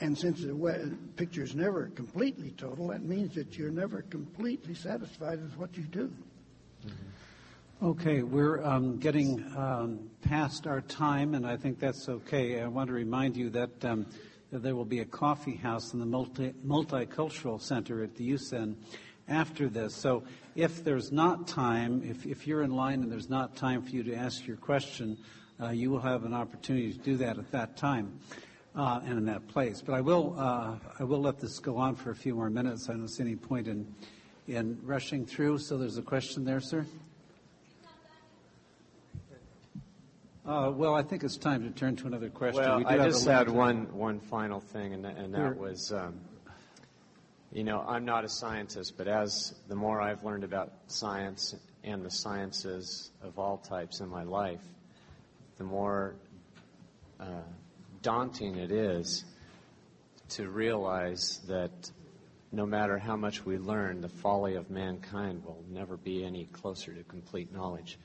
And 0.00 0.16
since 0.18 0.40
the 0.40 0.96
picture 1.16 1.42
is 1.42 1.54
never 1.54 1.86
completely 1.88 2.50
total, 2.52 2.88
that 2.88 3.02
means 3.02 3.34
that 3.34 3.56
you're 3.56 3.70
never 3.70 4.02
completely 4.02 4.74
satisfied 4.74 5.40
with 5.40 5.56
what 5.56 5.76
you 5.76 5.84
do. 5.84 6.12
Mm-hmm. 6.86 7.86
Okay, 7.86 8.22
we're 8.22 8.64
um, 8.64 8.98
getting 8.98 9.44
um, 9.56 10.10
past 10.22 10.66
our 10.66 10.80
time, 10.80 11.34
and 11.34 11.46
I 11.46 11.56
think 11.56 11.78
that's 11.78 12.08
okay. 12.08 12.60
I 12.60 12.66
want 12.66 12.88
to 12.88 12.94
remind 12.94 13.36
you 13.36 13.50
that, 13.50 13.84
um, 13.84 14.06
there 14.50 14.76
will 14.76 14.84
be 14.84 15.00
a 15.00 15.04
coffee 15.04 15.56
house 15.56 15.92
in 15.92 15.98
the 15.98 16.06
multi- 16.06 16.54
multicultural 16.64 17.60
center 17.60 18.04
at 18.04 18.14
the 18.14 18.32
UCen 18.32 18.76
after 19.28 19.68
this. 19.68 19.94
So 19.94 20.24
if 20.54 20.84
there's 20.84 21.10
not 21.12 21.46
time, 21.48 22.02
if, 22.04 22.26
if 22.26 22.46
you're 22.46 22.62
in 22.62 22.70
line 22.74 23.02
and 23.02 23.10
there's 23.10 23.30
not 23.30 23.56
time 23.56 23.82
for 23.82 23.90
you 23.90 24.02
to 24.04 24.14
ask 24.14 24.46
your 24.46 24.56
question, 24.56 25.16
uh, 25.60 25.70
you 25.70 25.90
will 25.90 26.00
have 26.00 26.24
an 26.24 26.34
opportunity 26.34 26.92
to 26.92 26.98
do 26.98 27.16
that 27.18 27.38
at 27.38 27.50
that 27.52 27.76
time. 27.76 28.18
uh, 28.76 29.00
and 29.06 29.18
in 29.18 29.24
that 29.26 29.46
place. 29.46 29.80
But 29.80 29.94
I 29.94 30.00
will, 30.00 30.34
uh, 30.36 30.76
I 30.98 31.04
will 31.04 31.20
let 31.20 31.38
this 31.38 31.60
go 31.60 31.76
on 31.76 31.94
for 31.94 32.10
a 32.10 32.14
few 32.16 32.34
more 32.34 32.50
minutes. 32.50 32.88
I 32.88 32.94
don't 32.94 33.06
see 33.08 33.22
any 33.22 33.36
point 33.36 33.68
in, 33.68 33.86
in 34.48 34.80
rushing 34.82 35.24
through. 35.24 35.58
So 35.58 35.78
there's 35.78 35.96
a 35.96 36.02
question 36.02 36.44
there, 36.44 36.60
sir. 36.60 36.84
Uh, 40.46 40.70
well, 40.74 40.94
I 40.94 41.02
think 41.02 41.24
it's 41.24 41.38
time 41.38 41.62
to 41.62 41.70
turn 41.70 41.96
to 41.96 42.06
another 42.06 42.28
question. 42.28 42.62
Well, 42.62 42.78
We 42.78 42.84
I 42.84 42.96
just 42.98 43.24
had 43.24 43.48
one 43.48 43.90
one 43.96 44.20
final 44.20 44.60
thing, 44.60 44.92
and 44.92 45.04
that, 45.04 45.16
and 45.16 45.34
Sure. 45.34 45.50
that 45.50 45.58
was, 45.58 45.90
um, 45.92 46.20
you 47.54 47.62
know, 47.62 47.84
I'm 47.86 48.04
not 48.04 48.24
a 48.24 48.28
scientist, 48.28 48.94
but 48.98 49.06
as 49.06 49.54
the 49.68 49.76
more 49.76 50.00
I've 50.00 50.24
learned 50.24 50.42
about 50.42 50.72
science 50.88 51.54
and 51.84 52.04
the 52.04 52.10
sciences 52.10 53.12
of 53.22 53.38
all 53.38 53.58
types 53.58 54.00
in 54.00 54.08
my 54.08 54.24
life, 54.24 54.60
the 55.56 55.62
more 55.62 56.16
uh, 57.20 57.44
daunting 58.02 58.56
it 58.56 58.72
is 58.72 59.24
to 60.30 60.50
realize 60.50 61.40
that 61.46 61.70
no 62.50 62.66
matter 62.66 62.98
how 62.98 63.14
much 63.14 63.44
we 63.44 63.56
learn, 63.56 64.00
the 64.00 64.08
folly 64.08 64.56
of 64.56 64.68
mankind 64.68 65.44
will 65.44 65.62
never 65.70 65.96
be 65.96 66.24
any 66.24 66.46
closer 66.46 66.92
to 66.92 67.04
complete 67.04 67.52
knowledge. 67.52 67.98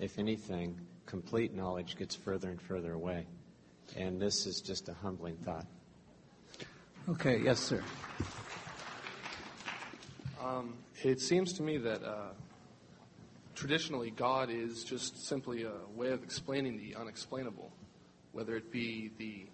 If 0.00 0.18
anything, 0.18 0.80
complete 1.06 1.54
knowledge 1.54 1.96
gets 1.96 2.16
further 2.16 2.50
and 2.50 2.60
further 2.60 2.92
away. 2.92 3.26
And 3.96 4.20
this 4.20 4.46
is 4.46 4.60
just 4.60 4.88
a 4.88 4.94
humbling 4.94 5.36
thought. 5.36 5.66
Okay, 7.08 7.40
yes, 7.40 7.60
sir. 7.60 7.84
Um, 10.46 10.74
it 11.02 11.20
seems 11.20 11.54
to 11.54 11.64
me 11.64 11.76
that 11.78 12.04
uh, 12.04 12.28
traditionally 13.56 14.10
God 14.10 14.48
is 14.48 14.84
just 14.84 15.26
simply 15.26 15.64
a 15.64 15.72
way 15.96 16.12
of 16.12 16.22
explaining 16.22 16.76
the 16.76 16.94
unexplainable, 16.94 17.72
whether 18.30 18.54
it 18.54 18.70
be 18.70 19.10
the 19.18 19.46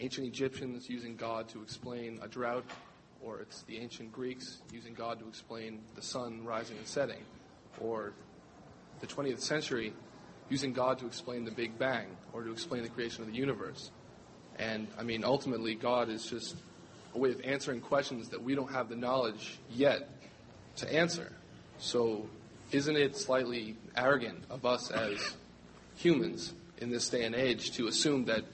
ancient 0.00 0.26
Egyptians 0.26 0.88
using 0.88 1.16
God 1.16 1.48
to 1.48 1.60
explain 1.60 2.18
a 2.22 2.28
drought, 2.28 2.64
or 3.20 3.40
it's 3.40 3.60
the 3.64 3.76
ancient 3.76 4.10
Greeks 4.10 4.62
using 4.72 4.94
God 4.94 5.18
to 5.18 5.28
explain 5.28 5.80
the 5.96 6.02
sun 6.02 6.42
rising 6.46 6.78
and 6.78 6.86
setting, 6.86 7.22
or 7.78 8.14
the 9.00 9.06
20th 9.06 9.40
century 9.40 9.92
using 10.48 10.72
God 10.72 10.98
to 11.00 11.06
explain 11.06 11.44
the 11.44 11.50
Big 11.50 11.78
Bang 11.78 12.06
or 12.32 12.42
to 12.42 12.52
explain 12.52 12.82
the 12.82 12.88
creation 12.88 13.22
of 13.22 13.28
the 13.28 13.36
universe. 13.36 13.90
And 14.58 14.86
I 14.98 15.02
mean, 15.02 15.24
ultimately, 15.24 15.74
God 15.74 16.08
is 16.08 16.24
just 16.24 16.56
a 17.16 17.18
way 17.18 17.30
of 17.30 17.40
answering 17.42 17.80
questions 17.80 18.28
that 18.28 18.42
we 18.42 18.54
don't 18.54 18.70
have 18.70 18.88
the 18.88 18.96
knowledge 18.96 19.58
yet 19.70 20.08
to 20.76 20.92
answer. 20.92 21.32
So, 21.78 22.28
isn't 22.72 22.96
it 22.96 23.16
slightly 23.16 23.76
arrogant 23.96 24.44
of 24.50 24.66
us 24.66 24.90
as 24.90 25.34
humans 25.96 26.52
in 26.78 26.90
this 26.90 27.08
day 27.08 27.24
and 27.24 27.34
age 27.34 27.72
to 27.72 27.86
assume 27.86 28.26
that 28.26 28.44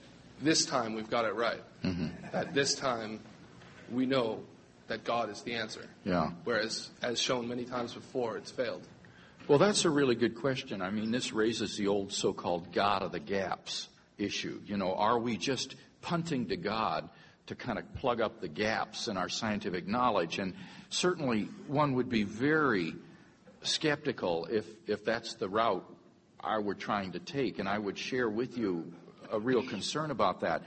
this 0.41 0.65
time 0.65 0.95
we've 0.95 1.11
got 1.11 1.25
it 1.25 1.35
right? 1.35 1.63
Mm-hmm. 1.83 2.09
That 2.31 2.55
this 2.55 2.75
time 2.75 3.21
we 3.91 4.07
know 4.07 4.41
that 4.87 5.05
God 5.05 5.31
is 5.31 5.43
the 5.43 5.55
answer. 5.55 5.85
Yeah. 6.05 6.31
Whereas, 6.45 6.91
as 7.03 7.21
shown 7.21 7.49
many 7.49 7.65
times 7.65 7.95
before, 7.95 8.37
it's 8.37 8.51
failed. 8.51 8.87
Well, 9.49 9.59
that's 9.59 9.85
a 9.85 9.91
really 9.91 10.15
good 10.15 10.37
question. 10.37 10.83
I 10.83 10.91
mean, 10.91 11.11
this 11.11 11.33
raises 11.33 11.77
the 11.77 11.89
old 11.89 12.13
so 12.13 12.33
called 12.33 12.73
God 12.73 13.03
of 13.03 13.11
the 13.11 13.19
gaps 13.19 13.89
issue. 14.19 14.61
You 14.67 14.77
know, 14.77 14.95
are 14.95 15.19
we 15.19 15.37
just 15.37 15.75
punting 16.01 16.49
to 16.49 16.57
God 16.57 17.09
to 17.47 17.55
kind 17.55 17.79
of 17.79 17.95
plug 17.95 18.21
up 18.21 18.41
the 18.41 18.49
gaps 18.49 19.09
in 19.09 19.17
our 19.17 19.29
scientific 19.29 19.87
knowledge? 19.87 20.39
And 20.39 20.55
certainly 20.89 21.49
one 21.67 21.95
would 21.95 22.09
be 22.09 22.25
very 22.25 22.95
skeptical 23.63 24.47
if, 24.51 24.67
if 24.87 25.05
that's 25.05 25.35
the 25.35 25.49
route 25.49 25.85
I 26.41 26.59
were 26.59 26.75
trying 26.75 27.13
to 27.13 27.19
take. 27.19 27.59
And 27.59 27.69
I 27.69 27.79
would 27.79 27.99
share 27.99 28.29
with 28.29 28.59
you 28.59 28.93
a 29.31 29.39
real 29.39 29.67
concern 29.67 30.11
about 30.11 30.41
that. 30.41 30.63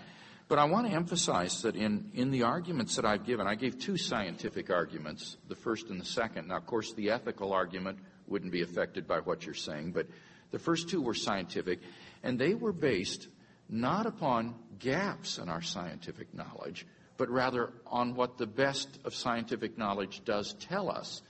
But 0.47 0.59
I 0.59 0.65
want 0.65 0.87
to 0.87 0.93
emphasize 0.93 1.63
that 1.63 1.75
in, 1.75 2.11
in 2.13 2.29
the 2.29 2.43
arguments 2.43 2.95
that 2.97 3.05
I've 3.05 3.25
given, 3.25 3.47
I 3.47 3.55
gave 3.55 3.79
two 3.79 3.97
scientific 3.97 4.69
arguments, 4.69 5.37
the 5.47 5.55
first 5.55 5.89
and 5.89 5.99
the 5.99 6.05
second. 6.05 6.49
Now, 6.49 6.57
of 6.57 6.67
course, 6.67 6.93
the 6.93 7.09
ethical 7.09 7.51
argument 7.51 7.97
wouldn't 8.27 8.51
be 8.51 8.61
affected 8.61 9.07
by 9.07 9.19
what 9.19 9.45
you're 9.45 9.55
saying, 9.55 9.91
but 9.91 10.07
the 10.51 10.59
first 10.59 10.87
two 10.87 11.01
were 11.01 11.15
scientific, 11.15 11.79
and 12.23 12.37
they 12.37 12.53
were 12.53 12.71
based 12.71 13.27
not 13.69 14.05
upon 14.05 14.55
gaps 14.79 15.37
in 15.37 15.49
our 15.49 15.61
scientific 15.61 16.33
knowledge, 16.33 16.85
but 17.17 17.29
rather 17.29 17.71
on 17.87 18.15
what 18.15 18.37
the 18.37 18.45
best 18.45 18.99
of 19.05 19.15
scientific 19.15 19.77
knowledge 19.77 20.23
does 20.25 20.53
tell 20.53 20.89
us. 20.89 21.21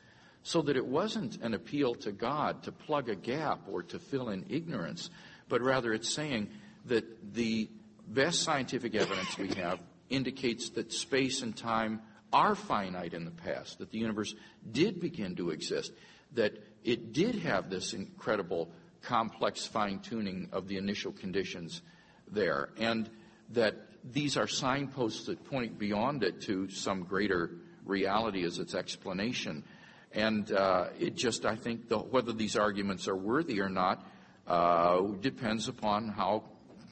So 0.44 0.62
that 0.64 0.78
it 0.78 0.86
wasn't 0.86 1.42
an 1.42 1.56
appeal 1.56 1.96
to 1.96 2.12
God 2.12 2.64
to 2.64 2.72
plug 2.72 3.10
a 3.10 3.16
gap 3.16 3.62
or 3.68 3.82
to 3.84 3.98
fill 3.98 4.30
in 4.30 4.46
ignorance, 4.48 5.10
but 5.50 5.62
rather 5.62 5.92
it's 5.92 6.14
saying 6.14 6.50
that 6.86 7.34
the 7.34 7.68
best 8.08 8.44
scientific 8.44 8.94
evidence 8.94 9.38
we 9.40 9.48
have 9.56 9.80
indicates 10.10 10.70
that 10.72 10.94
space 10.94 11.42
and 11.42 11.58
time 11.58 12.02
are 12.32 12.54
finite 12.54 13.16
in 13.16 13.26
the 13.26 13.32
past, 13.32 13.80
that 13.80 13.92
the 13.92 13.98
universe 13.98 14.36
did 14.72 15.00
begin 15.00 15.36
to 15.36 15.50
exist, 15.50 15.92
that 16.34 16.54
it 16.84 17.14
did 17.14 17.36
have 17.36 17.70
this 17.70 17.94
incredible 17.94 18.70
complex 19.02 19.66
fine 19.66 20.00
tuning 20.00 20.50
of 20.52 20.68
the 20.68 20.78
initial 20.78 21.12
conditions 21.12 21.82
there, 22.32 22.70
and 22.78 23.10
that 23.52 23.76
these 24.12 24.38
are 24.38 24.48
signposts 24.48 25.26
that 25.26 25.44
point 25.46 25.80
beyond 25.80 26.24
it 26.24 26.42
to 26.42 26.70
some 26.70 27.04
greater 27.04 27.52
reality 27.86 28.44
as 28.44 28.60
its 28.60 28.76
explanation. 28.76 29.64
And 30.12 30.52
uh, 30.52 30.88
it 31.00 31.16
just, 31.16 31.46
I 31.46 31.56
think, 31.56 31.90
the, 31.90 31.98
whether 31.98 32.32
these 32.32 32.56
arguments 32.56 33.08
are 33.08 33.16
worthy 33.16 33.60
or 33.60 33.70
not 33.70 34.06
uh, 34.48 35.02
depends 35.22 35.68
upon 35.68 36.10
how 36.10 36.44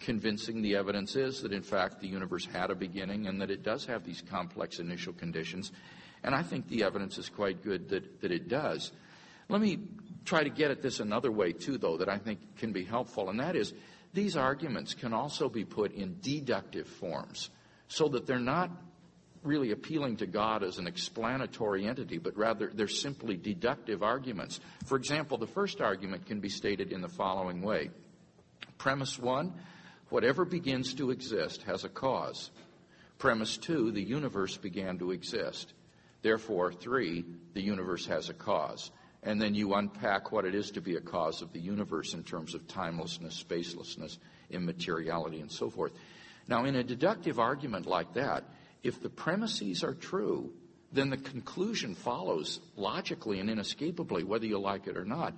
convincing 0.02 0.62
the 0.62 0.76
evidence 0.76 1.16
is 1.16 1.42
that, 1.42 1.54
in 1.54 1.62
fact, 1.62 2.02
the 2.02 2.08
universe 2.08 2.46
had 2.46 2.70
a 2.70 2.76
beginning 2.76 3.28
and 3.28 3.40
that 3.42 3.50
it 3.50 3.64
does 3.64 3.86
have 3.86 4.04
these 4.04 4.22
complex 4.30 4.80
initial 4.80 5.14
conditions. 5.14 5.72
And 6.24 6.36
I 6.36 6.44
think 6.44 6.68
the 6.68 6.84
evidence 6.84 7.18
is 7.18 7.30
quite 7.30 7.64
good 7.64 7.90
that, 7.90 8.22
that 8.22 8.32
it 8.32 8.50
does. 8.50 8.92
Let 9.50 9.62
me 9.62 9.80
try 10.26 10.44
to 10.44 10.50
get 10.50 10.72
at 10.72 10.82
this 10.82 11.00
another 11.00 11.32
way, 11.32 11.54
too, 11.54 11.78
though, 11.78 11.98
that 11.98 12.10
I 12.10 12.18
think 12.18 12.58
can 12.58 12.72
be 12.72 12.84
helpful, 12.84 13.30
and 13.30 13.40
that 13.40 13.56
is 13.56 13.74
these 14.14 14.38
arguments 14.38 14.94
can 14.94 15.14
also 15.14 15.50
be 15.50 15.66
put 15.66 15.92
in 15.94 16.18
deductive 16.22 16.88
forms 16.88 17.50
so 17.88 18.08
that 18.10 18.26
they're 18.26 18.40
not 18.40 18.70
really 19.44 19.72
appealing 19.72 20.18
to 20.18 20.26
God 20.26 20.64
as 20.64 20.78
an 20.78 20.88
explanatory 20.88 21.86
entity, 21.86 22.18
but 22.18 22.38
rather 22.38 22.72
they're 22.74 22.88
simply 22.88 23.36
deductive 23.36 24.02
arguments. 24.02 24.60
For 24.86 24.98
example, 24.98 25.38
the 25.38 25.48
first 25.48 25.82
argument 25.82 26.26
can 26.26 26.40
be 26.40 26.50
stated 26.50 26.92
in 26.92 27.02
the 27.02 27.10
following 27.10 27.62
way 27.62 27.90
Premise 28.78 29.20
one, 29.20 29.54
whatever 30.10 30.46
begins 30.46 30.94
to 30.96 31.12
exist 31.12 31.64
has 31.64 31.84
a 31.84 31.90
cause. 31.90 32.52
Premise 33.18 33.58
two, 33.58 33.92
the 33.92 34.02
universe 34.02 34.58
began 34.58 34.98
to 35.00 35.12
exist. 35.12 35.74
Therefore, 36.22 36.72
three, 36.72 37.26
the 37.54 37.62
universe 37.62 38.06
has 38.08 38.30
a 38.30 38.34
cause. 38.34 38.92
And 39.26 39.42
then 39.42 39.56
you 39.56 39.74
unpack 39.74 40.32
what 40.32 40.46
it 40.46 40.54
is 40.54 40.72
to 40.72 40.82
be 40.82 40.96
a 40.96 41.02
cause 41.02 41.42
of 41.42 41.54
the 41.54 41.60
universe 41.60 42.14
in 42.14 42.24
terms 42.24 42.54
of 42.54 42.68
timelessness, 42.68 43.42
spacelessness, 43.42 44.18
immateriality, 44.50 45.40
and 45.40 45.52
so 45.52 45.70
forth. 45.70 45.94
Now, 46.48 46.66
in 46.66 46.76
a 46.76 46.84
deductive 46.84 47.40
argument 47.40 47.86
like 47.86 48.14
that, 48.16 48.44
if 48.84 49.02
the 49.02 49.10
premises 49.10 49.84
are 49.84 49.94
true, 49.94 50.52
then 50.92 51.10
the 51.10 51.18
conclusion 51.18 51.96
follows 51.96 52.60
logically 52.76 53.40
and 53.40 53.50
inescapably, 53.50 54.24
whether 54.24 54.46
you 54.46 54.60
like 54.60 54.88
it 54.88 54.98
or 54.98 55.06
not. 55.06 55.34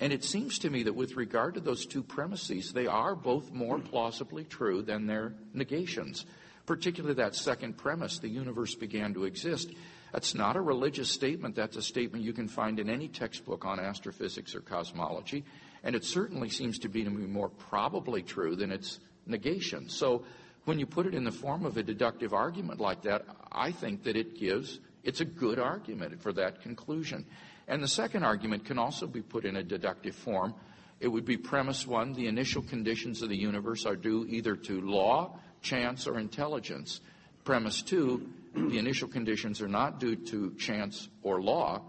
And 0.00 0.12
it 0.12 0.24
seems 0.24 0.58
to 0.60 0.70
me 0.70 0.84
that 0.84 0.94
with 0.94 1.16
regard 1.16 1.54
to 1.54 1.60
those 1.60 1.86
two 1.86 2.02
premises, 2.02 2.72
they 2.72 2.86
are 2.86 3.14
both 3.16 3.52
more 3.52 3.78
plausibly 3.78 4.44
true 4.44 4.82
than 4.82 5.06
their 5.06 5.34
negations. 5.54 6.26
Particularly 6.66 7.14
that 7.14 7.34
second 7.34 7.78
premise, 7.78 8.18
the 8.18 8.28
universe 8.28 8.74
began 8.74 9.14
to 9.14 9.24
exist. 9.24 9.70
That's 10.12 10.34
not 10.34 10.56
a 10.56 10.60
religious 10.60 11.10
statement. 11.10 11.54
That's 11.54 11.76
a 11.76 11.82
statement 11.82 12.24
you 12.24 12.32
can 12.32 12.48
find 12.48 12.78
in 12.78 12.88
any 12.88 13.08
textbook 13.08 13.64
on 13.64 13.78
astrophysics 13.78 14.54
or 14.54 14.60
cosmology. 14.60 15.44
And 15.84 15.94
it 15.94 16.04
certainly 16.04 16.48
seems 16.48 16.78
to 16.80 16.88
be 16.88 17.04
to 17.04 17.10
me 17.10 17.26
more 17.26 17.48
probably 17.48 18.22
true 18.22 18.56
than 18.56 18.72
its 18.72 19.00
negation. 19.26 19.88
So 19.88 20.24
when 20.64 20.78
you 20.78 20.86
put 20.86 21.06
it 21.06 21.14
in 21.14 21.24
the 21.24 21.32
form 21.32 21.64
of 21.64 21.76
a 21.76 21.82
deductive 21.82 22.32
argument 22.32 22.80
like 22.80 23.02
that, 23.02 23.24
I 23.52 23.70
think 23.72 24.04
that 24.04 24.16
it 24.16 24.38
gives, 24.38 24.80
it's 25.04 25.20
a 25.20 25.24
good 25.24 25.58
argument 25.58 26.20
for 26.20 26.32
that 26.32 26.62
conclusion. 26.62 27.24
And 27.68 27.82
the 27.82 27.88
second 27.88 28.24
argument 28.24 28.64
can 28.64 28.78
also 28.78 29.06
be 29.06 29.22
put 29.22 29.44
in 29.44 29.56
a 29.56 29.62
deductive 29.62 30.14
form. 30.14 30.54
It 31.00 31.08
would 31.08 31.24
be 31.24 31.36
premise 31.36 31.86
one, 31.86 32.12
the 32.14 32.26
initial 32.26 32.62
conditions 32.62 33.22
of 33.22 33.28
the 33.28 33.36
universe 33.36 33.86
are 33.86 33.94
due 33.94 34.26
either 34.28 34.56
to 34.56 34.80
law, 34.80 35.38
chance, 35.62 36.06
or 36.06 36.18
intelligence. 36.18 37.00
Premise 37.44 37.82
two, 37.82 38.28
the 38.54 38.78
initial 38.78 39.08
conditions 39.08 39.60
are 39.60 39.68
not 39.68 40.00
due 40.00 40.16
to 40.16 40.54
chance 40.54 41.08
or 41.22 41.40
law. 41.40 41.82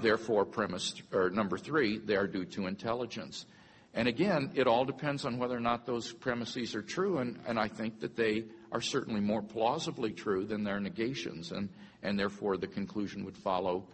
Therefore, 0.00 0.44
premise 0.44 0.94
or 1.12 1.30
number 1.30 1.58
three, 1.58 1.98
they 1.98 2.16
are 2.16 2.26
due 2.26 2.44
to 2.46 2.66
intelligence. 2.66 3.46
And 3.94 4.06
again, 4.06 4.52
it 4.54 4.66
all 4.66 4.84
depends 4.84 5.24
on 5.24 5.38
whether 5.38 5.56
or 5.56 5.60
not 5.60 5.86
those 5.86 6.12
premises 6.12 6.74
are 6.74 6.82
true, 6.82 7.18
and, 7.18 7.38
and 7.46 7.58
I 7.58 7.68
think 7.68 8.00
that 8.00 8.14
they 8.14 8.44
are 8.70 8.80
certainly 8.80 9.20
more 9.20 9.42
plausibly 9.42 10.12
true 10.12 10.44
than 10.44 10.62
their 10.62 10.78
negations, 10.78 11.52
and, 11.52 11.68
and 12.02 12.18
therefore 12.18 12.58
the 12.58 12.66
conclusion 12.66 13.24
would 13.24 13.36
follow 13.36 13.86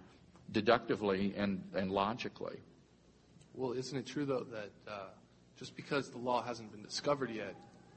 deductively 0.53 1.33
and, 1.37 1.63
and 1.75 1.91
logically. 1.91 2.59
Well, 3.55 3.73
isn't 3.73 3.97
it 3.97 4.05
true, 4.05 4.27
though, 4.27 4.47
that 4.51 4.71
uh, 4.87 5.07
just 5.57 5.77
because 5.77 6.11
the 6.11 6.19
law 6.19 6.43
hasn't 6.43 6.73
been 6.73 6.83
discovered 6.83 7.31
yet 7.31 7.55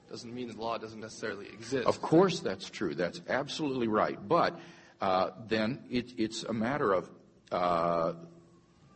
doesn't 0.09 0.33
mean 0.33 0.47
the 0.47 0.61
law 0.61 0.77
doesn't 0.77 0.99
necessarily 0.99 1.47
exist. 1.47 1.87
Of 1.87 2.01
course, 2.01 2.39
that's 2.39 2.69
true. 2.69 2.95
That's 2.95 3.21
absolutely 3.27 3.87
right. 3.87 4.17
But 4.27 4.59
uh, 5.01 5.31
then 5.47 5.83
it, 5.89 6.13
it's 6.17 6.43
a 6.43 6.53
matter 6.53 6.93
of 6.93 7.09
uh, 7.51 8.13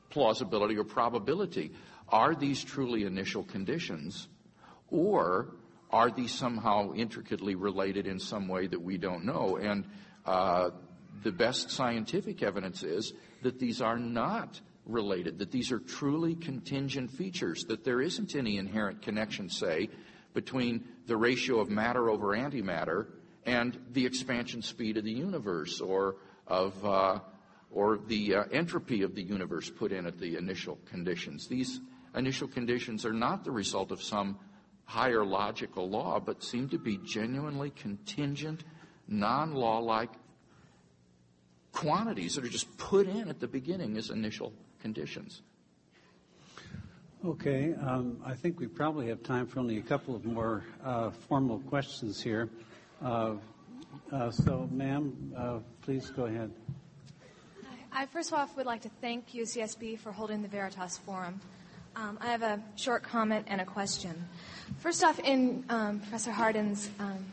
plausibility 0.09 0.77
or 0.77 0.83
probability. 0.83 1.71
Are 2.09 2.35
these 2.35 2.63
truly 2.63 3.03
initial 3.03 3.43
conditions, 3.43 4.27
or 4.89 5.55
are 5.89 6.11
these 6.11 6.33
somehow 6.33 6.93
intricately 6.93 7.55
related 7.55 8.07
in 8.07 8.19
some 8.19 8.47
way 8.47 8.67
that 8.67 8.81
we 8.81 8.97
don't 8.97 9.25
know? 9.25 9.57
And 9.57 9.85
uh, 10.25 10.71
the 11.23 11.31
best 11.31 11.71
scientific 11.71 12.43
evidence 12.43 12.83
is 12.83 13.13
that 13.43 13.59
these 13.59 13.81
are 13.81 13.97
not 13.97 14.59
related, 14.85 15.39
that 15.39 15.51
these 15.51 15.71
are 15.71 15.79
truly 15.79 16.35
contingent 16.35 17.11
features, 17.11 17.65
that 17.65 17.83
there 17.83 18.01
isn't 18.01 18.35
any 18.35 18.57
inherent 18.57 19.01
connection, 19.01 19.49
say, 19.49 19.89
between 20.33 20.83
the 21.07 21.17
ratio 21.17 21.59
of 21.59 21.69
matter 21.69 22.09
over 22.09 22.27
antimatter 22.35 23.07
and 23.45 23.77
the 23.91 24.05
expansion 24.05 24.61
speed 24.61 24.97
of 24.97 25.03
the 25.03 25.11
universe 25.11 25.81
or 25.81 26.15
of 26.47 26.85
uh, 26.85 27.19
or 27.71 27.97
the 28.07 28.35
uh, 28.35 28.43
entropy 28.51 29.01
of 29.01 29.15
the 29.15 29.23
universe 29.23 29.69
put 29.69 29.91
in 29.91 30.05
at 30.05 30.19
the 30.19 30.35
initial 30.35 30.77
conditions. 30.85 31.47
These 31.47 31.79
initial 32.15 32.47
conditions 32.47 33.05
are 33.05 33.13
not 33.13 33.43
the 33.43 33.51
result 33.51 33.91
of 33.91 34.03
some 34.03 34.37
higher 34.85 35.23
logical 35.23 35.89
law, 35.89 36.19
but 36.19 36.43
seem 36.43 36.67
to 36.69 36.77
be 36.77 36.97
genuinely 36.97 37.69
contingent, 37.69 38.63
non 39.07 39.53
law 39.53 39.79
like 39.79 40.09
quantities 41.71 42.35
that 42.35 42.43
are 42.43 42.49
just 42.49 42.77
put 42.77 43.07
in 43.07 43.29
at 43.29 43.39
the 43.39 43.47
beginning 43.47 43.97
as 43.97 44.09
initial 44.09 44.51
conditions. 44.81 45.41
Okay, 47.23 47.75
um, 47.75 48.17
I 48.25 48.33
think 48.33 48.59
we 48.59 48.65
probably 48.65 49.07
have 49.09 49.21
time 49.21 49.45
for 49.45 49.59
only 49.59 49.77
a 49.77 49.81
couple 49.81 50.15
of 50.15 50.25
more 50.25 50.63
uh, 50.83 51.11
formal 51.11 51.59
questions 51.59 52.19
here. 52.19 52.49
Uh, 52.99 53.33
uh, 54.11 54.31
so, 54.31 54.67
ma'am, 54.71 55.61
please 55.83 56.09
go 56.09 56.25
ahead. 56.25 56.51
I 57.91 58.07
first 58.07 58.33
off 58.33 58.57
would 58.57 58.65
like 58.65 58.81
to 58.81 58.89
thank 59.01 59.29
UCSB 59.33 59.99
for 59.99 60.11
holding 60.11 60.41
the 60.41 60.47
Veritas 60.47 60.97
Forum. 60.97 61.39
Um, 61.95 62.17
I 62.21 62.27
have 62.27 62.41
a 62.41 62.59
short 62.75 63.03
comment 63.03 63.45
and 63.47 63.61
a 63.61 63.65
question. 63.65 64.27
First 64.79 65.03
off, 65.03 65.19
in 65.19 65.63
um, 65.69 65.99
Professor 65.99 66.31
Hardin's 66.31 66.89
um, 66.99 67.23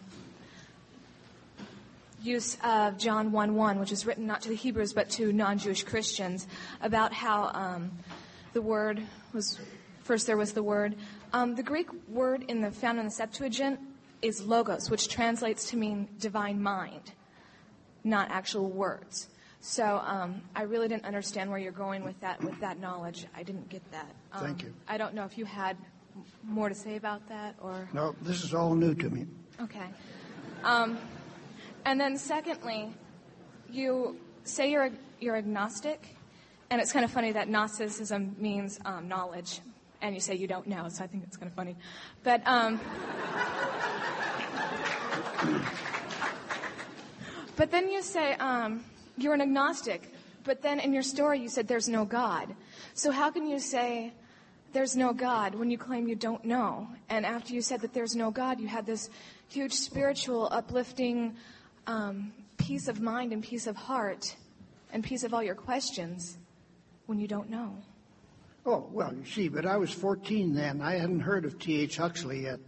use 2.20 2.58
of 2.62 2.98
John 2.98 3.30
1:1, 3.30 3.80
which 3.80 3.92
is 3.92 4.04
written 4.04 4.26
not 4.26 4.42
to 4.42 4.50
the 4.50 4.54
Hebrews 4.54 4.92
but 4.92 5.08
to 5.10 5.32
non-Jewish 5.32 5.84
Christians, 5.84 6.46
about 6.82 7.14
how 7.14 7.50
um, 7.54 7.90
the 8.52 8.60
word 8.60 9.00
was 9.32 9.58
First, 10.08 10.26
there 10.26 10.38
was 10.38 10.54
the 10.54 10.62
word. 10.62 10.96
Um, 11.34 11.54
the 11.54 11.62
Greek 11.62 11.88
word 12.08 12.42
in 12.48 12.62
the 12.62 12.70
found 12.70 12.98
in 12.98 13.04
the 13.04 13.10
Septuagint 13.10 13.78
is 14.22 14.42
logos, 14.42 14.88
which 14.88 15.06
translates 15.08 15.68
to 15.68 15.76
mean 15.76 16.08
divine 16.18 16.62
mind, 16.62 17.12
not 18.04 18.30
actual 18.30 18.70
words. 18.70 19.28
So 19.60 20.00
um, 20.02 20.40
I 20.56 20.62
really 20.62 20.88
didn't 20.88 21.04
understand 21.04 21.50
where 21.50 21.58
you're 21.58 21.72
going 21.72 22.04
with 22.04 22.18
that 22.20 22.42
with 22.42 22.58
that 22.60 22.80
knowledge. 22.80 23.26
I 23.36 23.42
didn't 23.42 23.68
get 23.68 23.82
that. 23.92 24.10
Um, 24.32 24.44
Thank 24.44 24.62
you. 24.62 24.72
I 24.88 24.96
don't 24.96 25.12
know 25.12 25.26
if 25.26 25.36
you 25.36 25.44
had 25.44 25.76
more 26.42 26.70
to 26.70 26.74
say 26.74 26.96
about 26.96 27.28
that 27.28 27.56
or. 27.60 27.86
No, 27.92 28.14
this 28.22 28.42
is 28.42 28.54
all 28.54 28.74
new 28.74 28.94
to 28.94 29.10
me. 29.10 29.26
Okay. 29.60 29.90
Um, 30.64 30.96
and 31.84 32.00
then 32.00 32.16
secondly, 32.16 32.94
you 33.70 34.16
say 34.44 34.70
you're 34.70 34.88
you're 35.20 35.36
agnostic, 35.36 36.16
and 36.70 36.80
it's 36.80 36.94
kind 36.94 37.04
of 37.04 37.10
funny 37.10 37.32
that 37.32 37.50
Gnosticism 37.50 38.36
means 38.38 38.80
um, 38.86 39.06
knowledge, 39.06 39.60
and 40.00 40.14
you 40.14 40.20
say 40.20 40.34
you 40.34 40.46
don't 40.46 40.66
know, 40.66 40.88
so 40.88 41.04
I 41.04 41.06
think 41.06 41.24
it's 41.24 41.36
kind 41.36 41.50
of 41.50 41.54
funny. 41.54 41.76
But 42.22 42.42
um, 42.46 42.80
but 47.56 47.70
then 47.70 47.90
you 47.90 48.02
say 48.02 48.34
um, 48.34 48.84
you're 49.16 49.34
an 49.34 49.40
agnostic, 49.40 50.12
but 50.44 50.62
then 50.62 50.80
in 50.80 50.92
your 50.92 51.02
story 51.02 51.40
you 51.40 51.48
said 51.48 51.66
there's 51.68 51.88
no 51.88 52.04
God. 52.04 52.54
So 52.94 53.10
how 53.10 53.30
can 53.30 53.46
you 53.46 53.58
say 53.58 54.12
there's 54.72 54.96
no 54.96 55.12
God 55.12 55.54
when 55.54 55.70
you 55.70 55.78
claim 55.78 56.08
you 56.08 56.14
don't 56.14 56.44
know? 56.44 56.88
And 57.08 57.26
after 57.26 57.54
you 57.54 57.62
said 57.62 57.80
that 57.80 57.92
there's 57.94 58.14
no 58.14 58.30
God, 58.30 58.60
you 58.60 58.68
had 58.68 58.86
this 58.86 59.10
huge 59.48 59.72
spiritual, 59.72 60.48
uplifting 60.50 61.36
um, 61.86 62.32
peace 62.58 62.88
of 62.88 63.00
mind 63.00 63.32
and 63.32 63.42
peace 63.42 63.66
of 63.66 63.76
heart 63.76 64.36
and 64.92 65.02
peace 65.02 65.24
of 65.24 65.34
all 65.34 65.42
your 65.42 65.54
questions 65.54 66.38
when 67.06 67.18
you 67.18 67.26
don't 67.26 67.50
know. 67.50 67.74
Oh, 68.70 68.86
well, 68.92 69.14
you 69.14 69.24
see, 69.24 69.48
but 69.48 69.64
I 69.64 69.78
was 69.78 69.90
14 69.90 70.54
then. 70.54 70.82
I 70.82 70.96
hadn't 70.96 71.20
heard 71.20 71.46
of 71.46 71.58
T.H. 71.58 71.96
Huxley 71.96 72.42
yet. 72.42 72.60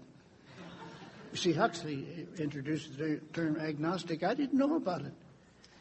You 1.31 1.37
see, 1.37 1.53
Huxley 1.53 2.27
introduced 2.39 2.97
the 2.97 3.21
term 3.35 3.61
agnostic. 3.61 4.23
I 4.23 4.33
didn't 4.33 4.57
know 4.59 4.77
about 4.77 5.03
it. 5.03 5.13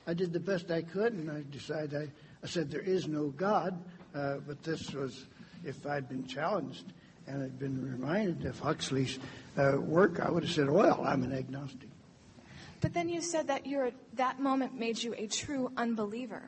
I 0.06 0.14
did 0.14 0.34
the 0.34 0.40
best 0.42 0.72
I 0.72 0.82
could, 0.82 1.14
and 1.14 1.32
I 1.32 1.46
decided 1.50 1.96
I, 1.96 2.10
I 2.44 2.48
said 2.48 2.70
there 2.70 2.82
is 2.82 3.08
no 3.08 3.28
God, 3.28 3.82
uh, 4.14 4.40
but 4.46 4.62
this 4.62 4.92
was 4.92 5.26
if 5.64 5.86
I'd 5.86 6.10
been 6.10 6.28
challenged 6.28 6.92
and 7.26 7.42
I'd 7.42 7.58
been 7.58 7.82
reminded 7.82 8.46
of 8.46 8.60
Huxley's 8.60 9.20
uh, 9.56 9.78
work, 9.80 10.20
I 10.20 10.30
would 10.30 10.44
have 10.44 10.52
said, 10.52 10.70
well, 10.70 11.02
I'm 11.02 11.24
an 11.24 11.32
agnostic. 11.32 11.88
But 12.82 12.94
then 12.94 13.08
you 13.08 13.22
said 13.22 13.48
that 13.48 13.66
your 13.66 13.92
that 14.16 14.42
moment 14.42 14.78
made 14.78 15.02
you 15.02 15.16
a 15.18 15.28
true 15.28 15.72
unbeliever. 15.78 16.44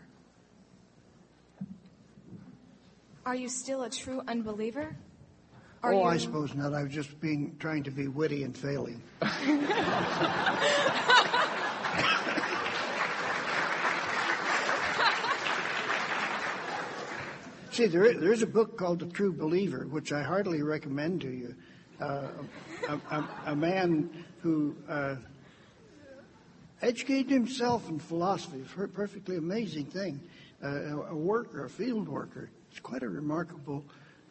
Are 3.26 3.36
you 3.36 3.50
still 3.50 3.84
a 3.84 3.90
true 3.90 4.22
unbeliever? 4.28 4.96
Are 5.84 5.94
oh, 5.94 6.00
you... 6.00 6.06
I 6.06 6.18
suppose 6.18 6.56
not. 6.56 6.74
I 6.74 6.84
was 6.84 6.92
just 6.92 7.20
being 7.22 7.56
trying 7.60 7.84
to 7.84 7.92
be 7.92 8.08
witty 8.08 8.44
and 8.44 8.58
failing. 8.58 9.02
See, 17.72 17.86
there 17.86 18.04
is, 18.04 18.20
there 18.20 18.34
is, 18.34 18.42
a 18.42 18.48
book 18.48 18.78
called 18.78 19.00
The 19.00 19.06
True 19.06 19.32
Believer, 19.32 19.88
which 19.90 20.12
I 20.12 20.24
heartily 20.24 20.62
recommend 20.62 21.22
to 21.22 21.30
you. 21.30 21.56
Uh, 22.02 22.28
a, 22.90 22.94
a, 22.96 23.30
a, 23.46 23.56
man 23.56 24.26
who 24.42 24.76
uh, 24.90 25.16
educated 26.82 27.32
himself 27.32 27.88
in 27.88 27.98
philosophy, 27.98 28.62
a 28.62 28.88
perfectly 28.88 29.38
amazing 29.38 29.86
thing. 29.86 30.20
Uh, 30.62 31.06
a 31.12 31.16
worker, 31.16 31.64
a 31.64 31.70
field 31.70 32.10
worker. 32.10 32.50
It's 32.72 32.80
quite 32.80 33.04
a 33.04 33.10
remarkable 33.10 33.84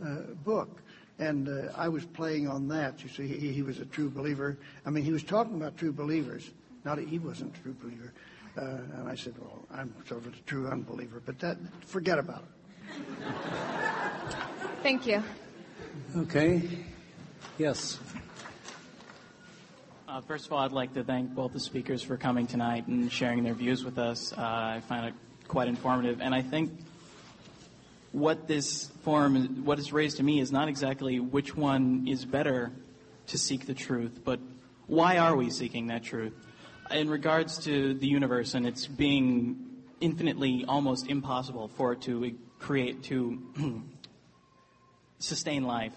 uh, 0.03 0.33
book. 0.45 0.81
And 1.19 1.49
uh, 1.49 1.73
I 1.77 1.89
was 1.89 2.05
playing 2.07 2.49
on 2.49 2.69
that. 2.69 3.03
You 3.03 3.11
see, 3.11 3.27
he, 3.27 3.53
he, 3.53 3.63
was 3.63 3.79
a 3.79 3.85
true 3.85 4.09
believer. 4.09 4.57
I 4.87 4.91
mean, 4.91 5.05
he 5.05 5.13
was 5.13 5.23
talking 5.23 5.57
about 5.57 5.77
true 5.77 5.93
believers. 5.93 6.51
Not 6.85 6.99
he 6.99 7.19
wasn't 7.19 7.55
a 7.55 7.61
true 7.61 7.77
believer. 7.83 8.13
Uh, 8.57 8.99
and 8.99 9.09
I 9.09 9.15
said, 9.15 9.35
well, 9.39 9.59
I'm 9.71 9.95
sort 10.09 10.25
of 10.25 10.33
a 10.33 10.37
true 10.47 10.69
unbeliever. 10.69 11.23
But 11.25 11.39
that, 11.41 11.59
forget 11.87 12.19
about 12.19 12.43
it. 12.43 13.27
Thank 14.83 15.07
you. 15.07 15.23
Okay. 16.17 16.63
Yes. 17.59 17.99
Uh, 20.09 20.21
first 20.23 20.47
of 20.47 20.53
all, 20.53 20.61
I'd 20.61 20.73
like 20.73 20.95
to 20.95 21.05
thank 21.05 21.35
both 21.35 21.53
the 21.53 21.61
speakers 21.61 22.03
for 22.03 22.17
coming 22.17 22.47
tonight 22.47 22.87
and 22.87 23.13
sharing 23.13 23.45
their 23.45 23.55
views 23.55 23.85
with 23.85 23.99
us. 23.99 24.33
Uh, 24.33 24.41
I 24.41 24.83
find 24.89 25.07
it 25.07 25.15
quite 25.47 25.69
informative, 25.69 26.21
and 26.21 26.35
I 26.35 26.43
think 26.43 26.73
what 28.13 28.49
this 28.49 28.91
forum, 29.03 29.65
what 29.65 29.79
is 29.79 29.93
raised 29.93 30.17
to 30.17 30.23
me 30.23 30.41
is 30.41 30.51
not 30.51 30.69
exactly 30.69 31.21
which 31.21 31.57
one 31.57 32.07
is 32.09 32.25
better 32.25 32.73
to 33.29 33.39
seek 33.39 33.67
the 33.67 33.75
truth, 33.75 34.21
but 34.25 34.41
why 34.87 35.19
are 35.19 35.37
we 35.37 35.51
seeking 35.51 35.87
that 35.89 36.03
truth? 36.03 36.33
In 36.91 37.09
regards 37.09 37.59
to 37.65 37.95
the 37.95 38.09
universe 38.09 38.55
and 38.55 38.67
its 38.67 38.87
being 38.87 39.85
infinitely 40.01 40.65
almost 40.67 41.07
impossible 41.07 41.69
for 41.69 41.93
it 41.93 42.03
to 42.03 42.35
create, 42.59 43.05
to 43.05 43.41
sustain 45.19 45.65
life, 45.65 45.93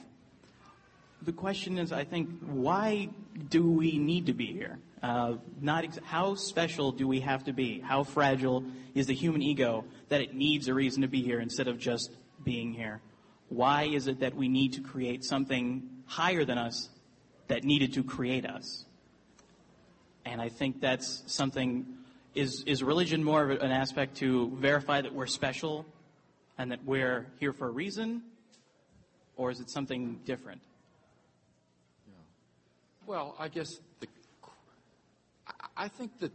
the 1.24 1.32
question 1.32 1.80
is, 1.80 1.92
I 1.92 2.04
think, 2.04 2.30
why 2.46 3.10
do 3.50 3.64
we 3.68 3.98
need 3.98 4.28
to 4.28 4.34
be 4.34 4.48
here? 4.48 4.78
Uh, 5.04 5.36
not 5.60 5.84
ex- 5.84 6.00
how 6.06 6.34
special 6.34 6.94
do 6.94 7.06
we 7.06 7.20
have 7.20 7.44
to 7.44 7.52
be? 7.52 7.82
How 7.82 8.04
fragile 8.06 8.64
is 8.96 9.06
the 9.06 9.14
human 9.14 9.42
ego 9.42 9.84
that 10.08 10.22
it 10.22 10.34
needs 10.34 10.70
a 10.70 10.74
reason 10.74 11.02
to 11.02 11.10
be 11.10 11.22
here 11.22 11.42
instead 11.42 11.68
of 11.68 11.78
just 11.78 12.10
being 12.42 12.72
here? 12.72 13.02
Why 13.50 13.84
is 13.84 14.08
it 14.08 14.22
that 14.22 14.34
we 14.34 14.48
need 14.48 14.74
to 14.74 14.82
create 14.82 15.26
something 15.26 15.90
higher 16.06 16.46
than 16.46 16.58
us 16.58 16.90
that 17.50 17.66
needed 17.66 17.94
to 17.96 18.04
create 18.04 18.46
us? 18.46 18.86
And 20.26 20.42
I 20.42 20.48
think 20.48 20.80
that's 20.80 21.22
something. 21.28 21.86
Is 22.34 22.64
is 22.66 22.82
religion 22.82 23.24
more 23.24 23.52
of 23.52 23.62
an 23.62 23.72
aspect 23.72 24.16
to 24.18 24.56
verify 24.56 25.02
that 25.02 25.14
we're 25.14 25.28
special 25.28 25.86
and 26.58 26.72
that 26.72 26.84
we're 26.86 27.28
here 27.40 27.52
for 27.52 27.68
a 27.68 27.72
reason, 27.72 28.24
or 29.36 29.52
is 29.52 29.60
it 29.60 29.70
something 29.70 30.22
different? 30.26 30.62
Well, 33.06 33.36
I 33.38 33.50
guess 33.50 33.70
the, 34.00 34.08
I 35.76 35.88
think 35.88 36.20
that 36.20 36.32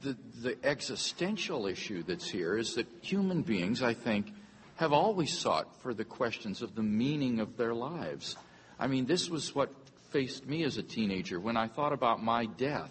the, 0.00 0.16
the 0.42 0.56
existential 0.64 1.66
issue 1.66 2.02
that's 2.02 2.28
here 2.28 2.56
is 2.56 2.74
that 2.74 2.86
human 3.00 3.42
beings, 3.42 3.82
I 3.82 3.94
think, 3.94 4.32
have 4.76 4.92
always 4.92 5.36
sought 5.36 5.80
for 5.82 5.94
the 5.94 6.04
questions 6.04 6.62
of 6.62 6.74
the 6.74 6.82
meaning 6.82 7.40
of 7.40 7.56
their 7.56 7.74
lives. 7.74 8.36
I 8.78 8.86
mean, 8.86 9.06
this 9.06 9.30
was 9.30 9.54
what 9.54 9.72
faced 10.10 10.46
me 10.46 10.64
as 10.64 10.76
a 10.76 10.82
teenager 10.82 11.40
when 11.40 11.56
I 11.56 11.66
thought 11.66 11.92
about 11.92 12.22
my 12.22 12.46
death, 12.46 12.90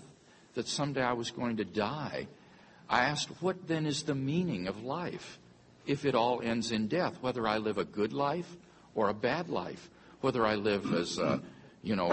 that 0.55 0.67
someday 0.67 1.03
I 1.03 1.13
was 1.13 1.31
going 1.31 1.57
to 1.57 1.65
die. 1.65 2.27
I 2.89 3.01
asked, 3.01 3.29
what 3.41 3.67
then 3.67 3.85
is 3.85 4.03
the 4.03 4.15
meaning 4.15 4.67
of 4.67 4.83
life 4.83 5.39
if 5.85 6.05
it 6.05 6.15
all 6.15 6.41
ends 6.41 6.71
in 6.71 6.87
death? 6.87 7.17
Whether 7.21 7.47
I 7.47 7.57
live 7.57 7.77
a 7.77 7.85
good 7.85 8.13
life 8.13 8.57
or 8.95 9.09
a 9.09 9.13
bad 9.13 9.49
life, 9.49 9.89
whether 10.21 10.45
I 10.45 10.55
live 10.55 10.91
as, 10.93 11.17
a, 11.19 11.41
you 11.83 11.95
know, 11.95 12.09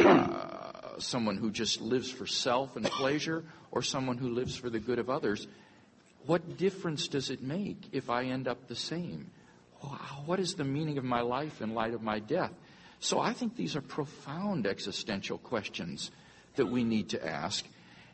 uh, 0.92 0.98
someone 0.98 1.36
who 1.36 1.50
just 1.50 1.80
lives 1.80 2.10
for 2.10 2.26
self 2.26 2.76
and 2.76 2.84
pleasure 2.84 3.44
or 3.70 3.82
someone 3.82 4.18
who 4.18 4.28
lives 4.28 4.56
for 4.56 4.70
the 4.70 4.80
good 4.80 4.98
of 4.98 5.08
others, 5.08 5.46
what 6.26 6.56
difference 6.56 7.08
does 7.08 7.30
it 7.30 7.42
make 7.42 7.88
if 7.92 8.10
I 8.10 8.24
end 8.24 8.48
up 8.48 8.68
the 8.68 8.76
same? 8.76 9.30
What 10.26 10.38
is 10.38 10.54
the 10.54 10.64
meaning 10.64 10.98
of 10.98 11.04
my 11.04 11.20
life 11.20 11.60
in 11.60 11.74
light 11.74 11.94
of 11.94 12.02
my 12.02 12.20
death? 12.20 12.52
So 13.00 13.18
I 13.18 13.32
think 13.32 13.56
these 13.56 13.74
are 13.74 13.80
profound 13.80 14.66
existential 14.66 15.38
questions 15.38 16.12
that 16.54 16.66
we 16.66 16.84
need 16.84 17.08
to 17.10 17.26
ask. 17.26 17.66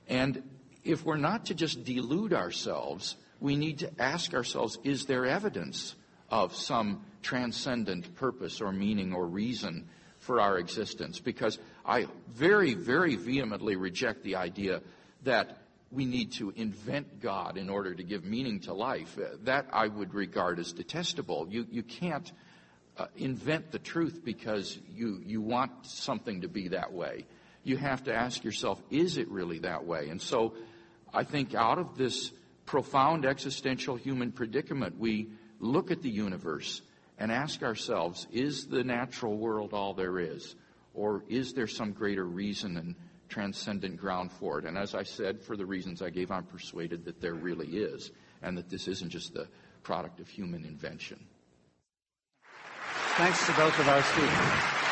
And 0.08 0.42
if 0.84 1.04
we're 1.04 1.16
not 1.16 1.46
to 1.46 1.54
just 1.54 1.84
delude 1.84 2.32
ourselves, 2.32 3.16
we 3.40 3.56
need 3.56 3.80
to 3.80 3.90
ask 4.00 4.32
ourselves 4.32 4.78
is 4.84 5.04
there 5.04 5.26
evidence 5.26 5.94
of 6.30 6.54
some 6.54 7.04
transcendent 7.22 8.14
purpose 8.16 8.62
or 8.62 8.72
meaning 8.72 9.12
or 9.12 9.26
reason 9.26 9.88
for 10.20 10.40
our 10.40 10.58
existence? 10.58 11.20
Because 11.20 11.58
I 11.88 12.06
very, 12.28 12.74
very 12.74 13.16
vehemently 13.16 13.76
reject 13.76 14.22
the 14.22 14.36
idea 14.36 14.82
that 15.24 15.56
we 15.90 16.04
need 16.04 16.32
to 16.32 16.50
invent 16.50 17.22
God 17.22 17.56
in 17.56 17.70
order 17.70 17.94
to 17.94 18.02
give 18.02 18.24
meaning 18.24 18.60
to 18.60 18.74
life. 18.74 19.18
Uh, 19.18 19.36
that 19.44 19.68
I 19.72 19.88
would 19.88 20.12
regard 20.12 20.58
as 20.58 20.74
detestable. 20.74 21.46
You, 21.48 21.66
you 21.70 21.82
can't 21.82 22.30
uh, 22.98 23.06
invent 23.16 23.72
the 23.72 23.78
truth 23.78 24.20
because 24.22 24.78
you, 24.94 25.22
you 25.24 25.40
want 25.40 25.86
something 25.86 26.42
to 26.42 26.48
be 26.48 26.68
that 26.68 26.92
way. 26.92 27.24
You 27.64 27.78
have 27.78 28.04
to 28.04 28.14
ask 28.14 28.44
yourself, 28.44 28.82
is 28.90 29.16
it 29.16 29.30
really 29.30 29.60
that 29.60 29.86
way? 29.86 30.10
And 30.10 30.20
so 30.20 30.54
I 31.12 31.24
think 31.24 31.54
out 31.54 31.78
of 31.78 31.96
this 31.96 32.32
profound 32.66 33.24
existential 33.24 33.96
human 33.96 34.30
predicament, 34.30 34.98
we 34.98 35.28
look 35.58 35.90
at 35.90 36.02
the 36.02 36.10
universe 36.10 36.82
and 37.18 37.32
ask 37.32 37.62
ourselves, 37.62 38.26
is 38.30 38.66
the 38.66 38.84
natural 38.84 39.38
world 39.38 39.72
all 39.72 39.94
there 39.94 40.18
is? 40.18 40.54
Or 40.98 41.22
is 41.28 41.54
there 41.54 41.68
some 41.68 41.92
greater 41.92 42.24
reason 42.24 42.76
and 42.76 42.96
transcendent 43.28 43.96
ground 43.96 44.32
for 44.32 44.58
it. 44.58 44.64
And 44.64 44.76
as 44.76 44.94
I 44.94 45.02
said, 45.02 45.40
for 45.40 45.56
the 45.56 45.66
reasons 45.66 46.02
I 46.02 46.10
gave, 46.10 46.30
I'm 46.30 46.44
persuaded 46.44 47.04
that 47.04 47.20
there 47.20 47.34
really 47.34 47.68
is, 47.68 48.10
and 48.42 48.56
that 48.56 48.68
this 48.68 48.88
isn't 48.88 49.10
just 49.10 49.34
the 49.34 49.48
product 49.82 50.20
of 50.20 50.28
human 50.28 50.64
invention. 50.64 51.24
Thanks 53.16 53.46
to 53.46 53.52
both 53.52 53.78
of 53.78 53.88
our 53.88 54.02
speakers. 54.02 54.87